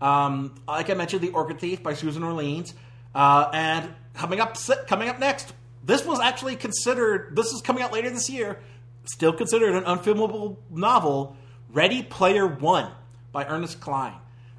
Um, 0.00 0.54
like 0.66 0.90
I 0.90 0.94
mentioned, 0.94 1.22
The 1.22 1.30
Orchid 1.30 1.58
Thief 1.58 1.82
by 1.82 1.94
Susan 1.94 2.22
Orleans, 2.22 2.74
uh, 3.14 3.50
and 3.52 3.94
coming 4.14 4.40
up 4.40 4.56
coming 4.86 5.08
up 5.08 5.18
next, 5.18 5.52
this 5.84 6.04
was 6.04 6.20
actually 6.20 6.56
considered. 6.56 7.34
This 7.34 7.52
is 7.52 7.60
coming 7.62 7.82
out 7.82 7.92
later 7.92 8.10
this 8.10 8.30
year. 8.30 8.60
Still 9.04 9.32
considered 9.32 9.74
an 9.74 9.84
unfilmable 9.84 10.56
novel, 10.70 11.36
Ready 11.70 12.02
Player 12.02 12.46
One 12.46 12.92
by 13.32 13.46
Ernest 13.46 13.80
Cline. 13.80 14.14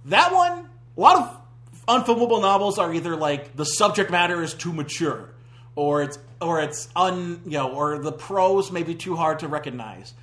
That 0.05 0.33
one, 0.33 0.69
a 0.97 0.99
lot 0.99 1.17
of 1.17 1.41
unfilmable 1.87 2.41
novels 2.41 2.79
are 2.79 2.93
either 2.93 3.15
like 3.15 3.55
the 3.55 3.65
subject 3.65 4.11
matter 4.11 4.41
is 4.41 4.53
too 4.53 4.73
mature, 4.73 5.29
or 5.75 6.03
it's 6.03 6.19
or 6.41 6.61
it's 6.61 6.89
un 6.95 7.41
you 7.45 7.51
know, 7.51 7.71
or 7.71 7.99
the 7.99 8.11
prose 8.11 8.71
may 8.71 8.83
be 8.83 8.95
too 8.95 9.15
hard 9.15 9.39
to 9.39 9.47
recognize. 9.47 10.13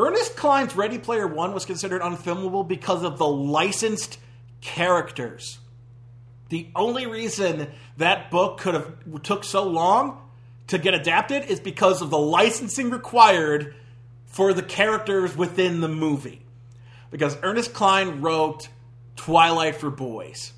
Ernest 0.00 0.34
Cline's 0.34 0.74
Ready 0.74 0.96
Player 0.96 1.26
One 1.26 1.52
was 1.52 1.66
considered 1.66 2.00
unfilmable 2.00 2.66
because 2.66 3.02
of 3.02 3.18
the 3.18 3.26
licensed 3.26 4.18
characters. 4.62 5.58
The 6.48 6.68
only 6.74 7.04
reason 7.06 7.68
that 7.98 8.30
book 8.30 8.58
could 8.58 8.72
have 8.72 9.22
took 9.22 9.44
so 9.44 9.62
long 9.62 10.18
to 10.68 10.78
get 10.78 10.94
adapted 10.94 11.44
is 11.44 11.60
because 11.60 12.00
of 12.00 12.08
the 12.08 12.18
licensing 12.18 12.88
required 12.88 13.74
for 14.24 14.54
the 14.54 14.62
characters 14.62 15.36
within 15.36 15.82
the 15.82 15.88
movie. 15.88 16.40
Because 17.10 17.36
Ernest 17.42 17.74
Cline 17.74 18.22
wrote 18.22 18.68
Twilight 19.16 19.76
for 19.76 19.90
Boys. 19.90 20.54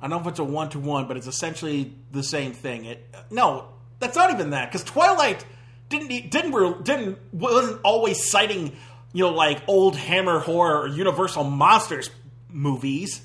I 0.00 0.08
don't 0.08 0.10
know 0.10 0.20
if 0.20 0.26
it's 0.26 0.38
a 0.38 0.44
one 0.44 0.70
to 0.70 0.78
one, 0.78 1.06
but 1.06 1.18
it's 1.18 1.26
essentially 1.26 1.92
the 2.12 2.22
same 2.22 2.52
thing. 2.52 2.86
It 2.86 3.14
no, 3.30 3.68
that's 3.98 4.16
not 4.16 4.30
even 4.30 4.50
that 4.50 4.70
because 4.70 4.84
Twilight 4.84 5.44
didn't 5.88 6.30
didn't 6.30 6.52
we 6.52 6.82
didn't 6.82 7.18
wasn't 7.32 7.80
always 7.82 8.30
citing 8.30 8.76
you 9.12 9.24
know 9.24 9.32
like 9.32 9.62
old 9.66 9.96
Hammer 9.96 10.38
horror 10.38 10.82
or 10.82 10.88
Universal 10.88 11.44
monsters 11.44 12.10
movies. 12.48 13.22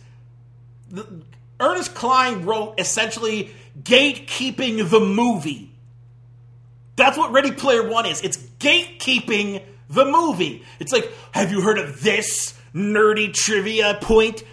The, 0.89 1.07
Ernest 1.59 1.93
Cline 1.95 2.45
wrote 2.45 2.79
essentially 2.79 3.51
gatekeeping 3.81 4.89
the 4.89 4.99
movie. 4.99 5.71
That's 6.95 7.17
what 7.17 7.31
Ready 7.31 7.51
Player 7.51 7.87
One 7.87 8.05
is. 8.05 8.21
It's 8.21 8.37
gatekeeping 8.59 9.63
the 9.89 10.05
movie. 10.05 10.63
It's 10.79 10.91
like, 10.91 11.11
have 11.31 11.51
you 11.51 11.61
heard 11.61 11.79
of 11.79 12.01
this 12.01 12.53
nerdy 12.73 13.33
trivia 13.33 13.97
point? 14.01 14.43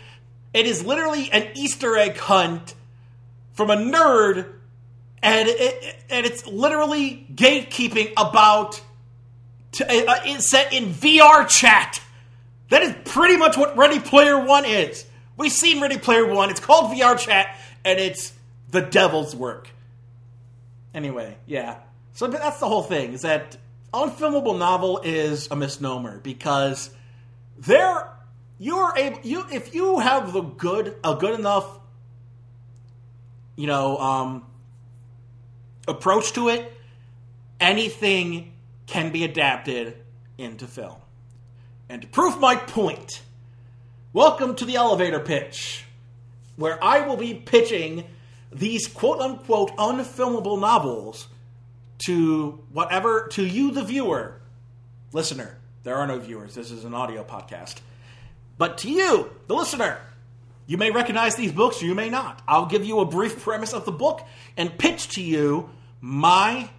It 0.53 0.66
is 0.66 0.85
literally 0.85 1.31
an 1.32 1.49
Easter 1.55 1.97
egg 1.97 2.16
hunt 2.16 2.74
from 3.53 3.70
a 3.70 3.77
nerd, 3.77 4.53
and 5.23 5.49
it, 5.49 5.97
and 6.09 6.27
it's 6.27 6.47
literally 6.47 7.27
gatekeeping 7.35 8.13
about 8.17 8.81
to, 9.73 9.87
uh, 9.87 10.21
it's 10.25 10.51
set 10.51 10.73
in 10.73 10.87
VR 10.87 11.49
chat. 11.49 12.01
That 12.71 12.83
is 12.83 12.95
pretty 13.05 13.37
much 13.37 13.57
what 13.57 13.77
Ready 13.77 13.99
Player 13.99 14.39
One 14.39 14.65
is. 14.65 15.05
We've 15.37 15.53
seen 15.53 15.81
Ready 15.81 15.99
Player 15.99 16.27
One. 16.27 16.51
It's 16.51 16.61
called 16.61 16.93
VR 16.93 17.19
chat, 17.19 17.57
and 17.85 17.99
it's 17.99 18.33
the 18.71 18.81
devil's 18.81 19.35
work. 19.35 19.71
Anyway, 20.95 21.37
yeah. 21.47 21.79
So 22.15 22.27
that's 22.27 22.61
the 22.61 22.69
whole 22.69 22.83
thing. 22.83 23.13
Is 23.13 23.23
that 23.23 23.57
unfilmable 23.93 24.59
novel 24.59 25.01
is 25.03 25.49
a 25.51 25.57
misnomer 25.57 26.19
because 26.19 26.91
there 27.59 28.09
you're 28.59 28.93
able 28.97 29.19
you 29.23 29.45
if 29.51 29.75
you 29.75 29.99
have 29.99 30.33
the 30.33 30.43
good 30.43 30.95
a 31.03 31.17
good 31.17 31.39
enough 31.39 31.79
you 33.57 33.67
know 33.67 33.99
um 33.99 34.47
approach 35.89 36.32
to 36.32 36.48
it 36.48 36.73
anything 37.61 38.52
can 38.86 39.12
be 39.12 39.24
adapted 39.24 39.97
into 40.39 40.66
film. 40.66 40.97
And 41.89 42.02
to 42.02 42.09
prove 42.09 42.40
my 42.40 42.57
point 42.57 43.23
welcome 44.12 44.57
to 44.57 44.65
the 44.65 44.74
elevator 44.74 45.20
pitch 45.20 45.85
where 46.57 46.82
i 46.82 47.01
will 47.01 47.16
be 47.16 47.32
pitching 47.32 48.05
these 48.52 48.89
quote 48.89 49.20
unquote 49.20 49.70
unfilmable 49.77 50.61
novels 50.61 51.28
to 51.98 52.59
whatever 52.73 53.28
to 53.28 53.44
you 53.44 53.70
the 53.70 53.85
viewer. 53.85 54.40
Listener 55.12 55.57
there 55.82 55.97
are 55.97 56.07
no 56.07 56.19
viewers. 56.19 56.55
This 56.55 56.70
is 56.70 56.85
an 56.85 56.93
audio 56.93 57.24
podcast. 57.24 57.77
But 58.59 58.78
to 58.78 58.90
you 58.90 59.31
the 59.47 59.55
listener 59.55 59.98
you 60.71 60.77
may 60.77 60.93
recognize 60.93 61.35
these 61.35 61.51
books 61.51 61.83
or 61.83 61.87
you 61.87 61.97
may 61.97 62.09
not. 62.09 62.43
I'll 62.47 62.67
give 62.67 62.85
you 62.85 63.01
a 63.01 63.05
brief 63.05 63.43
premise 63.43 63.73
of 63.73 63.85
the 63.85 63.91
book 63.91 64.25
and 64.57 64.79
pitch 64.79 65.09
to 65.17 65.21
you 65.21 65.69
my 66.01 66.71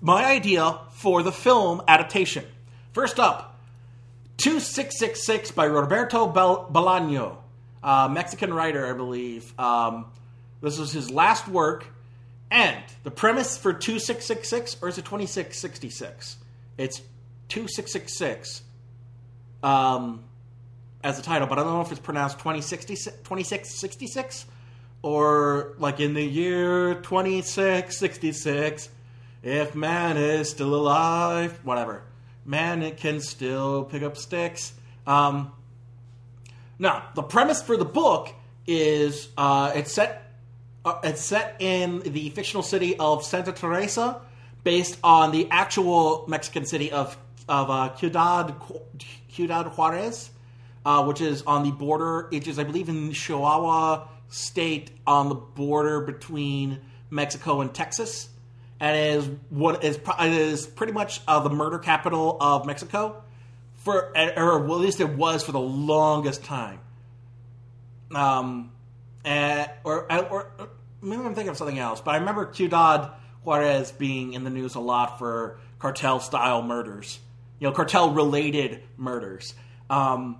my 0.00 0.24
idea 0.24 0.80
for 0.94 1.22
the 1.22 1.30
film 1.30 1.80
adaptation. 1.86 2.44
First 2.92 3.20
up 3.20 3.56
2666 4.38 5.52
by 5.52 5.68
roberto 5.68 6.26
bolaño 6.26 7.36
uh, 7.84 8.08
mexican 8.08 8.52
writer 8.52 8.84
i 8.84 8.92
believe. 8.92 9.56
Um, 9.60 10.06
this 10.60 10.76
was 10.76 10.90
his 10.90 11.08
last 11.08 11.46
work. 11.46 11.86
And 12.50 12.82
the 13.04 13.12
premise 13.12 13.56
for 13.56 13.72
2666, 13.72 14.78
or 14.82 14.88
is 14.88 14.98
it 14.98 15.04
2666? 15.04 16.36
It's 16.78 16.98
2666 17.48 18.62
um, 19.62 20.24
as 21.06 21.16
the 21.16 21.22
title, 21.22 21.46
but 21.46 21.58
I 21.58 21.62
don't 21.62 21.72
know 21.72 21.82
if 21.82 21.92
it's 21.92 22.00
pronounced 22.00 22.40
2666 22.40 24.46
or 25.02 25.74
like 25.78 26.00
in 26.00 26.14
the 26.14 26.24
year 26.24 26.94
2666, 26.94 28.88
if 29.44 29.74
man 29.76 30.16
is 30.16 30.50
still 30.50 30.74
alive, 30.74 31.60
whatever. 31.62 32.02
Man 32.44 32.82
it 32.82 32.96
can 32.96 33.20
still 33.20 33.84
pick 33.84 34.02
up 34.02 34.16
sticks. 34.16 34.72
Um, 35.06 35.52
now, 36.78 37.08
the 37.14 37.22
premise 37.22 37.62
for 37.62 37.76
the 37.76 37.84
book 37.84 38.34
is 38.66 39.28
uh, 39.36 39.72
it's 39.76 39.92
set 39.92 40.32
uh, 40.84 40.98
it's 41.04 41.20
set 41.20 41.54
in 41.60 42.00
the 42.00 42.30
fictional 42.30 42.64
city 42.64 42.98
of 42.98 43.24
Santa 43.24 43.52
Teresa, 43.52 44.20
based 44.64 44.98
on 45.04 45.30
the 45.30 45.48
actual 45.50 46.24
Mexican 46.26 46.66
city 46.66 46.90
of 46.90 47.16
of 47.48 47.70
uh, 47.70 47.94
Ciudad 47.94 48.56
Ciudad 49.28 49.66
Juarez, 49.76 50.30
uh, 50.86 51.04
which 51.04 51.20
is 51.20 51.42
on 51.42 51.64
the 51.64 51.72
border. 51.72 52.28
It 52.30 52.46
is, 52.46 52.60
I 52.60 52.64
believe, 52.64 52.88
in 52.88 53.12
Chihuahua 53.12 54.06
State, 54.28 54.92
on 55.04 55.28
the 55.28 55.34
border 55.34 56.00
between 56.00 56.80
Mexico 57.10 57.60
and 57.60 57.74
Texas, 57.74 58.28
and 58.78 58.96
is 58.96 59.28
what 59.50 59.82
is 59.82 59.98
is 60.20 60.66
pretty 60.66 60.92
much 60.92 61.20
uh, 61.26 61.40
the 61.40 61.50
murder 61.50 61.80
capital 61.80 62.36
of 62.40 62.66
Mexico. 62.66 63.22
For 63.78 64.12
or 64.36 64.64
at 64.64 64.70
least 64.70 65.00
it 65.00 65.10
was 65.10 65.42
for 65.42 65.52
the 65.52 65.60
longest 65.60 66.44
time. 66.44 66.78
Um, 68.14 68.70
uh, 69.24 69.66
or, 69.82 70.10
or, 70.10 70.24
or 70.58 70.68
maybe 71.02 71.22
I'm 71.22 71.34
thinking 71.34 71.48
of 71.48 71.56
something 71.56 71.80
else, 71.80 72.00
but 72.00 72.12
I 72.12 72.18
remember 72.18 72.48
Ciudad 72.52 73.10
Juarez 73.42 73.90
being 73.90 74.34
in 74.34 74.44
the 74.44 74.50
news 74.50 74.76
a 74.76 74.80
lot 74.80 75.18
for 75.18 75.58
cartel 75.80 76.20
style 76.20 76.62
murders, 76.62 77.18
you 77.58 77.66
know, 77.66 77.74
cartel 77.74 78.12
related 78.12 78.82
murders. 78.96 79.54
Um, 79.90 80.38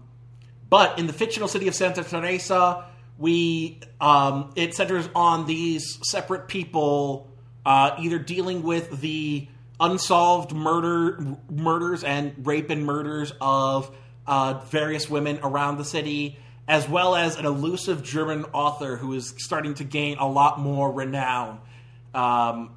but 0.69 0.99
in 0.99 1.07
the 1.07 1.13
fictional 1.13 1.49
city 1.49 1.69
of 1.69 1.75
Santa 1.75 2.03
Teresa, 2.03 2.85
we 3.19 3.81
um, 4.01 4.53
it 4.57 4.75
centers 4.75 5.09
on 5.15 5.47
these 5.47 5.99
separate 6.03 6.49
people 6.49 7.31
uh, 7.65 7.97
either 7.99 8.19
dealing 8.19 8.63
with 8.63 9.01
the 9.01 9.49
unsolved 9.79 10.53
murder 10.53 11.37
murders 11.51 12.03
and 12.05 12.47
rape 12.47 12.71
and 12.71 12.85
murders 12.85 13.33
of 13.41 13.95
uh, 14.27 14.55
various 14.71 15.09
women 15.09 15.39
around 15.43 15.77
the 15.77 15.85
city 15.85 16.39
as 16.69 16.89
well 16.89 17.15
as 17.15 17.37
an 17.37 17.47
elusive 17.47 18.03
German 18.03 18.45
author 18.53 18.97
who 18.97 19.13
is 19.15 19.35
starting 19.39 19.75
to 19.75 19.85
gain 19.85 20.19
a 20.19 20.29
lot 20.29 20.59
more 20.59 20.91
renown. 20.91 21.61
Um, 22.13 22.71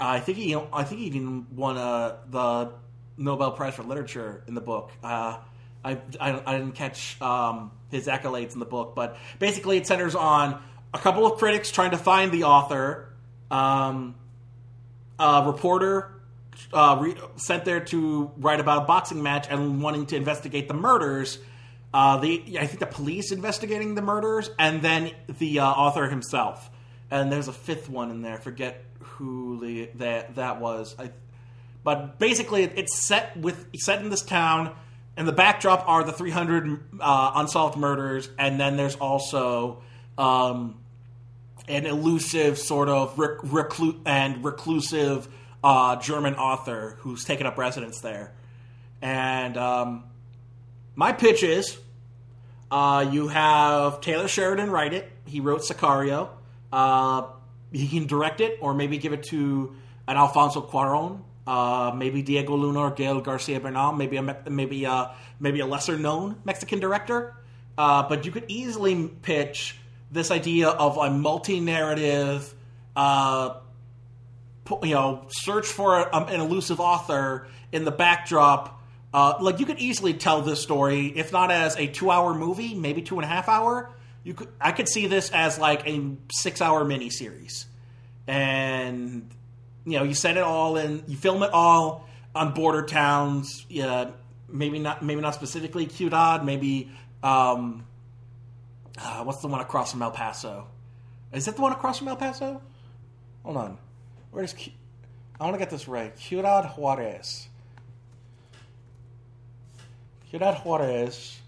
I 0.00 0.20
think 0.20 0.38
he, 0.38 0.54
I 0.54 0.84
think 0.84 1.00
he 1.00 1.06
even 1.08 1.46
won 1.54 1.76
uh, 1.76 2.16
the 2.30 2.72
Nobel 3.18 3.52
Prize 3.52 3.74
for 3.74 3.82
Literature 3.82 4.42
in 4.46 4.54
the 4.54 4.60
book. 4.60 4.90
Uh, 5.02 5.38
I, 5.86 5.98
I, 6.20 6.42
I, 6.44 6.58
didn't 6.58 6.74
catch 6.74 7.20
um, 7.22 7.70
his 7.90 8.06
accolades 8.06 8.54
in 8.54 8.58
the 8.58 8.66
book, 8.66 8.94
but 8.94 9.16
basically 9.38 9.76
it 9.76 9.86
centers 9.86 10.14
on 10.14 10.60
a 10.92 10.98
couple 10.98 11.24
of 11.26 11.38
critics 11.38 11.70
trying 11.70 11.92
to 11.92 11.98
find 11.98 12.32
the 12.32 12.44
author, 12.44 13.12
um, 13.50 14.14
a 15.18 15.44
reporter 15.46 16.20
uh, 16.72 16.98
re- 17.00 17.16
sent 17.36 17.64
there 17.64 17.80
to 17.80 18.30
write 18.36 18.60
about 18.60 18.82
a 18.82 18.86
boxing 18.86 19.22
match 19.22 19.46
and 19.48 19.80
wanting 19.80 20.06
to 20.06 20.16
investigate 20.16 20.68
the 20.68 20.74
murders 20.74 21.38
uh, 21.96 22.18
the 22.18 22.58
I 22.60 22.66
think 22.66 22.80
the 22.80 22.86
police 22.86 23.32
investigating 23.32 23.94
the 23.94 24.02
murders, 24.02 24.50
and 24.58 24.82
then 24.82 25.12
the 25.38 25.60
uh, 25.60 25.66
author 25.66 26.08
himself. 26.08 26.70
And 27.10 27.32
there's 27.32 27.48
a 27.48 27.54
fifth 27.54 27.88
one 27.88 28.10
in 28.10 28.20
there. 28.20 28.36
forget 28.36 28.84
who 29.00 29.58
the, 29.64 29.90
that 29.94 30.34
that 30.34 30.60
was. 30.60 30.94
I, 30.98 31.10
but 31.84 32.18
basically, 32.18 32.64
it's 32.64 32.98
set 32.98 33.34
with 33.36 33.66
set 33.78 34.02
in 34.02 34.10
this 34.10 34.20
town, 34.20 34.74
and 35.16 35.26
the 35.26 35.32
backdrop 35.32 35.88
are 35.88 36.04
the 36.04 36.12
300 36.12 36.80
uh, 37.00 37.32
unsolved 37.36 37.76
murders, 37.76 38.28
and 38.38 38.60
then 38.60 38.76
there's 38.76 38.96
also 38.96 39.82
um, 40.18 40.78
an 41.68 41.86
elusive 41.86 42.58
sort 42.58 42.88
of 42.88 43.18
rec- 43.18 43.38
reclu- 43.38 43.98
and 44.04 44.44
reclusive 44.44 45.28
uh, 45.64 45.96
German 45.96 46.34
author 46.34 46.96
who's 47.00 47.24
taken 47.24 47.46
up 47.46 47.56
residence 47.58 48.00
there. 48.00 48.32
And 49.00 49.56
um, 49.56 50.04
my 50.94 51.12
pitch 51.12 51.42
is 51.42 51.78
uh, 52.70 53.08
you 53.10 53.28
have 53.28 54.00
Taylor 54.00 54.28
Sheridan 54.28 54.70
write 54.70 54.92
it. 54.92 55.10
He 55.24 55.40
wrote 55.40 55.62
Sicario. 55.62 56.28
Uh, 56.72 57.28
he 57.72 57.88
can 57.88 58.06
direct 58.06 58.40
it, 58.40 58.58
or 58.60 58.74
maybe 58.74 58.98
give 58.98 59.12
it 59.12 59.24
to 59.24 59.74
an 60.08 60.16
Alfonso 60.16 60.60
Cuarón, 60.60 61.20
uh, 61.46 61.92
maybe 61.94 62.22
Diego 62.22 62.54
Luna 62.56 62.80
or 62.80 62.90
Gael 62.90 63.20
Garcia 63.20 63.60
Bernal, 63.60 63.92
maybe 63.92 64.16
a 64.16 64.22
maybe 64.50 64.84
a, 64.84 65.14
maybe 65.38 65.60
a 65.60 65.66
lesser 65.66 65.98
known 65.98 66.36
Mexican 66.44 66.80
director. 66.80 67.34
Uh, 67.78 68.08
but 68.08 68.24
you 68.24 68.32
could 68.32 68.44
easily 68.48 69.08
pitch 69.22 69.76
this 70.10 70.30
idea 70.30 70.68
of 70.68 70.96
a 70.96 71.10
multi 71.10 71.60
narrative, 71.60 72.54
uh, 72.94 73.54
you 74.82 74.94
know, 74.94 75.26
search 75.28 75.66
for 75.66 76.00
a, 76.00 76.16
an 76.16 76.40
elusive 76.40 76.80
author 76.80 77.48
in 77.72 77.84
the 77.84 77.90
backdrop 77.90 78.76
uh, 79.16 79.38
like 79.40 79.60
you 79.60 79.64
could 79.64 79.78
easily 79.78 80.12
tell 80.12 80.42
this 80.42 80.62
story, 80.62 81.06
if 81.06 81.32
not 81.32 81.50
as 81.50 81.74
a 81.76 81.86
two-hour 81.86 82.34
movie, 82.34 82.74
maybe 82.74 83.00
two 83.00 83.14
and 83.14 83.24
a 83.24 83.28
half 83.28 83.48
hour. 83.48 83.90
You 84.24 84.34
could, 84.34 84.48
I 84.60 84.72
could 84.72 84.90
see 84.90 85.06
this 85.06 85.30
as 85.30 85.58
like 85.58 85.88
a 85.88 86.16
six-hour 86.30 86.84
miniseries, 86.84 87.64
and 88.26 89.26
you 89.86 89.98
know, 89.98 90.04
you 90.04 90.14
set 90.14 90.36
it 90.36 90.42
all 90.42 90.76
in, 90.76 91.04
you 91.06 91.16
film 91.16 91.42
it 91.44 91.50
all 91.52 92.08
on 92.34 92.52
border 92.52 92.82
towns. 92.82 93.64
Yeah, 93.68 94.10
maybe 94.48 94.78
not, 94.80 95.02
maybe 95.02 95.20
not 95.20 95.34
specifically 95.34 95.88
Ciudad, 95.88 96.44
maybe 96.44 96.90
um, 97.22 97.86
uh, 98.98 99.22
what's 99.22 99.40
the 99.40 99.48
one 99.48 99.60
across 99.60 99.92
from 99.92 100.02
El 100.02 100.10
Paso? 100.10 100.66
Is 101.32 101.44
that 101.46 101.56
the 101.56 101.62
one 101.62 101.72
across 101.72 101.98
from 101.98 102.08
El 102.08 102.16
Paso? 102.16 102.60
Hold 103.44 103.56
on, 103.56 103.78
where's? 104.32 104.54
I 105.38 105.44
want 105.44 105.54
to 105.54 105.58
get 105.58 105.70
this 105.70 105.86
right. 105.86 106.18
Ciudad 106.18 106.72
Juarez. 106.76 107.48
Ciudad 110.30 110.58
Juarez. 110.64 111.38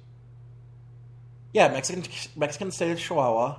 Yeah, 1.53 1.69
Mexican 1.69 2.05
Mexican 2.37 2.71
state 2.71 2.93
of 2.93 3.01
Chihuahua. 3.01 3.59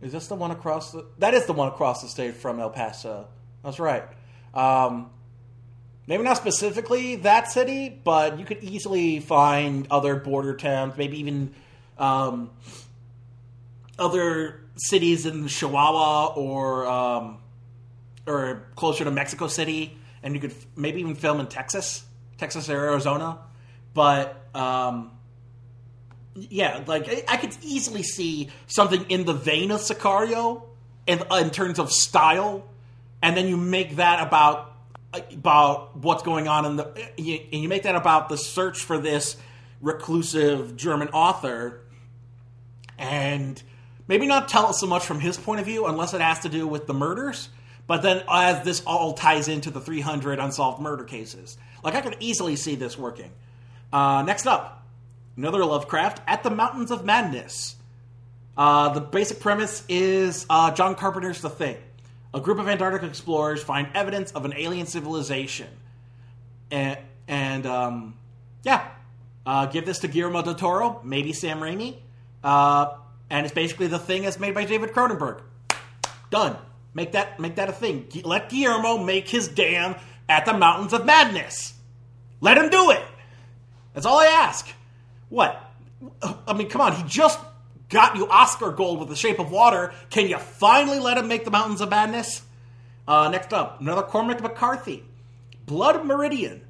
Is 0.00 0.12
this 0.12 0.28
the 0.28 0.36
one 0.36 0.52
across 0.52 0.92
the? 0.92 1.06
That 1.18 1.34
is 1.34 1.46
the 1.46 1.52
one 1.52 1.68
across 1.68 2.02
the 2.02 2.08
state 2.08 2.36
from 2.36 2.60
El 2.60 2.70
Paso. 2.70 3.26
That's 3.62 3.78
right. 3.78 4.04
Um, 4.54 5.10
maybe 6.06 6.22
not 6.22 6.36
specifically 6.36 7.16
that 7.16 7.50
city, 7.50 7.88
but 7.88 8.38
you 8.38 8.44
could 8.44 8.62
easily 8.62 9.20
find 9.20 9.86
other 9.90 10.16
border 10.16 10.56
towns, 10.56 10.96
maybe 10.96 11.20
even 11.20 11.54
um, 11.98 12.50
other 13.98 14.60
cities 14.76 15.26
in 15.26 15.46
Chihuahua 15.46 16.34
or 16.34 16.86
um, 16.86 17.38
or 18.26 18.66
closer 18.76 19.04
to 19.04 19.10
Mexico 19.10 19.46
City, 19.46 19.96
and 20.22 20.34
you 20.34 20.40
could 20.40 20.54
maybe 20.76 21.00
even 21.00 21.14
film 21.14 21.40
in 21.40 21.46
Texas, 21.46 22.04
Texas 22.38 22.68
or 22.68 22.76
Arizona. 22.76 23.38
But 23.92 24.42
um, 24.54 25.12
yeah, 26.34 26.82
like 26.86 27.24
I 27.28 27.36
could 27.36 27.56
easily 27.62 28.02
see 28.02 28.48
something 28.66 29.04
in 29.08 29.24
the 29.24 29.34
vein 29.34 29.70
of 29.70 29.80
Sicario, 29.80 30.62
in, 31.06 31.22
in 31.32 31.50
terms 31.50 31.78
of 31.78 31.90
style, 31.92 32.64
and 33.22 33.36
then 33.36 33.48
you 33.48 33.56
make 33.56 33.96
that 33.96 34.26
about 34.26 34.72
about 35.12 35.96
what's 35.96 36.22
going 36.22 36.48
on 36.48 36.64
in 36.64 36.76
the 36.76 36.86
and 37.18 37.62
you 37.62 37.68
make 37.68 37.82
that 37.82 37.96
about 37.96 38.28
the 38.28 38.36
search 38.36 38.80
for 38.80 38.98
this 38.98 39.36
reclusive 39.80 40.76
German 40.76 41.08
author, 41.08 41.80
and 42.98 43.62
maybe 44.06 44.26
not 44.26 44.48
tell 44.48 44.66
us 44.66 44.80
so 44.80 44.86
much 44.86 45.04
from 45.04 45.20
his 45.20 45.36
point 45.36 45.60
of 45.60 45.66
view, 45.66 45.86
unless 45.86 46.14
it 46.14 46.20
has 46.20 46.40
to 46.40 46.48
do 46.48 46.66
with 46.66 46.86
the 46.86 46.94
murders. 46.94 47.48
But 47.86 48.02
then, 48.02 48.22
as 48.30 48.64
this 48.64 48.82
all 48.86 49.14
ties 49.14 49.48
into 49.48 49.70
the 49.70 49.80
300 49.80 50.38
unsolved 50.38 50.80
murder 50.80 51.02
cases, 51.02 51.58
like 51.82 51.94
I 51.94 52.00
could 52.00 52.16
easily 52.20 52.54
see 52.54 52.76
this 52.76 52.96
working. 52.96 53.32
Uh, 53.92 54.22
next 54.24 54.46
up, 54.46 54.86
another 55.36 55.64
Lovecraft 55.64 56.20
at 56.26 56.44
the 56.44 56.50
Mountains 56.50 56.92
of 56.92 57.04
Madness. 57.04 57.74
Uh, 58.56 58.90
the 58.90 59.00
basic 59.00 59.40
premise 59.40 59.82
is 59.88 60.46
uh, 60.50 60.70
John 60.70 60.94
Carpenter's 60.94 61.40
The 61.40 61.50
Thing. 61.50 61.76
A 62.32 62.40
group 62.40 62.58
of 62.58 62.68
Antarctic 62.68 63.02
explorers 63.02 63.62
find 63.62 63.88
evidence 63.94 64.30
of 64.32 64.44
an 64.44 64.54
alien 64.56 64.86
civilization. 64.86 65.68
And, 66.70 66.98
and 67.26 67.66
um, 67.66 68.14
yeah, 68.62 68.88
uh, 69.44 69.66
give 69.66 69.84
this 69.84 70.00
to 70.00 70.08
Guillermo 70.08 70.42
del 70.42 70.54
Toro, 70.54 71.00
maybe 71.02 71.32
Sam 71.32 71.60
Raimi. 71.60 71.96
Uh, 72.44 72.94
and 73.28 73.44
it's 73.44 73.54
basically 73.54 73.88
The 73.88 73.98
Thing 73.98 74.26
as 74.26 74.38
made 74.38 74.54
by 74.54 74.64
David 74.64 74.90
Cronenberg. 74.90 75.42
Done. 76.30 76.56
Make 76.92 77.12
that 77.12 77.38
make 77.38 77.56
that 77.56 77.68
a 77.68 77.72
thing. 77.72 78.08
Let 78.24 78.48
Guillermo 78.48 78.98
make 78.98 79.28
his 79.28 79.46
damn 79.46 79.94
at 80.28 80.44
the 80.44 80.52
Mountains 80.52 80.92
of 80.92 81.06
Madness. 81.06 81.74
Let 82.40 82.56
him 82.56 82.68
do 82.68 82.90
it. 82.90 83.02
That's 83.94 84.06
all 84.06 84.18
I 84.18 84.26
ask. 84.26 84.68
What? 85.28 85.70
I 86.46 86.52
mean, 86.52 86.68
come 86.68 86.80
on. 86.80 86.96
He 86.96 87.02
just 87.04 87.38
got 87.90 88.16
you 88.16 88.26
Oscar 88.28 88.70
gold 88.70 89.00
with 89.00 89.08
The 89.08 89.16
Shape 89.16 89.38
of 89.38 89.50
Water. 89.50 89.92
Can 90.08 90.28
you 90.28 90.38
finally 90.38 90.98
let 90.98 91.18
him 91.18 91.28
make 91.28 91.44
the 91.44 91.50
Mountains 91.50 91.80
of 91.80 91.90
Madness? 91.90 92.42
Uh, 93.06 93.28
next 93.28 93.52
up, 93.52 93.80
another 93.80 94.02
Cormac 94.02 94.40
McCarthy, 94.40 95.04
Blood 95.66 96.06
Meridian. 96.06 96.62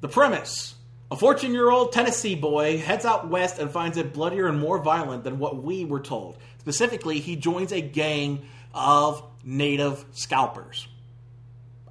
The 0.00 0.08
premise: 0.08 0.74
A 1.10 1.16
14-year-old 1.16 1.92
Tennessee 1.92 2.34
boy 2.34 2.78
heads 2.78 3.04
out 3.04 3.28
west 3.28 3.58
and 3.58 3.70
finds 3.70 3.96
it 3.96 4.12
bloodier 4.12 4.48
and 4.48 4.58
more 4.58 4.78
violent 4.78 5.24
than 5.24 5.38
what 5.38 5.62
we 5.62 5.84
were 5.84 6.00
told. 6.00 6.36
Specifically, 6.58 7.20
he 7.20 7.36
joins 7.36 7.72
a 7.72 7.80
gang 7.80 8.46
of 8.74 9.22
native 9.44 10.04
scalpers, 10.12 10.88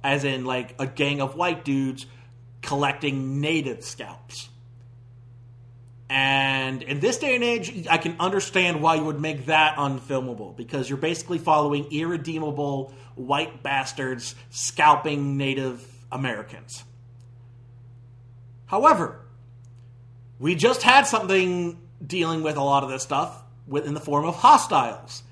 as 0.04 0.24
in 0.24 0.44
like 0.44 0.74
a 0.78 0.86
gang 0.86 1.20
of 1.20 1.34
white 1.34 1.64
dudes 1.64 2.06
collecting 2.60 3.40
native 3.40 3.82
scalps. 3.82 4.50
And 6.08 6.82
in 6.82 7.00
this 7.00 7.18
day 7.18 7.34
and 7.34 7.42
age, 7.42 7.86
I 7.88 7.98
can 7.98 8.16
understand 8.20 8.80
why 8.80 8.94
you 8.94 9.04
would 9.04 9.20
make 9.20 9.46
that 9.46 9.76
unfilmable 9.76 10.56
because 10.56 10.88
you're 10.88 10.98
basically 10.98 11.38
following 11.38 11.90
irredeemable 11.90 12.94
white 13.16 13.62
bastards 13.62 14.36
scalping 14.50 15.36
Native 15.36 15.84
Americans. 16.12 16.84
However, 18.66 19.20
we 20.38 20.54
just 20.54 20.82
had 20.82 21.06
something 21.06 21.80
dealing 22.04 22.42
with 22.42 22.56
a 22.56 22.62
lot 22.62 22.84
of 22.84 22.90
this 22.90 23.02
stuff 23.02 23.42
in 23.72 23.94
the 23.94 24.00
form 24.00 24.26
of 24.26 24.36
hostiles. 24.36 25.22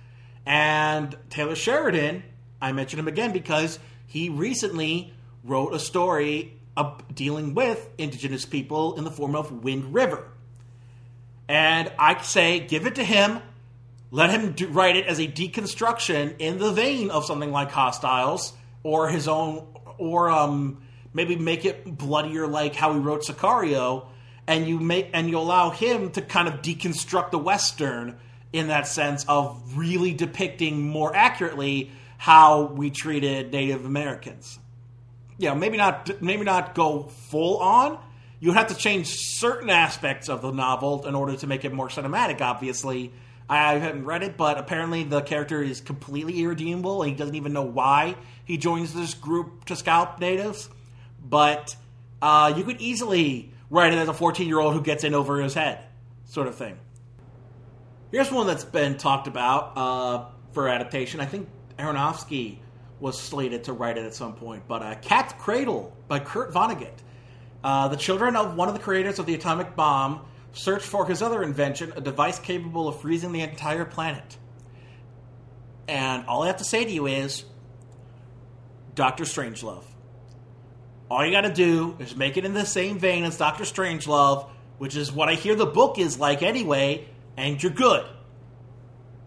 And 0.46 1.16
Taylor 1.30 1.54
Sheridan, 1.54 2.24
I 2.60 2.72
mention 2.72 2.98
him 2.98 3.08
again 3.08 3.32
because 3.32 3.78
he 4.06 4.28
recently 4.28 5.12
wrote 5.44 5.72
a 5.72 5.78
story 5.78 6.58
dealing 7.12 7.54
with 7.54 7.88
indigenous 7.98 8.44
people 8.44 8.96
in 8.96 9.04
the 9.04 9.10
form 9.10 9.36
of 9.36 9.62
Wind 9.62 9.94
River. 9.94 10.28
And 11.48 11.92
I 11.98 12.20
say, 12.22 12.60
give 12.60 12.86
it 12.86 12.96
to 12.96 13.04
him. 13.04 13.40
Let 14.10 14.30
him 14.30 14.52
do, 14.52 14.68
write 14.68 14.96
it 14.96 15.06
as 15.06 15.18
a 15.18 15.26
deconstruction 15.26 16.36
in 16.38 16.58
the 16.58 16.72
vein 16.72 17.10
of 17.10 17.24
something 17.24 17.50
like 17.50 17.70
Hostiles 17.70 18.52
or 18.82 19.08
his 19.08 19.26
own, 19.28 19.66
or 19.98 20.30
um, 20.30 20.82
maybe 21.12 21.36
make 21.36 21.64
it 21.64 21.84
bloodier 21.84 22.46
like 22.46 22.74
how 22.74 22.92
he 22.92 22.98
wrote 22.98 23.22
Sicario. 23.22 24.06
And 24.46 24.68
you 24.68 24.78
make 24.78 25.08
and 25.14 25.28
you 25.30 25.38
allow 25.38 25.70
him 25.70 26.10
to 26.12 26.22
kind 26.22 26.48
of 26.48 26.60
deconstruct 26.60 27.30
the 27.30 27.38
western 27.38 28.18
in 28.52 28.68
that 28.68 28.86
sense 28.86 29.24
of 29.26 29.76
really 29.76 30.12
depicting 30.12 30.82
more 30.82 31.14
accurately 31.16 31.90
how 32.18 32.64
we 32.66 32.90
treated 32.90 33.52
Native 33.52 33.84
Americans. 33.84 34.58
Know, 35.38 35.54
maybe 35.54 35.76
not 35.76 36.22
maybe 36.22 36.44
not 36.44 36.74
go 36.74 37.04
full 37.04 37.58
on. 37.58 37.98
You 38.44 38.52
have 38.52 38.66
to 38.66 38.74
change 38.74 39.06
certain 39.06 39.70
aspects 39.70 40.28
of 40.28 40.42
the 40.42 40.50
novel 40.50 41.06
in 41.06 41.14
order 41.14 41.34
to 41.34 41.46
make 41.46 41.64
it 41.64 41.72
more 41.72 41.88
cinematic. 41.88 42.42
Obviously, 42.42 43.10
I 43.48 43.78
haven't 43.78 44.04
read 44.04 44.22
it, 44.22 44.36
but 44.36 44.58
apparently 44.58 45.02
the 45.02 45.22
character 45.22 45.62
is 45.62 45.80
completely 45.80 46.42
irredeemable, 46.42 47.00
he 47.04 47.14
doesn't 47.14 47.36
even 47.36 47.54
know 47.54 47.62
why 47.62 48.16
he 48.44 48.58
joins 48.58 48.92
this 48.92 49.14
group 49.14 49.64
to 49.64 49.76
scalp 49.76 50.20
natives. 50.20 50.68
But 51.24 51.74
uh, 52.20 52.52
you 52.54 52.64
could 52.64 52.82
easily 52.82 53.50
write 53.70 53.94
it 53.94 53.98
as 53.98 54.08
a 54.08 54.12
14 54.12 54.46
year 54.46 54.60
old 54.60 54.74
who 54.74 54.82
gets 54.82 55.04
in 55.04 55.14
over 55.14 55.40
his 55.40 55.54
head, 55.54 55.78
sort 56.26 56.46
of 56.46 56.54
thing. 56.54 56.76
Here's 58.10 58.30
one 58.30 58.46
that's 58.46 58.62
been 58.62 58.98
talked 58.98 59.26
about 59.26 59.72
uh, 59.74 60.26
for 60.52 60.68
adaptation. 60.68 61.18
I 61.18 61.24
think 61.24 61.48
Aronofsky 61.78 62.58
was 63.00 63.18
slated 63.18 63.64
to 63.64 63.72
write 63.72 63.96
it 63.96 64.04
at 64.04 64.12
some 64.12 64.34
point, 64.34 64.64
but 64.68 64.82
uh, 64.82 64.96
Cat's 64.96 65.32
Cradle 65.38 65.96
by 66.08 66.18
Kurt 66.18 66.52
Vonnegut. 66.52 67.00
Uh, 67.64 67.88
the 67.88 67.96
children 67.96 68.36
of 68.36 68.56
one 68.56 68.68
of 68.68 68.74
the 68.74 68.80
creators 68.80 69.18
of 69.18 69.24
the 69.24 69.34
atomic 69.34 69.74
bomb 69.74 70.20
search 70.52 70.82
for 70.82 71.06
his 71.06 71.22
other 71.22 71.42
invention, 71.42 71.94
a 71.96 72.00
device 72.00 72.38
capable 72.38 72.86
of 72.86 73.00
freezing 73.00 73.32
the 73.32 73.40
entire 73.40 73.86
planet. 73.86 74.36
And 75.88 76.26
all 76.26 76.42
I 76.42 76.48
have 76.48 76.58
to 76.58 76.64
say 76.64 76.84
to 76.84 76.90
you 76.90 77.06
is 77.06 77.44
Doctor 78.94 79.24
Strangelove. 79.24 79.84
All 81.10 81.24
you 81.24 81.32
got 81.32 81.42
to 81.42 81.52
do 81.52 81.96
is 81.98 82.14
make 82.14 82.36
it 82.36 82.44
in 82.44 82.52
the 82.52 82.66
same 82.66 82.98
vein 82.98 83.24
as 83.24 83.38
Doctor 83.38 83.64
Strangelove, 83.64 84.48
which 84.76 84.94
is 84.94 85.10
what 85.10 85.30
I 85.30 85.34
hear 85.34 85.54
the 85.54 85.66
book 85.66 85.98
is 85.98 86.18
like 86.18 86.42
anyway, 86.42 87.08
and 87.36 87.62
you're 87.62 87.72
good. 87.72 88.04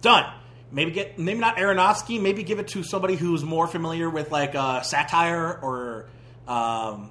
Done. 0.02 0.32
Maybe 0.72 0.92
get 0.92 1.18
maybe 1.18 1.40
not 1.40 1.58
Aronofsky. 1.58 2.22
Maybe 2.22 2.44
give 2.44 2.60
it 2.60 2.68
to 2.70 2.84
somebody 2.84 3.16
who's 3.16 3.44
more 3.44 3.68
familiar 3.68 4.10
with 4.10 4.32
like 4.32 4.54
uh, 4.54 4.82
satire 4.82 5.60
or 5.62 6.10
um, 6.48 7.10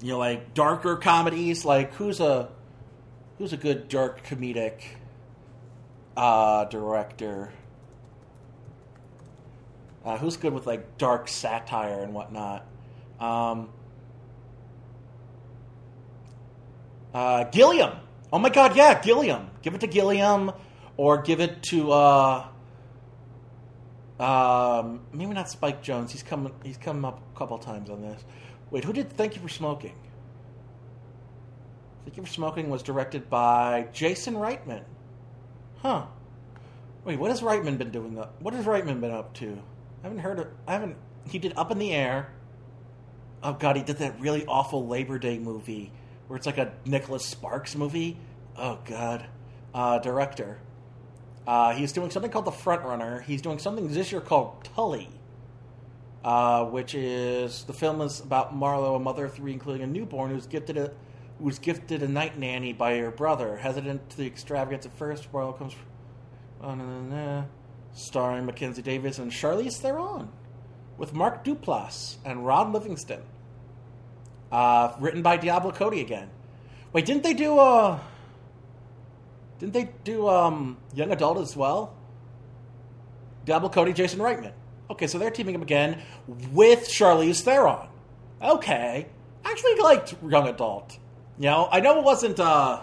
you 0.00 0.12
know 0.12 0.18
like 0.18 0.54
darker 0.54 0.96
comedies. 0.96 1.64
Like 1.64 1.94
who's 1.94 2.20
a 2.20 2.48
who's 3.38 3.52
a 3.52 3.56
good 3.56 3.88
dark 3.88 4.26
comedic 4.26 4.82
uh, 6.16 6.64
director? 6.66 7.52
Uh, 10.04 10.16
who's 10.16 10.36
good 10.36 10.52
with 10.52 10.66
like 10.66 10.98
dark 10.98 11.28
satire 11.28 12.02
and 12.02 12.14
whatnot? 12.14 12.66
Um, 13.20 13.68
uh, 17.12 17.44
Gilliam. 17.44 17.92
Oh 18.32 18.38
my 18.38 18.50
God, 18.50 18.76
yeah, 18.76 19.00
Gilliam. 19.00 19.50
Give 19.62 19.74
it 19.74 19.80
to 19.80 19.86
Gilliam, 19.86 20.52
or 20.96 21.22
give 21.22 21.40
it 21.40 21.62
to 21.64 21.92
uh, 21.92 22.46
um, 24.20 25.00
maybe 25.12 25.32
not 25.32 25.48
Spike 25.48 25.82
Jonze. 25.82 26.10
He's 26.10 26.22
come 26.22 26.52
he's 26.62 26.76
come 26.76 27.04
up 27.04 27.20
a 27.34 27.38
couple 27.38 27.58
times 27.58 27.90
on 27.90 28.02
this. 28.02 28.22
Wait, 28.70 28.84
who 28.84 28.92
did 28.92 29.10
Thank 29.12 29.34
You 29.34 29.42
for 29.42 29.48
Smoking? 29.48 29.94
Thank 32.04 32.16
You 32.16 32.22
for 32.22 32.28
Smoking 32.28 32.70
was 32.70 32.82
directed 32.82 33.30
by 33.30 33.88
Jason 33.92 34.34
Reitman. 34.34 34.84
Huh. 35.78 36.06
Wait, 37.04 37.18
what 37.18 37.30
has 37.30 37.40
Reitman 37.40 37.78
been 37.78 37.90
doing? 37.90 38.18
Up? 38.18 38.40
What 38.42 38.54
has 38.54 38.66
Reitman 38.66 39.00
been 39.00 39.10
up 39.10 39.34
to? 39.34 39.58
I 40.02 40.06
haven't 40.06 40.18
heard 40.18 40.38
of. 40.40 40.48
I 40.66 40.72
haven't. 40.72 40.96
He 41.30 41.38
did 41.38 41.52
Up 41.56 41.70
in 41.70 41.78
the 41.78 41.92
Air. 41.92 42.32
Oh 43.42 43.52
God, 43.52 43.76
he 43.76 43.82
did 43.82 43.98
that 43.98 44.20
really 44.20 44.44
awful 44.46 44.86
Labor 44.86 45.18
Day 45.18 45.38
movie 45.38 45.92
where 46.26 46.36
it's 46.36 46.46
like 46.46 46.58
a 46.58 46.72
Nicholas 46.84 47.24
Sparks 47.24 47.74
movie. 47.76 48.18
Oh 48.56 48.78
God, 48.84 49.24
uh, 49.74 49.98
director. 49.98 50.58
Uh, 51.46 51.72
he's 51.72 51.92
doing 51.92 52.10
something 52.10 52.30
called 52.30 52.44
The 52.44 52.52
Front 52.52 52.82
Runner. 52.82 53.20
He's 53.20 53.40
doing 53.40 53.58
something 53.58 53.88
this 53.88 54.12
year 54.12 54.20
called 54.20 54.64
Tully, 54.64 55.08
uh, 56.24 56.64
which 56.64 56.94
is 56.94 57.64
the 57.64 57.72
film 57.72 58.00
is 58.00 58.20
about 58.20 58.54
Marlo, 58.54 58.96
a 58.96 58.98
mother 58.98 59.26
of 59.26 59.34
three, 59.34 59.52
including 59.52 59.82
a 59.82 59.86
newborn, 59.86 60.30
who's 60.30 60.46
gifted 60.46 60.76
a 60.76 60.92
who's 61.38 61.58
gifted 61.58 62.02
a 62.02 62.08
night 62.08 62.38
nanny 62.38 62.72
by 62.72 62.96
her 62.98 63.10
brother. 63.10 63.56
Hesitant 63.56 64.10
to 64.10 64.16
the 64.16 64.26
extravagance 64.26 64.86
at 64.86 64.96
first, 64.96 65.32
Marlo 65.32 65.56
comes. 65.56 65.74
Oh, 66.60 66.74
no, 66.74 66.84
no, 66.84 67.00
no. 67.00 67.46
Starring 67.92 68.46
Mackenzie 68.46 68.82
Davis 68.82 69.18
and 69.18 69.30
Charlize 69.30 69.78
Theron, 69.78 70.28
with 70.96 71.14
Mark 71.14 71.44
Duplass 71.44 72.16
and 72.24 72.44
Ron 72.44 72.72
Livingston. 72.72 73.22
Uh, 74.50 74.94
written 74.98 75.22
by 75.22 75.36
Diablo 75.36 75.70
Cody 75.70 76.00
again. 76.00 76.30
Wait, 76.92 77.04
didn't 77.04 77.22
they 77.22 77.34
do 77.34 77.58
uh 77.58 77.98
didn't 79.58 79.74
they 79.74 79.90
do 80.04 80.28
um 80.28 80.78
young 80.94 81.12
adult 81.12 81.38
as 81.38 81.56
well? 81.56 81.94
Diablo 83.44 83.68
Cody, 83.68 83.92
Jason 83.92 84.20
Reitman. 84.20 84.52
Okay, 84.90 85.06
so 85.06 85.18
they're 85.18 85.30
teaming 85.30 85.56
up 85.56 85.62
again 85.62 86.00
with 86.52 86.88
Charlize 86.88 87.42
Theron. 87.42 87.88
Okay. 88.40 89.06
Actually 89.44 89.74
liked 89.76 90.14
young 90.26 90.48
adult. 90.48 90.98
You 91.38 91.46
know, 91.46 91.68
I 91.70 91.80
know 91.80 91.98
it 91.98 92.04
wasn't 92.04 92.40
uh 92.40 92.80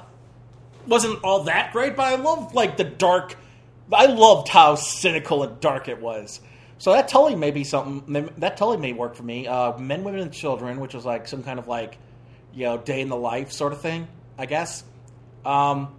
wasn't 0.87 1.23
all 1.23 1.43
that 1.43 1.73
great, 1.73 1.95
but 1.95 2.03
I 2.03 2.15
loved 2.15 2.55
like 2.55 2.77
the 2.77 2.83
dark 2.83 3.35
I 3.91 4.07
loved 4.07 4.47
how 4.47 4.75
cynical 4.75 5.43
and 5.43 5.59
dark 5.59 5.87
it 5.87 6.01
was. 6.01 6.39
So 6.77 6.91
that 6.91 7.07
totally 7.07 7.35
may 7.35 7.51
be 7.51 7.63
something. 7.63 8.29
That 8.37 8.57
totally 8.57 8.77
may 8.77 8.93
work 8.93 9.15
for 9.15 9.23
me. 9.23 9.47
Uh, 9.47 9.77
Men, 9.77 10.03
Women, 10.03 10.21
and 10.21 10.31
Children, 10.31 10.79
which 10.79 10.93
was 10.93 11.05
like 11.05 11.27
some 11.27 11.43
kind 11.43 11.59
of 11.59 11.67
like, 11.67 11.97
you 12.53 12.65
know, 12.65 12.77
day 12.77 13.01
in 13.01 13.09
the 13.09 13.15
life 13.15 13.51
sort 13.51 13.73
of 13.73 13.81
thing. 13.81 14.07
I 14.37 14.45
guess. 14.45 14.83
Um, 15.45 15.95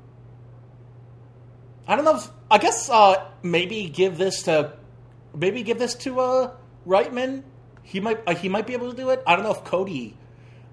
I 1.87 1.97
don't 1.97 2.05
know. 2.05 2.17
If, 2.17 2.29
I 2.51 2.59
guess 2.59 2.91
uh, 2.91 3.25
maybe 3.43 3.89
give 3.89 4.19
this 4.19 4.43
to, 4.45 4.73
maybe 5.37 5.63
give 5.63 5.79
this 5.79 5.95
to 5.95 6.21
uh, 6.21 6.51
Reitman. 6.87 7.45
He 7.83 8.01
might 8.01 8.21
uh, 8.27 8.35
he 8.35 8.49
might 8.49 8.67
be 8.67 8.73
able 8.73 8.91
to 8.91 8.97
do 8.97 9.11
it. 9.11 9.23
I 9.27 9.37
don't 9.37 9.45
know 9.45 9.53
if 9.53 9.63
Cody. 9.65 10.17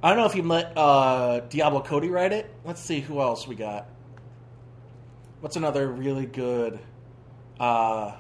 I 0.02 0.10
don't 0.10 0.18
know 0.18 0.26
if 0.26 0.36
you 0.36 0.44
let 0.44 0.78
uh, 0.78 1.42
Diablo 1.42 1.82
Cody 1.82 2.10
write 2.10 2.34
it. 2.34 2.54
Let's 2.66 2.82
see 2.82 3.00
who 3.00 3.22
else 3.22 3.48
we 3.48 3.56
got. 3.56 3.88
What's 5.40 5.56
another 5.56 5.88
really 5.88 6.26
good? 6.26 6.80
Uh, 7.60 8.16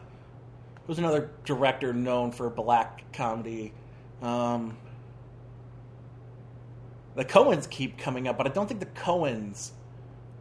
who's 0.86 1.00
another 1.00 1.32
director 1.46 1.94
known 1.94 2.32
for 2.32 2.50
black 2.50 3.12
comedy? 3.14 3.74
Um, 4.22 4.78
the 7.16 7.26
Coens 7.26 7.70
keep 7.70 7.98
coming 7.98 8.28
up, 8.28 8.38
but 8.38 8.48
I 8.48 8.50
don't 8.50 8.68
think 8.68 8.80
the 8.80 8.86
Coens 8.86 9.72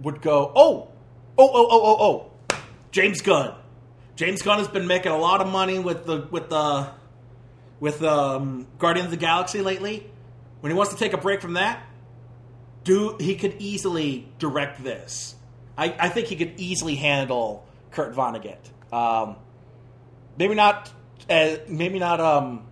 would 0.01 0.23
go. 0.23 0.53
Oh, 0.55 0.89
oh, 1.39 1.51
oh, 1.53 1.69
oh, 1.71 1.81
oh, 1.83 1.97
oh. 2.01 2.57
James 2.91 3.21
Gunn. 3.21 3.55
James 4.17 4.43
Gunn 4.43 4.59
has 4.59 4.69
been 4.69 4.87
making 4.87 5.13
a 5.13 5.19
lot 5.19 5.41
of 5.41 5.49
money 5.49 5.79
with 5.79 6.05
the 6.07 6.29
with 6.31 6.49
the 6.49 6.91
with 7.81 8.03
um, 8.03 8.67
Guardians 8.79 9.07
of 9.07 9.11
the 9.11 9.17
Galaxy 9.17 9.61
lately. 9.61 10.09
When 10.61 10.71
he 10.71 10.77
wants 10.77 10.93
to 10.93 10.99
take 10.99 11.13
a 11.13 11.19
break 11.19 11.41
from 11.41 11.55
that, 11.55 11.83
do 12.85 13.17
he 13.19 13.35
could 13.35 13.57
easily 13.59 14.29
direct 14.39 14.85
this. 14.85 15.35
I, 15.77 15.95
I 15.99 16.09
think 16.09 16.29
he 16.29 16.37
could 16.37 16.55
easily 16.59 16.95
handle 16.95 17.67
Kurt 17.91 18.15
Vonnegut. 18.15 18.59
Um, 18.93 19.37
maybe 20.37 20.55
not. 20.55 20.93
Uh, 21.29 21.57
maybe 21.67 21.99
not. 21.99 22.21
Um, 22.21 22.67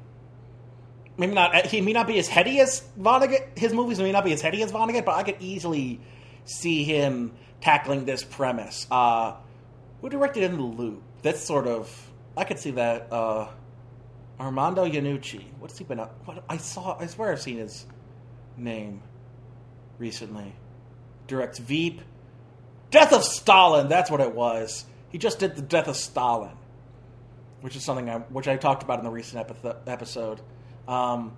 maybe 1.17 1.35
not. 1.35 1.67
He 1.67 1.81
may 1.81 1.93
not 1.93 2.07
be 2.07 2.19
as 2.19 2.29
heady 2.29 2.61
as 2.61 2.83
Vonnegut. 2.99 3.59
His 3.59 3.73
movies 3.73 3.99
may 3.99 4.13
not 4.13 4.25
be 4.25 4.33
as 4.33 4.43
heady 4.43 4.63
as 4.63 4.71
Vonnegut, 4.71 5.05
but 5.05 5.17
I 5.17 5.23
could 5.23 5.37
easily 5.41 6.01
see 6.45 6.85
him 6.85 7.33
tackling 7.61 8.05
this 8.05 8.23
premise. 8.23 8.87
Uh, 8.91 9.37
who 10.01 10.09
directed 10.09 10.43
In 10.43 10.57
the 10.57 10.63
Loop? 10.63 11.03
That's 11.23 11.41
sort 11.43 11.67
of. 11.67 12.11
I 12.37 12.45
could 12.45 12.59
see 12.59 12.73
that. 12.73 13.13
Uh, 13.13 13.49
Armando 14.39 14.87
Iannucci. 14.87 15.45
What's 15.59 15.77
he 15.77 15.85
been 15.85 16.01
up? 16.01 16.15
What 16.25 16.43
I 16.49 16.57
saw. 16.57 16.97
I 16.99 17.07
swear 17.07 17.33
I've 17.33 17.41
seen 17.43 17.59
his 17.59 17.87
name 18.57 19.03
recently. 19.99 20.55
Directs 21.27 21.59
Veep. 21.59 22.01
Death 22.91 23.13
of 23.13 23.23
Stalin. 23.23 23.89
That's 23.89 24.11
what 24.11 24.21
it 24.21 24.35
was. 24.35 24.85
He 25.11 25.19
just 25.19 25.39
did 25.39 25.57
the 25.57 25.63
Death 25.63 25.89
of 25.89 25.97
Stalin, 25.97 26.57
which 27.61 27.77
is 27.77 27.85
something 27.85 28.09
I, 28.09 28.19
which 28.19 28.49
I 28.49 28.57
talked 28.57 28.83
about 28.83 28.99
in 28.99 29.05
the 29.05 29.11
recent 29.11 29.49
epi- 29.51 29.79
episode. 29.87 30.41
Um, 30.89 31.37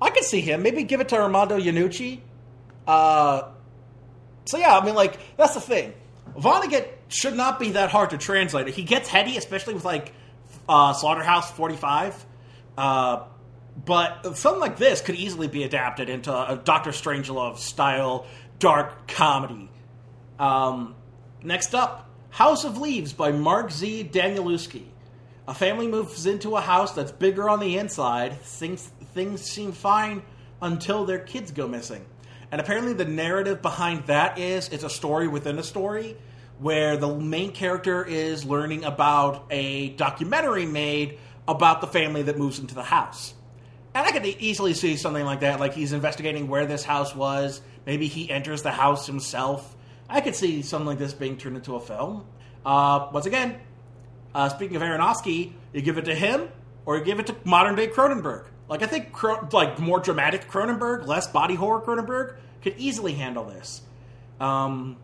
I 0.00 0.10
could 0.10 0.24
see 0.24 0.40
him. 0.40 0.62
Maybe 0.62 0.82
give 0.84 1.00
it 1.00 1.08
to 1.08 1.16
Armando 1.16 1.58
Iannucci. 1.58 2.20
Uh, 2.86 3.48
so 4.44 4.56
yeah, 4.58 4.76
I 4.78 4.84
mean, 4.84 4.94
like 4.94 5.18
that's 5.36 5.54
the 5.54 5.60
thing. 5.60 5.94
Vonnegut 6.36 6.88
should 7.08 7.34
not 7.34 7.58
be 7.58 7.72
that 7.72 7.90
hard 7.90 8.10
to 8.10 8.18
translate. 8.18 8.68
He 8.68 8.82
gets 8.82 9.08
heady, 9.08 9.36
especially 9.36 9.74
with 9.74 9.84
like 9.84 10.12
uh, 10.68 10.92
Slaughterhouse 10.92 11.50
45. 11.52 12.26
Uh, 12.76 13.24
but 13.84 14.36
something 14.36 14.60
like 14.60 14.76
this 14.76 15.00
could 15.00 15.14
easily 15.14 15.48
be 15.48 15.62
adapted 15.62 16.08
into 16.08 16.32
a 16.32 16.56
Doctor 16.56 16.90
Strangelove 16.90 17.58
style 17.58 18.26
dark 18.58 19.06
comedy. 19.08 19.70
Um, 20.38 20.94
next 21.42 21.74
up, 21.74 22.10
House 22.30 22.64
of 22.64 22.78
Leaves 22.78 23.12
by 23.12 23.32
Mark 23.32 23.70
Z. 23.70 24.10
Danielewski. 24.12 24.84
A 25.46 25.54
family 25.54 25.88
moves 25.88 26.26
into 26.26 26.56
a 26.56 26.60
house 26.60 26.92
that's 26.92 27.12
bigger 27.12 27.48
on 27.48 27.60
the 27.60 27.78
inside. 27.78 28.38
Things, 28.42 28.82
things 29.14 29.40
seem 29.42 29.72
fine 29.72 30.22
until 30.60 31.06
their 31.06 31.20
kids 31.20 31.52
go 31.52 31.66
missing. 31.66 32.04
And 32.50 32.60
apparently, 32.60 32.92
the 32.92 33.04
narrative 33.04 33.62
behind 33.62 34.06
that 34.06 34.38
is 34.38 34.68
it's 34.68 34.84
a 34.84 34.90
story 34.90 35.28
within 35.28 35.58
a 35.58 35.62
story 35.62 36.16
where 36.58 36.96
the 36.96 37.14
main 37.14 37.52
character 37.52 38.04
is 38.04 38.44
learning 38.44 38.84
about 38.84 39.46
a 39.50 39.90
documentary 39.90 40.66
made 40.66 41.18
about 41.46 41.80
the 41.80 41.86
family 41.86 42.22
that 42.22 42.36
moves 42.36 42.58
into 42.58 42.74
the 42.74 42.82
house. 42.82 43.34
And 43.94 44.06
I 44.06 44.12
could 44.12 44.26
easily 44.26 44.74
see 44.74 44.96
something 44.96 45.24
like 45.24 45.40
that, 45.40 45.60
like 45.60 45.74
he's 45.74 45.92
investigating 45.92 46.48
where 46.48 46.66
this 46.66 46.84
house 46.84 47.14
was. 47.14 47.60
Maybe 47.86 48.06
he 48.06 48.30
enters 48.30 48.62
the 48.62 48.70
house 48.70 49.06
himself. 49.06 49.76
I 50.08 50.20
could 50.20 50.34
see 50.34 50.62
something 50.62 50.86
like 50.86 50.98
this 50.98 51.14
being 51.14 51.36
turned 51.36 51.56
into 51.56 51.74
a 51.74 51.80
film. 51.80 52.26
Uh, 52.64 53.08
once 53.12 53.26
again, 53.26 53.58
uh, 54.34 54.48
speaking 54.48 54.76
of 54.76 54.82
Aronofsky, 54.82 55.52
you 55.72 55.82
give 55.82 55.98
it 55.98 56.04
to 56.04 56.14
him 56.14 56.48
or 56.84 56.98
you 56.98 57.04
give 57.04 57.18
it 57.18 57.26
to 57.28 57.36
modern 57.44 57.76
day 57.76 57.88
Cronenberg. 57.88 58.46
Like 58.68 58.82
I 58.82 58.86
think, 58.86 59.22
like 59.52 59.78
more 59.78 60.00
dramatic 60.00 60.48
Cronenberg, 60.48 61.06
less 61.06 61.26
body 61.26 61.54
horror 61.54 61.80
Cronenberg 61.80 62.36
could 62.62 62.74
easily 62.76 63.14
handle 63.14 63.44
this. 63.44 63.80
Um, 64.38 64.98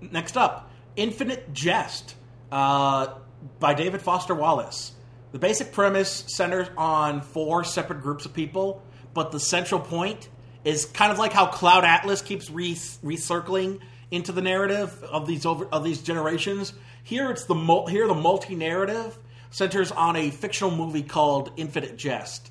next 0.00 0.36
up, 0.36 0.70
Infinite 0.96 1.52
Jest 1.52 2.14
uh, 2.50 3.14
by 3.58 3.74
David 3.74 4.02
Foster 4.02 4.34
Wallace. 4.34 4.92
The 5.32 5.38
basic 5.38 5.72
premise 5.72 6.24
centers 6.26 6.68
on 6.76 7.20
four 7.20 7.62
separate 7.62 8.02
groups 8.02 8.24
of 8.26 8.34
people, 8.34 8.82
but 9.14 9.30
the 9.30 9.40
central 9.40 9.80
point 9.80 10.28
is 10.64 10.84
kind 10.84 11.12
of 11.12 11.18
like 11.18 11.32
how 11.32 11.46
Cloud 11.46 11.84
Atlas 11.84 12.20
keeps 12.20 12.50
re- 12.50 12.74
recircling 12.74 13.80
into 14.10 14.32
the 14.32 14.42
narrative 14.42 15.02
of 15.04 15.26
these 15.26 15.46
over 15.46 15.66
of 15.66 15.84
these 15.84 16.02
generations. 16.02 16.72
Here, 17.04 17.30
it's 17.30 17.44
the 17.44 17.54
mul- 17.54 17.86
here 17.86 18.06
the 18.06 18.14
multi 18.14 18.54
narrative 18.54 19.16
centers 19.50 19.92
on 19.92 20.16
a 20.16 20.30
fictional 20.30 20.70
movie 20.70 21.02
called 21.02 21.52
Infinite 21.56 21.96
Jest, 21.96 22.50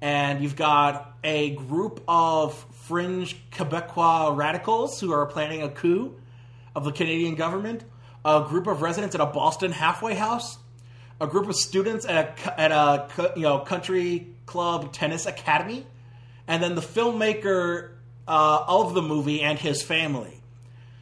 and 0.00 0.42
you've 0.42 0.56
got 0.56 1.16
a 1.22 1.50
group 1.50 2.02
of 2.08 2.54
fringe 2.72 3.36
Quebecois 3.50 4.36
radicals 4.36 5.00
who 5.00 5.12
are 5.12 5.26
planning 5.26 5.62
a 5.62 5.68
coup 5.68 6.16
of 6.78 6.84
the 6.84 6.92
Canadian 6.92 7.34
government, 7.34 7.82
a 8.24 8.44
group 8.48 8.68
of 8.68 8.82
residents 8.82 9.16
at 9.16 9.20
a 9.20 9.26
Boston 9.26 9.72
halfway 9.72 10.14
house, 10.14 10.58
a 11.20 11.26
group 11.26 11.48
of 11.48 11.56
students 11.56 12.06
at 12.06 12.38
a, 12.46 12.60
at 12.60 12.70
a 12.70 13.32
you 13.34 13.42
know 13.42 13.58
country 13.58 14.28
club 14.46 14.92
tennis 14.92 15.26
academy, 15.26 15.84
and 16.46 16.62
then 16.62 16.76
the 16.76 16.80
filmmaker 16.80 17.94
uh, 18.28 18.64
of 18.68 18.94
the 18.94 19.02
movie 19.02 19.42
and 19.42 19.58
his 19.58 19.82
family. 19.82 20.40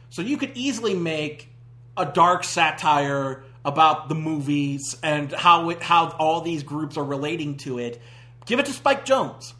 So 0.09 0.23
you 0.23 0.37
could 0.37 0.53
easily 0.55 0.95
make 0.95 1.49
a 1.95 2.05
dark 2.05 2.43
satire 2.43 3.43
about 3.63 4.09
the 4.09 4.15
movies 4.15 4.97
and 5.03 5.31
how 5.31 5.69
it, 5.69 5.83
how 5.83 6.09
all 6.17 6.41
these 6.41 6.63
groups 6.63 6.97
are 6.97 7.03
relating 7.03 7.57
to 7.57 7.77
it. 7.77 8.01
Give 8.47 8.57
it 8.57 8.65
to 8.65 8.73
Spike 8.73 9.05
Jonze. 9.05 9.53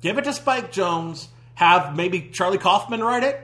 Give 0.00 0.16
it 0.16 0.24
to 0.24 0.32
Spike 0.32 0.70
Jonze. 0.70 1.26
Have 1.54 1.96
maybe 1.96 2.30
Charlie 2.32 2.58
Kaufman 2.58 3.02
write 3.02 3.24
it, 3.24 3.40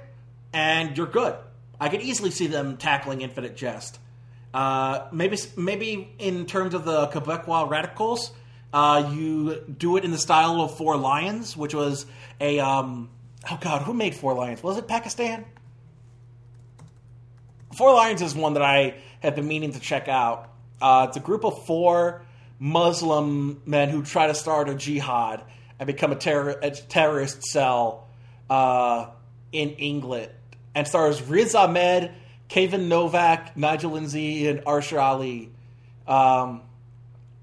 and 0.52 0.96
you're 0.96 1.06
good. 1.08 1.34
I 1.82 1.88
could 1.88 2.02
easily 2.02 2.30
see 2.30 2.46
them 2.46 2.76
tackling 2.76 3.22
Infinite 3.22 3.56
Jest. 3.56 3.98
Uh, 4.54 5.08
maybe 5.10 5.36
maybe 5.56 6.14
in 6.20 6.46
terms 6.46 6.74
of 6.74 6.84
the 6.84 7.08
Quebecois 7.08 7.68
radicals, 7.68 8.30
uh, 8.72 9.10
you 9.12 9.64
do 9.78 9.96
it 9.96 10.04
in 10.04 10.12
the 10.12 10.18
style 10.18 10.60
of 10.60 10.76
Four 10.76 10.96
Lions, 10.96 11.56
which 11.56 11.74
was 11.74 12.06
a 12.40 12.60
um, 12.60 13.10
oh 13.50 13.58
god, 13.60 13.82
who 13.82 13.94
made 13.94 14.14
Four 14.14 14.34
Lions? 14.34 14.62
Was 14.62 14.78
it 14.78 14.86
Pakistan? 14.86 15.44
Four 17.74 17.94
Lions 17.94 18.22
is 18.22 18.32
one 18.32 18.54
that 18.54 18.62
I 18.62 18.94
have 19.18 19.34
been 19.34 19.48
meaning 19.48 19.72
to 19.72 19.80
check 19.80 20.06
out. 20.06 20.50
Uh, 20.80 21.06
it's 21.08 21.16
a 21.16 21.20
group 21.20 21.44
of 21.44 21.66
four 21.66 22.22
Muslim 22.60 23.60
men 23.66 23.88
who 23.88 24.04
try 24.04 24.28
to 24.28 24.34
start 24.36 24.68
a 24.68 24.76
jihad 24.76 25.42
and 25.80 25.88
become 25.88 26.12
a, 26.12 26.16
terror, 26.16 26.60
a 26.62 26.70
terrorist 26.70 27.42
cell 27.42 28.06
uh, 28.48 29.06
in 29.50 29.70
England 29.70 30.30
and 30.74 30.86
stars 30.86 31.22
Riz 31.22 31.54
Ahmed, 31.54 32.12
Kayvan 32.48 32.88
Novak, 32.88 33.56
Nigel 33.56 33.92
Lindsay, 33.92 34.48
and 34.48 34.60
Arsher 34.64 35.00
Ali. 35.00 35.50
Um, 36.06 36.62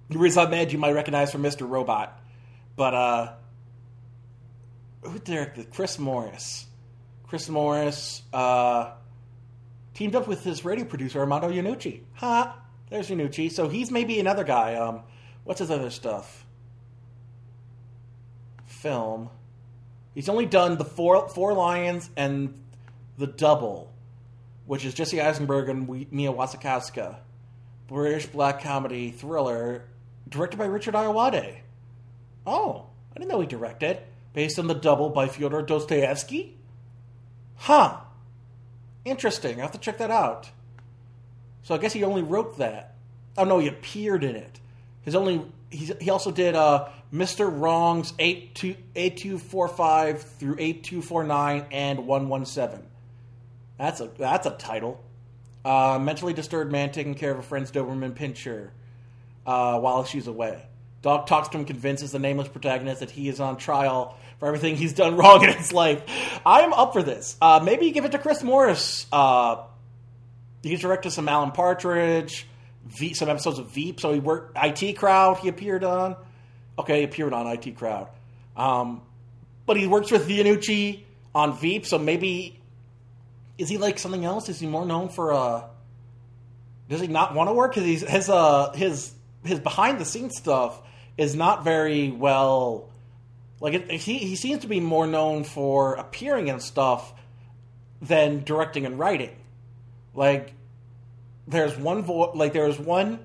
Riz 0.10 0.38
Ahmed, 0.38 0.72
you 0.72 0.80
might 0.80 0.94
recognize 0.94 1.32
from 1.32 1.44
Mr. 1.44 1.70
Robot. 1.70 2.20
But, 2.76 2.94
uh, 2.94 3.34
who 5.02 5.20
directed 5.20 5.72
Chris 5.72 5.98
Morris? 5.98 6.66
Chris 7.28 7.48
Morris 7.48 8.24
uh, 8.34 8.92
teamed 9.94 10.16
up 10.16 10.28
with 10.28 10.44
his 10.44 10.66
radio 10.66 10.86
producer, 10.86 11.20
Armando 11.20 11.50
Iannucci. 11.50 12.02
Ha! 12.16 12.56
Huh, 12.56 12.62
there's 12.90 13.10
Iannucci. 13.10 13.52
So 13.52 13.70
he's 13.70 13.92
maybe 13.92 14.20
another 14.20 14.44
guy. 14.44 14.76
Um, 14.76 15.04
what's 15.44 15.60
his 15.60 15.70
other 15.70 15.90
stuff? 15.90 16.46
Film. 18.66 19.30
He's 20.16 20.28
only 20.28 20.48
done 20.48 20.78
the 20.78 20.86
four 20.86 21.30
four 21.30 21.54
lions 21.54 22.10
and 22.18 22.60
the 23.20 23.28
Double, 23.28 23.92
which 24.66 24.86
is 24.86 24.94
Jesse 24.94 25.22
Eisenberg 25.22 25.68
and 25.68 25.88
Mia 26.12 26.32
Wasikowska, 26.32 27.18
British 27.88 28.26
black 28.28 28.64
comedy 28.64 29.12
thriller 29.12 29.84
directed 30.28 30.58
by 30.58 30.66
Richard 30.66 30.94
Ayoade. 30.94 31.58
Oh, 32.48 32.86
I 33.12 33.20
didn't 33.20 33.30
know 33.30 33.42
he 33.42 33.48
directed. 33.48 34.00
Based 34.34 34.58
on 34.58 34.68
The 34.68 34.76
Double 34.76 35.10
by 35.10 35.28
Fyodor 35.28 35.64
Dostoevsky? 35.64 36.56
Huh. 37.56 37.98
Interesting. 39.04 39.60
I 39.60 39.64
have 39.64 39.72
to 39.72 39.80
check 39.80 39.98
that 39.98 40.12
out. 40.12 40.52
So 41.64 41.76
I 41.76 41.78
guess 41.78 41.94
he 41.94 42.04
only 42.04 42.22
wrote 42.22 42.58
that. 42.60 42.96
Oh 43.38 43.44
no, 43.44 43.60
he 43.60 43.68
appeared 43.68 44.24
in 44.24 44.36
it. 44.36 44.60
His 45.02 45.16
only 45.16 45.42
he 45.72 46.10
also 46.10 46.32
did 46.32 46.56
uh, 46.56 46.90
Mr. 47.14 47.50
Wrong's 47.52 48.14
82 48.18 48.76
8245 48.96 50.22
through 50.22 50.56
8249 50.58 51.66
and 51.72 52.08
117. 52.08 52.89
That's 53.80 54.02
a 54.02 54.12
that's 54.18 54.46
a 54.46 54.52
title. 54.52 55.02
Uh, 55.64 55.98
mentally 56.00 56.34
disturbed 56.34 56.72
man 56.72 56.92
taking 56.92 57.16
care 57.16 57.32
of 57.32 57.40
a 57.40 57.42
friend's 57.42 57.72
Doberman 57.72 58.14
Pinscher 58.14 58.70
uh, 59.48 59.80
while 59.80 60.04
she's 60.04 60.28
away. 60.28 60.62
Dog 61.02 61.28
talks 61.28 61.48
to 61.50 61.58
him, 61.58 61.66
convinces 61.66 62.12
the 62.12 62.20
nameless 62.20 62.50
protagonist 62.50 63.00
that 63.00 63.10
he 63.10 63.30
is 63.30 63.40
on 63.40 63.56
trial 63.56 64.18
for 64.38 64.48
everything 64.48 64.76
he's 64.76 64.92
done 64.94 65.16
wrong 65.16 65.44
in 65.46 65.54
his 65.54 65.72
life. 65.72 66.04
I 66.46 66.62
am 66.62 66.74
up 66.74 66.92
for 66.92 67.02
this. 67.02 67.38
Uh, 67.42 67.62
maybe 67.64 67.92
give 67.92 68.04
it 68.04 68.12
to 68.12 68.20
Chris 68.20 68.44
Morris. 68.44 69.08
Uh, 69.14 69.64
he's 70.62 70.82
directed 70.82 71.12
some 71.12 71.30
Alan 71.30 71.52
Partridge, 71.52 72.46
v, 72.86 73.14
some 73.14 73.30
episodes 73.30 73.60
of 73.60 73.72
Veep. 73.72 74.02
So 74.02 74.14
he 74.14 74.20
worked 74.20 74.58
IT 74.62 74.98
Crowd. 74.98 75.38
He 75.38 75.48
appeared 75.48 75.86
on. 75.86 76.18
Okay, 76.78 77.04
appeared 77.04 77.32
on 77.32 77.48
IT 77.48 77.78
Crowd. 77.78 78.10
Um, 78.58 79.02
but 79.66 79.78
he 79.78 79.88
works 79.88 80.12
with 80.12 80.28
Iannucci 80.28 81.04
on 81.34 81.58
Veep. 81.58 81.86
So 81.86 81.98
maybe 81.98 82.59
is 83.60 83.68
he 83.68 83.78
like 83.78 84.00
something 84.00 84.24
else? 84.24 84.48
Is 84.50 84.60
he 84.60 84.68
more 84.68 84.86
known 84.86 85.10
for? 85.10 85.34
Uh, 85.34 85.64
does 86.88 87.02
he 87.02 87.08
not 87.08 87.36
want 87.36 87.50
to 87.50 87.54
work? 87.54 87.72
Because 87.72 87.86
he's 87.86 88.02
his 88.02 88.30
uh 88.30 88.72
his 88.72 89.14
his 89.44 89.60
behind 89.60 90.00
the 90.00 90.06
scenes 90.06 90.38
stuff 90.38 90.82
is 91.18 91.36
not 91.36 91.64
very 91.66 92.10
well. 92.10 92.90
Like 93.60 93.74
it, 93.74 93.92
he 93.92 94.18
he 94.18 94.36
seems 94.38 94.62
to 94.62 94.68
be 94.68 94.80
more 94.80 95.06
known 95.06 95.44
for 95.44 95.96
appearing 95.96 96.48
in 96.48 96.62
stuff 96.62 97.14
than 98.02 98.44
directing 98.46 98.86
and 98.86 98.98
writing. 98.98 99.36
Like 100.16 100.54
there's 101.46 101.76
one 101.78 102.04
vo- 102.04 102.32
like 102.34 102.54
there's 102.54 102.80
one 102.80 103.20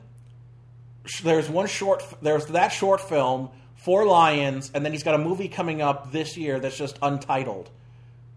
there's 1.22 1.48
one 1.48 1.68
short 1.68 2.02
there's 2.22 2.46
that 2.46 2.68
short 2.68 3.00
film 3.00 3.50
Four 3.76 4.04
Lions 4.04 4.72
and 4.74 4.84
then 4.84 4.92
he's 4.92 5.04
got 5.04 5.14
a 5.14 5.18
movie 5.18 5.48
coming 5.48 5.80
up 5.80 6.10
this 6.10 6.36
year 6.36 6.58
that's 6.58 6.76
just 6.76 6.98
untitled. 7.02 7.70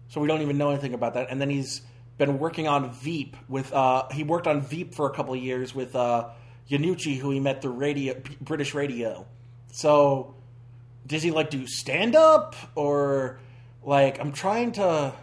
So 0.08 0.20
we 0.20 0.28
don't 0.28 0.42
even 0.42 0.58
know 0.58 0.70
anything 0.70 0.94
about 0.94 1.14
that 1.14 1.28
and 1.30 1.40
then 1.40 1.50
he's 1.50 1.82
been 2.18 2.38
working 2.38 2.66
on 2.66 2.92
Veep 2.92 3.36
with 3.48 3.72
uh 3.72 4.08
he 4.10 4.24
worked 4.24 4.46
on 4.46 4.60
Veep 4.60 4.94
for 4.94 5.06
a 5.06 5.14
couple 5.14 5.34
of 5.34 5.40
years 5.40 5.74
with 5.74 5.94
uh 5.94 6.28
Iannucci 6.70 7.18
who 7.18 7.30
he 7.30 7.40
met 7.40 7.62
through 7.62 7.72
radio 7.72 8.20
British 8.40 8.74
radio. 8.74 9.26
So 9.72 10.34
does 11.06 11.22
he 11.22 11.30
like 11.30 11.50
do 11.50 11.66
stand 11.66 12.16
up 12.16 12.56
or 12.74 13.40
like 13.82 14.20
I'm 14.20 14.32
trying 14.32 14.72
to 14.72 15.14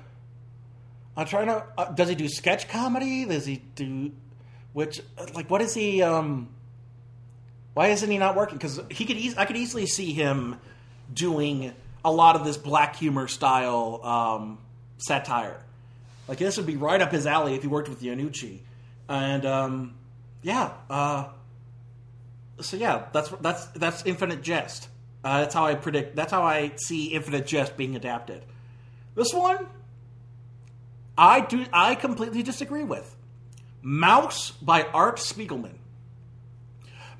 I'm 1.17 1.27
trying 1.27 1.47
to 1.47 1.65
uh, 1.77 1.91
does 1.91 2.09
he 2.09 2.15
do 2.15 2.27
sketch 2.27 2.67
comedy? 2.67 3.25
Does 3.25 3.45
he 3.45 3.57
do 3.75 4.11
which 4.73 5.01
like 5.33 5.49
what 5.49 5.61
is 5.61 5.73
he 5.73 6.01
um 6.01 6.49
why 7.73 7.87
isn't 7.87 8.09
he 8.09 8.17
not 8.17 8.35
working 8.35 8.57
cuz 8.57 8.79
he 8.89 9.05
could 9.05 9.17
eas- 9.17 9.37
I 9.37 9.45
could 9.45 9.57
easily 9.57 9.85
see 9.85 10.13
him 10.13 10.59
doing 11.13 11.73
a 12.03 12.11
lot 12.11 12.35
of 12.35 12.45
this 12.45 12.57
black 12.57 12.95
humor 12.95 13.27
style 13.27 13.99
um 14.03 14.57
satire. 14.97 15.61
Like 16.27 16.39
this 16.39 16.57
would 16.57 16.65
be 16.65 16.77
right 16.77 17.01
up 17.01 17.11
his 17.11 17.25
alley 17.25 17.55
if 17.55 17.61
he 17.61 17.67
worked 17.67 17.89
with 17.89 18.01
Iannucci. 18.01 18.59
And 19.07 19.45
um 19.45 19.95
yeah, 20.41 20.71
uh 20.89 21.29
so 22.61 22.77
yeah, 22.77 23.05
that's 23.11 23.29
that's 23.41 23.65
that's 23.67 24.05
Infinite 24.05 24.41
Jest. 24.41 24.87
Uh, 25.23 25.41
that's 25.41 25.55
how 25.55 25.65
I 25.65 25.75
predict. 25.75 26.15
That's 26.15 26.31
how 26.31 26.43
I 26.43 26.73
see 26.75 27.07
Infinite 27.07 27.47
Jest 27.47 27.75
being 27.75 27.95
adapted. 27.95 28.43
This 29.15 29.33
one, 29.33 29.65
I 31.17 31.41
do. 31.41 31.65
I 31.73 31.95
completely 31.95 32.43
disagree 32.43 32.83
with. 32.83 33.15
Maus 33.83 34.53
by 34.61 34.83
Art 34.83 35.17
Spiegelman. 35.17 35.77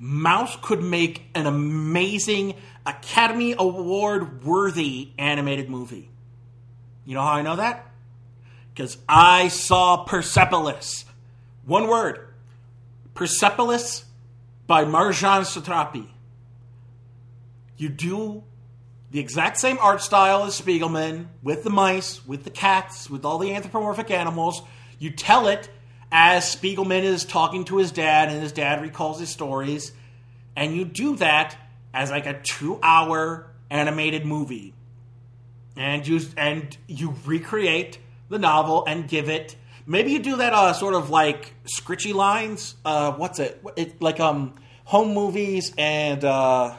Maus 0.01 0.61
could 0.61 0.83
make 0.83 1.23
an 1.33 1.47
amazing 1.47 2.55
Academy 2.85 3.55
Award 3.57 4.43
worthy 4.43 5.09
animated 5.17 5.69
movie. 5.69 6.09
You 7.05 7.13
know 7.13 7.21
how 7.21 7.33
I 7.33 7.41
know 7.41 7.55
that? 7.57 7.85
Because 8.73 8.97
I 9.07 9.47
saw 9.47 10.03
Persepolis. 10.03 11.05
One 11.65 11.87
word 11.87 12.27
Persepolis 13.13 14.05
by 14.67 14.83
Marjane 14.83 15.45
Satrapi. 15.45 16.07
You 17.77 17.89
do 17.89 18.43
the 19.11 19.19
exact 19.19 19.57
same 19.57 19.77
art 19.79 20.01
style 20.01 20.43
as 20.43 20.59
Spiegelman 20.59 21.27
with 21.41 21.63
the 21.63 21.69
mice, 21.69 22.25
with 22.27 22.43
the 22.43 22.49
cats, 22.49 23.09
with 23.09 23.23
all 23.23 23.37
the 23.37 23.53
anthropomorphic 23.53 24.11
animals. 24.11 24.61
You 24.99 25.11
tell 25.11 25.47
it 25.47 25.69
as 26.11 26.55
Spiegelman 26.55 27.03
is 27.03 27.25
talking 27.25 27.65
to 27.65 27.77
his 27.77 27.91
dad 27.91 28.29
and 28.29 28.41
his 28.41 28.51
dad 28.51 28.81
recalls 28.81 29.19
his 29.19 29.29
stories. 29.29 29.91
And 30.55 30.75
you 30.75 30.85
do 30.85 31.15
that 31.17 31.55
as 31.93 32.11
like 32.11 32.25
a 32.25 32.39
two 32.41 32.79
hour 32.83 33.47
animated 33.69 34.25
movie. 34.25 34.73
And 35.77 36.07
you 36.07 36.21
and 36.37 36.75
you 36.87 37.15
recreate 37.25 37.99
the 38.29 38.39
novel 38.39 38.85
and 38.87 39.07
give 39.07 39.29
it 39.29 39.55
maybe 39.85 40.11
you 40.11 40.19
do 40.19 40.37
that 40.37 40.53
uh, 40.53 40.73
sort 40.73 40.93
of 40.93 41.09
like 41.09 41.53
scritchy 41.65 42.13
lines. 42.13 42.75
Uh, 42.83 43.13
what's 43.13 43.39
it? 43.39 43.61
it? 43.75 44.01
Like 44.01 44.19
um 44.19 44.55
home 44.83 45.13
movies 45.13 45.73
and 45.77 46.23
uh, 46.23 46.75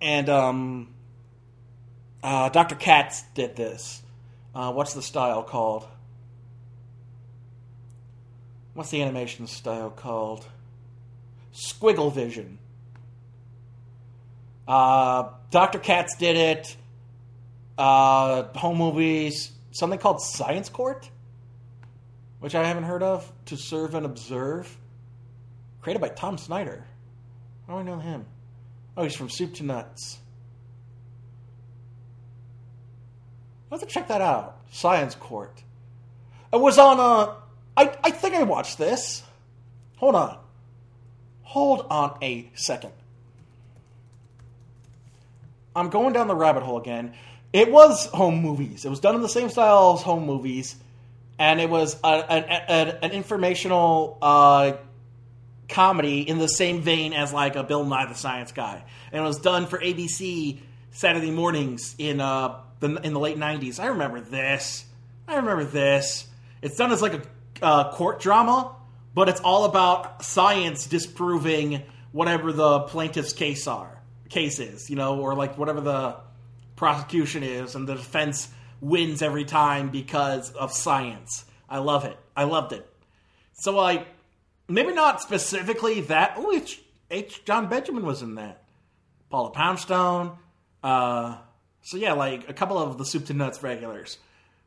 and 0.00 0.28
um 0.28 0.88
uh, 2.22 2.48
Dr. 2.48 2.74
Katz 2.74 3.22
did 3.34 3.54
this. 3.54 4.02
Uh, 4.54 4.72
what's 4.72 4.94
the 4.94 5.02
style 5.02 5.42
called? 5.42 5.86
What's 8.74 8.90
the 8.90 9.00
animation 9.00 9.46
style 9.46 9.90
called? 9.90 10.46
Squiggle 11.54 12.12
Vision. 12.12 12.58
Uh, 14.66 15.28
Dr. 15.50 15.78
Katz 15.78 16.16
did 16.16 16.36
it. 16.36 16.76
Uh, 17.78 18.44
home 18.54 18.78
movies, 18.78 19.52
something 19.70 19.98
called 19.98 20.22
Science 20.22 20.68
Court, 20.68 21.08
which 22.40 22.54
I 22.54 22.64
haven't 22.64 22.84
heard 22.84 23.02
of. 23.02 23.30
To 23.46 23.56
Serve 23.56 23.94
and 23.94 24.06
Observe, 24.06 24.74
created 25.82 26.00
by 26.00 26.08
Tom 26.08 26.38
Snyder. 26.38 26.84
How 27.66 27.74
do 27.74 27.78
I 27.80 27.82
know 27.82 27.98
him? 27.98 28.24
Oh, 28.96 29.02
he's 29.02 29.14
from 29.14 29.28
Soup 29.28 29.52
to 29.54 29.62
Nuts. 29.62 30.18
I'll 33.70 33.78
have 33.78 33.86
to 33.86 33.92
check 33.92 34.08
that 34.08 34.20
out. 34.20 34.60
Science 34.70 35.14
Court. 35.14 35.62
It 36.52 36.60
was 36.60 36.78
on 36.78 36.98
uh 36.98 37.34
I, 37.76 37.94
I 38.02 38.10
think 38.10 38.34
I 38.34 38.42
watched 38.44 38.78
this. 38.78 39.22
Hold 39.96 40.14
on. 40.14 40.38
Hold 41.42 41.86
on 41.90 42.16
a 42.22 42.50
second. 42.54 42.92
I'm 45.76 45.90
going 45.90 46.14
down 46.14 46.26
the 46.26 46.34
rabbit 46.34 46.62
hole 46.62 46.78
again. 46.78 47.12
It 47.52 47.70
was 47.70 48.06
home 48.06 48.40
movies. 48.40 48.84
It 48.84 48.88
was 48.88 48.98
done 48.98 49.14
in 49.14 49.20
the 49.20 49.28
same 49.28 49.50
style 49.50 49.94
as 49.94 50.02
home 50.02 50.24
movies, 50.24 50.74
and 51.38 51.60
it 51.60 51.68
was 51.68 52.00
a, 52.02 52.06
an, 52.06 52.44
a, 52.44 53.04
an 53.04 53.10
informational 53.12 54.18
uh, 54.22 54.72
comedy 55.68 56.22
in 56.22 56.38
the 56.38 56.48
same 56.48 56.80
vein 56.80 57.12
as 57.12 57.32
like 57.32 57.54
a 57.54 57.62
Bill 57.62 57.84
Nye 57.84 58.06
the 58.06 58.14
Science 58.14 58.52
Guy, 58.52 58.82
and 59.12 59.22
it 59.22 59.26
was 59.26 59.38
done 59.38 59.66
for 59.66 59.78
ABC 59.78 60.58
Saturday 60.92 61.30
mornings 61.30 61.94
in 61.98 62.20
uh, 62.20 62.58
the 62.80 62.96
in 62.96 63.12
the 63.12 63.20
late 63.20 63.36
'90s. 63.36 63.78
I 63.78 63.88
remember 63.88 64.20
this. 64.20 64.84
I 65.28 65.36
remember 65.36 65.64
this. 65.64 66.26
It's 66.62 66.76
done 66.76 66.90
as 66.90 67.02
like 67.02 67.22
a 67.60 67.90
court 67.92 68.20
drama, 68.20 68.74
but 69.14 69.28
it's 69.28 69.40
all 69.40 69.64
about 69.64 70.24
science 70.24 70.86
disproving 70.86 71.82
whatever 72.12 72.50
the 72.50 72.80
plaintiff's 72.80 73.34
case 73.34 73.66
are 73.66 73.95
case 74.28 74.58
is, 74.58 74.90
you 74.90 74.96
know, 74.96 75.20
or 75.20 75.34
like 75.34 75.58
whatever 75.58 75.80
the 75.80 76.16
prosecution 76.76 77.42
is, 77.42 77.74
and 77.74 77.88
the 77.88 77.94
defense 77.94 78.48
wins 78.80 79.22
every 79.22 79.44
time 79.44 79.90
because 79.90 80.52
of 80.52 80.72
science. 80.72 81.44
I 81.68 81.78
love 81.78 82.04
it. 82.04 82.16
I 82.36 82.44
loved 82.44 82.72
it. 82.72 82.88
So 83.54 83.74
like 83.74 84.06
maybe 84.68 84.92
not 84.92 85.20
specifically 85.20 86.02
that. 86.02 86.34
Oh, 86.36 86.52
H. 86.52 86.82
H. 87.10 87.44
Jon 87.44 87.68
Benjamin 87.68 88.04
was 88.04 88.22
in 88.22 88.34
that. 88.36 88.62
Paula 89.30 89.50
Poundstone. 89.50 90.36
Uh, 90.82 91.38
so 91.82 91.96
yeah, 91.96 92.12
like 92.12 92.48
a 92.48 92.52
couple 92.52 92.78
of 92.78 92.98
the 92.98 93.04
soup 93.04 93.26
to 93.26 93.34
nuts 93.34 93.62
regulars. 93.62 94.18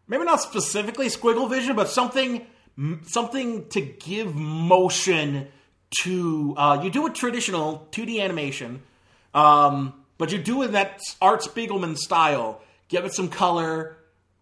Maybe 0.08 0.24
not 0.24 0.42
specifically 0.42 1.08
Squiggle 1.08 1.50
Vision, 1.50 1.76
but 1.76 1.90
something 1.90 2.46
something 3.04 3.68
to 3.70 3.82
give 3.82 4.36
motion 4.36 5.48
to. 6.02 6.54
Uh, 6.58 6.82
you 6.84 6.90
do 6.90 7.06
a 7.06 7.10
traditional 7.10 7.88
2D 7.92 8.22
animation, 8.22 8.82
um, 9.34 9.94
but 10.18 10.32
you 10.32 10.38
do 10.38 10.64
it 10.64 10.74
that 10.74 11.00
Art 11.22 11.42
Spiegelman 11.42 11.98
style. 11.98 12.62
Give 12.88 13.06
it 13.06 13.14
some 13.14 13.30
color, 13.30 13.98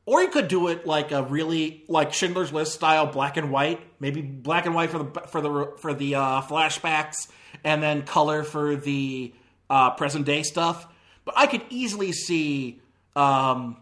or 0.05 0.21
you 0.21 0.29
could 0.29 0.47
do 0.47 0.67
it 0.69 0.85
like 0.87 1.11
a 1.11 1.23
really 1.23 1.83
like 1.87 2.13
Schindler's 2.13 2.53
List 2.53 2.73
style, 2.73 3.05
black 3.05 3.37
and 3.37 3.51
white. 3.51 3.81
Maybe 3.99 4.21
black 4.21 4.65
and 4.65 4.73
white 4.73 4.89
for 4.89 4.99
the 4.99 5.21
for 5.27 5.41
the 5.41 5.73
for 5.77 5.93
the 5.93 6.15
uh, 6.15 6.41
flashbacks, 6.41 7.27
and 7.63 7.83
then 7.83 8.03
color 8.03 8.43
for 8.43 8.75
the 8.75 9.33
uh, 9.69 9.91
present 9.91 10.25
day 10.25 10.43
stuff. 10.43 10.87
But 11.25 11.35
I 11.37 11.47
could 11.47 11.63
easily 11.69 12.13
see 12.13 12.81
um, 13.15 13.77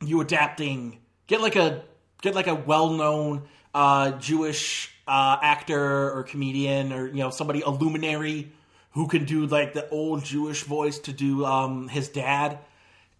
you 0.00 0.20
adapting. 0.20 0.98
Get 1.26 1.40
like 1.40 1.56
a 1.56 1.82
get 2.22 2.34
like 2.34 2.46
a 2.46 2.54
well 2.54 2.90
known 2.90 3.48
uh, 3.74 4.12
Jewish 4.12 4.92
uh, 5.06 5.38
actor 5.42 6.12
or 6.12 6.22
comedian 6.22 6.92
or 6.92 7.06
you 7.06 7.14
know 7.14 7.30
somebody 7.30 7.62
a 7.62 7.70
luminary 7.70 8.52
who 8.92 9.06
can 9.06 9.24
do 9.24 9.46
like 9.46 9.74
the 9.74 9.88
old 9.90 10.24
Jewish 10.24 10.62
voice 10.62 10.98
to 11.00 11.12
do 11.12 11.44
um, 11.44 11.88
his 11.88 12.08
dad, 12.08 12.58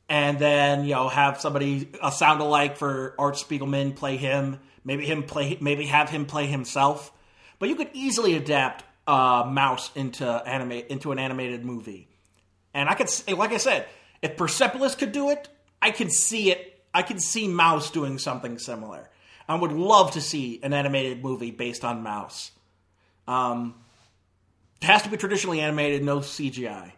and 0.09 0.39
then 0.39 0.85
you 0.85 0.95
know 0.95 1.09
have 1.09 1.41
somebody 1.41 1.89
a 2.03 2.11
sound 2.11 2.41
alike 2.41 2.77
for 2.77 3.15
Art 3.19 3.35
Spiegelman 3.35 3.95
play 3.97 4.17
him. 4.17 4.61
Maybe 4.85 5.07
him 5.07 5.23
play. 5.23 5.59
Maybe 5.61 5.87
have 5.87 6.11
him 6.11 6.27
play 6.27 6.47
himself. 6.47 7.13
But 7.59 7.69
you 7.69 7.75
could 7.75 7.91
easily 7.93 8.37
adapt 8.37 8.85
uh, 9.07 9.45
Maus 9.45 9.95
into 9.97 10.27
anime 10.27 10.83
into 10.89 11.13
an 11.13 11.19
animated 11.19 11.65
movie, 11.65 12.09
and 12.75 12.89
I 12.89 12.95
could 12.95 13.11
like 13.37 13.53
I 13.53 13.59
said, 13.59 13.87
if 14.23 14.37
Persepolis 14.37 14.95
could 14.95 15.13
do 15.13 15.31
it, 15.31 15.49
I 15.81 15.91
could 15.91 16.13
see 16.13 16.51
it. 16.51 16.83
I 16.95 17.03
could 17.03 17.21
see 17.21 17.49
Maus 17.49 17.93
doing 17.93 18.19
something 18.19 18.59
similar. 18.59 19.09
I 19.49 19.55
would 19.55 19.73
love 19.73 20.13
to 20.13 20.21
see 20.21 20.61
an 20.63 20.73
animated 20.75 21.23
movie 21.23 21.51
based 21.51 21.85
on 21.85 22.05
Maus. 22.05 22.51
Um, 23.27 23.75
it 24.81 24.85
has 24.87 25.03
to 25.03 25.11
be 25.11 25.17
traditionally 25.17 25.61
animated, 25.61 26.03
no 26.03 26.19
CGI. 26.19 26.93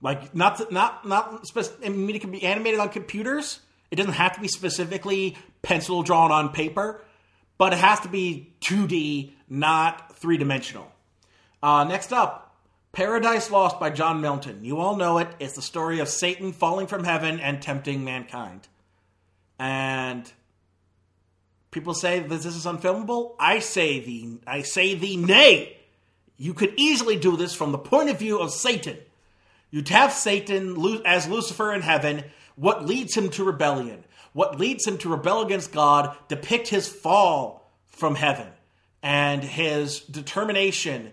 Like 0.00 0.34
not 0.34 0.70
not 0.70 1.06
not. 1.06 1.44
I 1.84 1.88
mean, 1.88 2.14
it 2.14 2.20
can 2.20 2.30
be 2.30 2.42
animated 2.42 2.80
on 2.80 2.90
computers. 2.90 3.60
It 3.90 3.96
doesn't 3.96 4.12
have 4.12 4.34
to 4.34 4.40
be 4.40 4.48
specifically 4.48 5.36
pencil 5.62 6.02
drawn 6.02 6.30
on 6.30 6.50
paper, 6.50 7.02
but 7.58 7.72
it 7.72 7.78
has 7.78 8.00
to 8.00 8.08
be 8.08 8.52
2D, 8.60 9.32
not 9.48 10.16
three 10.16 10.36
dimensional. 10.36 10.90
Uh, 11.62 11.84
next 11.84 12.12
up, 12.12 12.56
Paradise 12.92 13.50
Lost 13.50 13.78
by 13.78 13.90
John 13.90 14.20
Milton. 14.20 14.64
You 14.64 14.78
all 14.78 14.96
know 14.96 15.18
it. 15.18 15.28
It's 15.38 15.54
the 15.54 15.62
story 15.62 16.00
of 16.00 16.08
Satan 16.08 16.52
falling 16.52 16.86
from 16.86 17.04
heaven 17.04 17.40
and 17.40 17.62
tempting 17.62 18.04
mankind. 18.04 18.68
And 19.58 20.30
people 21.70 21.94
say 21.94 22.20
that 22.20 22.28
this 22.28 22.44
is 22.44 22.66
unfilmable. 22.66 23.34
I 23.38 23.58
say 23.60 24.00
the 24.00 24.38
I 24.46 24.62
say 24.62 24.94
the 24.94 25.16
nay. 25.16 25.76
You 26.36 26.54
could 26.54 26.74
easily 26.76 27.16
do 27.16 27.36
this 27.36 27.54
from 27.54 27.72
the 27.72 27.78
point 27.78 28.10
of 28.10 28.18
view 28.18 28.38
of 28.38 28.50
Satan. 28.50 28.98
You'd 29.70 29.88
have 29.88 30.12
Satan 30.12 31.02
as 31.04 31.28
Lucifer 31.28 31.72
in 31.72 31.82
heaven. 31.82 32.24
What 32.54 32.86
leads 32.86 33.16
him 33.16 33.30
to 33.30 33.44
rebellion? 33.44 34.04
What 34.32 34.58
leads 34.58 34.86
him 34.86 34.98
to 34.98 35.08
rebel 35.08 35.42
against 35.42 35.72
God? 35.72 36.16
Depict 36.28 36.68
his 36.68 36.88
fall 36.88 37.70
from 37.86 38.14
heaven 38.14 38.48
and 39.02 39.42
his 39.42 40.00
determination. 40.00 41.12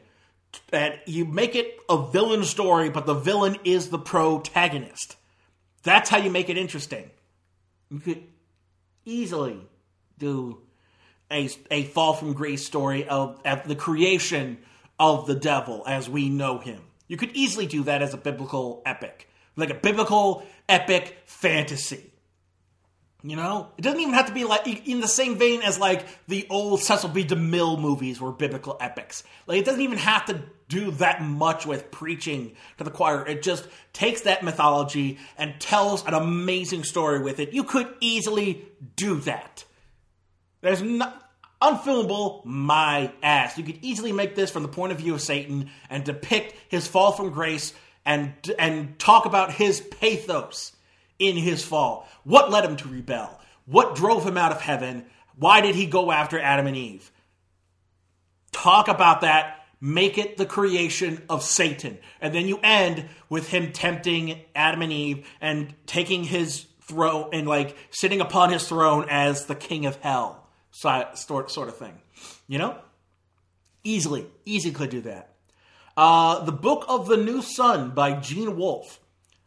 And 0.71 0.99
you 1.05 1.25
make 1.25 1.55
it 1.55 1.77
a 1.89 2.05
villain 2.11 2.43
story, 2.43 2.89
but 2.89 3.05
the 3.05 3.13
villain 3.13 3.57
is 3.63 3.89
the 3.89 3.99
protagonist. 3.99 5.15
That's 5.83 6.09
how 6.09 6.17
you 6.17 6.29
make 6.29 6.49
it 6.49 6.57
interesting. 6.57 7.09
You 7.89 7.99
could 7.99 8.23
easily 9.05 9.59
do 10.17 10.59
a, 11.31 11.49
a 11.71 11.83
fall 11.85 12.13
from 12.13 12.33
grace 12.33 12.65
story 12.65 13.07
of, 13.07 13.39
of 13.45 13.67
the 13.67 13.75
creation 13.75 14.57
of 14.99 15.27
the 15.27 15.35
devil 15.35 15.83
as 15.87 16.09
we 16.09 16.29
know 16.29 16.59
him. 16.59 16.81
You 17.07 17.17
could 17.17 17.31
easily 17.33 17.65
do 17.65 17.83
that 17.83 18.01
as 18.01 18.13
a 18.13 18.17
biblical 18.17 18.81
epic, 18.85 19.29
like 19.55 19.69
a 19.69 19.75
biblical 19.75 20.45
epic 20.69 21.17
fantasy. 21.25 22.11
You 23.25 23.37
know, 23.37 23.69
it 23.77 23.81
doesn't 23.83 24.01
even 24.01 24.13
have 24.15 24.25
to 24.25 24.33
be 24.33 24.43
like 24.43 24.85
in 24.85 24.99
the 24.99 25.07
same 25.07 25.37
vein 25.37 25.61
as 25.61 25.79
like 25.79 26.05
the 26.27 26.45
old 26.49 26.81
Cecil 26.81 27.09
B. 27.09 27.23
DeMille 27.23 27.79
movies 27.79 28.19
were 28.19 28.33
biblical 28.33 28.75
epics. 28.81 29.23
Like 29.47 29.59
it 29.59 29.65
doesn't 29.65 29.79
even 29.81 29.97
have 29.97 30.25
to 30.25 30.41
do 30.67 30.91
that 30.91 31.21
much 31.21 31.65
with 31.65 31.89
preaching 31.89 32.55
to 32.79 32.83
the 32.83 32.91
choir. 32.91 33.25
It 33.25 33.41
just 33.41 33.65
takes 33.93 34.21
that 34.21 34.43
mythology 34.43 35.19
and 35.37 35.57
tells 35.57 36.05
an 36.05 36.13
amazing 36.13 36.83
story 36.83 37.21
with 37.21 37.39
it. 37.39 37.53
You 37.53 37.63
could 37.63 37.87
easily 38.01 38.65
do 38.97 39.21
that. 39.21 39.63
There's 40.59 40.81
not 40.81 41.22
unfilmable 41.63 42.43
my 42.43 43.11
ass. 43.23 43.57
You 43.57 43.63
could 43.63 43.79
easily 43.81 44.11
make 44.11 44.35
this 44.35 44.51
from 44.51 44.63
the 44.63 44.69
point 44.69 44.91
of 44.91 44.99
view 44.99 45.13
of 45.13 45.21
Satan 45.21 45.69
and 45.89 46.03
depict 46.03 46.53
his 46.67 46.85
fall 46.85 47.13
from 47.13 47.31
grace 47.31 47.73
and 48.05 48.33
and 48.59 48.99
talk 48.99 49.25
about 49.25 49.53
his 49.53 49.79
pathos 49.79 50.73
in 51.19 51.37
his 51.37 51.63
fall. 51.63 52.07
What 52.25 52.51
led 52.51 52.65
him 52.65 52.75
to 52.77 52.87
rebel? 52.89 53.39
What 53.65 53.95
drove 53.95 54.25
him 54.25 54.37
out 54.37 54.51
of 54.51 54.61
heaven? 54.61 55.05
Why 55.37 55.61
did 55.61 55.75
he 55.75 55.85
go 55.85 56.11
after 56.11 56.37
Adam 56.37 56.67
and 56.67 56.75
Eve? 56.75 57.11
Talk 58.51 58.89
about 58.89 59.21
that. 59.21 59.61
Make 59.79 60.17
it 60.17 60.37
the 60.37 60.45
creation 60.45 61.21
of 61.29 61.43
Satan. 61.43 61.97
And 62.21 62.33
then 62.33 62.47
you 62.47 62.59
end 62.61 63.05
with 63.29 63.49
him 63.49 63.71
tempting 63.71 64.39
Adam 64.55 64.81
and 64.81 64.91
Eve 64.91 65.25
and 65.41 65.73
taking 65.85 66.23
his 66.23 66.65
throne 66.81 67.29
and 67.33 67.47
like 67.47 67.75
sitting 67.89 68.21
upon 68.21 68.51
his 68.51 68.67
throne 68.67 69.07
as 69.09 69.45
the 69.45 69.55
king 69.55 69.85
of 69.85 69.95
hell 69.97 70.42
sort 70.73 71.51
sort 71.51 71.69
of 71.69 71.77
thing. 71.77 71.93
You 72.47 72.57
know? 72.57 72.77
Easily. 73.83 74.27
Easy 74.45 74.71
could 74.71 74.89
do 74.89 75.01
that. 75.01 75.35
Uh, 75.95 76.43
the 76.43 76.51
Book 76.51 76.85
of 76.87 77.07
the 77.07 77.17
New 77.17 77.41
Sun 77.41 77.91
by 77.91 78.13
Gene 78.13 78.57
Wolfe. 78.57 78.99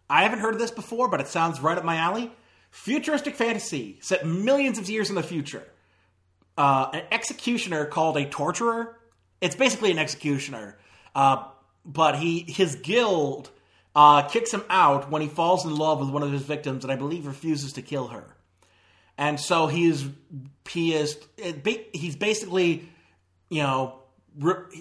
I 0.09 0.23
haven't 0.23 0.39
heard 0.39 0.55
of 0.55 0.61
this 0.61 0.71
before, 0.71 1.09
but 1.09 1.21
it 1.21 1.27
sounds 1.27 1.61
right 1.61 1.77
up 1.77 1.85
my 1.85 1.97
alley. 1.97 2.31
Futuristic 2.71 3.35
fantasy 3.35 3.99
set 4.01 4.27
millions 4.27 4.79
of 4.79 4.89
years 4.89 5.09
in 5.09 5.17
the 5.17 5.23
future. 5.23 5.65
Uh, 6.57 6.91
an 6.93 7.03
executioner 7.11 7.87
called 7.87 8.17
a 8.17 8.27
torturer. 8.27 8.99
It's 9.41 9.57
basically 9.57 9.91
an 9.91 9.99
executioner, 9.99 10.79
uh, 11.15 11.49
but 11.85 12.17
he 12.17 12.41
his 12.41 12.77
guild 12.77 13.51
uh, 13.95 14.23
kicks 14.23 14.53
him 14.53 14.63
out 14.71 15.11
when 15.11 15.23
he 15.23 15.29
falls 15.29 15.65
in 15.65 15.75
love 15.75 16.01
with 16.01 16.11
one 16.11 16.23
of 16.23 16.33
his 16.33 16.43
victims, 16.43 16.85
and 16.85 16.93
I 16.93 16.97
believe 16.97 17.27
refuses 17.27 17.73
to 17.75 17.83
kill 17.83 18.09
her. 18.09 18.36
And 19.19 19.41
so 19.41 19.67
he's 19.67 20.07
he 20.69 20.95
is 20.95 21.19
he's 21.93 22.17
basically 22.17 22.89
you 23.49 23.63
know 23.63 24.01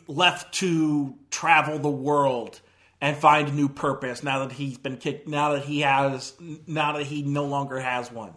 left 0.07 0.53
to 0.56 1.16
travel 1.30 1.80
the 1.80 1.90
world 1.90 2.60
and 2.99 3.16
find 3.16 3.49
a 3.49 3.52
new 3.52 3.70
purpose 3.70 4.24
now 4.24 4.45
that 4.45 4.52
he's 4.53 4.78
been 4.78 4.98
kicked 4.98 5.28
now 5.28 5.53
that 5.53 5.64
he 5.64 5.82
has 5.82 6.34
now 6.68 6.94
that 6.94 7.06
he 7.06 7.22
no 7.24 7.45
longer 7.45 7.80
has 7.80 8.12
one. 8.12 8.34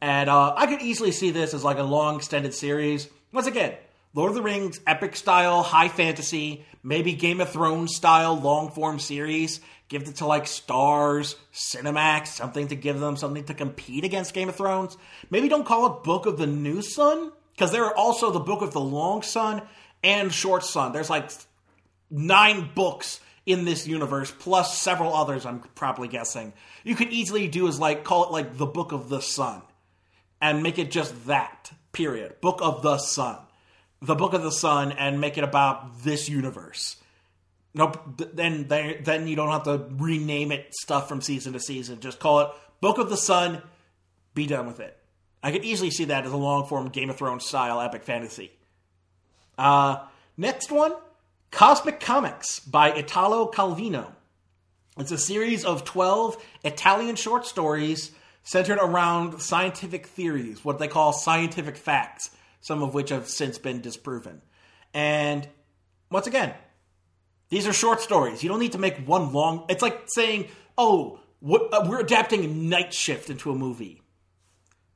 And 0.00 0.30
uh, 0.30 0.54
i 0.56 0.66
could 0.66 0.80
easily 0.80 1.10
see 1.10 1.30
this 1.30 1.52
as 1.54 1.64
like 1.64 1.78
a 1.78 1.82
long 1.82 2.16
extended 2.16 2.54
series. 2.54 3.08
Once 3.32 3.46
again 3.46 3.74
lord 4.14 4.30
of 4.30 4.34
the 4.34 4.42
rings 4.42 4.80
epic 4.86 5.16
style 5.16 5.62
high 5.62 5.88
fantasy 5.88 6.64
maybe 6.82 7.12
game 7.12 7.40
of 7.40 7.50
thrones 7.50 7.94
style 7.94 8.38
long 8.38 8.70
form 8.70 8.98
series 8.98 9.60
give 9.88 10.02
it 10.02 10.16
to 10.16 10.26
like 10.26 10.44
Starz 10.44 11.34
cinemax 11.52 12.28
something 12.28 12.68
to 12.68 12.76
give 12.76 13.00
them 13.00 13.16
something 13.16 13.44
to 13.44 13.54
compete 13.54 14.04
against 14.04 14.34
game 14.34 14.48
of 14.48 14.56
thrones 14.56 14.96
maybe 15.30 15.48
don't 15.48 15.66
call 15.66 15.86
it 15.86 16.04
book 16.04 16.26
of 16.26 16.38
the 16.38 16.46
new 16.46 16.82
sun 16.82 17.32
because 17.52 17.72
there 17.72 17.84
are 17.84 17.96
also 17.96 18.30
the 18.30 18.40
book 18.40 18.62
of 18.62 18.72
the 18.72 18.80
long 18.80 19.22
sun 19.22 19.62
and 20.02 20.32
short 20.32 20.64
sun 20.64 20.92
there's 20.92 21.10
like 21.10 21.30
nine 22.10 22.70
books 22.74 23.20
in 23.48 23.64
this 23.64 23.86
universe, 23.86 24.30
plus 24.30 24.76
several 24.76 25.14
others, 25.14 25.46
I'm 25.46 25.60
probably 25.74 26.06
guessing. 26.06 26.52
You 26.84 26.94
could 26.94 27.08
easily 27.08 27.48
do 27.48 27.66
is 27.66 27.80
like 27.80 28.04
call 28.04 28.26
it 28.26 28.30
like 28.30 28.58
the 28.58 28.66
Book 28.66 28.92
of 28.92 29.08
the 29.08 29.20
Sun 29.20 29.62
and 30.38 30.62
make 30.62 30.78
it 30.78 30.90
just 30.90 31.26
that, 31.26 31.72
period. 31.92 32.42
Book 32.42 32.58
of 32.60 32.82
the 32.82 32.98
Sun. 32.98 33.38
The 34.00 34.14
Book 34.14 34.32
of 34.32 34.42
the 34.42 34.52
Sun 34.52 34.92
and 34.92 35.20
make 35.20 35.38
it 35.38 35.44
about 35.44 36.02
this 36.02 36.28
universe. 36.28 36.96
Nope. 37.74 38.22
Then, 38.34 38.68
then, 38.68 39.28
you 39.28 39.36
don't 39.36 39.50
have 39.50 39.64
to 39.64 39.86
rename 39.96 40.52
it 40.52 40.74
stuff 40.74 41.08
from 41.08 41.20
season 41.20 41.52
to 41.52 41.60
season. 41.60 42.00
Just 42.00 42.18
call 42.18 42.40
it 42.40 42.48
Book 42.80 42.98
of 42.98 43.10
the 43.10 43.16
Sun. 43.16 43.62
Be 44.34 44.46
done 44.46 44.66
with 44.66 44.80
it. 44.80 44.96
I 45.42 45.52
could 45.52 45.64
easily 45.64 45.90
see 45.90 46.06
that 46.06 46.26
as 46.26 46.32
a 46.32 46.36
long 46.36 46.66
form 46.66 46.88
Game 46.88 47.10
of 47.10 47.16
Thrones 47.16 47.44
style 47.44 47.80
epic 47.80 48.04
fantasy. 48.04 48.50
Uh, 49.56 49.98
next 50.36 50.70
one 50.70 50.92
Cosmicomics 51.50 52.60
by 52.60 52.92
Italo 52.92 53.50
Calvino. 53.50 54.12
It's 54.98 55.12
a 55.12 55.18
series 55.18 55.64
of 55.64 55.84
12 55.84 56.44
Italian 56.64 57.16
short 57.16 57.46
stories 57.46 58.10
centered 58.42 58.78
around 58.78 59.40
scientific 59.40 60.06
theories, 60.06 60.64
what 60.64 60.78
they 60.78 60.88
call 60.88 61.12
scientific 61.12 61.76
facts, 61.76 62.30
some 62.60 62.82
of 62.82 62.94
which 62.94 63.10
have 63.10 63.28
since 63.28 63.58
been 63.58 63.80
disproven. 63.80 64.42
And 64.94 65.48
once 66.10 66.26
again, 66.26 66.54
these 67.50 67.66
are 67.66 67.72
short 67.72 68.00
stories. 68.00 68.42
You 68.42 68.48
don't 68.48 68.60
need 68.60 68.72
to 68.72 68.78
make 68.78 68.96
one 69.06 69.32
long. 69.32 69.64
It's 69.68 69.82
like 69.82 70.02
saying, 70.08 70.48
"Oh, 70.76 71.20
what, 71.40 71.72
uh, 71.72 71.86
we're 71.88 72.00
adapting 72.00 72.68
Night 72.68 72.92
Shift 72.92 73.30
into 73.30 73.50
a 73.50 73.54
movie." 73.54 74.02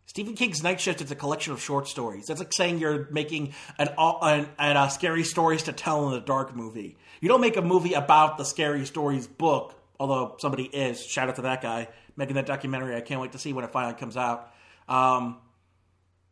Stephen 0.07 0.35
King's 0.35 0.63
Night 0.63 0.79
Shift 0.79 1.01
is 1.01 1.11
a 1.11 1.15
collection 1.15 1.55
of 1.55 1.63
short 1.63 1.89
stories. 1.89 2.27
That's 2.27 2.41
like 2.41 2.53
saying 2.53 2.79
you're 2.79 3.09
making 3.11 3.55
an, 3.79 3.89
an, 3.97 4.49
an 4.59 4.77
uh, 4.77 4.89
scary 4.89 5.25
stories 5.25 5.63
to 5.63 5.73
tell 5.73 6.07
in 6.09 6.13
the 6.13 6.21
dark 6.21 6.55
movie. 6.55 6.99
You 7.23 7.29
don't 7.29 7.41
make 7.41 7.57
a 7.57 7.63
movie 7.63 7.95
about 7.95 8.37
the 8.37 8.45
scary 8.45 8.85
stories 8.85 9.27
book, 9.27 9.75
although 9.99 10.37
somebody 10.39 10.65
is. 10.65 11.03
Shout 11.03 11.31
out 11.31 11.37
to 11.37 11.43
that 11.43 11.63
guy 11.63 11.89
making 12.17 12.35
that 12.35 12.47
documentary. 12.47 12.97
I 12.97 13.01
can't 13.01 13.21
wait 13.21 13.33
to 13.33 13.39
see 13.39 13.53
when 13.53 13.65
it 13.65 13.73
finally 13.73 13.95
comes 13.95 14.17
out. 14.17 14.53
Um, 14.89 15.39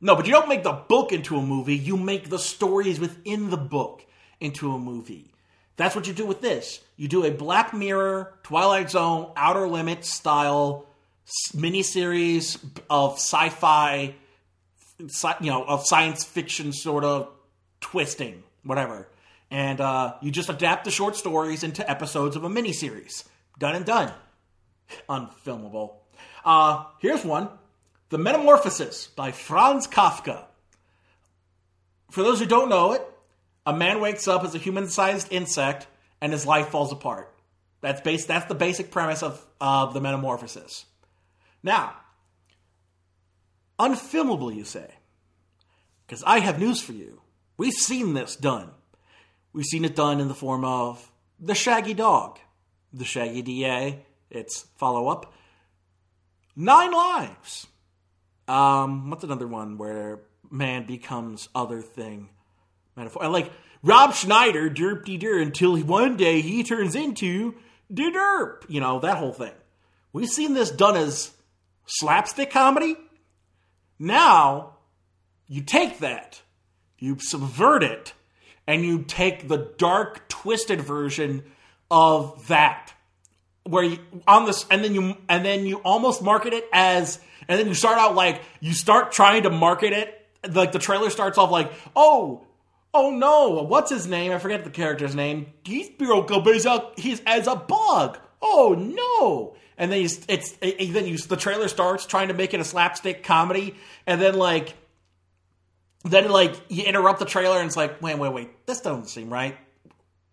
no, 0.01 0.16
but 0.16 0.27
you 0.27 0.32
don't 0.32 0.48
make 0.48 0.62
the 0.62 0.72
book 0.72 1.12
into 1.12 1.36
a 1.36 1.43
movie. 1.43 1.77
You 1.77 1.97
make 1.97 2.31
the 2.31 2.39
stories 2.39 2.98
within 2.98 3.51
the 3.51 3.56
book 3.56 4.05
into 4.40 4.72
a 4.72 4.78
movie. 4.78 5.32
That's 5.77 5.94
what 5.94 6.06
you 6.06 6.12
do 6.12 6.27
with 6.27 6.40
this. 6.40 6.81
You 6.97 7.09
do 7.09 7.24
a 7.24 7.31
Black 7.31 7.72
Mirror, 7.72 8.35
Twilight 8.43 8.90
Zone, 8.90 9.32
Outer 9.36 9.68
Limits 9.68 10.10
style 10.10 10.86
miniseries 11.55 12.59
of 12.89 13.14
sci-fi 13.14 14.14
sci- 15.06 15.36
you 15.40 15.51
know 15.51 15.64
of 15.64 15.86
science 15.86 16.24
fiction 16.24 16.72
sort 16.72 17.05
of 17.05 17.31
twisting, 17.81 18.43
whatever. 18.64 19.09
And 19.51 19.81
uh, 19.81 20.14
you 20.20 20.31
just 20.31 20.48
adapt 20.48 20.85
the 20.85 20.90
short 20.90 21.16
stories 21.16 21.64
into 21.64 21.89
episodes 21.89 22.36
of 22.36 22.44
a 22.44 22.48
miniseries. 22.48 23.24
Done 23.59 23.74
and 23.74 23.85
done. 23.85 24.12
Unfilmable. 25.09 25.94
Uh, 26.44 26.85
here's 27.01 27.24
one 27.24 27.48
The 28.10 28.18
Metamorphosis 28.18 29.06
by 29.06 29.30
Franz 29.30 29.86
Kafka. 29.86 30.44
For 32.10 32.22
those 32.24 32.40
who 32.40 32.46
don't 32.46 32.68
know 32.68 32.92
it, 32.92 33.02
a 33.64 33.72
man 33.72 34.00
wakes 34.00 34.26
up 34.26 34.42
as 34.42 34.54
a 34.54 34.58
human 34.58 34.88
sized 34.88 35.28
insect 35.30 35.86
and 36.20 36.32
his 36.32 36.44
life 36.44 36.68
falls 36.68 36.92
apart. 36.92 37.32
That's, 37.80 38.00
base, 38.00 38.26
that's 38.26 38.46
the 38.46 38.54
basic 38.54 38.90
premise 38.90 39.22
of, 39.22 39.44
of 39.60 39.94
The 39.94 40.00
Metamorphosis. 40.00 40.86
Now, 41.62 41.94
unfilmable, 43.78 44.54
you 44.54 44.64
say? 44.64 44.90
Because 46.06 46.24
I 46.24 46.40
have 46.40 46.58
news 46.58 46.80
for 46.80 46.92
you. 46.92 47.22
We've 47.56 47.72
seen 47.72 48.14
this 48.14 48.34
done. 48.34 48.70
We've 49.52 49.64
seen 49.64 49.84
it 49.84 49.94
done 49.94 50.20
in 50.20 50.26
the 50.26 50.34
form 50.34 50.64
of 50.64 51.10
The 51.38 51.54
Shaggy 51.54 51.94
Dog, 51.94 52.40
The 52.92 53.04
Shaggy 53.04 53.42
DA, 53.42 54.04
its 54.30 54.66
follow 54.76 55.06
up, 55.08 55.32
Nine 56.56 56.92
Lives. 56.92 57.68
Um, 58.51 59.10
what's 59.10 59.22
another 59.22 59.47
one 59.47 59.78
where 59.78 60.20
man 60.51 60.85
becomes 60.85 61.48
other 61.55 61.81
thing? 61.81 62.31
Metaphor. 62.97 63.28
Like 63.28 63.52
Rob 63.82 64.12
Schneider, 64.12 64.68
derp 64.68 65.05
de 65.05 65.16
der, 65.16 65.39
until 65.39 65.78
one 65.78 66.16
day 66.16 66.40
he 66.40 66.64
turns 66.64 66.97
into 66.97 67.55
de 67.93 68.10
derp. 68.10 68.64
You 68.68 68.81
know, 68.81 68.98
that 69.01 69.18
whole 69.18 69.32
thing. 69.32 69.52
We've 70.12 70.28
seen 70.28 70.55
this 70.55 70.72
done 70.72 70.97
as 70.97 71.31
slapstick 71.86 72.51
comedy. 72.51 72.97
Now, 74.01 74.78
you 75.47 75.62
take 75.62 76.01
that, 76.01 76.43
you 76.98 77.18
subvert 77.20 77.85
it, 77.85 78.14
and 78.66 78.85
you 78.85 79.05
take 79.05 79.47
the 79.47 79.72
dark, 79.78 80.28
twisted 80.28 80.81
version 80.81 81.44
of 81.89 82.48
that 82.48 82.94
where 83.64 83.84
you 83.84 83.98
on 84.26 84.46
this 84.46 84.66
and 84.70 84.82
then 84.82 84.94
you 84.94 85.16
and 85.28 85.44
then 85.44 85.66
you 85.66 85.76
almost 85.78 86.22
market 86.22 86.52
it 86.52 86.64
as 86.72 87.20
and 87.48 87.58
then 87.58 87.66
you 87.66 87.74
start 87.74 87.98
out 87.98 88.14
like 88.14 88.42
you 88.60 88.72
start 88.72 89.12
trying 89.12 89.42
to 89.42 89.50
market 89.50 89.92
it 89.92 90.26
like 90.54 90.72
the 90.72 90.78
trailer 90.78 91.10
starts 91.10 91.38
off 91.38 91.50
like 91.50 91.70
oh 91.94 92.44
oh 92.94 93.10
no 93.10 93.62
what's 93.62 93.90
his 93.90 94.06
name? 94.06 94.32
I 94.32 94.38
forget 94.38 94.64
the 94.64 94.70
character's 94.70 95.14
name. 95.14 95.52
He's 95.64 95.90
up 96.66 96.98
he's, 96.98 97.20
as 97.26 97.46
a 97.46 97.56
bug. 97.56 98.18
Oh 98.42 98.74
no. 98.74 99.56
And 99.76 99.90
then 99.90 100.02
you, 100.02 100.08
it's 100.28 100.56
it, 100.60 100.92
then 100.92 101.06
you 101.06 101.16
the 101.18 101.36
trailer 101.36 101.68
starts 101.68 102.06
trying 102.06 102.28
to 102.28 102.34
make 102.34 102.54
it 102.54 102.60
a 102.60 102.64
slapstick 102.64 103.22
comedy 103.22 103.76
and 104.06 104.20
then 104.20 104.34
like 104.34 104.74
then 106.04 106.30
like 106.30 106.54
you 106.68 106.84
interrupt 106.84 107.18
the 107.18 107.24
trailer 107.24 107.58
and 107.58 107.66
it's 107.66 107.76
like 107.76 108.00
wait 108.02 108.18
wait 108.18 108.32
wait. 108.32 108.66
This 108.66 108.80
doesn't 108.80 109.08
seem 109.08 109.32
right. 109.32 109.56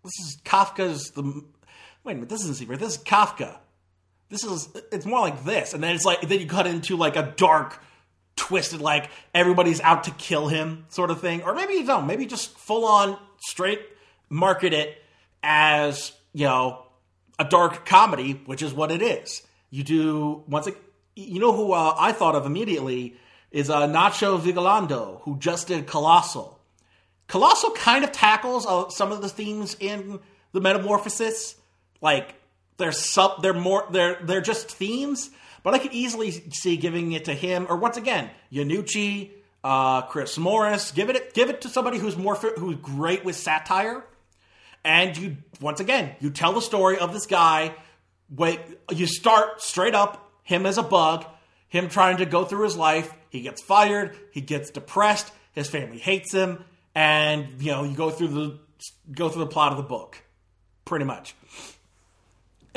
This 0.02 0.12
is 0.20 0.38
kafka's 0.44 1.10
the 1.10 1.44
wait 2.04 2.12
a 2.12 2.14
minute, 2.16 2.28
this 2.28 2.42
isn't 2.42 2.56
secret. 2.56 2.80
This 2.80 2.96
is 2.96 3.02
Kafka. 3.02 3.58
This 4.28 4.44
is 4.44 4.68
it's 4.92 5.06
more 5.06 5.20
like 5.20 5.44
this, 5.44 5.72
and 5.72 5.82
then 5.82 5.94
it's 5.94 6.04
like 6.04 6.20
then 6.20 6.40
you 6.40 6.46
cut 6.46 6.66
into 6.66 6.96
like 6.96 7.16
a 7.16 7.32
dark, 7.36 7.82
twisted 8.36 8.80
like 8.80 9.10
everybody's 9.34 9.80
out 9.80 10.04
to 10.04 10.10
kill 10.12 10.48
him 10.48 10.84
sort 10.88 11.10
of 11.10 11.20
thing, 11.20 11.42
or 11.42 11.54
maybe 11.54 11.74
you 11.74 11.86
don't. 11.86 12.06
Maybe 12.06 12.26
just 12.26 12.56
full 12.58 12.84
on 12.84 13.18
straight 13.38 13.80
market 14.28 14.72
it 14.74 15.02
as 15.42 16.12
you 16.34 16.44
know 16.44 16.84
a 17.38 17.44
dark 17.44 17.86
comedy, 17.86 18.40
which 18.44 18.62
is 18.62 18.74
what 18.74 18.90
it 18.90 19.00
is. 19.00 19.42
You 19.70 19.82
do 19.82 20.44
once 20.46 20.66
it, 20.66 20.76
you 21.14 21.40
know 21.40 21.52
who 21.52 21.72
uh, 21.72 21.94
I 21.98 22.12
thought 22.12 22.34
of 22.34 22.44
immediately 22.44 23.16
is 23.50 23.70
uh, 23.70 23.86
Nacho 23.86 24.38
Vigalondo, 24.38 25.22
who 25.22 25.38
just 25.38 25.68
did 25.68 25.86
Colossal. 25.86 26.60
Colossal 27.28 27.70
kind 27.70 28.04
of 28.04 28.12
tackles 28.12 28.66
uh, 28.66 28.88
some 28.90 29.12
of 29.12 29.22
the 29.22 29.28
themes 29.28 29.76
in 29.80 30.20
the 30.52 30.60
Metamorphosis 30.60 31.54
like 32.00 32.34
they're 32.76 32.92
sub 32.92 33.42
they're 33.42 33.54
more 33.54 33.86
they're 33.90 34.18
they're 34.22 34.40
just 34.40 34.70
themes 34.70 35.30
but 35.62 35.74
i 35.74 35.78
could 35.78 35.92
easily 35.92 36.30
see 36.30 36.76
giving 36.76 37.12
it 37.12 37.24
to 37.24 37.34
him 37.34 37.66
or 37.68 37.76
once 37.76 37.96
again 37.96 38.30
Iannucci, 38.52 39.30
uh, 39.64 40.02
chris 40.02 40.38
morris 40.38 40.92
give 40.92 41.10
it 41.10 41.34
give 41.34 41.50
it 41.50 41.60
to 41.62 41.68
somebody 41.68 41.98
who's 41.98 42.16
more 42.16 42.34
who's 42.34 42.76
great 42.76 43.24
with 43.24 43.36
satire. 43.36 44.04
And 44.84 45.16
you 45.18 45.36
once 45.60 45.80
again 45.80 46.14
you 46.20 46.30
tell 46.30 46.52
the 46.52 46.62
story 46.62 46.98
of 46.98 47.12
this 47.12 47.26
guy 47.26 47.74
wait 48.34 48.60
you 48.90 49.06
start 49.06 49.60
straight 49.60 49.94
up 49.94 50.32
him 50.44 50.64
as 50.64 50.78
a 50.78 50.82
bug 50.82 51.26
him 51.68 51.88
trying 51.88 52.16
to 52.18 52.26
go 52.26 52.44
through 52.44 52.64
his 52.64 52.76
life. 52.76 53.12
He 53.30 53.42
gets 53.42 53.62
fired. 53.62 54.16
He 54.32 54.40
gets 54.40 54.70
depressed. 54.70 55.30
His 55.52 55.68
family 55.68 55.98
hates 55.98 56.32
him. 56.32 56.64
And 56.94 57.60
you 57.60 57.70
know 57.70 57.84
you 57.84 57.94
go 57.94 58.10
through 58.10 58.28
the 58.28 58.58
go 59.12 59.28
through 59.28 59.44
the 59.44 59.50
plot 59.50 59.72
of 59.72 59.76
the 59.76 59.84
book 59.84 60.22
pretty 60.84 61.04
much 61.04 61.34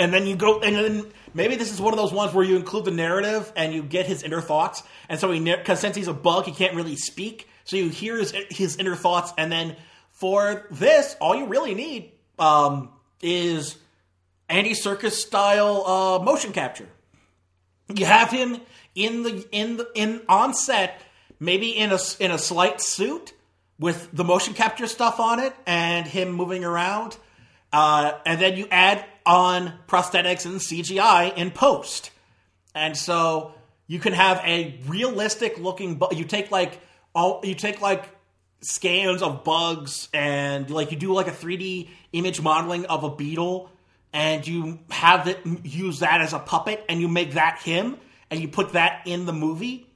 and 0.02 0.12
then 0.12 0.26
you 0.26 0.36
go 0.36 0.60
and 0.62 0.76
then 0.76 1.06
maybe 1.36 1.56
this 1.56 1.72
is 1.72 1.80
one 1.80 1.94
of 1.94 2.00
those 2.00 2.12
ones 2.12 2.34
where 2.34 2.44
you 2.44 2.56
include 2.56 2.86
the 2.86 2.92
narrative 2.92 3.54
and 3.56 3.72
you 3.72 3.84
get 3.84 4.08
his 4.08 4.24
inner 4.24 4.42
thoughts. 4.42 4.82
And 5.08 5.20
so 5.20 5.32
he 5.32 5.40
because 5.40 5.80
since 5.80 5.96
he's 5.96 6.08
a 6.08 6.14
bug 6.14 6.46
he 6.46 6.52
can't 6.52 6.76
really 6.76 6.96
speak. 6.96 7.48
So 7.66 7.78
you 7.78 7.90
hear 7.90 8.18
his, 8.18 8.34
his 8.50 8.78
inner 8.78 8.96
thoughts. 8.96 9.32
And 9.38 9.52
then 9.52 9.76
for 10.10 10.66
this 10.72 11.16
all 11.22 11.36
you 11.36 11.46
really 11.46 11.76
need 11.76 12.14
um, 12.40 12.90
is 13.22 13.78
Andy 14.50 14.72
Serkis 14.72 15.12
style 15.12 15.86
uh, 15.86 16.24
motion 16.24 16.52
capture. 16.52 16.90
You 17.94 18.06
have 18.06 18.32
him 18.32 18.58
in 18.96 19.22
the 19.22 19.48
in 19.52 19.78
the 19.78 19.88
in 19.94 20.22
on 20.28 20.56
set 20.56 21.00
maybe 21.40 21.78
in 21.78 21.92
a 21.92 22.00
in 22.20 22.32
a 22.32 22.40
slight 22.40 22.82
suit 22.82 23.34
with 23.78 24.10
the 24.12 24.24
motion 24.24 24.56
capture 24.56 24.88
stuff 24.88 25.20
on 25.20 25.40
it 25.40 25.54
and 25.68 26.08
him 26.08 26.32
moving 26.32 26.66
around. 26.66 27.18
Uh, 27.72 28.14
and 28.26 28.42
then 28.42 28.58
you 28.58 28.68
add 28.72 29.06
on 29.26 29.74
prosthetics 29.88 30.46
and 30.46 30.60
CGI 30.60 31.36
in 31.36 31.52
post. 31.52 32.12
And 32.74 32.96
so 32.96 33.54
you 33.88 34.00
can 34.00 34.14
have 34.14 34.42
a 34.46 34.80
realistic 34.88 35.58
looking 35.60 35.96
bu- 35.96 36.16
you 36.16 36.26
take 36.26 36.52
like 36.52 36.80
all 37.14 37.42
you 37.44 37.56
take 37.56 37.82
like 37.82 38.10
scans 38.62 39.22
of 39.22 39.44
bugs 39.44 40.08
and 40.14 40.70
like 40.70 40.92
you 40.92 40.98
do 40.98 41.14
like 41.14 41.28
a 41.28 41.32
3D 41.32 41.90
image 42.14 42.42
modeling 42.42 42.86
of 42.86 43.04
a 43.04 43.10
beetle 43.10 43.70
and 44.14 44.48
you 44.48 44.80
have 44.90 45.28
it 45.28 45.40
use 45.64 46.00
that 46.00 46.22
as 46.22 46.34
a 46.34 46.40
puppet 46.40 46.84
and 46.88 47.02
you 47.02 47.08
make 47.08 47.34
that 47.34 47.60
him 47.60 47.98
and 48.30 48.40
you 48.40 48.48
put 48.48 48.74
that 48.74 49.02
in 49.06 49.26
the 49.26 49.34
movie. 49.34 49.88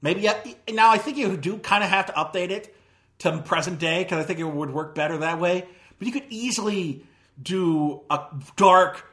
Maybe 0.00 0.28
now 0.72 0.90
I 0.90 0.98
think 0.98 1.16
you 1.16 1.36
do 1.36 1.58
kind 1.58 1.82
of 1.82 1.90
have 1.90 2.06
to 2.06 2.12
update 2.12 2.50
it 2.50 2.74
to 3.20 3.38
present 3.38 3.78
day 3.78 4.04
because 4.04 4.22
I 4.22 4.26
think 4.26 4.38
it 4.38 4.44
would 4.44 4.70
work 4.70 4.94
better 4.94 5.18
that 5.18 5.40
way. 5.40 5.66
But 5.98 6.06
you 6.06 6.12
could 6.12 6.26
easily 6.28 7.06
do 7.42 8.02
a 8.10 8.20
dark 8.56 9.04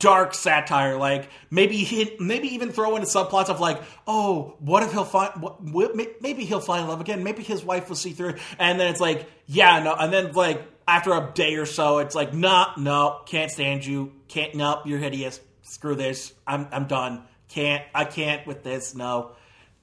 dark 0.00 0.32
satire 0.34 0.96
like 0.96 1.28
maybe 1.50 1.76
he, 1.76 2.16
maybe 2.18 2.48
even 2.54 2.72
throw 2.72 2.96
in 2.96 3.02
subplots 3.02 3.50
of 3.50 3.60
like 3.60 3.80
oh 4.06 4.56
what 4.58 4.82
if 4.82 4.92
he'll 4.92 5.04
find 5.04 5.30
what, 5.40 5.94
maybe 5.94 6.44
he'll 6.44 6.58
find 6.58 6.88
love 6.88 7.00
again. 7.00 7.22
Maybe 7.22 7.42
his 7.42 7.62
wife 7.62 7.88
will 7.88 7.96
see 7.96 8.12
through. 8.12 8.34
And 8.58 8.80
then 8.80 8.88
it's 8.88 9.00
like 9.00 9.30
yeah 9.46 9.78
no. 9.80 9.94
And 9.94 10.12
then 10.12 10.32
like 10.32 10.66
after 10.88 11.12
a 11.12 11.30
day 11.34 11.54
or 11.54 11.66
so 11.66 11.98
it's 11.98 12.14
like 12.14 12.34
nah 12.34 12.72
no 12.76 13.20
can't 13.26 13.52
stand 13.52 13.86
you. 13.86 14.12
Can't 14.26 14.54
no 14.54 14.80
you're 14.84 14.98
hideous. 14.98 15.38
Screw 15.62 15.94
this. 15.94 16.32
I'm 16.46 16.66
i'm 16.72 16.86
done. 16.86 17.22
Can't 17.48 17.84
i 17.94 18.04
can't 18.04 18.46
with 18.46 18.64
this. 18.64 18.94
No. 18.96 19.32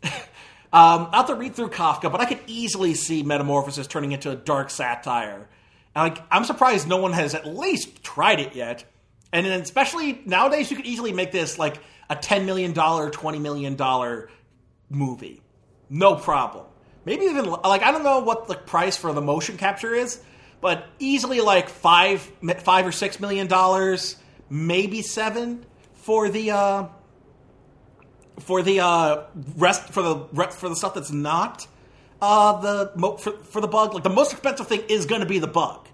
Um 0.73 1.07
i'll 1.13 1.19
have 1.19 1.27
to 1.27 1.35
read 1.35 1.55
through 1.55 1.69
kafka 1.69 2.11
but 2.11 2.19
i 2.19 2.25
could 2.25 2.41
easily 2.45 2.93
see 2.93 3.23
metamorphosis 3.23 3.87
turning 3.87 4.11
into 4.11 4.29
a 4.29 4.35
dark 4.35 4.69
satire 4.69 5.47
like, 6.03 6.23
I'm 6.31 6.43
surprised 6.43 6.87
no 6.87 6.97
one 6.97 7.13
has 7.13 7.33
at 7.35 7.45
least 7.45 8.03
tried 8.03 8.39
it 8.39 8.55
yet. 8.55 8.85
And 9.31 9.45
then 9.45 9.61
especially 9.61 10.21
nowadays, 10.25 10.69
you 10.69 10.77
could 10.77 10.85
easily 10.85 11.11
make 11.11 11.31
this 11.31 11.57
like 11.57 11.79
a 12.09 12.15
$10 12.15 12.45
million, 12.45 12.73
$20 12.73 13.41
million 13.41 14.27
movie. 14.89 15.41
No 15.89 16.15
problem. 16.15 16.65
Maybe 17.05 17.25
even, 17.25 17.45
like, 17.45 17.83
I 17.83 17.91
don't 17.91 18.03
know 18.03 18.19
what 18.19 18.47
the 18.47 18.55
price 18.55 18.97
for 18.97 19.13
the 19.13 19.21
motion 19.21 19.57
capture 19.57 19.93
is, 19.93 20.21
but 20.59 20.85
easily 20.99 21.39
like 21.39 21.69
five, 21.69 22.21
five 22.59 22.85
or 22.85 22.91
six 22.91 23.19
million 23.19 23.47
dollars, 23.47 24.17
maybe 24.49 25.01
seven 25.01 25.65
for 25.93 26.29
the, 26.29 26.51
uh, 26.51 26.87
for 28.39 28.61
the 28.61 28.79
uh, 28.79 29.23
rest 29.55 29.89
for 29.89 30.01
the 30.01 30.47
for 30.51 30.69
the 30.69 30.75
stuff 30.75 30.93
that's 30.93 31.11
not 31.11 31.67
uh, 32.21 32.61
the 32.61 33.17
for, 33.17 33.31
for 33.31 33.61
the 33.61 33.67
bug. 33.67 33.93
Like 33.93 34.03
the 34.03 34.09
most 34.09 34.31
expensive 34.31 34.67
thing 34.67 34.83
is 34.89 35.05
going 35.05 35.21
to 35.21 35.27
be 35.27 35.39
the 35.39 35.47
bug, 35.47 35.87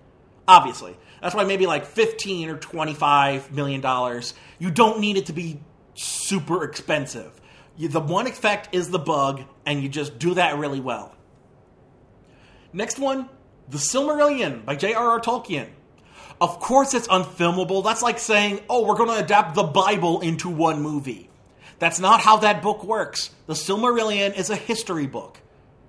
obviously. 0.48 0.96
That's 1.22 1.36
why 1.36 1.44
maybe 1.44 1.66
like 1.66 1.86
fifteen 1.86 2.50
or 2.50 2.58
twenty 2.58 2.94
five 2.94 3.52
million 3.52 3.82
dollars. 3.82 4.34
You 4.60 4.72
don't 4.72 5.00
need 5.00 5.18
it 5.18 5.28
to 5.28 5.34
be 5.34 5.60
super 5.96 6.64
expensive. 6.64 7.40
You, 7.78 7.88
the 7.88 8.00
one 8.00 8.28
effect 8.28 8.70
is 8.74 8.90
the 8.90 9.00
bug, 9.00 9.44
and 9.66 9.82
you 9.82 9.90
just 9.90 10.20
do 10.20 10.36
that 10.36 10.58
really 10.58 10.80
well. 10.80 11.16
Next 12.72 13.00
one, 13.00 13.30
The 13.70 13.78
Silmarillion 13.78 14.66
by 14.66 14.76
J.R.R. 14.76 15.20
Tolkien. 15.20 15.70
Of 16.42 16.60
course, 16.60 16.94
it's 16.94 17.08
unfilmable. 17.08 17.84
That's 17.84 18.02
like 18.02 18.20
saying, 18.20 18.62
oh, 18.70 18.86
we're 18.86 18.96
going 18.96 19.10
to 19.10 19.24
adapt 19.24 19.56
the 19.56 19.64
Bible 19.64 20.22
into 20.22 20.50
one 20.50 20.82
movie. 20.82 21.30
That's 21.80 22.00
not 22.00 22.22
how 22.22 22.38
that 22.38 22.62
book 22.62 22.84
works. 22.84 23.30
The 23.46 23.54
Silmarillion 23.54 24.36
is 24.38 24.50
a 24.50 24.56
history 24.56 25.08
book. 25.08 25.40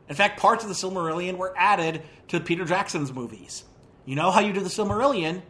In 0.08 0.14
fact, 0.14 0.38
parts 0.38 0.64
of 0.64 0.68
the 0.68 0.74
Silmarillion 0.74 1.36
were 1.36 1.54
added 1.56 2.02
to 2.28 2.40
Peter 2.40 2.64
Jackson's 2.64 3.12
movies. 3.12 3.64
You 4.04 4.16
know 4.16 4.30
how 4.30 4.40
you 4.40 4.52
do 4.52 4.60
the 4.60 4.68
Silmarillion? 4.68 5.42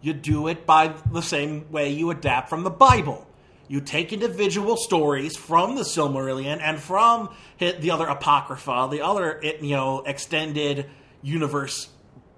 You 0.00 0.14
do 0.14 0.48
it 0.48 0.66
by 0.66 0.94
the 1.10 1.20
same 1.20 1.70
way 1.70 1.90
you 1.90 2.10
adapt 2.10 2.48
from 2.48 2.64
the 2.64 2.70
Bible. 2.70 3.26
You 3.68 3.80
take 3.80 4.12
individual 4.12 4.76
stories 4.76 5.36
from 5.36 5.76
the 5.76 5.82
Silmarillion 5.82 6.60
and 6.60 6.80
from 6.80 7.34
the 7.58 7.90
other 7.90 8.06
Apocrypha, 8.06 8.88
the 8.90 9.02
other 9.02 9.40
you 9.42 9.76
know 9.76 10.02
extended 10.04 10.90
universe 11.22 11.88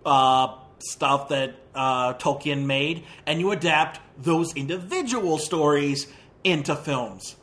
uh, 0.05 0.55
stuff 0.79 1.31
that 1.31 1.55
uh, 1.75 2.15
Tolkien 2.15 2.67
made, 2.67 3.05
and 3.27 3.41
you 3.41 3.51
adapt 3.51 4.01
those 4.23 4.55
individual 4.55 5.39
stories 5.39 6.07
into 6.45 6.77
films. 6.77 7.37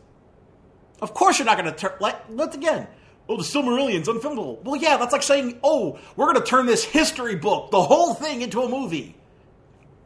Of 1.01 1.13
course, 1.13 1.39
you're 1.39 1.47
not 1.47 1.57
going 1.57 1.71
to 1.71 1.77
turn. 1.77 1.93
Like, 1.99 2.29
once 2.29 2.55
again, 2.55 2.87
oh, 3.31 3.37
the 3.37 3.43
Silmarillion's 3.43 4.07
unfilmable. 4.07 4.61
Well, 4.63 4.75
yeah, 4.75 4.97
that's 4.97 5.13
like 5.13 5.23
saying, 5.23 5.59
oh, 5.63 5.99
we're 6.15 6.25
going 6.25 6.43
to 6.43 6.49
turn 6.49 6.65
this 6.65 6.83
history 6.83 7.35
book, 7.35 7.71
the 7.71 7.81
whole 7.81 8.13
thing, 8.13 8.41
into 8.41 8.61
a 8.61 8.69
movie. 8.69 9.15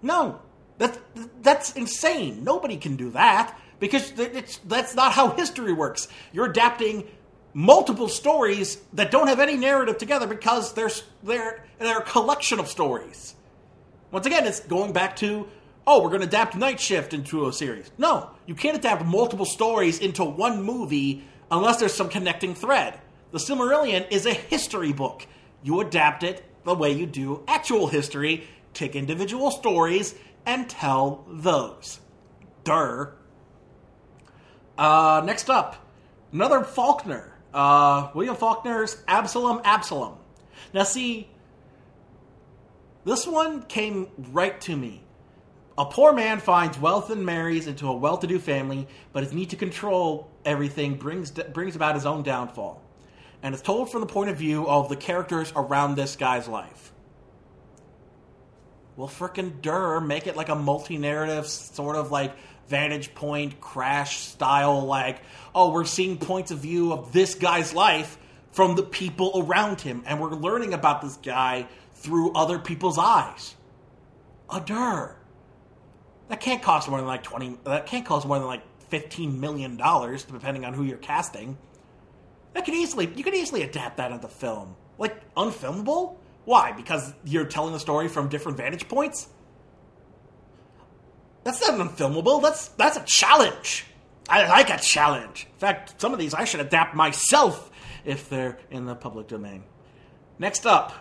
No, 0.02 0.40
that's 0.78 1.00
that's 1.42 1.74
insane. 1.74 2.44
Nobody 2.44 2.78
can 2.78 2.96
do 2.96 3.10
that 3.12 3.58
because 3.80 4.12
it's 4.20 4.58
that's 4.60 4.94
not 4.94 5.14
how 5.14 5.30
history 5.30 5.74
works. 5.74 6.08
You're 6.32 6.46
adapting 6.46 7.08
multiple 7.54 8.10
stories 8.10 8.78
that 8.94 9.10
don't 9.10 9.28
have 9.28 9.40
any 9.40 9.56
narrative 9.56 9.98
together 9.98 10.28
because 10.28 10.74
they're 10.74 10.92
they're 11.24 11.66
they're 11.80 12.00
a 12.00 12.04
collection 12.04 12.60
of 12.60 12.68
stories. 12.68 13.34
Once 14.12 14.28
again, 14.28 14.46
it's 14.46 14.60
going 14.60 14.94
back 14.94 15.16
to 15.18 15.48
oh, 15.88 16.02
we're 16.02 16.10
going 16.10 16.22
to 16.22 16.28
adapt 16.28 16.56
Night 16.56 16.80
Shift 16.80 17.14
into 17.14 17.48
a 17.48 17.54
series. 17.54 17.92
No, 17.98 18.30
you 18.46 18.56
can't 18.56 18.78
adapt 18.78 19.06
multiple 19.06 19.46
stories 19.46 20.00
into 20.00 20.24
one 20.24 20.64
movie 20.64 21.24
unless 21.52 21.78
there's 21.78 21.94
some 21.94 22.10
connecting 22.10 22.56
thread. 22.56 23.00
The 23.36 23.42
Silmarillion 23.42 24.10
is 24.12 24.26
a 24.26 24.34
history 24.34 24.94
book. 24.94 25.28
You 25.62 25.82
adapt 25.82 26.24
it 26.24 26.42
the 26.64 26.74
way 26.74 26.94
you 26.94 27.06
do 27.06 27.44
actual 27.50 27.88
history, 27.88 28.48
take 28.74 28.96
individual 28.96 29.52
stories, 29.52 30.16
and 30.46 30.70
tell 30.70 31.26
those. 31.28 32.00
Durr. 32.64 33.14
Uh, 34.78 35.22
next 35.26 35.50
up, 35.50 35.86
another 36.32 36.64
Faulkner. 36.64 37.38
Uh, 37.54 38.08
William 38.14 38.38
Faulkner's 38.38 39.04
Absalom 39.06 39.60
Absalom. 39.66 40.18
Now, 40.74 40.84
see, 40.84 41.30
this 43.04 43.28
one 43.28 43.64
came 43.64 44.08
right 44.32 44.62
to 44.62 44.78
me. 44.78 45.04
A 45.78 45.84
poor 45.84 46.14
man 46.14 46.40
finds 46.40 46.80
wealth 46.80 47.10
and 47.10 47.26
marries 47.26 47.68
into 47.68 47.90
a 47.90 47.98
well-to-do 47.98 48.40
family, 48.40 48.88
but 49.12 49.26
his 49.26 49.34
need 49.34 49.50
to 49.50 49.58
control 49.58 50.32
everything 50.46 50.96
brings 50.96 51.32
brings 51.32 51.76
about 51.76 51.96
his 51.96 52.06
own 52.06 52.24
downfall. 52.24 52.82
And 53.46 53.54
it's 53.54 53.62
told 53.62 53.92
from 53.92 54.02
the 54.02 54.08
point 54.08 54.32
of 54.32 54.38
view 54.38 54.68
of 54.68 54.90
the 54.90 54.96
characters 54.96 55.54
around 55.56 55.94
this 55.94 56.16
guy's 56.16 56.48
life. 56.48 56.92
Well, 58.96 59.08
frickin' 59.08 59.62
Durr, 59.62 60.02
make 60.02 60.26
it 60.26 60.36
like 60.36 60.50
a 60.50 60.56
multi-narrative 60.56 61.46
sort 61.46 61.96
of 61.96 62.10
like 62.10 62.36
vantage 62.68 63.14
point 63.14 63.62
crash 63.62 64.18
style 64.18 64.84
like 64.88 65.22
oh 65.54 65.70
we're 65.70 65.86
seeing 65.86 66.18
points 66.18 66.50
of 66.50 66.58
view 66.58 66.92
of 66.92 67.14
this 67.14 67.36
guy's 67.36 67.76
life 67.76 68.18
from 68.52 68.76
the 68.76 68.82
people 68.82 69.46
around 69.46 69.80
him 69.80 70.02
and 70.08 70.20
we're 70.20 70.34
learning 70.34 70.74
about 70.74 71.04
this 71.04 71.16
guy 71.18 71.68
through 71.94 72.34
other 72.34 72.58
people's 72.58 72.98
eyes 72.98 73.54
a 74.52 74.60
Durr. 74.60 75.16
that 76.30 76.40
can't 76.40 76.64
cost 76.64 76.90
more 76.90 76.98
than 76.98 77.06
like 77.06 77.22
20 77.22 77.60
that 77.66 77.86
can't 77.86 78.08
cost 78.08 78.26
more 78.26 78.40
than 78.40 78.48
like 78.48 78.64
15 78.90 79.40
million 79.40 79.78
dollars 79.78 80.24
depending 80.24 80.66
on 80.66 80.74
who 80.74 80.84
you're 80.84 80.98
casting 80.98 81.60
that 82.56 82.66
could 82.66 82.74
easily 82.74 83.12
you 83.16 83.24
could 83.24 83.36
easily 83.36 83.62
adapt 83.62 83.98
that 83.98 84.12
into 84.12 84.28
film 84.28 84.76
like 84.98 85.16
unfilmable 85.36 86.16
why 86.46 86.72
because 86.72 87.14
you're 87.24 87.46
telling 87.46 87.74
the 87.74 87.80
story 87.80 88.08
from 88.08 88.28
different 88.28 88.58
vantage 88.58 88.88
points 88.88 89.30
that's 91.46 91.62
not 91.62 91.80
unfilmable. 91.80 92.42
That's 92.42 92.70
that's 92.70 92.98
a 92.98 93.04
challenge. 93.06 93.86
I 94.28 94.50
like 94.50 94.72
a 94.72 94.78
challenge. 94.78 95.48
In 95.54 95.60
fact, 95.60 96.02
some 96.02 96.12
of 96.12 96.20
these 96.20 96.34
I 96.34 96.44
should 96.44 96.60
adapt 96.60 96.96
myself 96.96 97.70
if 98.04 98.28
they're 98.28 98.58
in 98.72 98.86
the 98.86 98.96
public 98.96 99.28
domain. 99.28 99.64
Next 100.40 100.66
up, 100.66 100.94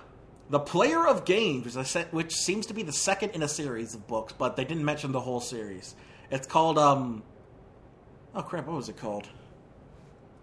The 0.51 0.61
Player 0.61 1.09
of 1.09 1.25
Games, 1.25 1.75
which 2.11 2.35
seems 2.35 2.67
to 2.67 2.75
be 2.75 2.83
the 2.83 2.93
second 2.93 3.31
in 3.31 3.43
a 3.43 3.49
series 3.49 3.95
of 3.95 4.07
books, 4.07 4.35
but 4.37 4.57
they 4.57 4.65
didn't 4.65 4.85
mention 4.85 5.13
the 5.13 5.21
whole 5.21 5.41
series. 5.41 5.97
It's 6.31 6.47
called, 6.47 6.79
um. 6.79 7.23
Oh 8.35 8.43
crap, 8.43 8.67
what 8.67 8.77
was 8.77 8.91
it 8.91 8.99
called? 8.99 9.27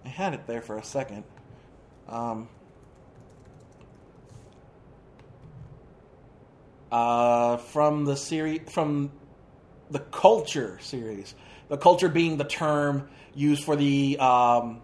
I 0.06 0.10
had 0.10 0.34
it 0.34 0.48
there 0.48 0.62
for 0.62 0.78
a 0.78 0.84
second. 0.84 1.24
Um. 2.08 2.50
Uh, 6.92 7.56
from 7.56 8.04
the 8.04 8.18
series, 8.18 8.70
from 8.70 9.12
the 9.92 10.00
culture 10.00 10.78
series. 10.82 11.36
The 11.70 11.78
culture 11.78 12.10
being 12.10 12.38
the 12.38 12.44
term 12.44 13.10
used 13.34 13.64
for 13.64 13.76
the 13.76 14.18
um, 14.20 14.82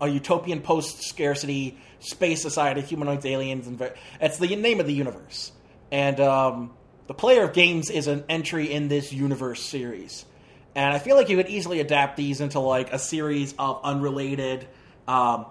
a 0.00 0.08
utopian 0.08 0.60
post 0.60 1.02
scarcity 1.02 1.78
space 2.00 2.42
society, 2.42 2.80
humanoids, 2.80 3.26
aliens, 3.26 3.66
and 3.66 3.80
it's 4.20 4.38
the 4.38 4.56
name 4.56 4.80
of 4.80 4.86
the 4.86 4.94
universe. 4.94 5.52
And 5.90 6.18
um, 6.20 6.72
the 7.06 7.14
player 7.14 7.44
of 7.44 7.52
games 7.52 7.90
is 7.90 8.06
an 8.06 8.24
entry 8.28 8.72
in 8.72 8.88
this 8.88 9.12
universe 9.12 9.62
series. 9.62 10.24
And 10.74 10.94
I 10.94 10.98
feel 10.98 11.16
like 11.16 11.28
you 11.28 11.36
could 11.36 11.48
easily 11.48 11.80
adapt 11.80 12.16
these 12.16 12.40
into 12.40 12.58
like 12.60 12.92
a 12.92 12.98
series 12.98 13.54
of 13.58 13.80
unrelated, 13.84 14.66
um, 15.06 15.46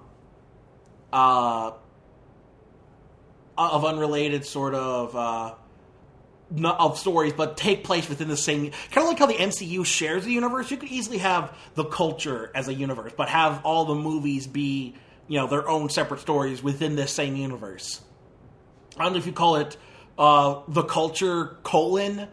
uh, 1.13 1.71
of 3.57 3.85
unrelated 3.85 4.45
sort 4.45 4.73
of 4.73 5.15
uh, 5.15 5.53
of 6.63 6.97
stories, 6.97 7.33
but 7.33 7.55
take 7.55 7.83
place 7.83 8.09
within 8.09 8.27
the 8.27 8.37
same. 8.37 8.71
Kind 8.91 9.05
of 9.05 9.05
like 9.05 9.19
how 9.19 9.27
the 9.27 9.33
MCU 9.33 9.85
shares 9.85 10.25
the 10.25 10.31
universe. 10.31 10.71
You 10.71 10.77
could 10.77 10.89
easily 10.89 11.19
have 11.19 11.55
the 11.75 11.85
culture 11.85 12.51
as 12.55 12.67
a 12.67 12.73
universe, 12.73 13.13
but 13.15 13.29
have 13.29 13.61
all 13.63 13.85
the 13.85 13.95
movies 13.95 14.47
be, 14.47 14.95
you 15.27 15.37
know, 15.37 15.47
their 15.47 15.67
own 15.67 15.89
separate 15.89 16.19
stories 16.21 16.63
within 16.63 16.95
this 16.95 17.11
same 17.11 17.35
universe. 17.35 18.01
I 18.97 19.03
don't 19.03 19.13
know 19.13 19.19
if 19.19 19.25
you 19.25 19.33
call 19.33 19.57
it 19.57 19.77
uh, 20.17 20.61
the 20.67 20.83
culture 20.83 21.57
colon 21.63 22.27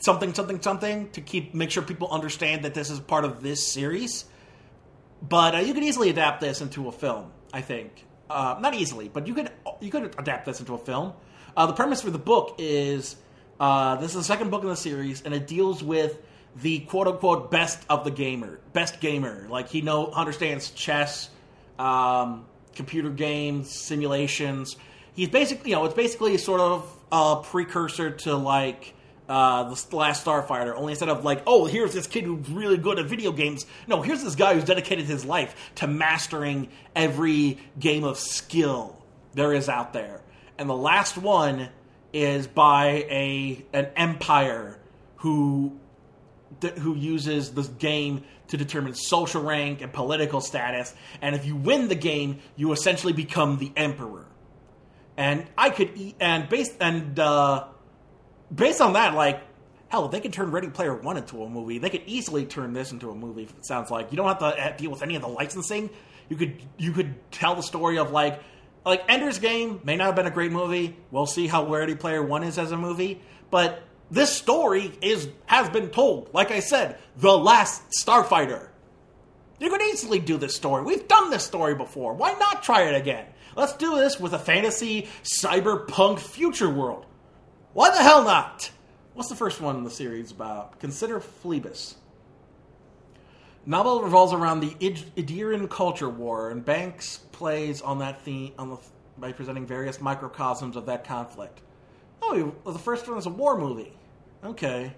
something 0.00 0.34
something 0.34 0.60
something 0.60 1.10
to 1.10 1.20
keep 1.20 1.54
make 1.54 1.70
sure 1.70 1.82
people 1.82 2.08
understand 2.10 2.64
that 2.64 2.74
this 2.74 2.90
is 2.90 3.00
part 3.00 3.24
of 3.24 3.42
this 3.42 3.66
series. 3.66 4.24
But 5.20 5.54
uh, 5.54 5.58
you 5.58 5.74
could 5.74 5.82
easily 5.82 6.10
adapt 6.10 6.40
this 6.40 6.60
into 6.60 6.88
a 6.88 6.92
film. 6.92 7.32
I 7.52 7.60
think 7.60 8.04
uh, 8.30 8.56
not 8.60 8.74
easily, 8.74 9.08
but 9.08 9.26
you 9.26 9.34
could 9.34 9.50
you 9.80 9.90
could 9.90 10.14
adapt 10.18 10.46
this 10.46 10.60
into 10.60 10.74
a 10.74 10.78
film. 10.78 11.12
Uh, 11.56 11.66
the 11.66 11.72
premise 11.72 12.02
for 12.02 12.10
the 12.10 12.18
book 12.18 12.56
is 12.58 13.16
uh, 13.58 13.96
this 13.96 14.10
is 14.10 14.16
the 14.16 14.24
second 14.24 14.50
book 14.50 14.62
in 14.62 14.68
the 14.68 14.76
series, 14.76 15.22
and 15.22 15.34
it 15.34 15.46
deals 15.46 15.82
with 15.82 16.18
the 16.56 16.80
quote 16.80 17.08
unquote 17.08 17.50
best 17.50 17.84
of 17.88 18.04
the 18.04 18.10
gamer, 18.10 18.60
best 18.72 19.00
gamer. 19.00 19.46
Like 19.48 19.68
he 19.68 19.80
know 19.80 20.10
understands 20.10 20.70
chess, 20.70 21.30
um, 21.78 22.46
computer 22.74 23.10
games, 23.10 23.70
simulations. 23.70 24.76
He's 25.14 25.28
basically, 25.28 25.70
you 25.70 25.76
know, 25.76 25.84
it's 25.84 25.94
basically 25.94 26.36
sort 26.38 26.60
of 26.60 26.96
a 27.10 27.40
precursor 27.42 28.10
to 28.10 28.36
like 28.36 28.94
uh, 29.28 29.74
the 29.74 29.96
Last 29.96 30.24
Starfighter. 30.24 30.74
Only 30.74 30.92
instead 30.92 31.08
of 31.08 31.24
like, 31.24 31.42
oh, 31.46 31.66
here's 31.66 31.92
this 31.92 32.06
kid 32.06 32.24
who's 32.24 32.48
really 32.48 32.78
good 32.78 32.98
at 32.98 33.06
video 33.06 33.32
games. 33.32 33.66
No, 33.86 34.02
here's 34.02 34.22
this 34.22 34.34
guy 34.34 34.54
who's 34.54 34.64
dedicated 34.64 35.06
his 35.06 35.24
life 35.24 35.72
to 35.76 35.86
mastering 35.86 36.68
every 36.96 37.58
game 37.78 38.04
of 38.04 38.18
skill 38.18 38.98
there 39.34 39.52
is 39.52 39.68
out 39.68 39.92
there. 39.92 40.20
And 40.58 40.68
the 40.68 40.76
last 40.76 41.16
one 41.16 41.68
is 42.12 42.46
by 42.46 43.06
a 43.10 43.64
an 43.72 43.88
empire 43.96 44.78
who 45.16 45.78
who 46.78 46.96
uses 46.96 47.52
this 47.52 47.68
game 47.68 48.24
to 48.48 48.56
determine 48.56 48.94
social 48.94 49.42
rank 49.42 49.82
and 49.82 49.92
political 49.92 50.40
status. 50.40 50.94
And 51.20 51.36
if 51.36 51.44
you 51.44 51.54
win 51.54 51.88
the 51.88 51.94
game, 51.94 52.38
you 52.56 52.72
essentially 52.72 53.12
become 53.12 53.58
the 53.58 53.70
emperor. 53.76 54.26
And 55.16 55.46
I 55.56 55.70
could 55.70 55.96
e- 55.96 56.14
and 56.18 56.48
based 56.48 56.76
and 56.80 57.18
uh, 57.18 57.66
based 58.54 58.80
on 58.80 58.94
that, 58.94 59.14
like 59.14 59.42
hell, 59.88 60.04
if 60.06 60.10
they 60.10 60.20
could 60.20 60.32
turn 60.32 60.50
Ready 60.50 60.68
Player 60.68 60.94
One 60.94 61.16
into 61.16 61.42
a 61.42 61.48
movie. 61.48 61.78
They 61.78 61.90
could 61.90 62.02
easily 62.06 62.46
turn 62.46 62.72
this 62.72 62.92
into 62.92 63.10
a 63.10 63.14
movie. 63.14 63.44
It 63.44 63.66
sounds 63.66 63.90
like 63.90 64.12
you 64.12 64.16
don't 64.16 64.28
have 64.28 64.38
to 64.38 64.46
uh, 64.46 64.76
deal 64.76 64.90
with 64.90 65.02
any 65.02 65.16
of 65.16 65.22
the 65.22 65.28
licensing. 65.28 65.90
You 66.28 66.36
could 66.36 66.62
you 66.76 66.92
could 66.92 67.14
tell 67.30 67.54
the 67.54 67.62
story 67.62 67.98
of 67.98 68.10
like 68.10 68.40
like 68.84 69.02
Ender's 69.08 69.38
Game 69.38 69.80
may 69.84 69.96
not 69.96 70.06
have 70.06 70.16
been 70.16 70.26
a 70.26 70.30
great 70.30 70.52
movie. 70.52 70.96
We'll 71.10 71.26
see 71.26 71.46
how 71.46 71.66
Ready 71.66 71.94
Player 71.94 72.22
One 72.22 72.44
is 72.44 72.58
as 72.58 72.72
a 72.72 72.76
movie, 72.76 73.20
but 73.50 73.82
this 74.10 74.32
story 74.34 74.92
is 75.00 75.28
has 75.46 75.68
been 75.70 75.88
told. 75.88 76.32
Like 76.32 76.50
I 76.50 76.60
said, 76.60 76.98
the 77.16 77.36
last 77.36 77.82
Starfighter. 78.02 78.68
You 79.60 79.70
could 79.70 79.82
easily 79.82 80.20
do 80.20 80.36
this 80.36 80.54
story. 80.54 80.84
We've 80.84 81.08
done 81.08 81.30
this 81.30 81.44
story 81.44 81.74
before. 81.74 82.14
Why 82.14 82.32
not 82.34 82.62
try 82.62 82.82
it 82.82 82.94
again? 82.94 83.26
Let's 83.56 83.72
do 83.72 83.96
this 83.96 84.20
with 84.20 84.32
a 84.32 84.38
fantasy 84.38 85.08
cyberpunk 85.24 86.20
future 86.20 86.70
world. 86.70 87.06
Why 87.78 87.90
the 87.90 88.02
hell 88.02 88.24
not? 88.24 88.72
What's 89.14 89.28
the 89.28 89.36
first 89.36 89.60
one 89.60 89.76
in 89.76 89.84
the 89.84 89.90
series 89.90 90.32
about? 90.32 90.80
Consider 90.80 91.20
Phlebas. 91.20 91.94
Novel 93.66 94.02
revolves 94.02 94.32
around 94.32 94.58
the 94.58 94.74
Id- 94.80 95.14
Idiran 95.16 95.70
culture 95.70 96.08
war, 96.08 96.50
and 96.50 96.64
Banks 96.64 97.18
plays 97.30 97.80
on 97.80 98.00
that 98.00 98.22
theme 98.22 98.52
on 98.58 98.70
the, 98.70 98.78
by 99.16 99.30
presenting 99.30 99.64
various 99.64 100.00
microcosms 100.00 100.74
of 100.74 100.86
that 100.86 101.04
conflict. 101.04 101.60
Oh, 102.20 102.52
the 102.66 102.80
first 102.80 103.06
one 103.06 103.16
is 103.16 103.26
a 103.26 103.30
war 103.30 103.56
movie. 103.56 103.92
Okay. 104.42 104.92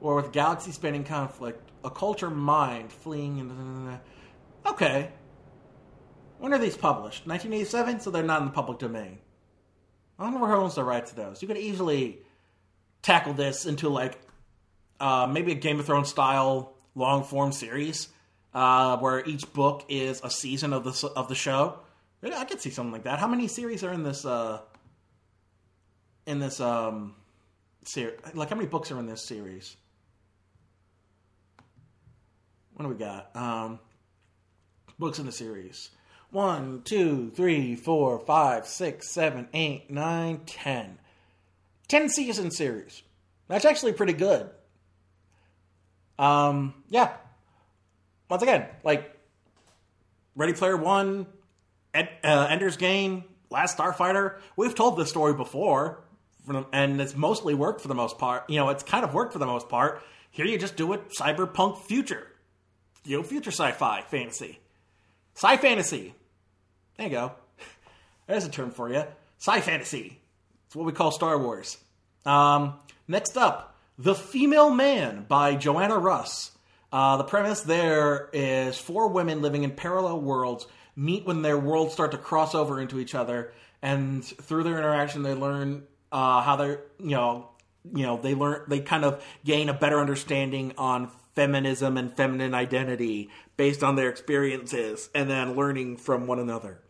Or 0.00 0.16
with 0.16 0.32
galaxy 0.32 0.72
spanning 0.72 1.04
conflict, 1.04 1.70
a 1.84 1.90
culture 1.90 2.30
mind 2.30 2.90
fleeing. 2.90 3.38
And, 3.38 4.00
okay. 4.66 5.12
When 6.38 6.52
are 6.52 6.58
these 6.58 6.76
published? 6.76 7.28
1987, 7.28 8.00
so 8.00 8.10
they're 8.10 8.24
not 8.24 8.40
in 8.40 8.46
the 8.46 8.52
public 8.52 8.80
domain. 8.80 9.20
I 10.20 10.24
don't 10.24 10.38
know 10.38 10.46
who 10.46 10.54
owns 10.54 10.74
the 10.74 10.84
rights 10.84 11.10
to 11.10 11.16
those. 11.16 11.40
You 11.40 11.48
could 11.48 11.56
easily 11.56 12.18
tackle 13.00 13.32
this 13.32 13.64
into 13.64 13.88
like 13.88 14.20
uh, 15.00 15.26
maybe 15.26 15.52
a 15.52 15.54
Game 15.54 15.80
of 15.80 15.86
Thrones 15.86 16.10
style 16.10 16.74
long 16.94 17.24
form 17.24 17.52
series 17.52 18.08
uh, 18.52 18.98
where 18.98 19.24
each 19.26 19.50
book 19.54 19.86
is 19.88 20.20
a 20.22 20.30
season 20.30 20.74
of 20.74 20.84
the 20.84 21.10
of 21.16 21.28
the 21.28 21.34
show. 21.34 21.78
I 22.22 22.44
could 22.44 22.60
see 22.60 22.68
something 22.68 22.92
like 22.92 23.04
that. 23.04 23.18
How 23.18 23.28
many 23.28 23.48
series 23.48 23.82
are 23.82 23.92
in 23.92 24.02
this? 24.02 24.26
Uh, 24.26 24.60
in 26.26 26.38
this 26.38 26.60
um, 26.60 27.14
series, 27.84 28.18
like 28.34 28.50
how 28.50 28.56
many 28.56 28.68
books 28.68 28.92
are 28.92 28.98
in 28.98 29.06
this 29.06 29.22
series? 29.22 29.74
What 32.74 32.84
do 32.84 32.88
we 32.90 32.94
got? 32.94 33.34
Um, 33.34 33.78
books 34.98 35.18
in 35.18 35.24
the 35.24 35.32
series. 35.32 35.90
One, 36.30 36.82
two, 36.84 37.30
three, 37.34 37.74
four, 37.74 38.20
five, 38.20 38.66
six, 38.66 39.08
seven, 39.08 39.48
eight, 39.52 39.90
nine, 39.90 40.42
ten. 40.46 40.98
Ten 41.88 42.08
season 42.08 42.52
series. 42.52 43.02
That's 43.48 43.64
actually 43.64 43.94
pretty 43.94 44.12
good. 44.12 44.48
Um, 46.20 46.74
yeah. 46.88 47.14
Once 48.28 48.44
again, 48.44 48.66
like 48.84 49.12
Ready 50.36 50.52
Player 50.52 50.76
One, 50.76 51.26
Ed, 51.92 52.08
uh, 52.22 52.46
Ender's 52.48 52.76
Game, 52.76 53.24
Last 53.50 53.76
Starfighter. 53.76 54.36
We've 54.54 54.74
told 54.74 54.96
this 54.96 55.08
story 55.08 55.34
before, 55.34 56.04
and 56.72 57.00
it's 57.00 57.16
mostly 57.16 57.54
worked 57.54 57.80
for 57.80 57.88
the 57.88 57.94
most 57.96 58.18
part. 58.18 58.48
You 58.48 58.60
know, 58.60 58.68
it's 58.68 58.84
kind 58.84 59.04
of 59.04 59.12
worked 59.12 59.32
for 59.32 59.40
the 59.40 59.46
most 59.46 59.68
part. 59.68 60.00
Here, 60.30 60.46
you 60.46 60.58
just 60.58 60.76
do 60.76 60.92
it 60.92 61.08
cyberpunk 61.10 61.78
future, 61.78 62.28
you 63.04 63.16
know, 63.16 63.24
future 63.24 63.50
sci-fi 63.50 64.02
fantasy, 64.02 64.60
sci 65.34 65.56
fantasy. 65.56 66.14
There 67.00 67.08
you 67.08 67.14
go. 67.14 67.32
There's 68.26 68.44
a 68.44 68.50
term 68.50 68.72
for 68.72 68.90
you. 68.90 69.04
Sci 69.38 69.60
fantasy. 69.62 70.20
It's 70.66 70.76
what 70.76 70.84
we 70.84 70.92
call 70.92 71.10
Star 71.10 71.38
Wars. 71.38 71.78
Um, 72.26 72.74
next 73.08 73.38
up, 73.38 73.74
The 73.96 74.14
Female 74.14 74.68
Man 74.68 75.24
by 75.26 75.54
Joanna 75.54 75.96
Russ. 75.96 76.50
Uh, 76.92 77.16
the 77.16 77.24
premise 77.24 77.62
there 77.62 78.28
is 78.34 78.76
four 78.76 79.08
women 79.08 79.40
living 79.40 79.64
in 79.64 79.70
parallel 79.70 80.20
worlds 80.20 80.66
meet 80.94 81.24
when 81.24 81.40
their 81.40 81.56
worlds 81.56 81.94
start 81.94 82.10
to 82.10 82.18
cross 82.18 82.54
over 82.54 82.78
into 82.78 83.00
each 83.00 83.14
other, 83.14 83.54
and 83.80 84.22
through 84.22 84.64
their 84.64 84.76
interaction, 84.76 85.22
they 85.22 85.32
learn 85.32 85.84
uh, 86.12 86.42
how 86.42 86.56
they're 86.56 86.82
you 86.98 87.12
know 87.12 87.48
you 87.94 88.02
know 88.02 88.20
they 88.20 88.34
learn 88.34 88.64
they 88.68 88.80
kind 88.80 89.06
of 89.06 89.24
gain 89.42 89.70
a 89.70 89.74
better 89.74 90.00
understanding 90.00 90.74
on 90.76 91.10
feminism 91.34 91.96
and 91.96 92.14
feminine 92.14 92.52
identity 92.52 93.30
based 93.56 93.82
on 93.82 93.96
their 93.96 94.10
experiences, 94.10 95.08
and 95.14 95.30
then 95.30 95.56
learning 95.56 95.96
from 95.96 96.26
one 96.26 96.38
another. 96.38 96.82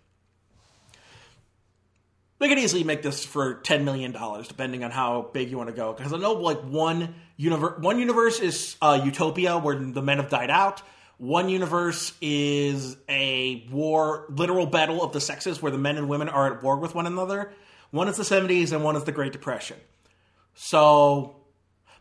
They 2.41 2.49
could 2.49 2.59
easily 2.59 2.85
make 2.85 3.03
this 3.03 3.23
for 3.23 3.55
ten 3.55 3.85
million 3.85 4.13
dollars, 4.13 4.49
depending 4.49 4.83
on 4.83 4.91
how 4.91 5.29
big 5.35 5.51
you 5.51 5.59
want 5.59 5.69
to 5.69 5.77
go. 5.77 5.93
Because 5.93 6.15
I 6.15 6.17
know 6.17 6.33
like 6.33 6.61
one 6.61 7.15
universe, 7.37 7.79
one 7.81 7.99
universe 7.99 8.41
is 8.41 8.77
uh, 8.81 9.03
Utopia, 9.05 9.59
where 9.59 9.77
the 9.77 10.01
men 10.01 10.17
have 10.17 10.31
died 10.31 10.49
out. 10.49 10.83
One 11.19 11.51
universe 11.51 12.15
is 12.23 12.97
a 13.11 13.69
war, 13.71 14.25
literal 14.31 14.65
battle 14.65 15.03
of 15.03 15.13
the 15.13 15.21
sexes, 15.21 15.61
where 15.61 15.71
the 15.71 15.77
men 15.77 15.99
and 15.99 16.09
women 16.09 16.31
are 16.31 16.55
at 16.55 16.63
war 16.63 16.79
with 16.79 16.95
one 16.95 17.07
another. 17.07 17.53
One 17.91 18.09
is 18.09 18.17
the 18.17 18.25
seventies, 18.25 18.73
and 18.73 18.83
one 18.83 18.97
is 18.97 19.05
the 19.05 19.13
Great 19.13 19.33
Depression. 19.33 19.77
So 20.55 21.37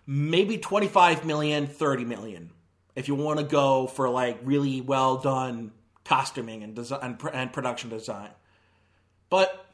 maybe 0.08 0.58
25 0.58 1.26
million, 1.26 1.68
30 1.68 2.06
million, 2.06 2.52
if 2.96 3.10
you 3.10 3.16
want 3.16 3.40
to 3.40 3.46
go 3.46 3.88
for 3.88 4.10
like 4.10 4.40
really 4.44 4.80
well 4.80 5.18
done 5.18 5.74
costuming 6.06 6.64
and 6.64 6.76
design 6.76 7.18
and 7.34 7.52
production 7.52 7.90
design. 7.90 8.30
But 9.30 9.66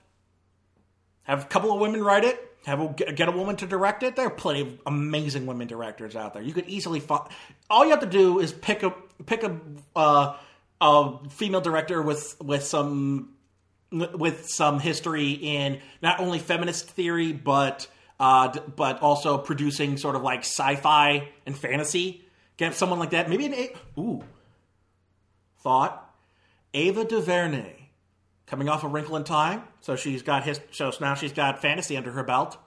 have 1.26 1.44
a 1.44 1.48
couple 1.48 1.72
of 1.72 1.80
women 1.80 2.04
write 2.04 2.24
it. 2.24 2.42
Have 2.66 2.82
a, 2.82 2.88
get 3.14 3.28
a 3.28 3.32
woman 3.32 3.58
to 3.58 3.68
direct 3.68 4.02
it. 4.02 4.16
There 4.16 4.26
are 4.26 4.32
plenty 4.32 4.62
of 4.62 4.80
amazing 4.88 5.46
women 5.46 5.68
directors 5.68 6.16
out 6.16 6.34
there. 6.34 6.42
You 6.42 6.52
could 6.52 6.68
easily 6.68 7.00
find. 7.00 7.30
All 7.70 7.84
you 7.84 7.92
have 7.92 8.00
to 8.00 8.08
do 8.08 8.40
is 8.40 8.52
pick 8.54 8.82
a 8.82 8.92
pick 9.26 9.44
a 9.44 9.60
uh, 9.96 10.36
a 10.82 11.30
female 11.30 11.62
director 11.62 12.02
with 12.02 12.36
with 12.42 12.64
some 12.64 13.34
with 13.92 14.50
some 14.50 14.80
history 14.80 15.32
in 15.34 15.80
not 16.02 16.20
only 16.20 16.40
feminist 16.40 16.90
theory 16.90 17.34
but 17.34 17.88
uh, 18.20 18.58
but 18.76 19.02
also 19.02 19.38
producing 19.38 19.98
sort 19.98 20.16
of 20.16 20.24
like 20.24 20.40
sci-fi 20.40 21.30
and 21.46 21.56
fantasy. 21.56 22.26
Get 22.58 22.74
someone 22.74 22.98
like 22.98 23.12
that. 23.12 23.30
Maybe 23.30 23.46
an 23.46 23.54
a- 23.54 23.76
ooh 24.00 24.24
thought 25.60 26.14
Ava 26.74 27.04
DuVernay 27.06 27.75
coming 28.48 28.70
off 28.70 28.84
a 28.84 28.88
Wrinkle 28.88 29.16
in 29.16 29.24
Time, 29.24 29.64
so 29.82 29.96
she's 29.96 30.22
got 30.22 30.44
his. 30.44 30.60
So 30.72 30.92
now 31.02 31.16
she's 31.16 31.34
got 31.34 31.62
fantasy 31.62 31.98
under 31.98 32.12
her 32.12 32.24
belt. 32.24 32.58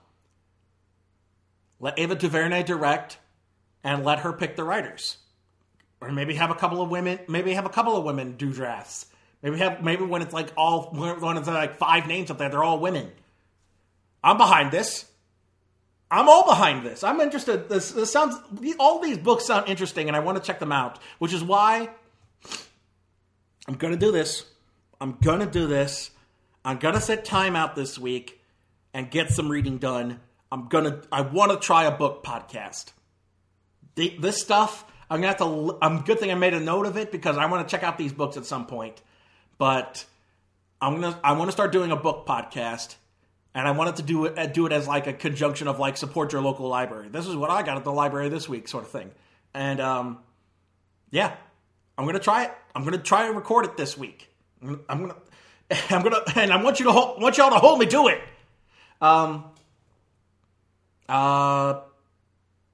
Let 1.79 1.97
Ava 1.97 2.15
DuVernay 2.15 2.63
direct, 2.63 3.17
and 3.83 4.03
let 4.03 4.19
her 4.19 4.33
pick 4.33 4.55
the 4.55 4.63
writers, 4.63 5.17
or 6.01 6.11
maybe 6.11 6.35
have 6.35 6.51
a 6.51 6.55
couple 6.55 6.81
of 6.81 6.89
women. 6.89 7.19
Maybe 7.27 7.53
have 7.53 7.65
a 7.65 7.69
couple 7.69 7.95
of 7.95 8.03
women 8.03 8.35
do 8.35 8.51
drafts. 8.51 9.05
Maybe 9.41 9.57
have 9.59 9.83
maybe 9.83 10.03
when 10.03 10.21
it's 10.21 10.33
like 10.33 10.51
all 10.57 10.91
when 10.91 11.37
it's 11.37 11.47
like 11.47 11.77
five 11.77 12.07
names 12.07 12.29
up 12.29 12.37
there, 12.37 12.49
they're 12.49 12.63
all 12.63 12.79
women. 12.79 13.11
I'm 14.23 14.37
behind 14.37 14.71
this. 14.71 15.05
I'm 16.11 16.27
all 16.27 16.45
behind 16.45 16.85
this. 16.85 17.03
I'm 17.03 17.21
interested. 17.21 17.69
This, 17.69 17.91
this 17.91 18.11
sounds. 18.11 18.35
All 18.79 18.99
these 18.99 19.17
books 19.17 19.45
sound 19.45 19.69
interesting, 19.69 20.07
and 20.07 20.17
I 20.17 20.19
want 20.19 20.37
to 20.37 20.43
check 20.43 20.59
them 20.59 20.71
out. 20.71 20.99
Which 21.19 21.33
is 21.33 21.43
why 21.43 21.89
I'm 23.67 23.75
going 23.75 23.93
to 23.93 23.99
do 23.99 24.11
this. 24.11 24.45
I'm 25.01 25.17
gonna 25.21 25.45
do 25.45 25.67
this. 25.67 26.11
I'm 26.65 26.77
gonna 26.77 27.01
set 27.01 27.23
time 27.23 27.55
out 27.55 27.75
this 27.75 27.97
week 27.97 28.41
and 28.93 29.09
get 29.09 29.29
some 29.29 29.49
reading 29.49 29.77
done. 29.77 30.19
I'm 30.51 30.67
gonna. 30.67 31.01
I 31.11 31.21
want 31.21 31.51
to 31.51 31.57
try 31.57 31.85
a 31.85 31.91
book 31.91 32.23
podcast. 32.23 32.91
The, 33.95 34.15
this 34.19 34.41
stuff, 34.41 34.85
I'm 35.09 35.21
gonna 35.21 35.27
have 35.27 35.37
to. 35.37 35.77
I'm 35.81 36.01
good 36.01 36.19
thing 36.19 36.31
I 36.31 36.35
made 36.35 36.53
a 36.53 36.59
note 36.59 36.85
of 36.85 36.97
it 36.97 37.11
because 37.11 37.37
I 37.37 37.45
want 37.45 37.67
to 37.67 37.71
check 37.71 37.83
out 37.83 37.97
these 37.97 38.13
books 38.13 38.35
at 38.35 38.45
some 38.45 38.65
point. 38.65 39.01
But 39.57 40.05
I'm 40.81 40.99
gonna. 40.99 41.19
I 41.23 41.33
want 41.33 41.47
to 41.47 41.51
start 41.53 41.71
doing 41.71 41.91
a 41.91 41.95
book 41.95 42.25
podcast, 42.27 42.95
and 43.53 43.67
I 43.67 43.71
wanted 43.71 43.97
to 43.97 44.03
do 44.03 44.25
it. 44.25 44.53
Do 44.53 44.65
it 44.65 44.73
as 44.73 44.87
like 44.87 45.07
a 45.07 45.13
conjunction 45.13 45.67
of 45.67 45.79
like 45.79 45.97
support 45.97 46.33
your 46.33 46.41
local 46.41 46.67
library. 46.67 47.09
This 47.09 47.27
is 47.27 47.35
what 47.35 47.49
I 47.49 47.63
got 47.63 47.77
at 47.77 47.83
the 47.83 47.93
library 47.93 48.29
this 48.29 48.49
week, 48.49 48.67
sort 48.67 48.83
of 48.83 48.91
thing. 48.91 49.11
And 49.53 49.79
um, 49.79 50.19
yeah, 51.11 51.35
I'm 51.97 52.05
gonna 52.05 52.19
try 52.19 52.45
it. 52.45 52.51
I'm 52.75 52.83
gonna 52.83 52.97
try 52.97 53.27
and 53.27 53.35
record 53.35 53.65
it 53.65 53.77
this 53.77 53.97
week. 53.97 54.28
I'm 54.61 54.79
gonna, 54.87 55.15
I'm 55.89 56.03
gonna, 56.03 56.21
and 56.35 56.51
I 56.51 56.61
want 56.61 56.79
you 56.79 56.85
to 56.85 56.91
hold, 56.91 57.21
want 57.21 57.37
y'all 57.37 57.51
to 57.51 57.57
hold 57.57 57.79
me 57.79 57.85
to 57.87 58.07
it. 58.07 58.21
Um, 59.01 59.45
uh, 61.07 61.81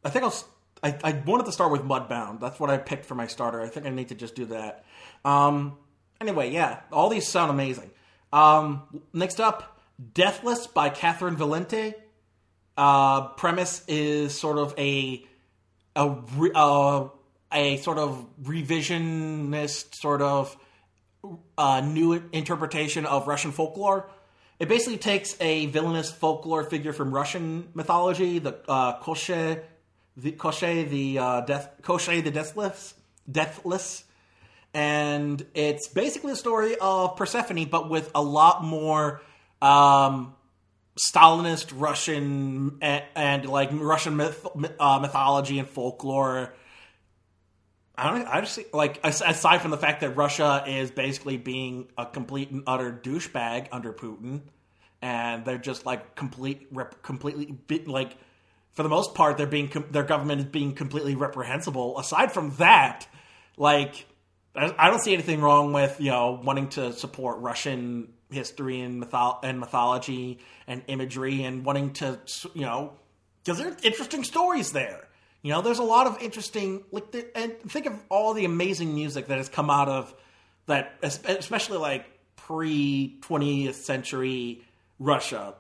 I 0.03 0.10
think 0.10 0.26
I'll. 0.26 0.36
I, 0.84 0.98
I 1.03 1.12
wanted 1.26 1.45
to 1.48 1.52
start 1.52 1.72
with 1.72 1.82
Mudbound. 1.82 2.40
That's 2.40 2.60
what 2.60 2.70
I 2.70 2.78
picked 2.78 3.06
for 3.06 3.16
my 3.16 3.28
starter. 3.28 3.62
I 3.62 3.70
think 3.70 3.88
I 3.88 3.90
need 3.90 4.10
to 4.10 4.16
just 4.16 4.36
do 4.36 4.45
that. 4.45 4.86
Um, 5.24 5.78
anyway, 6.22 6.52
yeah, 6.52 6.82
all 6.91 7.10
these 7.10 7.28
sound 7.28 7.49
amazing. 7.49 7.90
Um, 8.32 8.84
next 9.14 9.40
up, 9.40 9.80
Deathless 10.14 10.68
by 10.68 10.90
Catherynne 10.90 11.38
Valente. 11.38 11.95
Uh, 12.78 13.30
premise 13.30 13.84
is 13.88 14.38
sort 14.38 14.57
of 14.57 14.76
a 14.78 15.26
a 15.95 16.16
uh, 16.53 17.07
a 17.53 17.78
sort 17.78 17.98
of 17.98 18.26
revisionist 18.44 19.95
sort 19.95 20.22
of 20.22 20.56
uh, 21.58 21.82
new 21.82 22.24
interpretation 22.32 23.06
of 23.06 23.28
Russian 23.28 23.52
folklore. 23.52 24.10
It 24.60 24.70
basically 24.70 24.98
takes 24.98 25.36
a 25.42 25.66
villainous 25.68 26.12
folklore 26.12 26.64
figure 26.64 26.94
from 26.94 27.14
Russian 27.14 27.68
mythology, 27.74 28.40
the 28.40 28.58
uh, 28.68 29.00
Koshchei, 29.02 29.62
the 30.16 30.32
Koshchei, 30.32 30.90
the 30.90 31.20
uh, 31.20 31.42
death, 31.42 31.70
Koshchei 31.82 32.24
the 32.24 32.32
deathless, 32.32 32.94
deathless, 33.30 34.06
and 34.74 35.46
it's 35.54 35.88
basically 35.88 36.34
a 36.34 36.36
story 36.36 36.76
of 36.80 37.16
Persephone, 37.16 37.66
but 37.66 37.90
with 37.90 38.12
a 38.14 38.22
lot 38.22 38.64
more 38.64 39.22
um, 39.62 40.36
Stalinist 40.98 41.74
Russian 41.74 42.78
and, 42.82 43.04
and 43.16 43.46
like 43.46 43.70
Russian 43.72 44.18
myth, 44.18 44.46
uh, 44.80 45.00
mythology 45.00 45.60
and 45.60 45.68
folklore 45.68 46.54
I 47.98 48.42
just 48.42 48.60
like 48.74 49.00
aside 49.04 49.62
from 49.62 49.72
the 49.72 49.78
fact 49.78 50.02
that 50.02 50.12
Russia 50.18 50.64
is 50.68 50.92
basically 50.92 51.38
being 51.38 51.88
a 51.98 52.06
complete 52.06 52.52
and 52.52 52.64
utter 52.68 52.92
douchebag 52.92 53.68
under 53.72 53.94
Putin, 53.94 54.42
and 55.02 55.46
they're 55.46 55.58
just 55.58 55.86
like 55.86 56.16
complete, 56.16 56.68
rep, 56.72 57.02
completely 57.04 57.58
like 57.86 58.18
for 58.74 58.84
the 58.84 58.90
most 58.90 59.16
part, 59.16 59.38
they're 59.38 59.48
being 59.48 59.72
their 59.92 60.04
government 60.04 60.42
is 60.42 60.48
being 60.48 60.74
completely 60.74 61.16
reprehensible. 61.16 61.98
Aside 61.98 62.32
from 62.32 62.52
that, 62.58 63.08
Like, 63.58 64.06
I 64.56 64.90
don't 64.90 65.00
see 65.00 65.14
anything 65.14 65.42
wrong 65.42 65.74
with 65.74 66.00
you 66.00 66.12
know 66.12 66.40
wanting 66.44 66.70
to 66.70 66.94
support 66.94 67.40
Russian 67.40 68.14
history 68.30 68.82
and 68.82 69.04
mytho- 69.04 69.40
and 69.44 69.60
mythology 69.60 70.40
and 70.68 70.84
imagery 70.88 71.44
and 71.44 71.64
wanting 71.66 71.94
to 71.94 72.20
you 72.54 72.62
know 72.62 72.94
because 73.44 73.60
there's 73.60 73.82
interesting 73.84 74.24
stories 74.24 74.72
there. 74.72 75.08
You 75.46 75.52
know, 75.52 75.62
there's 75.62 75.78
a 75.78 75.84
lot 75.84 76.08
of 76.08 76.24
interesting 76.24 76.84
like 76.90 77.16
and 77.36 77.56
think 77.70 77.86
of 77.86 77.94
all 78.10 78.34
the 78.34 78.46
amazing 78.46 78.96
music 78.96 79.28
that 79.28 79.38
has 79.38 79.48
come 79.48 79.70
out 79.70 79.88
of 79.88 80.12
that, 80.66 80.96
especially 81.04 81.78
like 81.78 82.04
pre 82.36 83.20
20th 83.22 83.76
century 83.76 84.64
Russia. 84.98 85.54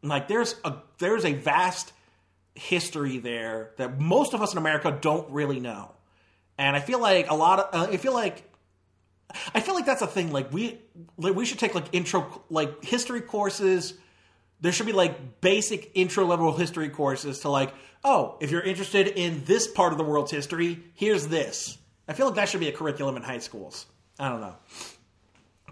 Like 0.00 0.28
there's 0.28 0.54
a 0.64 0.76
there's 0.98 1.24
a 1.24 1.32
vast 1.32 1.92
history 2.54 3.18
there 3.18 3.72
that 3.78 3.98
most 3.98 4.32
of 4.32 4.42
us 4.42 4.52
in 4.52 4.58
America 4.58 4.96
don't 5.00 5.28
really 5.32 5.58
know. 5.58 5.90
And 6.56 6.76
I 6.76 6.78
feel 6.78 7.00
like 7.00 7.28
a 7.28 7.34
lot 7.34 7.58
of 7.58 7.74
uh, 7.74 7.90
I 7.90 7.96
feel 7.96 8.14
like 8.14 8.48
I 9.56 9.58
feel 9.58 9.74
like 9.74 9.86
that's 9.86 10.02
a 10.02 10.06
thing. 10.06 10.30
Like 10.30 10.52
we 10.52 10.78
like 11.16 11.34
we 11.34 11.46
should 11.46 11.58
take 11.58 11.74
like 11.74 11.86
intro 11.90 12.44
like 12.48 12.84
history 12.84 13.22
courses. 13.22 13.94
There 14.60 14.70
should 14.70 14.86
be 14.86 14.92
like 14.92 15.40
basic 15.40 15.90
intro 15.94 16.26
level 16.26 16.56
history 16.56 16.90
courses 16.90 17.40
to 17.40 17.48
like, 17.48 17.74
oh, 18.04 18.36
if 18.40 18.50
you're 18.50 18.62
interested 18.62 19.08
in 19.08 19.44
this 19.44 19.68
part 19.68 19.92
of 19.92 19.98
the 19.98 20.04
world's 20.04 20.30
history, 20.30 20.80
here's 20.94 21.28
this. 21.28 21.78
I 22.08 22.14
feel 22.14 22.26
like 22.26 22.34
that 22.36 22.48
should 22.48 22.60
be 22.60 22.68
a 22.68 22.72
curriculum 22.72 23.16
in 23.16 23.22
high 23.22 23.38
schools. 23.38 23.86
I 24.18 24.28
don't 24.28 24.40
know. 24.40 24.56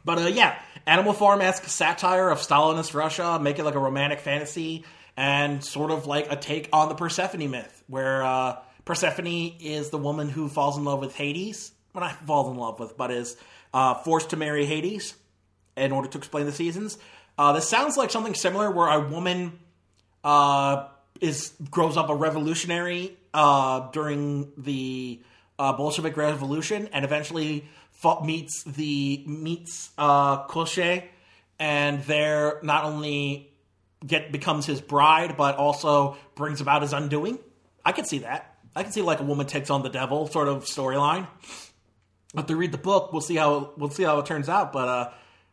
But 0.05 0.19
uh, 0.19 0.27
yeah, 0.29 0.59
Animal 0.87 1.13
Farm 1.13 1.41
esque 1.41 1.65
satire 1.65 2.31
of 2.31 2.39
Stalinist 2.39 2.95
Russia, 2.95 3.39
make 3.41 3.59
it 3.59 3.65
like 3.65 3.75
a 3.75 3.81
romantic 3.81 4.21
fantasy, 4.21 4.85
and 5.17 5.63
sort 5.63 5.91
of 5.91 6.07
like 6.07 6.31
a 6.33 6.37
take 6.37 6.69
on 6.73 6.89
the 6.89 6.95
Persephone 6.95 7.51
myth, 7.51 7.85
where 7.87 8.23
uh, 8.23 8.57
Persephone 8.85 9.57
is 9.61 9.91
the 9.91 9.99
woman 9.99 10.29
who 10.29 10.49
falls 10.49 10.79
in 10.79 10.85
love 10.85 11.01
with 11.01 11.15
Hades. 11.15 11.73
Well, 11.93 12.05
not 12.05 12.27
falls 12.27 12.51
in 12.51 12.57
love 12.57 12.79
with, 12.79 12.97
but 12.97 13.11
is 13.11 13.37
uh, 13.75 13.95
forced 13.95 14.31
to 14.31 14.37
marry 14.37 14.65
Hades 14.65 15.15
in 15.77 15.93
order 15.93 16.09
to 16.09 16.19
explain 16.19 16.47
the 16.47 16.53
seasons. 16.53 16.97
Uh, 17.37 17.53
this 17.53 17.69
sounds 17.69 17.97
like 17.97 18.11
something 18.11 18.35
similar, 18.35 18.71
where 18.71 18.89
a 18.89 19.01
woman 19.01 19.59
uh, 20.25 20.87
is 21.21 21.53
grows 21.71 21.97
up 21.97 22.09
a 22.09 22.15
revolutionary 22.15 23.17
uh, 23.35 23.91
during 23.91 24.53
the 24.57 25.21
uh, 25.59 25.73
Bolshevik 25.75 26.17
Revolution, 26.17 26.89
and 26.93 27.05
eventually 27.05 27.69
fa- 27.91 28.25
meets 28.25 28.65
the 28.65 29.23
meets 29.27 29.91
uh, 29.99 30.47
Koshchei, 30.47 31.05
and 31.59 32.03
there 32.05 32.61
not 32.63 32.85
only 32.85 33.53
get 34.07 34.33
becomes 34.33 34.67
his 34.67 34.81
bride, 34.81 35.37
but 35.37 35.57
also 35.57 36.17
brings 36.35 36.61
about 36.61 36.83
his 36.83 36.93
undoing. 36.93 37.39
I 37.85 37.93
could 37.93 38.07
see 38.07 38.19
that. 38.19 38.57
I 38.75 38.83
can 38.83 38.93
see 38.93 39.03
like 39.03 39.21
a 39.21 39.25
woman 39.25 39.47
takes 39.47 39.71
on 39.71 39.83
the 39.83 39.89
devil 39.89 40.27
sort 40.29 40.49
of 40.49 40.65
storyline. 40.65 41.27
But 42.33 42.47
to 42.49 42.57
read 42.57 42.73
the 42.73 42.79
book, 42.79 43.13
we'll 43.13 43.21
see 43.21 43.37
how 43.37 43.73
we'll 43.77 43.91
see 43.91 44.05
how 44.05 44.19
it 44.19 44.27
turns 44.27 44.49
out. 44.49 44.73
But 44.73 44.89
uh, 44.89 45.11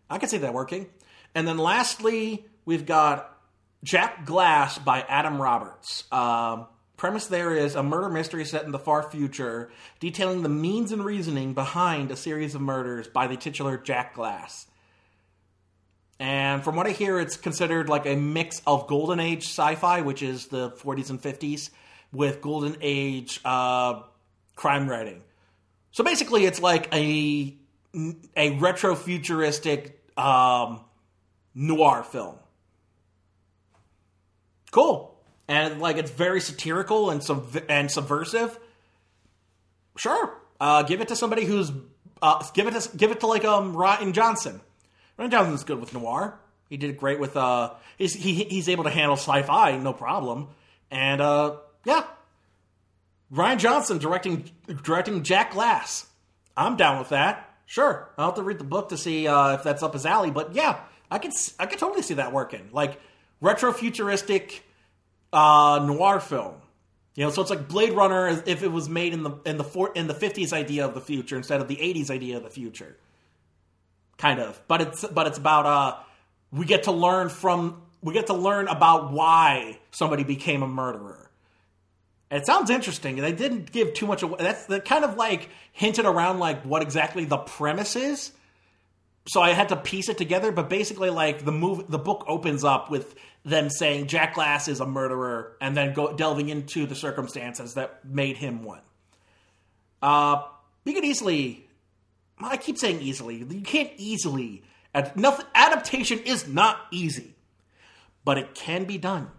I 0.10 0.20
can 0.20 0.30
see 0.30 0.38
that 0.38 0.54
working. 0.54 0.88
And 1.36 1.48
then 1.48 1.58
lastly, 1.58 2.46
we've 2.66 2.86
got 2.86 3.37
Jack 3.84 4.26
Glass 4.26 4.78
by 4.80 5.02
Adam 5.02 5.42
Roberts. 5.42 6.04
Um, 6.12 6.68
premise 6.98 7.28
there 7.28 7.56
is 7.56 7.76
a 7.76 7.84
murder 7.84 8.10
mystery 8.10 8.44
set 8.44 8.66
in 8.66 8.72
the 8.72 8.80
far 8.80 9.04
future, 9.04 9.70
detailing 10.00 10.44
the 10.44 10.50
means 10.50 10.92
and 10.92 11.06
reasoning 11.06 11.54
behind 11.54 12.12
a 12.12 12.16
series 12.16 12.56
of 12.56 12.62
murders 12.62 13.08
by 13.08 13.28
the 13.28 13.38
titular 13.38 13.78
Jack 13.78 14.16
Glass. 14.16 14.66
And 16.20 16.64
from 16.64 16.76
what 16.76 16.88
I 16.88 16.92
hear, 16.92 17.20
it's 17.20 17.38
considered 17.38 17.90
like 17.90 18.08
a 18.08 18.16
mix 18.16 18.62
of 18.66 18.88
Golden 18.88 19.20
Age 19.20 19.44
sci 19.44 19.76
fi, 19.76 20.02
which 20.02 20.24
is 20.24 20.48
the 20.48 20.72
40s 20.72 21.12
and 21.12 21.22
50s, 21.22 21.70
with 22.12 22.42
Golden 22.42 22.76
Age 22.82 23.40
uh, 23.46 24.02
crime 24.56 24.90
writing. 24.90 25.22
So 25.92 26.04
basically, 26.04 26.46
it's 26.46 26.60
like 26.60 26.94
a, 26.94 27.56
a 28.36 28.58
retro 28.58 28.96
futuristic 28.96 30.02
um, 30.18 30.84
noir 31.54 32.04
film. 32.04 32.38
Cool. 34.78 35.18
And 35.48 35.82
like 35.82 35.98
it's 35.98 36.12
very 36.12 36.40
satirical 36.40 37.10
and 37.10 37.24
sub- 37.24 37.64
and 37.68 37.90
subversive. 37.90 38.60
Sure. 39.96 40.38
Uh, 40.60 40.84
give 40.84 41.02
it 41.02 41.08
to 41.08 41.16
somebody 41.16 41.46
who's 41.46 41.72
uh, 42.22 42.46
give 42.54 42.68
it 42.68 42.80
to 42.80 42.96
give 42.96 43.10
it 43.10 43.22
to 43.22 43.28
like 43.28 43.44
um 43.44 43.74
Rian 43.74 44.14
Johnson. 44.14 44.62
Rian 45.18 45.32
Johnson's 45.32 45.64
good 45.64 45.80
with 45.80 45.96
noir. 45.96 46.40
He 46.70 46.78
did 46.78 46.96
great 46.98 47.20
with 47.20 47.36
uh 47.36 47.74
he's 47.98 48.14
he, 48.14 48.44
he's 48.44 48.70
able 48.70 48.84
to 48.84 48.92
handle 48.92 49.18
sci-fi 49.18 49.78
no 49.78 49.94
problem. 49.94 50.50
And 50.92 51.22
uh 51.22 51.56
yeah. 51.84 52.04
Rian 53.34 53.58
Johnson 53.58 53.98
directing 53.98 54.52
directing 54.84 55.24
Jack 55.24 55.54
Glass. 55.54 56.06
I'm 56.56 56.76
down 56.76 57.00
with 57.00 57.10
that. 57.10 57.52
Sure. 57.66 58.12
I'll 58.16 58.28
have 58.28 58.36
to 58.36 58.44
read 58.44 58.60
the 58.60 58.64
book 58.64 58.90
to 58.90 58.98
see 58.98 59.28
uh, 59.28 59.56
if 59.56 59.64
that's 59.64 59.82
up 59.82 59.94
his 59.94 60.06
alley, 60.06 60.30
but 60.30 60.54
yeah, 60.54 60.82
I 61.10 61.18
could 61.18 61.32
I 61.58 61.66
could 61.66 61.80
totally 61.80 62.04
see 62.04 62.14
that 62.14 62.32
working. 62.32 62.70
Like 62.72 63.00
retro 63.42 63.74
futuristic 63.74 64.64
uh, 65.38 65.86
noir 65.86 66.20
film. 66.20 66.56
You 67.16 67.24
know, 67.24 67.30
so 67.32 67.42
it's 67.42 67.50
like 67.50 67.68
Blade 67.68 67.94
Runner 67.94 68.28
if 68.46 68.64
it 68.64 68.72
was 68.72 68.90
made 68.90 69.14
in 69.14 69.24
the 69.24 69.32
in 69.46 69.58
the 69.58 69.64
four, 69.64 69.92
in 69.94 70.08
the 70.08 70.14
fifties 70.14 70.54
idea 70.54 70.86
of 70.86 70.94
the 70.94 71.02
future 71.02 71.36
instead 71.36 71.62
of 71.62 71.68
the 71.68 71.80
eighties 71.80 72.12
idea 72.12 72.38
of 72.38 72.44
the 72.44 72.50
future. 72.50 72.96
Kind 74.18 74.40
of, 74.40 74.60
but 74.68 74.82
it's 74.82 75.06
but 75.06 75.28
it's 75.28 75.38
about 75.38 75.66
uh, 75.66 75.96
we 76.52 76.66
get 76.66 76.84
to 76.84 76.92
learn 76.92 77.30
from 77.30 77.82
we 78.02 78.14
get 78.14 78.28
to 78.28 78.34
learn 78.34 78.68
about 78.68 79.12
why 79.12 79.80
somebody 79.92 80.24
became 80.24 80.64
a 80.64 80.68
murderer. 80.68 81.30
It 82.30 82.46
sounds 82.46 82.70
interesting. 82.70 83.16
They 83.16 83.32
didn't 83.32 83.72
give 83.72 83.94
too 83.94 84.06
much 84.06 84.22
away. 84.22 84.38
That's 84.40 84.66
the 84.66 84.80
kind 84.80 85.06
of 85.06 85.16
like 85.16 85.50
hinted 85.72 86.06
around 86.06 86.40
like 86.40 86.64
what 86.64 86.82
exactly 86.82 87.26
the 87.26 87.38
premise 87.38 87.96
is. 87.96 88.32
So 89.28 89.42
I 89.42 89.52
had 89.52 89.70
to 89.70 89.76
piece 89.76 90.10
it 90.10 90.18
together, 90.18 90.52
but 90.52 90.70
basically, 90.70 91.10
like 91.10 91.46
the 91.46 91.52
move, 91.52 91.90
the 91.90 92.00
book 92.00 92.26
opens 92.28 92.64
up 92.64 92.90
with 92.90 93.16
them 93.48 93.70
saying 93.70 94.08
Jack 94.08 94.36
Glass 94.36 94.68
is 94.68 94.82
a 94.82 94.86
murderer, 94.86 95.56
and 95.62 95.76
then 95.76 95.94
go 95.94 96.14
delving 96.14 96.50
into 96.50 96.86
the 96.86 96.96
circumstances 96.96 97.76
that 97.76 98.04
made 98.04 98.36
him 98.36 98.64
one. 98.64 98.82
Uh, 100.02 100.44
you 100.84 100.94
could 100.94 101.06
easily, 101.06 101.66
I 102.38 102.58
keep 102.58 102.78
saying 102.78 103.02
easily. 103.02 103.38
You 103.38 103.62
can't 103.62 103.92
easily. 103.96 104.64
Adaptation 104.94 106.20
is 106.20 106.48
not 106.48 106.78
easy, 106.92 107.36
but 108.26 108.38
it 108.38 108.54
can 108.54 108.84
be 108.84 108.98
done, 108.98 109.30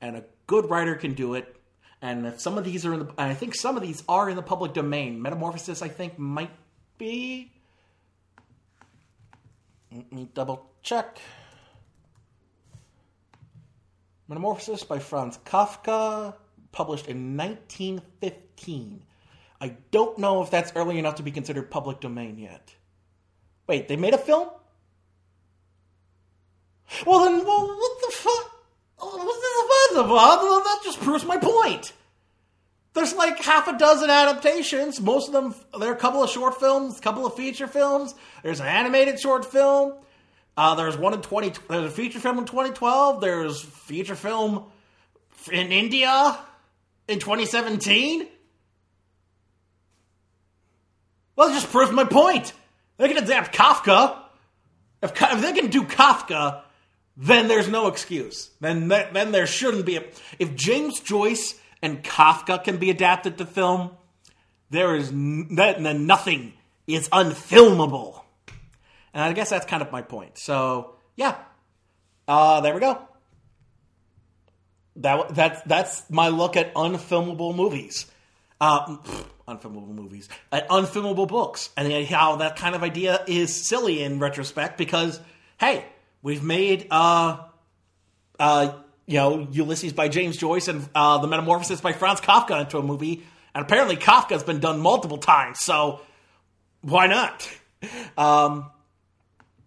and 0.00 0.16
a 0.16 0.24
good 0.46 0.68
writer 0.68 0.94
can 0.94 1.14
do 1.14 1.34
it. 1.34 1.56
And 2.02 2.26
if 2.26 2.40
some 2.40 2.58
of 2.58 2.64
these 2.64 2.84
are 2.84 2.92
in 2.92 3.00
the, 3.00 3.12
I 3.16 3.32
think 3.32 3.54
some 3.54 3.76
of 3.76 3.82
these 3.82 4.02
are 4.08 4.28
in 4.28 4.36
the 4.36 4.42
public 4.42 4.74
domain. 4.74 5.22
Metamorphosis, 5.22 5.80
I 5.80 5.88
think, 5.88 6.18
might 6.18 6.50
be. 6.98 7.52
Let 9.90 10.12
me 10.12 10.28
double 10.34 10.70
check. 10.82 11.18
Metamorphosis 14.32 14.82
by 14.82 14.98
Franz 14.98 15.36
Kafka, 15.44 16.34
published 16.72 17.06
in 17.06 17.36
1915. 17.36 19.02
I 19.60 19.76
don't 19.90 20.16
know 20.16 20.42
if 20.42 20.50
that's 20.50 20.72
early 20.74 20.98
enough 20.98 21.16
to 21.16 21.22
be 21.22 21.30
considered 21.30 21.70
public 21.70 22.00
domain 22.00 22.38
yet. 22.38 22.74
Wait, 23.66 23.88
they 23.88 23.96
made 23.96 24.14
a 24.14 24.18
film? 24.18 24.48
Well, 27.04 27.24
then, 27.24 27.44
well, 27.44 27.66
what 27.66 28.00
the 28.00 28.12
fuck? 28.16 28.52
That 30.64 30.80
just 30.82 31.00
proves 31.00 31.26
my 31.26 31.36
point. 31.36 31.92
There's 32.94 33.14
like 33.14 33.38
half 33.38 33.68
a 33.68 33.76
dozen 33.76 34.08
adaptations. 34.08 34.98
Most 34.98 35.26
of 35.26 35.34
them, 35.34 35.54
there 35.78 35.90
are 35.90 35.94
a 35.94 35.98
couple 35.98 36.22
of 36.22 36.30
short 36.30 36.58
films, 36.58 36.98
a 36.98 37.02
couple 37.02 37.26
of 37.26 37.34
feature 37.34 37.66
films. 37.66 38.14
There's 38.42 38.60
an 38.60 38.66
animated 38.66 39.20
short 39.20 39.44
film. 39.44 39.92
Uh, 40.56 40.74
there's 40.74 40.96
one 40.96 41.14
in 41.14 41.22
20. 41.22 41.52
There's 41.68 41.84
a 41.84 41.90
feature 41.90 42.20
film 42.20 42.38
in 42.38 42.44
2012. 42.44 43.20
There's 43.20 43.60
feature 43.62 44.14
film 44.14 44.64
in 45.50 45.72
India 45.72 46.38
in 47.08 47.18
2017. 47.18 48.26
Well, 51.36 51.48
it 51.48 51.54
just 51.54 51.70
proves 51.70 51.90
my 51.92 52.04
point. 52.04 52.52
They 52.98 53.08
can 53.08 53.22
adapt 53.22 53.54
Kafka. 53.54 54.18
If, 55.02 55.20
if 55.20 55.40
they 55.40 55.52
can 55.52 55.68
do 55.68 55.84
Kafka, 55.84 56.62
then 57.16 57.48
there's 57.48 57.68
no 57.68 57.88
excuse. 57.88 58.50
Then 58.60 58.88
then 58.88 59.32
there 59.32 59.46
shouldn't 59.46 59.86
be 59.86 59.96
a. 59.96 60.04
If 60.38 60.54
James 60.54 61.00
Joyce 61.00 61.58
and 61.80 62.02
Kafka 62.04 62.62
can 62.62 62.76
be 62.76 62.90
adapted 62.90 63.38
to 63.38 63.46
film, 63.46 63.90
there 64.70 64.94
is 64.96 65.10
then 65.10 66.06
nothing 66.06 66.52
is 66.86 67.08
unfilmable. 67.08 68.21
And 69.14 69.22
I 69.22 69.32
guess 69.32 69.50
that's 69.50 69.66
kind 69.66 69.82
of 69.82 69.92
my 69.92 70.02
point. 70.02 70.38
So 70.38 70.96
yeah, 71.16 71.36
uh, 72.26 72.60
there 72.60 72.74
we 72.74 72.80
go. 72.80 73.00
That 74.96 75.34
that's 75.34 75.62
that's 75.62 76.10
my 76.10 76.28
look 76.28 76.56
at 76.56 76.74
unfilmable 76.74 77.56
movies, 77.56 78.06
uh, 78.60 78.96
unfilmable 79.48 79.88
movies, 79.88 80.28
at 80.50 80.68
unfilmable 80.68 81.26
books, 81.26 81.70
and 81.76 82.06
how 82.06 82.36
that 82.36 82.56
kind 82.56 82.74
of 82.74 82.82
idea 82.82 83.24
is 83.26 83.66
silly 83.66 84.02
in 84.02 84.18
retrospect 84.18 84.76
because 84.76 85.18
hey, 85.58 85.84
we've 86.20 86.42
made 86.42 86.88
uh, 86.90 87.38
uh, 88.38 88.72
you 89.06 89.16
know 89.16 89.46
Ulysses 89.50 89.94
by 89.94 90.08
James 90.08 90.36
Joyce 90.36 90.68
and 90.68 90.86
uh, 90.94 91.18
The 91.18 91.26
Metamorphosis 91.26 91.80
by 91.80 91.92
Franz 91.92 92.20
Kafka 92.20 92.60
into 92.60 92.76
a 92.78 92.82
movie, 92.82 93.24
And 93.54 93.64
apparently 93.64 93.96
Kafka's 93.96 94.42
been 94.42 94.60
done 94.60 94.80
multiple 94.80 95.18
times, 95.18 95.60
so 95.60 96.00
why 96.82 97.06
not? 97.06 97.48
Um, 98.16 98.70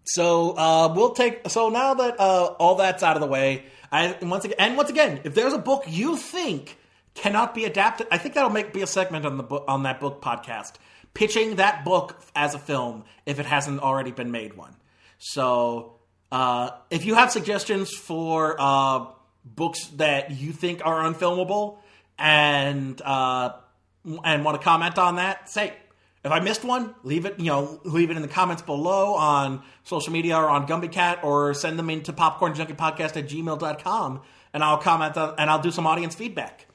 so 0.06 0.56
uh, 0.56 0.92
we'll 0.94 1.12
take. 1.12 1.48
So 1.48 1.68
now 1.68 1.94
that 1.94 2.20
uh, 2.20 2.54
all 2.58 2.76
that's 2.76 3.02
out 3.02 3.16
of 3.16 3.20
the 3.20 3.26
way, 3.26 3.64
I 3.90 4.16
once 4.22 4.44
again, 4.44 4.56
and 4.58 4.76
once 4.76 4.90
again, 4.90 5.20
if 5.24 5.34
there's 5.34 5.52
a 5.52 5.58
book 5.58 5.84
you 5.88 6.16
think 6.16 6.78
cannot 7.14 7.54
be 7.54 7.64
adapted, 7.64 8.06
I 8.10 8.18
think 8.18 8.34
that'll 8.34 8.50
make 8.50 8.72
be 8.72 8.82
a 8.82 8.86
segment 8.86 9.26
on 9.26 9.36
the 9.36 9.42
book 9.42 9.64
on 9.66 9.82
that 9.82 10.00
book 10.00 10.22
podcast, 10.22 10.74
pitching 11.12 11.56
that 11.56 11.84
book 11.84 12.16
as 12.36 12.54
a 12.54 12.58
film 12.58 13.04
if 13.26 13.40
it 13.40 13.46
hasn't 13.46 13.80
already 13.80 14.12
been 14.12 14.30
made 14.30 14.56
one. 14.56 14.76
So 15.18 15.96
uh, 16.30 16.70
if 16.90 17.04
you 17.04 17.14
have 17.14 17.32
suggestions 17.32 17.92
for 17.92 18.56
uh, 18.58 19.06
books 19.44 19.86
that 19.96 20.30
you 20.30 20.52
think 20.52 20.82
are 20.84 21.02
unfilmable 21.02 21.78
and 22.18 23.00
uh, 23.02 23.54
and 24.24 24.44
want 24.44 24.60
to 24.60 24.64
comment 24.64 24.98
on 24.98 25.16
that, 25.16 25.50
say. 25.50 25.72
If 26.26 26.32
I 26.32 26.40
missed 26.40 26.64
one, 26.64 26.92
leave 27.04 27.24
it, 27.24 27.38
you 27.38 27.46
know, 27.46 27.80
leave 27.84 28.10
it 28.10 28.16
in 28.16 28.22
the 28.22 28.26
comments 28.26 28.60
below 28.60 29.14
on 29.14 29.62
social 29.84 30.12
media 30.12 30.36
or 30.36 30.48
on 30.48 30.66
GumbieCat 30.66 31.22
or 31.22 31.54
send 31.54 31.78
them 31.78 31.88
into 31.88 32.12
popcornjunkiepodcast 32.12 33.16
at 33.16 33.28
gmail.com 33.28 34.20
and 34.52 34.64
I'll 34.64 34.78
comment 34.78 35.16
and 35.16 35.48
I'll 35.48 35.62
do 35.62 35.70
some 35.70 35.86
audience 35.86 36.16
feedback. 36.16 36.66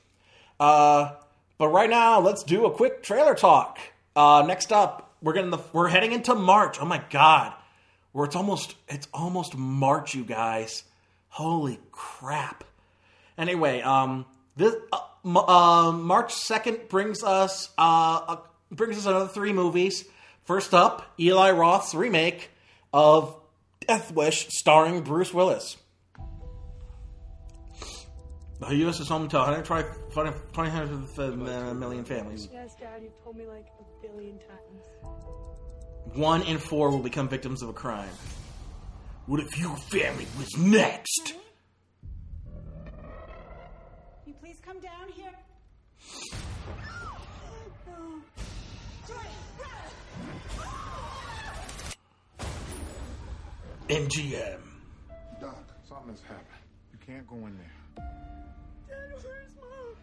Uh, 0.57 1.15
but 1.57 1.67
right 1.67 1.89
now, 1.89 2.21
let's 2.21 2.43
do 2.43 2.65
a 2.65 2.71
quick 2.71 3.03
trailer 3.03 3.35
talk. 3.35 3.77
Uh, 4.15 4.41
next 4.47 4.71
up, 4.71 5.15
we're 5.21 5.33
getting 5.33 5.51
the 5.51 5.59
we're 5.73 5.89
heading 5.89 6.13
into 6.13 6.33
March. 6.33 6.77
Oh 6.79 6.85
my 6.85 7.03
god, 7.09 7.53
where 8.13 8.25
it's 8.25 8.37
almost 8.37 8.75
it's 8.87 9.09
almost 9.13 9.57
March, 9.57 10.15
you 10.15 10.23
guys. 10.23 10.85
Holy 11.27 11.77
crap! 11.91 12.63
Anyway, 13.37 13.81
um, 13.81 14.25
this 14.55 14.75
uh, 14.93 14.99
uh, 15.25 15.91
March 15.91 16.33
second 16.33 16.87
brings 16.87 17.21
us 17.21 17.69
uh, 17.77 18.37
a, 18.37 18.39
brings 18.71 18.97
us 18.97 19.05
another 19.05 19.27
three 19.27 19.53
movies. 19.53 20.05
First 20.43 20.73
up, 20.73 21.13
Eli 21.19 21.51
Roth's 21.51 21.93
remake 21.93 22.49
of 22.93 23.35
Death 23.87 24.11
Wish, 24.11 24.47
starring 24.49 25.01
Bruce 25.01 25.33
Willis. 25.33 25.77
The 28.59 28.75
U.S. 28.75 28.99
is 28.99 29.07
home 29.07 29.27
to 29.29 29.37
125 29.37 31.19
uh, 31.19 31.73
million 31.73 32.05
families. 32.05 32.47
Yes, 32.53 32.75
Dad, 32.79 33.01
you've 33.01 33.23
told 33.23 33.35
me 33.35 33.47
like 33.47 33.65
a 33.79 34.07
billion 34.07 34.37
times. 34.37 34.85
One 36.13 36.43
in 36.43 36.59
four 36.59 36.91
will 36.91 36.99
become 36.99 37.27
victims 37.27 37.63
of 37.63 37.69
a 37.69 37.73
crime. 37.73 38.09
What 39.25 39.39
if 39.39 39.57
your 39.57 39.75
family 39.77 40.27
was 40.37 40.55
next? 40.57 41.33
MGM. 53.91 54.61
Doc, 55.41 55.65
something 55.89 56.11
has 56.11 56.21
happened. 56.21 56.47
You 56.93 56.99
can't 57.05 57.27
go 57.27 57.35
in 57.35 57.57
there. 57.57 58.05
Dad, 58.87 59.13
where's 59.21 59.51
Mom? 59.59 59.95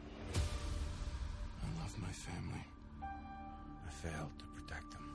I 1.62 1.81
love 1.82 1.98
my 1.98 2.12
family. 2.12 2.65
I 3.02 3.90
failed 3.90 4.31
to 4.40 4.44
protect 4.60 4.90
them. 4.90 5.09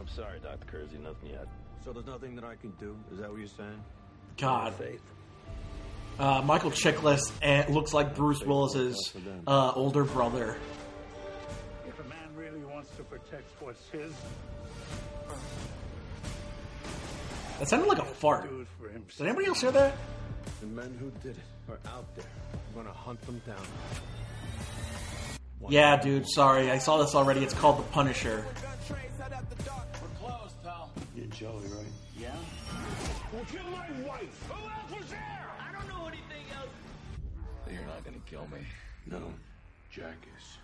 I'm 0.00 0.08
sorry, 0.08 0.38
Dr. 0.42 0.64
Kersey, 0.64 0.96
nothing 1.02 1.28
yet. 1.32 1.48
So 1.84 1.92
there's 1.92 2.06
nothing 2.06 2.34
that 2.36 2.44
I 2.44 2.54
can 2.54 2.70
do? 2.80 2.96
Is 3.12 3.18
that 3.18 3.28
what 3.30 3.38
you're 3.38 3.48
saying? 3.48 3.84
God. 4.38 4.72
Faith. 4.76 5.02
Uh, 6.18 6.40
Michael 6.42 6.70
Chiklis 6.70 7.30
and 7.42 7.68
looks 7.74 7.92
like 7.92 8.14
Bruce 8.14 8.42
Willis's 8.42 9.12
uh, 9.46 9.72
older 9.74 10.04
brother. 10.04 10.56
If 11.86 12.00
a 12.00 12.04
man 12.04 12.34
really 12.34 12.64
wants 12.64 12.88
to 12.96 13.02
protect 13.02 13.50
what's 13.60 13.86
his, 13.90 14.14
That 17.62 17.68
sounded 17.68 17.86
like 17.86 18.00
a 18.00 18.04
fart. 18.04 18.50
do 18.50 18.62
it 18.62 18.66
for 18.76 18.88
him. 18.88 19.04
Did 19.16 19.24
anybody 19.24 19.46
else 19.46 19.60
hear 19.60 19.70
that? 19.70 19.94
The 20.58 20.66
men 20.66 20.98
who 20.98 21.12
did 21.22 21.36
it 21.36 21.70
are 21.70 21.78
out 21.94 22.12
there. 22.16 22.24
I'm 22.52 22.82
gonna 22.82 22.92
hunt 22.92 23.22
them 23.22 23.40
down. 23.46 23.64
Yeah, 25.68 25.96
dude, 25.96 26.28
sorry. 26.28 26.72
I 26.72 26.78
saw 26.78 26.98
this 26.98 27.14
already. 27.14 27.44
It's 27.44 27.54
called 27.54 27.78
The 27.78 27.84
Punisher. 27.84 28.44
We're 28.90 28.98
closed, 30.18 30.60
pal. 30.64 30.90
You're 31.14 31.26
Joey, 31.26 31.52
right? 31.68 31.86
Yeah? 32.18 32.30
Well, 33.32 33.44
kill 33.44 33.62
my 33.70 34.08
wife. 34.08 34.50
Who 34.50 34.68
else 34.68 35.00
was 35.00 35.10
there? 35.10 35.46
I 35.60 35.72
don't 35.72 35.86
know 35.86 36.08
anything 36.08 36.44
else. 36.56 36.66
You're 37.70 37.86
not 37.86 38.04
gonna 38.04 38.16
kill 38.26 38.48
me. 38.48 38.66
No, 39.06 39.32
Jack 39.88 40.16
is. 40.36 40.58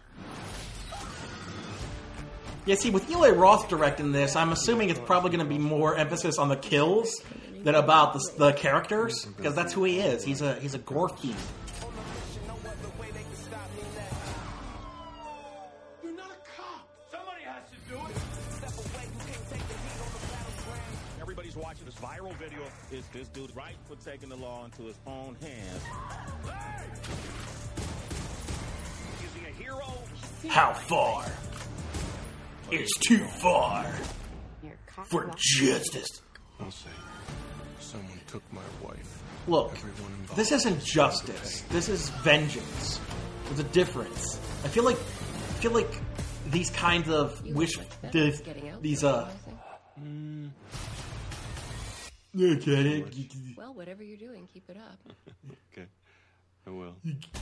Yeah, 2.66 2.74
see, 2.74 2.90
with 2.90 3.10
Eli 3.10 3.30
Roth 3.30 3.68
directing 3.68 4.12
this, 4.12 4.36
I'm 4.36 4.52
assuming 4.52 4.90
it's 4.90 5.00
probably 5.00 5.30
going 5.30 5.40
to 5.40 5.46
be 5.46 5.58
more 5.58 5.96
emphasis 5.96 6.38
on 6.38 6.48
the 6.50 6.56
kills 6.56 7.22
than 7.62 7.74
about 7.74 8.12
the, 8.12 8.30
the 8.36 8.52
characters, 8.52 9.24
because 9.24 9.54
that's 9.54 9.72
who 9.72 9.84
he 9.84 10.00
is. 10.00 10.22
He's 10.22 10.42
a 10.42 10.54
he's 10.56 10.74
a 10.74 10.78
gore 10.78 11.08
fiend. 11.08 11.34
You're 16.02 16.12
not 16.12 16.30
a 16.30 16.60
cop. 16.60 16.88
Somebody 17.10 17.42
has 17.44 17.64
to 17.70 17.76
do 17.90 17.96
it. 17.96 18.16
Everybody's 21.20 21.56
watching 21.56 21.86
this 21.86 21.94
viral 21.96 22.34
video. 22.38 22.60
Is 22.92 23.06
this 23.08 23.28
dude 23.28 23.54
right 23.56 23.76
for 23.88 23.96
taking 23.96 24.28
the 24.28 24.36
law 24.36 24.64
into 24.66 24.82
his 24.82 24.98
own 25.06 25.36
hands? 25.40 25.82
Is 29.24 29.34
he 29.34 29.46
a 29.46 29.52
hero? 29.52 29.86
How 30.48 30.72
far 30.72 31.24
is 32.70 32.90
too 33.00 33.24
far 33.40 33.84
for 35.06 35.30
justice? 35.36 36.22
I'll 36.60 36.70
say, 36.70 36.90
someone 37.80 38.20
took 38.26 38.42
my 38.52 38.60
wife. 38.82 39.22
Look, 39.46 39.72
this 40.34 40.52
isn't 40.52 40.84
justice. 40.84 41.62
This 41.70 41.88
is 41.88 42.10
vengeance. 42.10 43.00
There's 43.46 43.60
a 43.60 43.64
difference. 43.64 44.38
I 44.64 44.68
feel 44.68 44.84
like 44.84 44.96
I 44.96 45.60
feel 45.60 45.72
like 45.72 45.90
these 46.50 46.70
kinds 46.70 47.08
of 47.08 47.42
wish 47.46 47.78
these, 48.12 48.42
these 48.80 49.04
uh. 49.04 49.30
Yeah, 52.34 52.54
get 52.54 52.86
it? 52.86 53.32
Well, 53.56 53.74
whatever 53.74 54.02
you're 54.02 54.18
doing, 54.18 54.46
keep 54.52 54.68
it 54.68 54.76
up. 54.76 54.98
Okay, 55.72 55.86
I 56.66 56.70
will. 56.70 56.94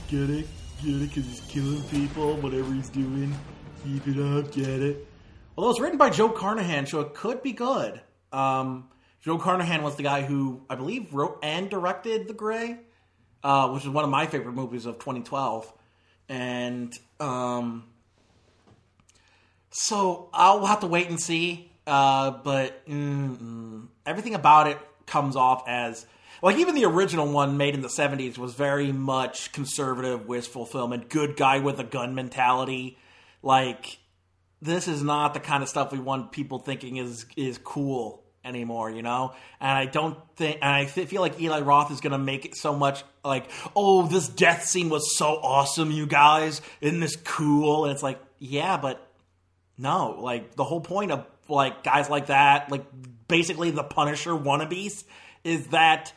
Get 0.07 0.29
it? 0.29 0.47
Get 0.83 0.93
it? 0.95 1.09
Because 1.09 1.25
he's 1.25 1.41
killing 1.41 1.83
people, 1.83 2.35
whatever 2.37 2.73
he's 2.73 2.89
doing. 2.89 3.35
Keep 3.83 4.07
it 4.07 4.19
up, 4.19 4.51
get 4.51 4.67
it? 4.67 5.06
Although 5.57 5.71
it's 5.71 5.79
written 5.79 5.97
by 5.97 6.11
Joe 6.11 6.29
Carnahan, 6.29 6.85
so 6.85 7.01
it 7.01 7.15
could 7.15 7.41
be 7.41 7.51
good. 7.51 7.99
Um, 8.31 8.89
Joe 9.21 9.39
Carnahan 9.39 9.81
was 9.81 9.95
the 9.95 10.03
guy 10.03 10.21
who, 10.21 10.61
I 10.69 10.75
believe, 10.75 11.13
wrote 11.13 11.39
and 11.41 11.67
directed 11.69 12.27
The 12.27 12.33
Grey, 12.33 12.77
uh, 13.43 13.69
which 13.69 13.83
is 13.83 13.89
one 13.89 14.03
of 14.03 14.11
my 14.11 14.27
favorite 14.27 14.53
movies 14.53 14.85
of 14.85 14.99
2012. 14.99 15.73
And 16.29 16.93
um, 17.19 17.85
so 19.71 20.29
I'll 20.31 20.65
have 20.65 20.81
to 20.81 20.87
wait 20.87 21.09
and 21.09 21.19
see. 21.19 21.71
Uh, 21.87 22.31
but 22.43 22.81
everything 24.05 24.35
about 24.35 24.67
it 24.67 24.77
comes 25.05 25.35
off 25.35 25.63
as 25.67 26.05
like 26.43 26.57
even 26.57 26.75
the 26.75 26.85
original 26.85 27.31
one 27.31 27.57
made 27.57 27.73
in 27.73 27.81
the 27.81 27.87
70s 27.87 28.37
was 28.37 28.53
very 28.53 28.91
much 28.91 29.53
conservative 29.53 30.27
wish 30.27 30.45
fulfillment 30.47 31.07
good 31.07 31.37
guy 31.37 31.59
with 31.59 31.79
a 31.79 31.85
gun 31.85 32.13
mentality 32.13 32.97
like 33.41 33.99
this 34.61 34.87
is 34.87 35.03
not 35.03 35.33
the 35.33 35.39
kind 35.39 35.63
of 35.63 35.69
stuff 35.69 35.91
we 35.91 35.99
want 35.99 36.31
people 36.31 36.59
thinking 36.59 36.97
is 36.97 37.25
is 37.35 37.57
cool 37.63 38.23
anymore 38.45 38.89
you 38.89 39.01
know 39.01 39.33
and 39.59 39.71
i 39.71 39.85
don't 39.85 40.17
think 40.37 40.57
and 40.61 40.71
i 40.71 40.85
th- 40.85 41.07
feel 41.09 41.21
like 41.21 41.39
eli 41.41 41.59
roth 41.59 41.91
is 41.91 41.99
gonna 41.99 42.17
make 42.17 42.45
it 42.45 42.55
so 42.55 42.73
much 42.73 43.03
like 43.25 43.49
oh 43.75 44.07
this 44.07 44.29
death 44.29 44.63
scene 44.63 44.89
was 44.89 45.17
so 45.17 45.25
awesome 45.25 45.91
you 45.91 46.07
guys 46.07 46.61
isn't 46.79 47.01
this 47.01 47.17
cool 47.17 47.83
and 47.83 47.93
it's 47.93 48.03
like 48.03 48.19
yeah 48.39 48.77
but 48.77 49.07
no, 49.77 50.17
like 50.19 50.55
the 50.55 50.63
whole 50.63 50.81
point 50.81 51.11
of 51.11 51.25
like 51.47 51.83
guys 51.83 52.09
like 52.09 52.27
that, 52.27 52.71
like 52.71 52.85
basically 53.27 53.71
the 53.71 53.83
Punisher 53.83 54.31
wannabes, 54.31 55.03
is 55.43 55.67
that 55.67 56.13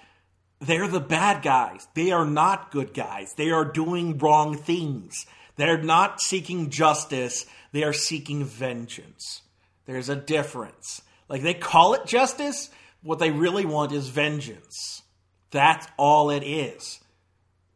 they're 0.61 0.89
the 0.89 1.01
bad 1.01 1.43
guys. 1.43 1.87
They 1.95 2.11
are 2.11 2.25
not 2.25 2.71
good 2.71 2.95
guys. 2.95 3.35
They 3.35 3.51
are 3.51 3.65
doing 3.65 4.19
wrong 4.19 4.57
things. 4.57 5.27
They're 5.61 5.82
not 5.82 6.20
seeking 6.20 6.70
justice. 6.70 7.47
They 7.73 7.85
are 7.85 7.93
seeking 7.93 8.45
vengeance. 8.45 9.43
There's 9.87 10.09
a 10.09 10.16
difference. 10.16 11.03
Like 11.28 11.43
they 11.43 11.55
call 11.55 11.95
it 11.95 12.07
justice, 12.07 12.70
what 13.03 13.19
they 13.19 13.31
really 13.31 13.65
want 13.65 13.93
is 13.93 14.09
vengeance. 14.09 15.03
That's 15.51 15.87
all 15.97 16.31
it 16.31 16.43
is. 16.43 17.01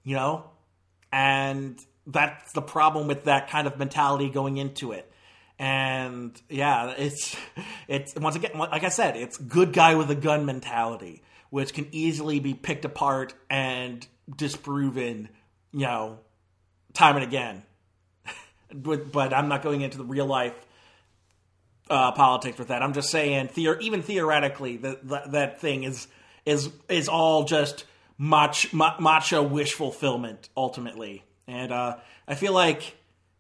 You 0.03 0.17
know? 0.17 0.51
And 1.13 1.79
that's 2.07 2.53
the 2.53 2.63
problem 2.63 3.07
with 3.07 3.25
that 3.25 3.49
kind 3.49 3.67
of 3.67 3.79
mentality 3.79 4.29
going 4.29 4.57
into 4.57 4.93
it 4.93 5.11
and 5.59 6.41
yeah, 6.49 6.95
it's 6.97 7.37
it's 7.89 8.15
once 8.17 8.37
again, 8.37 8.53
like 8.59 8.85
I 8.85 8.89
said, 8.89 9.17
it's 9.17 9.39
good 9.39 9.73
guy 9.73 9.95
with 9.95 10.11
a 10.11 10.15
gun 10.15 10.45
mentality, 10.47 11.23
which 11.51 11.73
can 11.73 11.89
easily 11.93 12.41
be 12.41 12.55
picked 12.55 12.85
apart 12.85 13.35
and 13.49 14.07
disproven, 14.37 15.29
you 15.73 15.87
know, 15.87 16.19
time 16.93 17.17
and 17.17 17.25
again. 17.25 17.63
But, 18.75 19.13
but 19.13 19.33
I'm 19.33 19.49
not 19.49 19.63
going 19.63 19.83
into 19.83 19.99
the 19.99 20.05
real 20.05 20.27
life 20.27 20.55
uh, 21.89 22.13
politics 22.13 22.59
with 22.59 22.69
that. 22.69 22.83
I'm 22.83 22.93
just 22.93 23.11
saying, 23.11 23.51
even 23.57 24.03
theoretically, 24.03 24.79
that, 24.79 25.31
that 25.33 25.61
thing 25.61 25.85
is 25.85 26.07
is 26.45 26.71
is 26.89 27.09
all 27.09 27.45
just 27.45 27.85
mach- 28.19 28.73
ma- 28.73 28.97
macho 28.99 29.43
wish 29.43 29.73
fulfillment 29.73 30.49
ultimately, 30.57 31.25
and 31.47 31.73
uh, 31.73 31.97
I 32.29 32.35
feel 32.35 32.53
like 32.53 32.97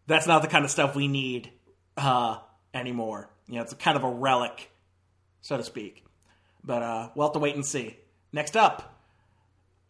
that's 0.06 0.26
not 0.26 0.42
the 0.42 0.48
kind 0.48 0.64
of 0.64 0.70
stuff 0.70 0.94
we 0.94 1.08
need 1.08 1.50
uh, 1.96 2.38
anymore. 2.72 3.28
You 3.48 3.56
know, 3.56 3.62
it's 3.62 3.74
kind 3.74 3.96
of 3.96 4.04
a 4.04 4.10
relic, 4.10 4.70
so 5.42 5.56
to 5.56 5.64
speak. 5.64 6.04
But 6.62 6.82
uh, 6.82 7.08
we'll 7.14 7.26
have 7.26 7.34
to 7.34 7.38
wait 7.38 7.54
and 7.54 7.64
see. 7.64 7.96
Next 8.32 8.56
up, 8.56 8.98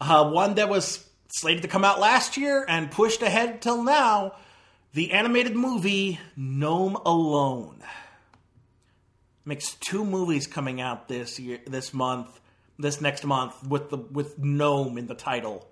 uh, 0.01 0.29
one 0.31 0.55
that 0.55 0.69
was 0.69 1.09
slated 1.29 1.63
to 1.63 1.69
come 1.69 1.85
out 1.85 2.01
last 2.01 2.37
year 2.37 2.65
and 2.69 2.91
pushed 2.91 3.23
ahead 3.23 3.63
till 3.63 3.83
now, 3.83 4.35
the 4.95 5.11
animated 5.11 5.57
movie 5.57 6.21
Gnome 6.37 6.97
Alone. 7.05 7.83
Makes 9.45 9.75
two 9.75 10.05
movies 10.05 10.47
coming 10.47 10.81
out 10.81 11.09
this 11.09 11.39
year, 11.39 11.59
this 11.67 11.93
month, 11.93 12.41
this 12.79 13.01
next 13.01 13.25
month 13.25 13.55
with 13.67 13.91
the 13.91 13.99
with 13.99 14.39
gnome 14.39 14.97
in 14.97 15.07
the 15.07 15.15
title. 15.15 15.69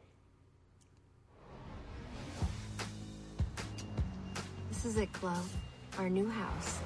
This 4.68 4.84
is 4.84 4.96
it, 4.98 5.12
Chloe. 5.12 5.32
Our 5.98 6.10
new 6.10 6.28
house. 6.28 6.80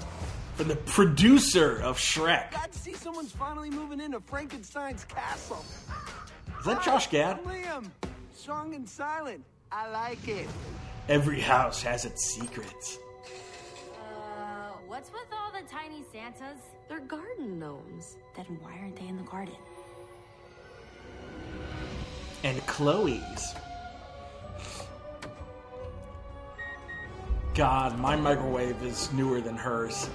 From 0.54 0.68
the 0.68 0.76
producer 0.76 1.80
of 1.82 1.98
Shrek. 1.98 2.50
Glad 2.50 2.72
to 2.72 2.78
see 2.78 2.94
someone's 2.94 3.32
finally 3.32 3.70
moving 3.70 4.00
into 4.00 4.20
Frankenstein's 4.20 5.04
castle. 5.04 5.64
Is 6.60 6.66
that 6.66 6.82
Josh 6.82 7.08
Gad? 7.08 7.42
Liam, 7.44 7.90
strong 8.34 8.74
and 8.74 8.88
silent. 8.88 9.42
I 9.72 9.90
like 9.90 10.28
it. 10.28 10.46
Every 11.08 11.40
house 11.40 11.82
has 11.82 12.04
its 12.04 12.24
secrets. 12.24 12.98
Uh, 13.94 14.72
what's 14.86 15.10
with 15.12 15.28
all 15.32 15.52
the 15.52 15.66
tiny 15.68 16.02
Santas? 16.12 16.60
They're 16.88 17.00
garden 17.00 17.58
gnomes. 17.58 18.16
Then 18.36 18.58
why 18.60 18.76
aren't 18.80 18.96
they 18.96 19.06
in 19.06 19.16
the 19.16 19.22
garden? 19.22 19.54
And 22.42 22.64
Chloe's. 22.66 23.54
God, 27.54 27.98
my 27.98 28.16
microwave 28.16 28.82
is 28.82 29.12
newer 29.12 29.40
than 29.40 29.56
hers. 29.56 30.10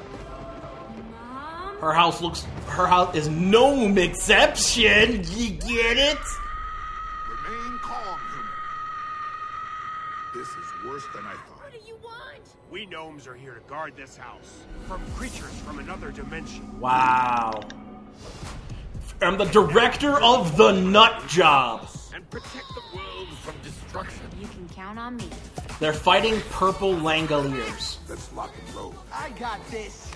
Her 1.80 1.94
house 1.94 2.22
looks. 2.22 2.46
Her 2.68 2.86
house 2.86 3.16
is 3.16 3.28
gnome 3.28 3.98
exception. 3.98 5.24
You 5.32 5.50
get 5.50 5.98
it? 5.98 6.20
Remain 7.28 7.80
calm, 7.80 8.20
human. 8.30 8.52
This 10.36 10.48
is 10.50 10.68
worse 11.02 11.16
than 11.16 11.26
I 11.26 11.34
thought. 11.34 11.64
What 11.64 11.72
do 11.72 11.80
you 11.88 11.96
want? 12.04 12.42
We 12.70 12.86
gnomes 12.86 13.28
are 13.28 13.36
here 13.36 13.54
to 13.54 13.60
guard 13.62 13.96
this 13.96 14.18
house 14.18 14.66
from 14.88 15.02
creatures 15.16 15.58
from 15.66 15.80
another 15.80 16.12
dimension. 16.12 16.80
Wow. 16.80 17.62
I'm 19.22 19.38
the 19.38 19.46
director 19.46 20.22
of 20.22 20.58
the 20.58 20.72
Nut 20.72 21.28
Job. 21.28 21.88
And 22.14 22.28
protect 22.30 22.66
the 22.70 22.98
world 22.98 23.28
from 23.40 23.56
destruction. 23.64 24.24
You 24.40 24.48
can 24.48 24.68
count 24.70 24.98
on 24.98 25.18
me. 25.18 25.30
They're 25.80 25.94
fighting 25.94 26.40
purple 26.52 26.94
Langoliers. 26.94 27.98
Let's 28.10 28.32
lock 28.34 28.52
and 28.66 28.76
load. 28.76 28.96
I 29.14 29.30
got 29.32 29.60
this. 29.70 30.12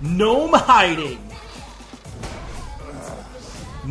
Gnome 0.00 0.52
hiding. 0.54 1.18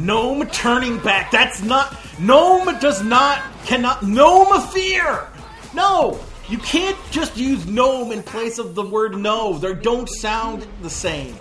Gnome 0.06 0.48
turning 0.48 0.98
back. 1.00 1.30
That's 1.30 1.62
not. 1.62 1.98
Gnome 2.20 2.80
does 2.80 3.04
not. 3.04 3.42
Cannot. 3.66 4.02
Gnome 4.02 4.62
fear! 4.70 5.28
No! 5.74 6.20
You 6.48 6.58
can't 6.58 6.98
just 7.12 7.38
use 7.38 7.68
gnome 7.68 8.12
in 8.12 8.24
place 8.24 8.58
of 8.58 8.76
the 8.76 8.82
word 8.82 9.16
no. 9.18 9.58
They 9.58 9.74
don't 9.76 10.08
sound 10.08 10.66
the 10.82 10.90
same. 10.90 11.36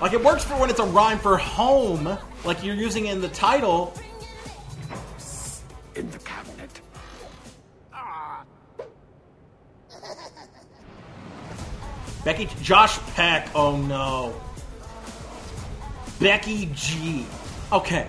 Like 0.00 0.12
it 0.12 0.22
works 0.22 0.42
for 0.44 0.54
when 0.54 0.68
it's 0.68 0.80
a 0.80 0.84
rhyme 0.84 1.20
for 1.20 1.38
home, 1.38 2.18
like 2.44 2.64
you're 2.64 2.74
using 2.74 3.06
it 3.06 3.12
in 3.12 3.20
the 3.20 3.28
title. 3.28 3.94
In 5.94 6.10
the 6.10 6.18
cabinet. 6.18 6.80
Becky, 12.24 12.48
Josh 12.60 12.98
Peck. 13.14 13.48
Oh 13.54 13.76
no. 13.76 14.34
Becky 16.22 16.70
G. 16.72 17.26
Okay. 17.72 18.08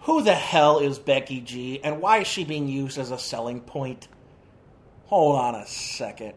Who 0.00 0.22
the 0.22 0.34
hell 0.34 0.78
is 0.78 0.98
Becky 0.98 1.40
G 1.40 1.78
and 1.84 2.00
why 2.00 2.20
is 2.20 2.26
she 2.26 2.42
being 2.42 2.68
used 2.68 2.96
as 2.96 3.10
a 3.10 3.18
selling 3.18 3.60
point? 3.60 4.08
Hold 5.06 5.38
on 5.38 5.54
a 5.54 5.66
second. 5.66 6.32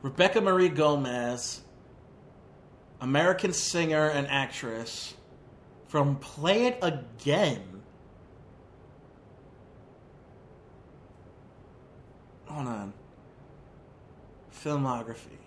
Rebecca 0.00 0.40
Marie 0.40 0.70
Gomez, 0.70 1.60
American 3.02 3.52
singer 3.52 4.08
and 4.08 4.26
actress 4.28 5.14
from 5.88 6.16
Play 6.16 6.66
It 6.66 6.78
Again. 6.80 7.82
Hold 12.46 12.66
on. 12.66 12.92
Filmography. 14.62 15.38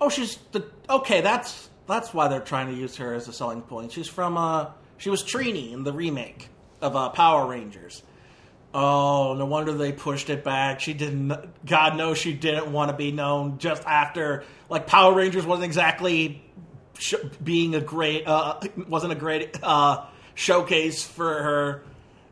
Oh, 0.00 0.08
she's 0.08 0.36
the 0.52 0.64
okay. 0.88 1.20
That's 1.20 1.68
that's 1.86 2.14
why 2.14 2.28
they're 2.28 2.40
trying 2.40 2.68
to 2.68 2.74
use 2.74 2.96
her 2.96 3.14
as 3.14 3.28
a 3.28 3.32
selling 3.32 3.62
point. 3.62 3.92
She's 3.92 4.08
from 4.08 4.36
uh, 4.36 4.70
she 4.96 5.10
was 5.10 5.22
Trini 5.24 5.72
in 5.72 5.84
the 5.84 5.92
remake 5.92 6.48
of 6.80 6.94
uh, 6.94 7.08
Power 7.10 7.46
Rangers. 7.46 8.02
Oh, 8.72 9.34
no 9.34 9.46
wonder 9.46 9.72
they 9.72 9.92
pushed 9.92 10.28
it 10.28 10.44
back. 10.44 10.80
She 10.80 10.92
didn't. 10.92 11.32
God 11.64 11.96
knows 11.96 12.18
she 12.18 12.34
didn't 12.34 12.70
want 12.70 12.90
to 12.90 12.96
be 12.96 13.12
known 13.12 13.58
just 13.58 13.82
after 13.84 14.44
like 14.68 14.86
Power 14.86 15.14
Rangers 15.14 15.46
wasn't 15.46 15.64
exactly 15.64 16.42
sh- 16.98 17.14
being 17.42 17.74
a 17.74 17.80
great 17.80 18.26
uh, 18.26 18.60
wasn't 18.86 19.12
a 19.12 19.16
great 19.16 19.58
uh, 19.62 20.04
showcase 20.34 21.02
for 21.02 21.42
her. 21.42 21.82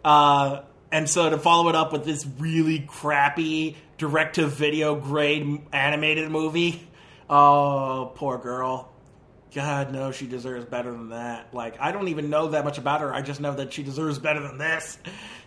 Uh, 0.05 0.63
and 0.93 1.11
so 1.11 1.31
to 1.31 1.39
follow 1.39 1.69
it 1.69 1.75
up 1.75 1.93
with 1.93 2.05
this 2.05 2.27
really 2.39 2.81
crappy 2.81 3.77
direct 3.99 4.37
to 4.37 4.47
video 4.47 4.95
grade 4.95 5.63
animated 5.73 6.31
movie, 6.31 6.87
oh 7.29 8.13
poor 8.15 8.39
girl. 8.39 8.93
God 9.55 9.91
knows 9.91 10.15
she 10.15 10.27
deserves 10.27 10.67
better 10.67 10.91
than 10.91 11.11
that. 11.11 11.55
Like 11.55 11.81
I 11.81 11.93
don't 11.93 12.09
even 12.09 12.29
know 12.29 12.49
that 12.49 12.65
much 12.65 12.79
about 12.79 13.01
her. 13.01 13.15
I 13.15 13.23
just 13.23 13.41
know 13.41 13.55
that 13.55 13.73
she 13.73 13.83
deserves 13.83 14.19
better 14.19 14.41
than 14.41 14.59
this. 14.59 14.99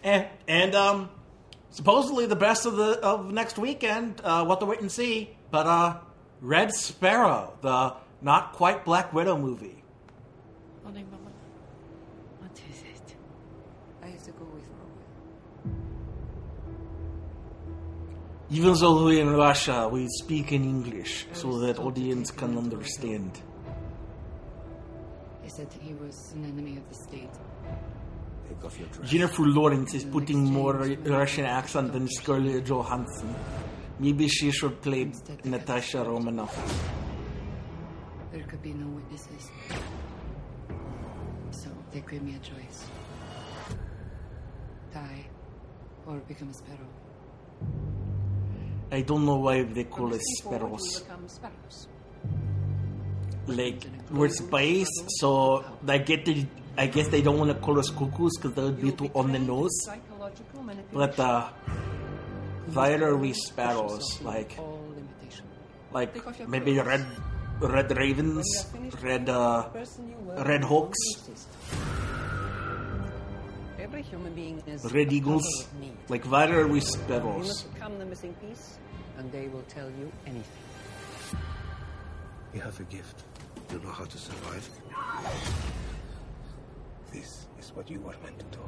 And 0.03 0.27
and 0.47 0.73
um, 0.73 1.09
supposedly 1.69 2.25
the 2.25 2.35
best 2.35 2.65
of 2.65 2.75
the 2.75 2.99
of 2.99 3.31
next 3.31 3.57
weekend. 3.57 4.21
Uh, 4.23 4.43
we'll 4.47 4.57
to 4.57 4.65
wait 4.65 4.81
and 4.81 4.91
see. 4.91 5.35
But 5.51 5.67
uh, 5.67 5.97
Red 6.41 6.71
Sparrow, 6.73 7.53
the 7.61 7.95
not 8.21 8.53
quite 8.53 8.85
Black 8.85 9.13
Widow 9.13 9.37
movie. 9.37 9.78
Even 18.51 18.73
though 18.73 19.05
we're 19.05 19.21
in 19.21 19.29
Russia, 19.29 19.87
we 19.91 20.07
speak 20.07 20.51
in 20.51 20.63
English 20.63 21.27
so 21.33 21.59
that 21.59 21.77
audience 21.77 22.31
can 22.31 22.57
understand. 22.57 23.31
They 25.43 25.49
said 25.49 25.67
he 25.79 25.93
was 25.93 26.31
an 26.33 26.45
enemy 26.45 26.77
of 26.77 26.89
the 26.89 26.95
state. 26.95 27.29
Take 28.47 28.65
off 28.65 28.79
your 28.79 28.87
dress. 28.87 29.07
Jennifer 29.07 29.43
Lawrence 29.43 29.93
is 29.93 30.03
putting 30.03 30.43
more 30.43 30.73
Russian 30.73 31.45
accent 31.45 31.93
than 31.93 32.07
Scarlett 32.07 32.65
Johansson. 32.65 33.35
Maybe 33.99 34.27
she 34.27 34.49
should 34.49 34.81
play 34.81 35.11
Natasha 35.43 36.03
Romanoff. 36.03 36.55
There 38.31 38.43
could 38.43 38.63
be 38.63 38.73
no 38.73 38.87
witnesses. 38.87 39.51
So 41.51 41.69
they 41.91 42.01
gave 42.01 42.23
me 42.23 42.35
a 42.35 42.39
choice. 42.39 42.85
Die 44.91 45.25
or 46.07 46.17
become 46.27 46.49
a 46.49 46.53
sparrow. 46.53 46.89
I 48.91 49.01
don't 49.01 49.25
know 49.25 49.37
why 49.37 49.63
they 49.63 49.83
call 49.83 50.13
us 50.13 50.21
sparrows. 50.39 51.03
Like 53.47 53.83
we're 54.11 54.29
space, 54.29 54.89
so 55.19 55.63
I 55.87 55.97
get 55.99 56.25
the. 56.25 56.45
I 56.77 56.87
guess 56.87 57.07
they 57.09 57.21
don't 57.21 57.37
want 57.37 57.51
to 57.51 57.57
call 57.59 57.77
us 57.79 57.89
cuckoos 57.89 58.37
because 58.37 58.53
that 58.55 58.63
would 58.63 58.81
be 58.81 58.91
too 58.91 59.11
on 59.13 59.31
the 59.31 59.39
nose. 59.39 59.75
But 60.93 61.19
uh, 61.19 61.49
why 62.73 62.93
are 62.93 63.17
we 63.17 63.33
sparrows? 63.33 64.21
Like, 64.21 64.57
like 65.91 66.47
maybe 66.47 66.79
red, 66.79 67.05
red 67.59 67.97
ravens, 67.97 68.67
red, 69.01 69.27
uh, 69.29 69.67
red 70.45 70.63
hawks, 70.63 70.97
need. 75.79 75.97
Like, 76.09 76.25
why 76.25 76.47
are 76.49 76.67
we 76.67 76.75
You 76.75 76.81
sparrows? 76.81 77.47
must 77.47 77.73
become 77.73 77.99
the 77.99 78.05
missing 78.05 78.33
piece, 78.35 78.77
and 79.17 79.31
they 79.31 79.47
will 79.47 79.63
tell 79.63 79.89
you 79.89 80.11
anything. 80.25 80.43
You 82.53 82.61
have 82.61 82.79
a 82.79 82.83
gift. 82.83 83.23
You 83.71 83.79
know 83.79 83.91
how 83.91 84.05
to 84.05 84.17
survive. 84.17 84.67
This 87.13 87.47
is 87.59 87.69
what 87.75 87.89
you 87.89 87.99
were 88.01 88.15
meant 88.23 88.39
to 88.39 88.45
do. 88.57 88.59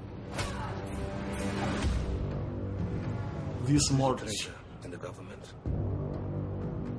This 3.65 3.91
more. 3.91 4.15
Treasure 4.15 4.53
in 4.83 4.91
the 4.91 4.97
government. 4.97 5.53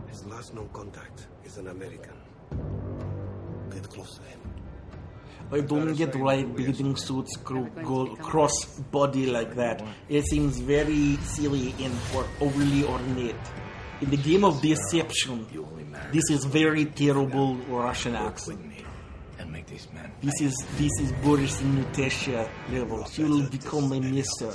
His 0.08 0.24
last 0.26 0.54
known 0.54 0.68
contact 0.72 1.26
is 1.44 1.56
an 1.58 1.68
American. 1.68 2.14
Get 3.70 3.88
close 3.88 4.14
to 4.18 4.22
him. 4.22 4.40
I 5.52 5.60
don't 5.60 5.92
get 5.94 6.16
why 6.16 6.44
bathing 6.44 6.96
suits 6.96 7.36
go, 7.36 7.64
go 7.84 8.16
cross 8.16 8.64
body 8.90 9.26
like 9.26 9.54
that. 9.56 9.84
It 10.08 10.24
seems 10.24 10.58
very 10.58 11.16
silly 11.16 11.74
and 11.78 11.94
or 12.16 12.24
overly 12.40 12.84
ornate. 12.84 13.36
In 14.00 14.08
the 14.08 14.16
game 14.16 14.44
of 14.44 14.62
deception, 14.62 15.46
this 16.10 16.30
is 16.30 16.46
very 16.46 16.86
terrible 16.86 17.56
Russian 17.68 18.16
accent. 18.16 18.60
And 19.38 19.52
make 19.52 19.66
these 19.66 19.86
men. 19.92 20.10
This 20.22 20.40
is 20.40 20.54
this 20.78 20.92
is 21.00 21.12
Boris 21.22 21.60
and 21.60 21.84
level. 22.70 23.04
She 23.04 23.22
will 23.22 23.46
become 23.50 23.92
a 23.92 24.00
mister. 24.00 24.52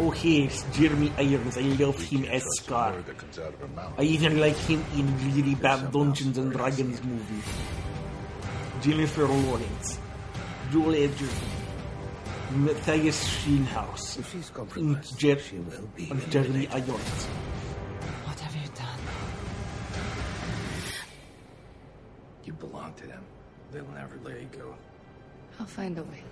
Oh 0.00 0.10
hey, 0.10 0.42
it's 0.44 0.62
Jeremy 0.76 1.12
Irons. 1.18 1.56
I 1.58 1.62
love 1.62 2.00
him 2.00 2.24
as 2.26 2.44
Scar. 2.58 2.92
That 3.02 3.18
comes 3.18 3.38
out 3.38 3.54
of 3.54 3.60
her 3.60 3.66
mouth. 3.68 3.94
I 3.98 4.02
even 4.02 4.38
like 4.38 4.56
him 4.56 4.84
in 4.94 5.06
really 5.34 5.54
bad 5.56 5.90
Dungeons 5.90 6.38
and 6.38 6.52
Dragons 6.52 7.02
movies. 7.02 7.44
Jennifer 8.80 9.26
Lawrence, 9.26 9.98
Joel 10.70 10.94
Edgerton, 10.94 11.48
Matthias 12.52 13.24
Schoenaerts, 13.24 14.18
If 14.20 14.30
she's 14.30 14.46
and, 14.46 14.54
compromised, 14.54 15.18
Jer- 15.18 15.38
she 15.40 15.56
will 15.58 15.88
be 15.96 16.08
and 16.10 16.30
Jeremy 16.30 16.68
Irons. 16.68 17.24
What 18.24 18.38
have 18.38 18.54
you 18.54 18.68
done? 18.76 19.00
You 22.44 22.52
belong 22.52 22.94
to 22.94 23.06
them. 23.08 23.24
They'll 23.72 23.84
never 23.88 24.16
let 24.22 24.40
you 24.40 24.48
go. 24.56 24.74
I'll 25.58 25.66
find 25.66 25.98
a 25.98 26.04
way. 26.04 26.22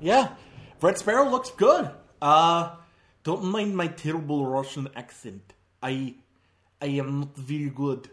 Yeah, 0.00 0.32
Red 0.80 0.96
Sparrow 0.96 1.28
looks 1.28 1.50
good. 1.50 1.90
Uh, 2.22 2.74
don't 3.22 3.44
mind 3.44 3.76
my 3.76 3.86
terrible 3.88 4.46
Russian 4.46 4.88
accent. 4.96 5.52
I, 5.82 6.14
I 6.80 6.86
am 6.86 7.20
not 7.20 7.36
very 7.36 7.68
good. 7.68 8.08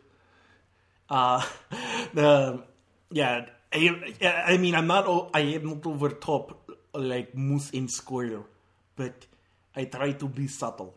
Uh, 1.10 1.46
yeah, 2.14 3.46
I, 3.72 4.14
I 4.22 4.58
mean, 4.58 4.76
I'm 4.76 4.88
not, 4.88 5.30
I 5.34 5.40
am 5.40 5.66
not 5.66 5.86
over 5.86 6.10
top 6.10 6.70
like 6.94 7.36
Moose 7.36 7.70
in 7.70 7.88
Square, 7.88 8.44
but 8.98 9.26
I 9.74 9.86
try 9.86 10.12
to 10.12 10.28
be 10.28 10.48
subtle. 10.48 10.94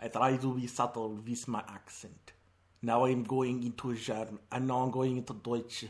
I 0.00 0.08
try 0.08 0.36
to 0.38 0.54
be 0.54 0.66
subtle 0.66 1.10
with 1.10 1.48
my 1.48 1.62
accent. 1.68 2.32
Now 2.80 3.04
I'm 3.04 3.24
going 3.24 3.62
into 3.62 3.94
German, 3.94 4.38
and 4.50 4.68
now 4.68 4.82
I'm 4.84 4.90
going 4.90 5.18
into 5.18 5.34
Deutsch. 5.34 5.84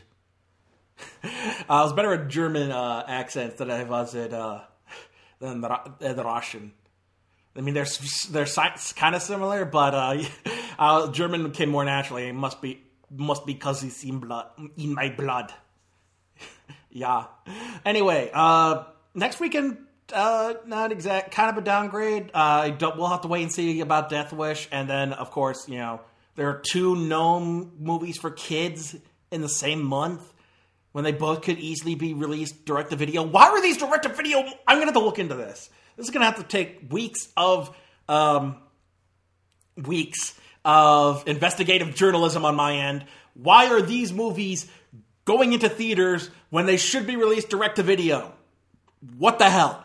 I 1.23 1.83
was 1.83 1.93
better 1.93 2.13
at 2.13 2.27
German 2.29 2.71
uh, 2.71 3.03
accents 3.07 3.57
than 3.57 3.71
I 3.71 3.83
was 3.83 4.15
at 4.15 4.33
uh, 4.33 4.61
than 5.39 5.61
the, 5.61 5.79
the 5.99 6.23
Russian. 6.23 6.73
I 7.55 7.61
mean, 7.61 7.73
they're 7.73 7.87
they're 8.31 8.45
kind 8.95 9.15
of 9.15 9.21
similar, 9.21 9.65
but 9.65 9.95
uh, 9.95 10.23
uh, 10.79 11.11
German 11.11 11.51
came 11.51 11.69
more 11.69 11.85
naturally. 11.85 12.27
It 12.27 12.35
must 12.35 12.61
be 12.61 12.81
must 13.09 13.45
be 13.45 13.53
because 13.53 13.83
it's 13.83 14.03
in 14.03 14.19
blood 14.19 14.47
in 14.77 14.93
my 14.93 15.09
blood. 15.09 15.53
yeah. 16.89 17.25
Anyway, 17.85 18.29
uh, 18.33 18.83
next 19.13 19.39
weekend, 19.39 19.77
uh, 20.13 20.55
not 20.65 20.91
exact, 20.91 21.31
kind 21.31 21.49
of 21.49 21.57
a 21.57 21.61
downgrade. 21.65 22.29
Uh, 22.33 22.75
we'll 22.97 23.07
have 23.07 23.21
to 23.21 23.27
wait 23.27 23.43
and 23.43 23.51
see 23.51 23.79
about 23.79 24.09
Death 24.09 24.33
Wish, 24.33 24.67
and 24.71 24.89
then 24.89 25.13
of 25.13 25.31
course, 25.31 25.69
you 25.69 25.77
know, 25.77 26.01
there 26.35 26.49
are 26.49 26.61
two 26.61 26.95
gnome 26.95 27.71
movies 27.79 28.17
for 28.17 28.31
kids 28.31 28.95
in 29.31 29.41
the 29.41 29.49
same 29.49 29.81
month 29.81 30.21
when 30.95 31.03
they 31.03 31.11
both 31.11 31.41
could 31.41 31.59
easily 31.59 31.93
be 31.93 32.13
released 32.13 32.63
direct 32.63 32.91
to 32.91 32.95
video. 32.95 33.21
Why 33.21 33.51
were 33.51 33.59
these 33.59 33.75
direct 33.75 34.03
to 34.03 34.09
video? 34.09 34.39
I'm 34.65 34.77
gonna 34.77 34.85
have 34.85 34.93
to 34.93 35.01
look 35.01 35.19
into 35.19 35.35
this. 35.35 35.69
This 35.97 36.05
is 36.05 36.09
gonna 36.09 36.23
have 36.23 36.37
to 36.37 36.43
take 36.43 36.89
weeks 36.89 37.27
of 37.35 37.75
um, 38.07 38.55
weeks 39.75 40.39
of 40.63 41.27
investigative 41.27 41.95
journalism 41.95 42.45
on 42.45 42.55
my 42.55 42.77
end. 42.77 43.03
Why 43.33 43.73
are 43.73 43.81
these 43.81 44.13
movies 44.13 44.71
going 45.25 45.51
into 45.51 45.67
theaters 45.67 46.29
when 46.49 46.65
they 46.65 46.77
should 46.77 47.05
be 47.05 47.17
released 47.17 47.49
direct 47.49 47.75
to 47.75 47.83
video? 47.83 48.31
What 49.17 49.37
the 49.37 49.49
hell? 49.49 49.83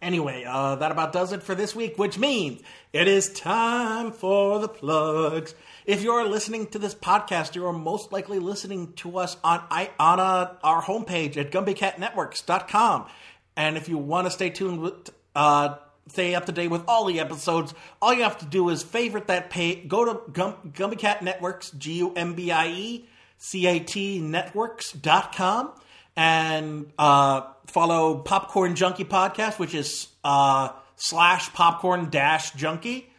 Anyway, 0.00 0.44
uh, 0.46 0.76
that 0.76 0.92
about 0.92 1.12
does 1.12 1.32
it 1.32 1.42
for 1.42 1.56
this 1.56 1.74
week, 1.74 1.98
which 1.98 2.16
means 2.16 2.62
it 2.92 3.08
is 3.08 3.28
time 3.32 4.12
for 4.12 4.60
the 4.60 4.68
plugs. 4.68 5.52
If 5.90 6.04
you're 6.04 6.24
listening 6.24 6.68
to 6.68 6.78
this 6.78 6.94
podcast, 6.94 7.56
you 7.56 7.66
are 7.66 7.72
most 7.72 8.12
likely 8.12 8.38
listening 8.38 8.92
to 8.92 9.18
us 9.18 9.36
on 9.42 9.60
I, 9.72 9.90
on 9.98 10.20
uh, 10.20 10.54
our 10.62 10.80
homepage 10.80 11.36
at 11.36 11.50
GumbieCatNetworks.com. 11.50 13.08
And 13.56 13.76
if 13.76 13.88
you 13.88 13.98
want 13.98 14.28
to 14.28 14.30
stay 14.30 14.50
tuned 14.50 14.80
with, 14.80 15.10
uh, 15.34 15.78
stay 16.06 16.36
up 16.36 16.46
to 16.46 16.52
date 16.52 16.68
with 16.68 16.84
all 16.86 17.06
the 17.06 17.18
episodes, 17.18 17.74
all 18.00 18.14
you 18.14 18.22
have 18.22 18.38
to 18.38 18.44
do 18.44 18.68
is 18.68 18.84
favorite 18.84 19.26
that 19.26 19.50
page. 19.50 19.88
Go 19.88 20.04
to 20.04 20.30
Gum, 20.30 20.54
GumbieCat 20.64 21.22
Networks, 21.22 21.72
G 21.72 21.94
U 21.94 22.14
M 22.14 22.36
B 22.36 22.52
I 22.52 22.68
E 22.68 23.08
C 23.38 23.66
A 23.66 23.80
T 23.80 24.20
Networks.com, 24.20 25.72
and 26.14 26.92
uh, 27.00 27.48
follow 27.66 28.18
Popcorn 28.18 28.76
Junkie 28.76 29.04
Podcast, 29.04 29.58
which 29.58 29.74
is 29.74 30.06
uh, 30.22 30.68
slash 30.94 31.52
popcorn 31.52 32.10
dash 32.10 32.52
junkie, 32.52 33.09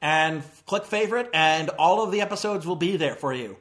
and 0.00 0.42
click 0.66 0.84
favorite, 0.84 1.30
and 1.34 1.70
all 1.70 2.02
of 2.02 2.12
the 2.12 2.20
episodes 2.20 2.66
will 2.66 2.76
be 2.76 2.96
there 2.96 3.14
for 3.14 3.32
you. 3.32 3.56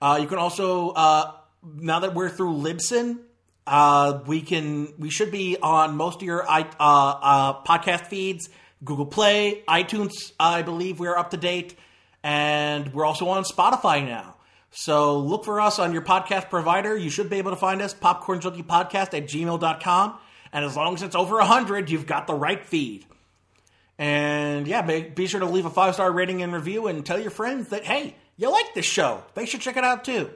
Uh, 0.00 0.18
you 0.20 0.26
can 0.28 0.38
also, 0.38 0.90
uh, 0.90 1.32
now 1.62 2.00
that 2.00 2.14
we're 2.14 2.28
through 2.28 2.54
Libsyn, 2.54 3.18
uh, 3.66 4.20
we 4.26 4.40
can 4.40 4.92
we 4.98 5.10
should 5.10 5.30
be 5.30 5.56
on 5.62 5.96
most 5.96 6.16
of 6.16 6.22
your 6.22 6.48
uh, 6.50 6.64
uh, 6.78 7.62
podcast 7.64 8.06
feeds, 8.06 8.48
Google 8.84 9.06
Play, 9.06 9.62
iTunes. 9.68 10.32
I 10.40 10.62
believe 10.62 10.98
we're 10.98 11.16
up 11.16 11.30
to 11.30 11.36
date, 11.36 11.76
and 12.22 12.92
we're 12.92 13.04
also 13.04 13.28
on 13.28 13.44
Spotify 13.44 14.04
now. 14.04 14.36
So 14.70 15.18
look 15.18 15.44
for 15.44 15.60
us 15.60 15.78
on 15.78 15.92
your 15.92 16.02
podcast 16.02 16.48
provider. 16.48 16.96
You 16.96 17.10
should 17.10 17.28
be 17.28 17.38
able 17.38 17.50
to 17.50 17.56
find 17.56 17.82
us, 17.82 17.92
Popcorn 17.92 18.40
Junkie 18.40 18.62
Podcast 18.62 19.14
at 19.14 19.26
gmail.com. 19.26 20.18
And 20.52 20.64
as 20.64 20.76
long 20.76 20.94
as 20.94 21.02
it's 21.02 21.16
over 21.16 21.36
100, 21.36 21.90
you've 21.90 22.06
got 22.06 22.26
the 22.26 22.34
right 22.34 22.64
feed. 22.64 23.04
And 24.00 24.66
yeah, 24.66 24.80
be, 24.80 25.26
sure 25.26 25.40
to 25.40 25.46
leave 25.46 25.66
a 25.66 25.70
five 25.70 25.92
star 25.92 26.10
rating 26.10 26.40
and 26.40 26.54
review 26.54 26.86
and 26.86 27.04
tell 27.04 27.20
your 27.20 27.30
friends 27.30 27.68
that, 27.68 27.84
hey, 27.84 28.16
you 28.38 28.50
like 28.50 28.72
this 28.74 28.86
show. 28.86 29.22
They 29.34 29.44
should 29.44 29.60
check 29.60 29.76
it 29.76 29.84
out 29.84 30.04
too. 30.04 30.30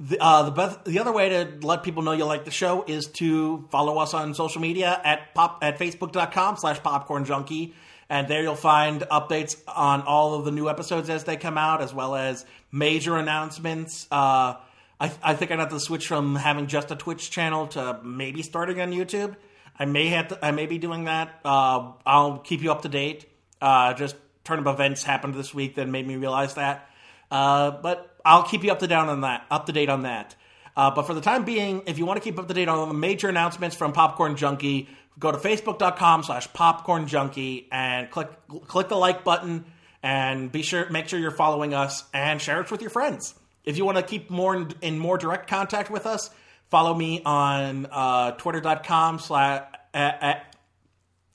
The, 0.00 0.16
uh, 0.18 0.44
the, 0.44 0.50
best, 0.52 0.84
the 0.86 0.98
other 0.98 1.12
way 1.12 1.28
to 1.28 1.58
let 1.60 1.82
people 1.82 2.02
know 2.02 2.12
you 2.12 2.24
like 2.24 2.46
the 2.46 2.50
show 2.50 2.82
is 2.88 3.08
to 3.08 3.68
follow 3.70 3.98
us 3.98 4.14
on 4.14 4.32
social 4.32 4.62
media 4.62 4.98
at 5.04 5.34
pop 5.34 5.58
at 5.60 5.78
facebook.com 5.78 6.56
slash 6.56 6.82
popcorn 6.82 7.26
junkie. 7.26 7.74
And 8.08 8.26
there 8.26 8.42
you'll 8.42 8.54
find 8.54 9.02
updates 9.02 9.60
on 9.68 10.00
all 10.00 10.32
of 10.32 10.46
the 10.46 10.50
new 10.50 10.70
episodes 10.70 11.10
as 11.10 11.24
they 11.24 11.36
come 11.36 11.58
out, 11.58 11.82
as 11.82 11.92
well 11.92 12.14
as 12.14 12.46
major 12.72 13.18
announcements. 13.18 14.06
Uh, 14.10 14.56
I, 14.98 15.12
I 15.22 15.34
think 15.34 15.50
I'd 15.50 15.58
have 15.58 15.68
to 15.68 15.80
switch 15.80 16.06
from 16.08 16.36
having 16.36 16.68
just 16.68 16.90
a 16.90 16.96
Twitch 16.96 17.30
channel 17.30 17.66
to 17.68 18.00
maybe 18.02 18.40
starting 18.42 18.80
on 18.80 18.92
YouTube. 18.92 19.36
I 19.78 19.84
may 19.84 20.08
have 20.08 20.28
to, 20.28 20.44
I 20.44 20.50
may 20.50 20.66
be 20.66 20.78
doing 20.78 21.04
that. 21.04 21.40
Uh, 21.44 21.92
I'll 22.06 22.38
keep 22.38 22.62
you 22.62 22.70
up 22.70 22.82
to 22.82 22.88
date. 22.88 23.26
Uh, 23.60 23.94
just 23.94 24.16
turnip 24.44 24.66
events 24.66 25.02
happened 25.02 25.34
this 25.34 25.54
week 25.54 25.76
that 25.76 25.88
made 25.88 26.06
me 26.06 26.16
realize 26.16 26.54
that. 26.54 26.88
Uh, 27.30 27.70
but 27.70 28.16
I'll 28.24 28.42
keep 28.42 28.64
you 28.64 28.72
up 28.72 28.80
to 28.80 28.86
date 28.86 28.94
on 28.94 29.22
that. 29.22 29.46
Up 29.50 29.66
to 29.66 29.72
date 29.72 29.88
on 29.88 30.02
that. 30.02 30.36
Uh, 30.76 30.90
but 30.90 31.02
for 31.02 31.14
the 31.14 31.20
time 31.20 31.44
being, 31.44 31.82
if 31.86 31.98
you 31.98 32.06
want 32.06 32.22
to 32.22 32.24
keep 32.24 32.38
up 32.38 32.48
to 32.48 32.54
date 32.54 32.68
on 32.68 32.88
the 32.88 32.94
major 32.94 33.28
announcements 33.28 33.76
from 33.76 33.92
Popcorn 33.92 34.36
Junkie, 34.36 34.88
go 35.18 35.30
to 35.30 35.38
facebook.com 35.38 36.22
slash 36.22 36.52
popcorn 36.52 37.06
junkie 37.06 37.68
and 37.70 38.10
click 38.10 38.28
click 38.66 38.88
the 38.88 38.96
like 38.96 39.24
button 39.24 39.64
and 40.02 40.50
be 40.50 40.62
sure 40.62 40.88
make 40.90 41.08
sure 41.08 41.18
you're 41.18 41.30
following 41.30 41.74
us 41.74 42.04
and 42.12 42.40
share 42.40 42.60
it 42.60 42.70
with 42.70 42.80
your 42.80 42.90
friends. 42.90 43.34
If 43.64 43.76
you 43.76 43.84
want 43.84 43.98
to 43.98 44.02
keep 44.02 44.30
more 44.30 44.56
in, 44.56 44.72
in 44.80 44.98
more 44.98 45.18
direct 45.18 45.48
contact 45.48 45.90
with 45.90 46.06
us, 46.06 46.30
follow 46.72 46.94
me 46.94 47.20
on 47.22 47.86
uh, 47.90 48.32
twitter.com 48.32 49.18
slash 49.18 49.62
uh, 49.92 50.34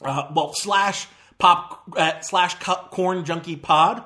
well 0.02 0.52
slash 0.54 1.08
pop 1.38 1.84
uh, 1.96 2.20
slash 2.22 2.56
corn 2.56 3.24
junkie 3.24 3.56
pod 3.56 4.04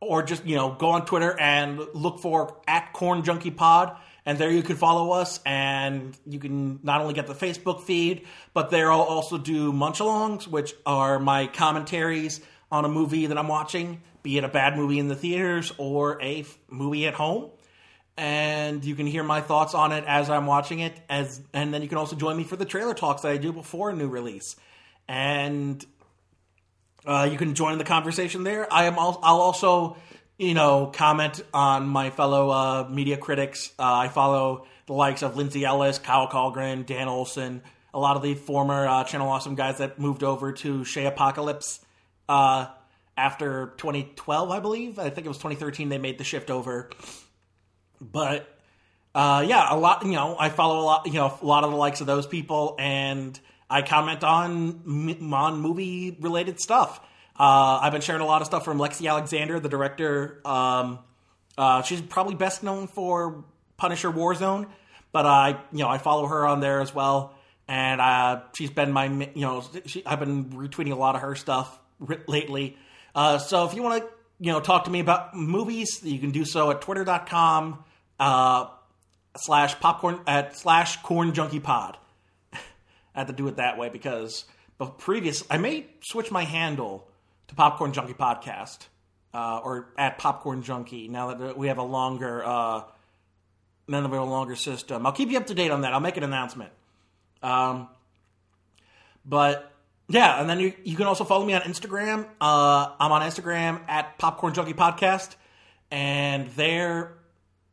or 0.00 0.22
just 0.22 0.44
you 0.44 0.56
know 0.56 0.70
go 0.78 0.90
on 0.90 1.04
Twitter 1.04 1.38
and 1.38 1.80
look 1.94 2.20
for 2.20 2.60
at 2.66 2.92
Corn 2.92 3.24
Junkie 3.24 3.50
Pod, 3.50 3.96
and 4.24 4.38
there 4.38 4.50
you 4.50 4.62
can 4.62 4.76
follow 4.76 5.12
us, 5.12 5.40
and 5.44 6.16
you 6.26 6.38
can 6.38 6.80
not 6.82 7.00
only 7.00 7.14
get 7.14 7.26
the 7.26 7.34
Facebook 7.34 7.82
feed, 7.82 8.26
but 8.54 8.70
there 8.70 8.92
I'll 8.92 9.00
also 9.00 9.38
do 9.38 9.72
Munchalongs, 9.72 10.46
which 10.46 10.74
are 10.84 11.18
my 11.18 11.46
commentaries 11.46 12.40
on 12.70 12.84
a 12.84 12.88
movie 12.88 13.26
that 13.26 13.38
I'm 13.38 13.48
watching, 13.48 14.00
be 14.22 14.38
it 14.38 14.44
a 14.44 14.48
bad 14.48 14.76
movie 14.76 14.98
in 14.98 15.08
the 15.08 15.16
theaters 15.16 15.72
or 15.78 16.20
a 16.22 16.40
f- 16.40 16.58
movie 16.68 17.06
at 17.06 17.14
home. 17.14 17.50
And 18.18 18.82
you 18.84 18.94
can 18.94 19.06
hear 19.06 19.22
my 19.22 19.40
thoughts 19.42 19.74
on 19.74 19.92
it 19.92 20.04
as 20.06 20.30
I'm 20.30 20.46
watching 20.46 20.78
it, 20.80 20.98
as 21.08 21.40
and 21.52 21.72
then 21.74 21.82
you 21.82 21.88
can 21.88 21.98
also 21.98 22.16
join 22.16 22.36
me 22.36 22.44
for 22.44 22.56
the 22.56 22.64
trailer 22.64 22.94
talks 22.94 23.22
that 23.22 23.30
I 23.32 23.36
do 23.36 23.52
before 23.52 23.90
a 23.90 23.94
new 23.94 24.08
release. 24.08 24.56
And 25.08 25.84
Uh, 27.06 27.28
you 27.30 27.38
can 27.38 27.54
join 27.54 27.78
the 27.78 27.84
conversation 27.84 28.42
there. 28.42 28.66
I 28.72 28.86
am. 28.86 28.94
Al- 28.94 29.20
I'll 29.22 29.40
also, 29.40 29.96
you 30.38 30.54
know, 30.54 30.86
comment 30.92 31.40
on 31.54 31.86
my 31.86 32.10
fellow 32.10 32.50
uh, 32.50 32.88
media 32.90 33.16
critics. 33.16 33.70
Uh, 33.78 33.94
I 33.94 34.08
follow 34.08 34.66
the 34.86 34.92
likes 34.92 35.22
of 35.22 35.36
Lindsay 35.36 35.64
Ellis, 35.64 36.00
Kyle 36.00 36.26
Kallgren, 36.26 36.84
Dan 36.84 37.06
Olson, 37.06 37.62
a 37.94 38.00
lot 38.00 38.16
of 38.16 38.22
the 38.24 38.34
former 38.34 38.88
uh, 38.88 39.04
Channel 39.04 39.28
Awesome 39.28 39.54
guys 39.54 39.78
that 39.78 40.00
moved 40.00 40.24
over 40.24 40.50
to 40.52 40.84
Chez 40.84 41.04
Apocalypse 41.04 41.78
uh, 42.28 42.66
after 43.16 43.74
2012, 43.78 44.50
I 44.50 44.58
believe. 44.58 44.98
I 44.98 45.08
think 45.10 45.26
it 45.26 45.28
was 45.28 45.38
2013 45.38 45.88
they 45.90 45.98
made 45.98 46.18
the 46.18 46.24
shift 46.24 46.50
over. 46.50 46.90
But 48.00 48.48
uh, 49.14 49.44
yeah, 49.46 49.66
a 49.70 49.76
lot. 49.76 50.04
You 50.04 50.12
know, 50.12 50.36
I 50.38 50.48
follow 50.48 50.80
a 50.80 50.84
lot. 50.84 51.06
You 51.06 51.14
know, 51.14 51.38
a 51.40 51.46
lot 51.46 51.64
of 51.64 51.70
the 51.70 51.76
likes 51.76 52.00
of 52.00 52.06
those 52.06 52.26
people, 52.26 52.76
and 52.78 53.38
I 53.68 53.82
comment 53.82 54.22
on 54.24 55.20
on 55.32 55.60
movie 55.60 56.16
related 56.20 56.60
stuff. 56.60 57.00
Uh, 57.38 57.80
I've 57.82 57.92
been 57.92 58.00
sharing 58.00 58.22
a 58.22 58.26
lot 58.26 58.40
of 58.40 58.46
stuff 58.46 58.64
from 58.64 58.78
Lexi 58.78 59.08
Alexander, 59.08 59.60
the 59.60 59.68
director. 59.68 60.40
Um, 60.44 61.00
uh, 61.58 61.82
she's 61.82 62.00
probably 62.00 62.34
best 62.34 62.62
known 62.62 62.86
for 62.86 63.44
Punisher 63.76 64.10
Warzone, 64.10 64.68
but 65.12 65.26
I, 65.26 65.58
you 65.72 65.80
know, 65.80 65.88
I 65.88 65.98
follow 65.98 66.26
her 66.26 66.46
on 66.46 66.60
there 66.60 66.80
as 66.80 66.94
well, 66.94 67.34
and 67.68 68.00
uh, 68.00 68.40
she's 68.54 68.70
been 68.70 68.92
my, 68.92 69.06
you 69.06 69.42
know, 69.42 69.64
she, 69.84 70.04
I've 70.06 70.20
been 70.20 70.46
retweeting 70.50 70.92
a 70.92 70.96
lot 70.96 71.14
of 71.14 71.22
her 71.22 71.34
stuff 71.34 71.78
lately. 72.26 72.76
Uh, 73.14 73.38
so 73.38 73.66
if 73.66 73.74
you 73.74 73.82
want 73.82 74.02
to, 74.02 74.08
you 74.38 74.52
know, 74.52 74.60
talk 74.60 74.84
to 74.84 74.90
me 74.90 75.00
about 75.00 75.34
movies, 75.34 76.00
you 76.02 76.18
can 76.18 76.30
do 76.30 76.44
so 76.44 76.70
at 76.70 76.80
twitter.com 76.80 77.84
uh, 78.20 78.66
slash 79.36 79.78
popcorn 79.80 80.20
at 80.26 80.56
slash 80.56 81.02
corn 81.02 81.32
junkie 81.32 81.60
pod. 81.60 81.96
I 82.52 82.58
had 83.14 83.26
to 83.28 83.32
do 83.32 83.48
it 83.48 83.56
that 83.56 83.78
way 83.78 83.88
because 83.88 84.44
but 84.78 84.98
previous 84.98 85.44
I 85.50 85.58
may 85.58 85.86
switch 86.00 86.30
my 86.30 86.44
handle 86.44 87.08
to 87.48 87.54
popcorn 87.54 87.92
junkie 87.92 88.14
podcast 88.14 88.86
uh, 89.32 89.60
or 89.62 89.88
at 89.96 90.18
popcorn 90.18 90.62
junkie 90.62 91.08
now 91.08 91.34
that 91.34 91.56
we 91.56 91.68
have 91.68 91.78
a 91.78 91.82
longer 91.82 92.44
uh, 92.44 92.82
now 93.88 94.00
that 94.00 94.08
we 94.10 94.16
have 94.16 94.26
a 94.26 94.30
longer 94.30 94.56
system. 94.56 95.06
I'll 95.06 95.12
keep 95.12 95.30
you 95.30 95.38
up 95.38 95.46
to 95.46 95.54
date 95.54 95.70
on 95.70 95.82
that. 95.82 95.92
I'll 95.92 96.00
make 96.00 96.16
an 96.16 96.24
announcement. 96.24 96.72
Um, 97.42 97.88
but 99.24 99.72
yeah, 100.08 100.40
and 100.40 100.48
then 100.48 100.60
you 100.60 100.72
you 100.84 100.96
can 100.96 101.06
also 101.06 101.24
follow 101.24 101.44
me 101.44 101.54
on 101.54 101.62
Instagram. 101.62 102.26
Uh, 102.40 102.92
I'm 103.00 103.12
on 103.12 103.22
Instagram 103.22 103.80
at 103.88 104.18
popcorn 104.18 104.54
junkie 104.54 104.74
podcast, 104.74 105.34
and 105.90 106.48
there 106.50 107.18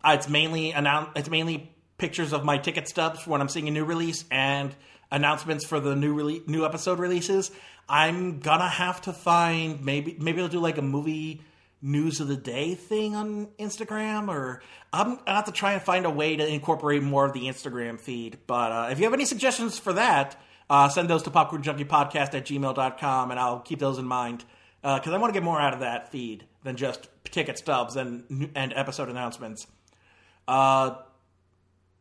uh, 0.03 0.15
it's 0.17 0.27
mainly 0.27 0.71
announce 0.71 1.09
it's 1.15 1.29
mainly 1.29 1.71
pictures 1.97 2.33
of 2.33 2.43
my 2.43 2.57
ticket 2.57 2.87
stubs 2.87 3.27
when 3.27 3.39
I'm 3.39 3.49
seeing 3.49 3.67
a 3.67 3.71
new 3.71 3.85
release 3.85 4.25
and 4.31 4.75
announcements 5.11 5.65
for 5.65 5.79
the 5.79 5.95
new 5.95 6.15
rele- 6.15 6.47
new 6.47 6.65
episode 6.65 6.99
releases. 6.99 7.51
I'm 7.87 8.39
gonna 8.39 8.69
have 8.69 9.01
to 9.01 9.13
find 9.13 9.83
maybe 9.85 10.17
maybe 10.19 10.41
I'll 10.41 10.47
do 10.47 10.59
like 10.59 10.77
a 10.77 10.81
movie 10.81 11.41
news 11.83 12.19
of 12.19 12.29
the 12.29 12.37
day 12.37 12.73
thing 12.75 13.15
on 13.15 13.47
Instagram, 13.59 14.27
or 14.27 14.61
I'm 14.91 15.17
gonna 15.17 15.31
have 15.35 15.45
to 15.45 15.51
try 15.51 15.73
and 15.73 15.81
find 15.81 16.05
a 16.05 16.09
way 16.09 16.35
to 16.35 16.47
incorporate 16.47 17.03
more 17.03 17.25
of 17.25 17.33
the 17.33 17.41
Instagram 17.41 17.99
feed. 17.99 18.39
But 18.47 18.71
uh, 18.71 18.87
if 18.91 18.97
you 18.97 19.03
have 19.05 19.13
any 19.13 19.25
suggestions 19.25 19.77
for 19.77 19.93
that, 19.93 20.35
uh, 20.73 20.89
send 20.89 21.07
those 21.07 21.21
to 21.21 21.29
popcornjunkiepodcast 21.29 22.33
at 22.33 22.45
gmail.com 22.47 23.29
and 23.29 23.39
I'll 23.39 23.59
keep 23.59 23.77
those 23.77 23.99
in 23.99 24.05
mind 24.05 24.43
because 24.81 25.07
uh, 25.07 25.13
I 25.13 25.17
want 25.17 25.31
to 25.31 25.39
get 25.39 25.43
more 25.43 25.61
out 25.61 25.75
of 25.75 25.81
that 25.81 26.11
feed 26.11 26.45
than 26.63 26.77
just 26.77 27.09
ticket 27.25 27.59
stubs 27.59 27.95
and 27.95 28.49
and 28.55 28.73
episode 28.75 29.07
announcements. 29.07 29.67
Uh, 30.47 30.95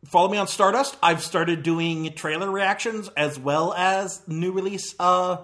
follow 0.05 0.27
me 0.27 0.39
on 0.39 0.47
Stardust. 0.47 0.97
I've 1.03 1.21
started 1.21 1.61
doing 1.61 2.15
trailer 2.15 2.49
reactions 2.49 3.09
as 3.15 3.37
well 3.37 3.75
as 3.75 4.27
new 4.27 4.51
release 4.51 4.95
uh, 4.99 5.37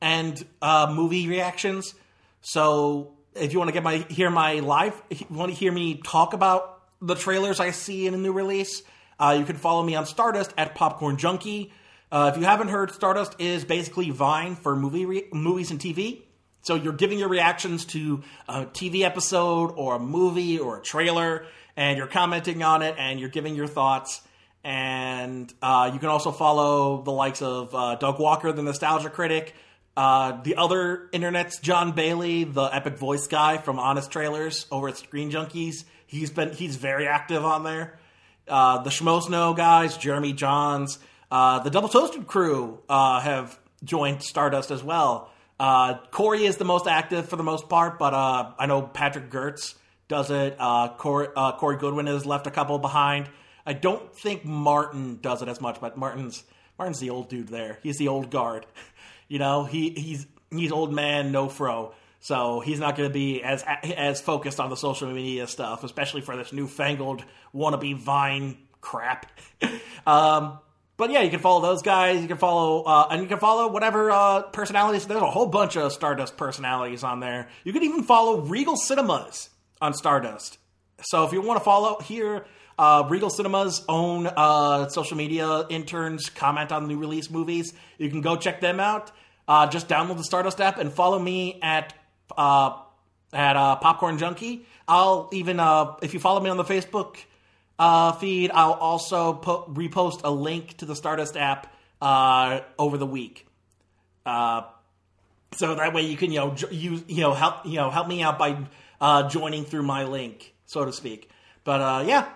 and 0.00 0.40
uh, 0.62 0.92
movie 0.94 1.26
reactions. 1.26 1.96
So 2.42 3.16
if 3.34 3.52
you 3.52 3.58
want 3.58 3.70
to 3.70 3.72
get 3.72 3.82
my 3.82 4.06
hear 4.08 4.30
my 4.30 4.60
live, 4.60 5.02
want 5.30 5.50
to 5.50 5.58
hear 5.58 5.72
me 5.72 5.96
talk 5.96 6.32
about 6.32 6.80
the 7.02 7.16
trailers 7.16 7.58
I 7.58 7.72
see 7.72 8.06
in 8.06 8.14
a 8.14 8.18
new 8.18 8.32
release, 8.32 8.84
uh, 9.18 9.34
you 9.36 9.44
can 9.44 9.56
follow 9.56 9.82
me 9.82 9.96
on 9.96 10.06
Stardust 10.06 10.54
at 10.56 10.76
Popcorn 10.76 11.16
Junkie. 11.16 11.72
Uh, 12.10 12.30
if 12.32 12.38
you 12.40 12.44
haven't 12.46 12.68
heard, 12.68 12.90
Stardust 12.90 13.36
is 13.38 13.64
basically 13.64 14.10
Vine 14.10 14.56
for 14.56 14.74
movie 14.74 15.04
re- 15.04 15.28
movies 15.32 15.70
and 15.70 15.78
TV. 15.78 16.22
So 16.62 16.74
you're 16.74 16.92
giving 16.92 17.18
your 17.18 17.28
reactions 17.28 17.84
to 17.86 18.22
a 18.48 18.66
TV 18.66 19.02
episode 19.02 19.68
or 19.68 19.96
a 19.96 19.98
movie 19.98 20.58
or 20.58 20.78
a 20.78 20.82
trailer, 20.82 21.46
and 21.76 21.96
you're 21.96 22.06
commenting 22.06 22.62
on 22.62 22.82
it 22.82 22.96
and 22.98 23.20
you're 23.20 23.28
giving 23.28 23.54
your 23.54 23.66
thoughts. 23.66 24.20
And 24.64 25.52
uh, 25.62 25.90
you 25.92 25.98
can 25.98 26.08
also 26.08 26.32
follow 26.32 27.02
the 27.02 27.12
likes 27.12 27.42
of 27.42 27.74
uh, 27.74 27.94
Doug 27.94 28.18
Walker, 28.18 28.52
the 28.52 28.62
Nostalgia 28.62 29.08
Critic, 29.08 29.54
uh, 29.96 30.42
the 30.42 30.56
other 30.56 31.08
internet's 31.12 31.58
Jon 31.58 31.92
Bailey, 31.92 32.44
the 32.44 32.64
epic 32.64 32.98
voice 32.98 33.26
guy 33.26 33.58
from 33.58 33.78
Honest 33.78 34.10
Trailers 34.10 34.66
over 34.70 34.88
at 34.88 34.96
Screen 34.96 35.30
Junkies. 35.30 35.84
He's 36.06 36.30
been 36.30 36.52
he's 36.52 36.76
very 36.76 37.06
active 37.06 37.44
on 37.44 37.64
there. 37.64 37.98
Uh, 38.46 38.82
the 38.82 38.90
Schmoes 38.90 39.28
Know 39.28 39.54
guys, 39.54 39.96
Jeremy 39.96 40.34
Jahns, 40.34 40.98
uh, 41.30 41.60
the 41.60 41.70
Double 41.70 41.88
Toasted 41.88 42.26
crew 42.26 42.80
uh, 42.88 43.20
have 43.20 43.58
joined 43.84 44.22
Stardust 44.22 44.70
as 44.70 44.82
well. 44.82 45.30
Corey 46.10 46.44
is 46.44 46.56
the 46.56 46.64
most 46.64 46.86
active 46.86 47.28
for 47.28 47.36
the 47.36 47.42
most 47.42 47.68
part, 47.68 47.98
but 47.98 48.14
I 48.14 48.66
know 48.66 48.82
Patrick 48.82 49.30
Gertz 49.30 49.74
does 50.08 50.30
it. 50.30 50.56
Uh, 50.58 50.88
Corey, 50.96 51.28
uh, 51.36 51.52
Corey 51.52 51.76
Goodwin 51.76 52.06
has 52.06 52.26
left 52.26 52.46
a 52.46 52.50
couple 52.50 52.78
behind. 52.78 53.28
I 53.64 53.74
don't 53.74 54.14
think 54.16 54.44
Martin 54.44 55.18
does 55.20 55.42
it 55.42 55.48
as 55.48 55.60
much, 55.60 55.80
but 55.80 55.96
Martin's 55.96 56.42
Martin's 56.78 57.00
the 57.00 57.10
old 57.10 57.28
dude 57.28 57.48
there. 57.48 57.78
He's 57.82 57.98
the 57.98 58.08
old 58.08 58.30
guard. 58.30 58.66
You 59.30 59.38
know, 59.38 59.64
he 59.64 59.90
he's 59.90 60.26
he's 60.50 60.72
old 60.72 60.90
man, 60.90 61.32
no 61.32 61.50
fro. 61.50 61.92
So 62.20 62.60
he's 62.60 62.78
not 62.80 62.96
going 62.96 63.10
to 63.10 63.12
be 63.12 63.42
as 63.42 63.62
as 63.82 64.22
focused 64.22 64.58
on 64.58 64.70
the 64.70 64.74
social 64.74 65.12
media 65.12 65.46
stuff, 65.46 65.84
especially 65.84 66.22
for 66.22 66.34
this 66.34 66.50
newfangled 66.50 67.22
wannabe 67.54 67.94
Vine 67.94 68.56
crap. 68.80 69.30
um, 70.06 70.60
but 70.98 71.10
yeah, 71.10 71.22
you 71.22 71.30
can 71.30 71.38
follow 71.38 71.62
those 71.62 71.80
guys. 71.80 72.20
You 72.20 72.28
can 72.28 72.36
follow, 72.36 72.82
uh, 72.82 73.06
and 73.10 73.22
you 73.22 73.28
can 73.28 73.38
follow 73.38 73.68
whatever 73.68 74.10
uh, 74.10 74.42
personalities. 74.42 75.06
There's 75.06 75.22
a 75.22 75.30
whole 75.30 75.46
bunch 75.46 75.76
of 75.76 75.92
Stardust 75.92 76.36
personalities 76.36 77.04
on 77.04 77.20
there. 77.20 77.48
You 77.64 77.72
can 77.72 77.84
even 77.84 78.02
follow 78.02 78.40
Regal 78.40 78.76
Cinemas 78.76 79.48
on 79.80 79.94
Stardust. 79.94 80.58
So 81.02 81.24
if 81.24 81.32
you 81.32 81.40
want 81.40 81.60
to 81.60 81.64
follow 81.64 82.00
here, 82.00 82.44
uh, 82.78 83.06
Regal 83.08 83.30
Cinema's 83.30 83.84
own 83.88 84.26
uh, 84.26 84.88
social 84.88 85.16
media 85.16 85.66
interns 85.68 86.30
comment 86.30 86.72
on 86.72 86.88
new 86.88 86.98
release 86.98 87.30
movies. 87.30 87.74
You 87.96 88.10
can 88.10 88.20
go 88.20 88.36
check 88.36 88.60
them 88.60 88.80
out. 88.80 89.12
Uh, 89.46 89.68
just 89.68 89.88
download 89.88 90.16
the 90.16 90.24
Stardust 90.24 90.60
app 90.60 90.78
and 90.78 90.92
follow 90.92 91.18
me 91.18 91.60
at 91.62 91.94
uh, 92.36 92.76
at 93.32 93.56
uh, 93.56 93.76
Popcorn 93.76 94.18
Junkie. 94.18 94.66
I'll 94.88 95.28
even 95.32 95.60
uh, 95.60 95.94
if 96.02 96.12
you 96.12 96.20
follow 96.20 96.40
me 96.40 96.50
on 96.50 96.56
the 96.56 96.64
Facebook 96.64 97.18
feed, 98.18 98.50
I'll 98.52 98.72
also 98.72 99.34
repost 99.34 100.20
a 100.24 100.30
link 100.30 100.76
to 100.78 100.84
the 100.84 100.96
Stardust 100.96 101.36
app 101.36 101.74
over 102.00 102.98
the 102.98 103.06
week. 103.06 103.46
so 104.24 104.64
that 105.60 105.92
way 105.94 106.02
you 106.02 106.16
can 106.16 106.30
you 106.30 106.38
know 106.38 106.54
use 106.70 107.02
you 107.08 107.22
know 107.22 107.32
help 107.32 107.64
you 107.64 107.76
know 107.76 107.90
help 107.90 108.06
me 108.08 108.22
out 108.22 108.38
by 108.38 108.58
uh, 109.00 109.28
joining 109.28 109.64
through 109.64 109.82
my 109.82 110.04
link, 110.04 110.54
so 110.66 110.84
to 110.84 110.92
speak. 110.92 111.30
But 111.64 111.80
uh, 111.80 112.04
yeah, 112.06 112.28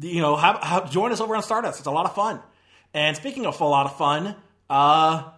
you 0.00 0.20
know, 0.20 0.36
have, 0.36 0.62
have, 0.62 0.90
join 0.90 1.12
us 1.12 1.20
over 1.20 1.36
on 1.36 1.42
Stardust. 1.42 1.78
It's 1.78 1.86
a 1.86 1.92
lot 1.92 2.06
of 2.06 2.14
fun. 2.14 2.40
And 2.92 3.16
speaking 3.16 3.46
of 3.46 3.60
a 3.60 3.64
lot 3.64 3.86
of 3.86 3.96
fun, 3.96 4.36
uh, 4.70 5.30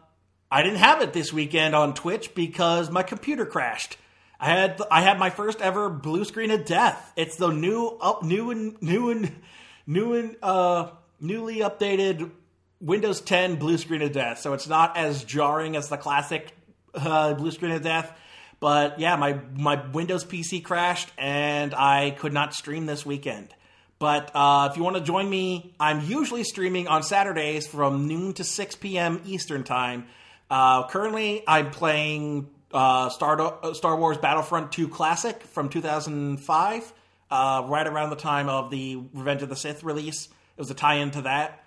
I 0.51 0.63
didn't 0.63 0.79
have 0.79 1.03
it 1.03 1.13
this 1.13 1.33
weekend 1.33 1.75
on 1.75 1.95
Twitch 1.95 2.35
because 2.35 2.91
my 2.91 3.03
computer 3.03 3.47
crashed. 3.47 3.97
I 4.39 4.47
had 4.47 4.81
I 4.91 5.03
had 5.03 5.19
my 5.19 5.31
first 5.31 5.61
ever 5.61 5.89
blue 5.89 6.25
screen 6.25 6.51
of 6.51 6.65
death. 6.65 7.13
It's 7.17 7.37
the 7.37 7.51
new 7.51 7.87
up 8.01 8.23
new 8.23 8.51
and 8.51 8.81
new 8.83 9.11
and 9.11 9.33
new 9.87 10.15
and 10.15 10.37
uh, 10.43 10.91
newly 11.21 11.57
updated 11.57 12.31
Windows 12.81 13.21
10 13.21 13.57
blue 13.57 13.79
screen 13.79 14.03
of 14.03 14.13
death. 14.13 14.41
So 14.41 14.53
it's 14.53 14.69
not 14.69 14.97
as 14.97 15.25
jarring 15.25 15.77
as 15.77 15.89
the 15.89 15.97
classic 15.97 16.53
uh, 16.95 17.35
blue 17.35 17.51
screen 17.51 17.73
of 17.73 17.83
death 17.83 18.13
but 18.61 18.99
yeah, 18.99 19.17
my 19.17 19.39
my 19.55 19.85
Windows 19.91 20.25
PC 20.25 20.65
crashed 20.65 21.11
and 21.19 21.75
I 21.75 22.11
could 22.11 22.33
not 22.33 22.55
stream 22.55 22.87
this 22.87 23.05
weekend. 23.05 23.55
But 23.99 24.31
uh, 24.35 24.69
if 24.71 24.77
you 24.77 24.83
want 24.83 24.97
to 24.97 25.03
join 25.03 25.29
me, 25.29 25.75
I'm 25.81 26.03
usually 26.03 26.45
streaming 26.45 26.87
on 26.87 27.03
Saturdays 27.03 27.67
from 27.67 28.07
noon 28.07 28.35
to 28.35 28.45
6 28.45 28.77
p.m. 28.77 29.23
Eastern 29.25 29.65
Time. 29.65 30.07
Uh, 30.51 30.87
currently, 30.89 31.43
I'm 31.49 31.71
playing 31.71 32.49
uh, 32.73 33.09
Star, 33.11 33.41
uh, 33.41 33.75
Star 33.75 33.97
Wars 33.97 34.19
Battlefront 34.19 34.73
2 34.73 34.89
Classic 34.89 35.43
from 35.43 35.69
2005, 35.69 36.93
uh, 37.31 37.63
right 37.67 37.87
around 37.87 38.11
the 38.11 38.17
time 38.17 38.49
of 38.49 38.71
the 38.71 38.97
Revenge 39.15 39.43
of 39.43 39.49
the 39.49 39.57
Sith 39.57 39.83
release. 39.85 40.27
It 40.27 40.61
was 40.61 40.71
a 40.71 40.75
tie 40.75 40.97
in 40.97 41.11
to 41.13 41.23
that. 41.23 41.65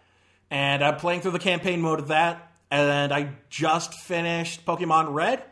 And 0.51 0.83
I'm 0.83 0.95
playing 0.97 1.21
through 1.21 1.31
the 1.31 1.39
campaign 1.39 1.81
mode 1.81 1.99
of 1.99 2.07
that. 2.07 2.51
And 2.71 3.13
I 3.13 3.31
just 3.49 3.93
finished 3.93 4.65
Pokemon 4.65 5.13
Red 5.13 5.43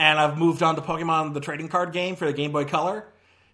and 0.00 0.18
I've 0.18 0.38
moved 0.38 0.62
on 0.62 0.76
to 0.76 0.80
Pokemon 0.80 1.34
the 1.34 1.40
trading 1.40 1.68
card 1.68 1.92
game 1.92 2.16
for 2.16 2.24
the 2.24 2.32
Game 2.32 2.52
Boy 2.52 2.64
Color. 2.64 3.04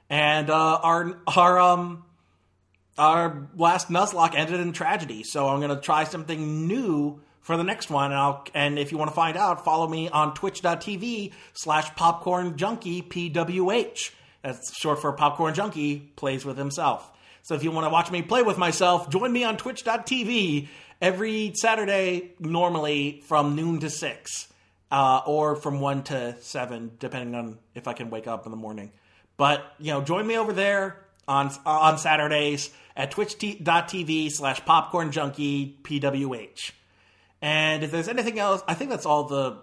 And 0.09 0.49
uh, 0.49 0.79
our 0.81 1.19
our 1.27 1.59
um 1.59 2.05
our 2.97 3.49
last 3.57 3.89
Nuzlocke 3.89 4.37
ended 4.37 4.61
in 4.61 4.73
tragedy, 4.73 5.25
so 5.25 5.49
I'm 5.49 5.61
gonna 5.61 5.81
try 5.81 6.05
something 6.05 6.69
new 6.69 7.21
for 7.47 7.57
the 7.57 7.63
next 7.63 7.91
one. 7.91 8.07
And, 8.11 8.19
I'll, 8.19 8.45
and 8.55 8.77
if 8.77 8.91
you 8.91 8.99
want 8.99 9.09
to 9.09 9.15
find 9.15 9.37
out, 9.37 9.65
follow 9.65 9.87
me 9.87 10.09
on 10.09 10.35
twitch.tv 10.35 11.33
slash 11.53 11.95
popcorn 11.95 12.57
junkie 12.57 13.03
PWH. 13.03 14.11
That's 14.43 14.77
short 14.77 15.01
for 15.01 15.13
popcorn 15.13 15.55
junkie 15.55 16.11
plays 16.17 16.45
with 16.45 16.59
himself. 16.59 17.09
So 17.43 17.55
if 17.55 17.63
you 17.63 17.71
want 17.71 17.85
to 17.85 17.91
watch 17.91 18.11
me 18.11 18.23
play 18.23 18.43
with 18.43 18.59
myself, 18.59 19.09
join 19.11 19.33
me 19.33 19.45
on 19.45 19.57
twitch.tv 19.57 20.67
every 21.01 21.53
Saturday, 21.55 22.33
normally 22.41 23.23
from 23.29 23.55
noon 23.55 23.79
to 23.79 23.91
6, 23.91 24.53
uh, 24.91 25.21
or 25.25 25.55
from 25.55 25.79
1 25.79 26.03
to 26.03 26.35
7, 26.41 26.91
depending 26.99 27.37
on 27.37 27.59
if 27.77 27.87
I 27.87 27.93
can 27.93 28.11
wake 28.11 28.27
up 28.27 28.47
in 28.47 28.51
the 28.51 28.57
morning. 28.57 28.91
But, 29.37 29.65
you 29.79 29.93
know, 29.93 30.03
join 30.03 30.27
me 30.27 30.37
over 30.37 30.53
there 30.53 30.97
on, 31.29 31.53
on 31.65 31.99
Saturdays 31.99 32.73
at 32.97 33.13
twitch.tv 33.13 34.33
slash 34.33 34.65
popcorn 34.65 35.13
junkie 35.13 35.79
PWH. 35.85 36.73
And 37.43 37.83
if 37.83 37.91
there's 37.91 38.09
anything 38.09 38.39
else, 38.39 38.63
I 38.67 38.75
think 38.75 38.91
that's 38.91 39.07
all 39.07 39.25
the 39.25 39.59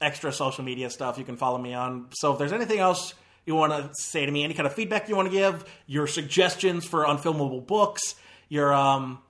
extra 0.00 0.32
social 0.32 0.64
media 0.64 0.90
stuff 0.90 1.18
you 1.18 1.24
can 1.24 1.36
follow 1.36 1.58
me 1.58 1.74
on. 1.74 2.08
So 2.12 2.32
if 2.32 2.38
there's 2.38 2.52
anything 2.52 2.78
else 2.78 3.14
you 3.46 3.54
want 3.54 3.72
to 3.72 3.90
say 3.94 4.26
to 4.26 4.32
me, 4.32 4.44
any 4.44 4.54
kind 4.54 4.66
of 4.66 4.74
feedback 4.74 5.08
you 5.08 5.16
want 5.16 5.30
to 5.30 5.32
give, 5.32 5.64
your 5.86 6.06
suggestions 6.06 6.84
for 6.84 7.04
unfilmable 7.04 7.66
books, 7.66 8.14
your 8.48 8.72
um, 8.72 9.20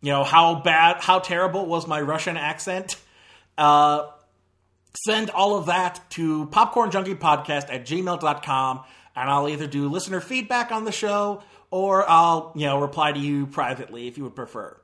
you 0.00 0.10
know 0.10 0.24
how 0.24 0.56
bad, 0.56 0.98
how 1.00 1.18
terrible 1.18 1.66
was 1.66 1.86
my 1.86 2.00
Russian 2.00 2.36
accent, 2.36 2.96
uh, 3.58 4.06
send 5.04 5.30
all 5.30 5.56
of 5.56 5.66
that 5.66 6.00
to 6.10 6.46
popcornjunkiepodcast 6.46 7.72
at 7.72 7.86
gmail.com 7.86 8.84
and 9.16 9.30
I'll 9.30 9.48
either 9.48 9.66
do 9.66 9.88
listener 9.88 10.20
feedback 10.20 10.72
on 10.72 10.84
the 10.84 10.92
show 10.92 11.42
or 11.70 12.08
I'll 12.08 12.52
you 12.54 12.66
know 12.66 12.80
reply 12.80 13.12
to 13.12 13.18
you 13.18 13.46
privately 13.46 14.08
if 14.08 14.16
you 14.16 14.24
would 14.24 14.36
prefer. 14.36 14.79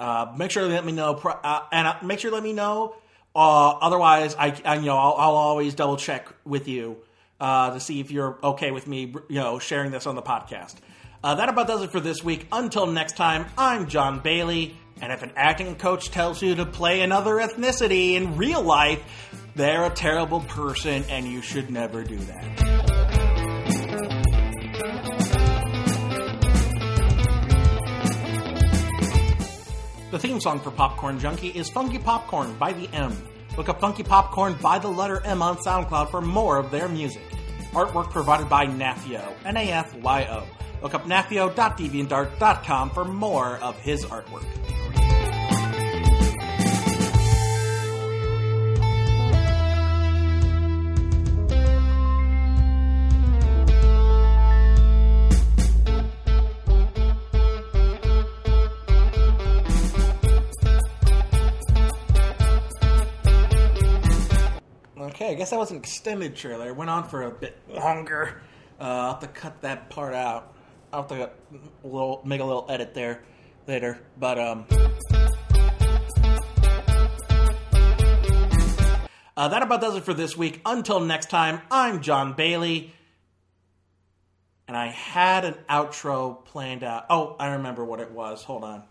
Uh, 0.00 0.32
make 0.34 0.50
sure 0.50 0.62
to 0.62 0.68
let 0.70 0.82
me 0.82 0.92
know, 0.92 1.14
uh, 1.14 1.60
and 1.70 1.86
uh, 1.86 1.96
make 2.02 2.18
sure 2.20 2.30
to 2.30 2.34
let 2.34 2.42
me 2.42 2.54
know. 2.54 2.94
Uh, 3.36 3.68
otherwise, 3.68 4.34
I, 4.34 4.58
I, 4.64 4.76
you 4.76 4.86
know 4.86 4.96
I'll, 4.96 5.14
I'll, 5.18 5.36
always 5.36 5.74
double 5.74 5.98
check 5.98 6.32
with 6.46 6.68
you 6.68 6.96
uh, 7.38 7.74
to 7.74 7.80
see 7.80 8.00
if 8.00 8.10
you're 8.10 8.38
okay 8.42 8.70
with 8.70 8.86
me, 8.86 9.14
you 9.28 9.34
know, 9.34 9.58
sharing 9.58 9.90
this 9.90 10.06
on 10.06 10.14
the 10.14 10.22
podcast. 10.22 10.76
Uh, 11.22 11.34
that 11.34 11.50
about 11.50 11.66
does 11.66 11.82
it 11.82 11.90
for 11.90 12.00
this 12.00 12.24
week. 12.24 12.46
Until 12.50 12.86
next 12.86 13.18
time, 13.18 13.44
I'm 13.58 13.88
John 13.88 14.20
Bailey, 14.20 14.74
and 15.02 15.12
if 15.12 15.22
an 15.22 15.32
acting 15.36 15.76
coach 15.76 16.10
tells 16.10 16.40
you 16.40 16.54
to 16.54 16.64
play 16.64 17.02
another 17.02 17.32
ethnicity 17.32 18.14
in 18.14 18.38
real 18.38 18.62
life, 18.62 19.02
they're 19.54 19.84
a 19.84 19.90
terrible 19.90 20.40
person, 20.40 21.04
and 21.10 21.26
you 21.26 21.42
should 21.42 21.70
never 21.70 22.02
do 22.04 22.16
that. 22.16 22.79
The 30.10 30.18
theme 30.18 30.40
song 30.40 30.58
for 30.58 30.72
Popcorn 30.72 31.20
Junkie 31.20 31.50
is 31.50 31.70
Funky 31.70 31.98
Popcorn 31.98 32.56
by 32.56 32.72
the 32.72 32.88
M. 32.92 33.16
Look 33.56 33.68
up 33.68 33.80
Funky 33.80 34.02
Popcorn 34.02 34.54
by 34.60 34.80
the 34.80 34.88
letter 34.88 35.24
M 35.24 35.40
on 35.40 35.56
SoundCloud 35.58 36.10
for 36.10 36.20
more 36.20 36.58
of 36.58 36.72
their 36.72 36.88
music. 36.88 37.22
Artwork 37.70 38.10
provided 38.10 38.48
by 38.48 38.66
Nafyo, 38.66 39.32
N-A-F-Y-O. 39.44 40.46
Look 40.82 40.94
up 40.94 41.04
nafyo.deviantart.com 41.04 42.90
for 42.90 43.04
more 43.04 43.58
of 43.58 43.78
his 43.78 44.04
artwork. 44.04 44.46
I 65.30 65.34
guess 65.34 65.50
that 65.50 65.60
was 65.60 65.70
an 65.70 65.76
extended 65.76 66.34
trailer. 66.34 66.70
It 66.70 66.76
went 66.76 66.90
on 66.90 67.08
for 67.08 67.22
a 67.22 67.30
bit 67.30 67.56
longer. 67.68 68.42
Uh, 68.80 68.82
I'll 68.82 69.10
have 69.12 69.20
to 69.20 69.28
cut 69.28 69.62
that 69.62 69.88
part 69.88 70.12
out. 70.12 70.52
I'll 70.92 71.02
have 71.02 71.08
to 71.10 71.30
a 71.84 71.86
little, 71.86 72.20
make 72.24 72.40
a 72.40 72.44
little 72.44 72.66
edit 72.68 72.94
there 72.94 73.22
later. 73.68 74.00
But 74.18 74.40
um, 74.40 74.66
uh, 79.36 79.46
that 79.46 79.62
about 79.62 79.80
does 79.80 79.94
it 79.94 80.02
for 80.02 80.14
this 80.14 80.36
week. 80.36 80.60
Until 80.66 80.98
next 80.98 81.30
time, 81.30 81.60
I'm 81.70 82.02
John 82.02 82.32
Bailey, 82.32 82.92
and 84.66 84.76
I 84.76 84.88
had 84.88 85.44
an 85.44 85.54
outro 85.68 86.44
planned 86.44 86.82
out. 86.82 87.06
Oh, 87.08 87.36
I 87.38 87.52
remember 87.52 87.84
what 87.84 88.00
it 88.00 88.10
was. 88.10 88.42
Hold 88.42 88.64
on. 88.64 88.82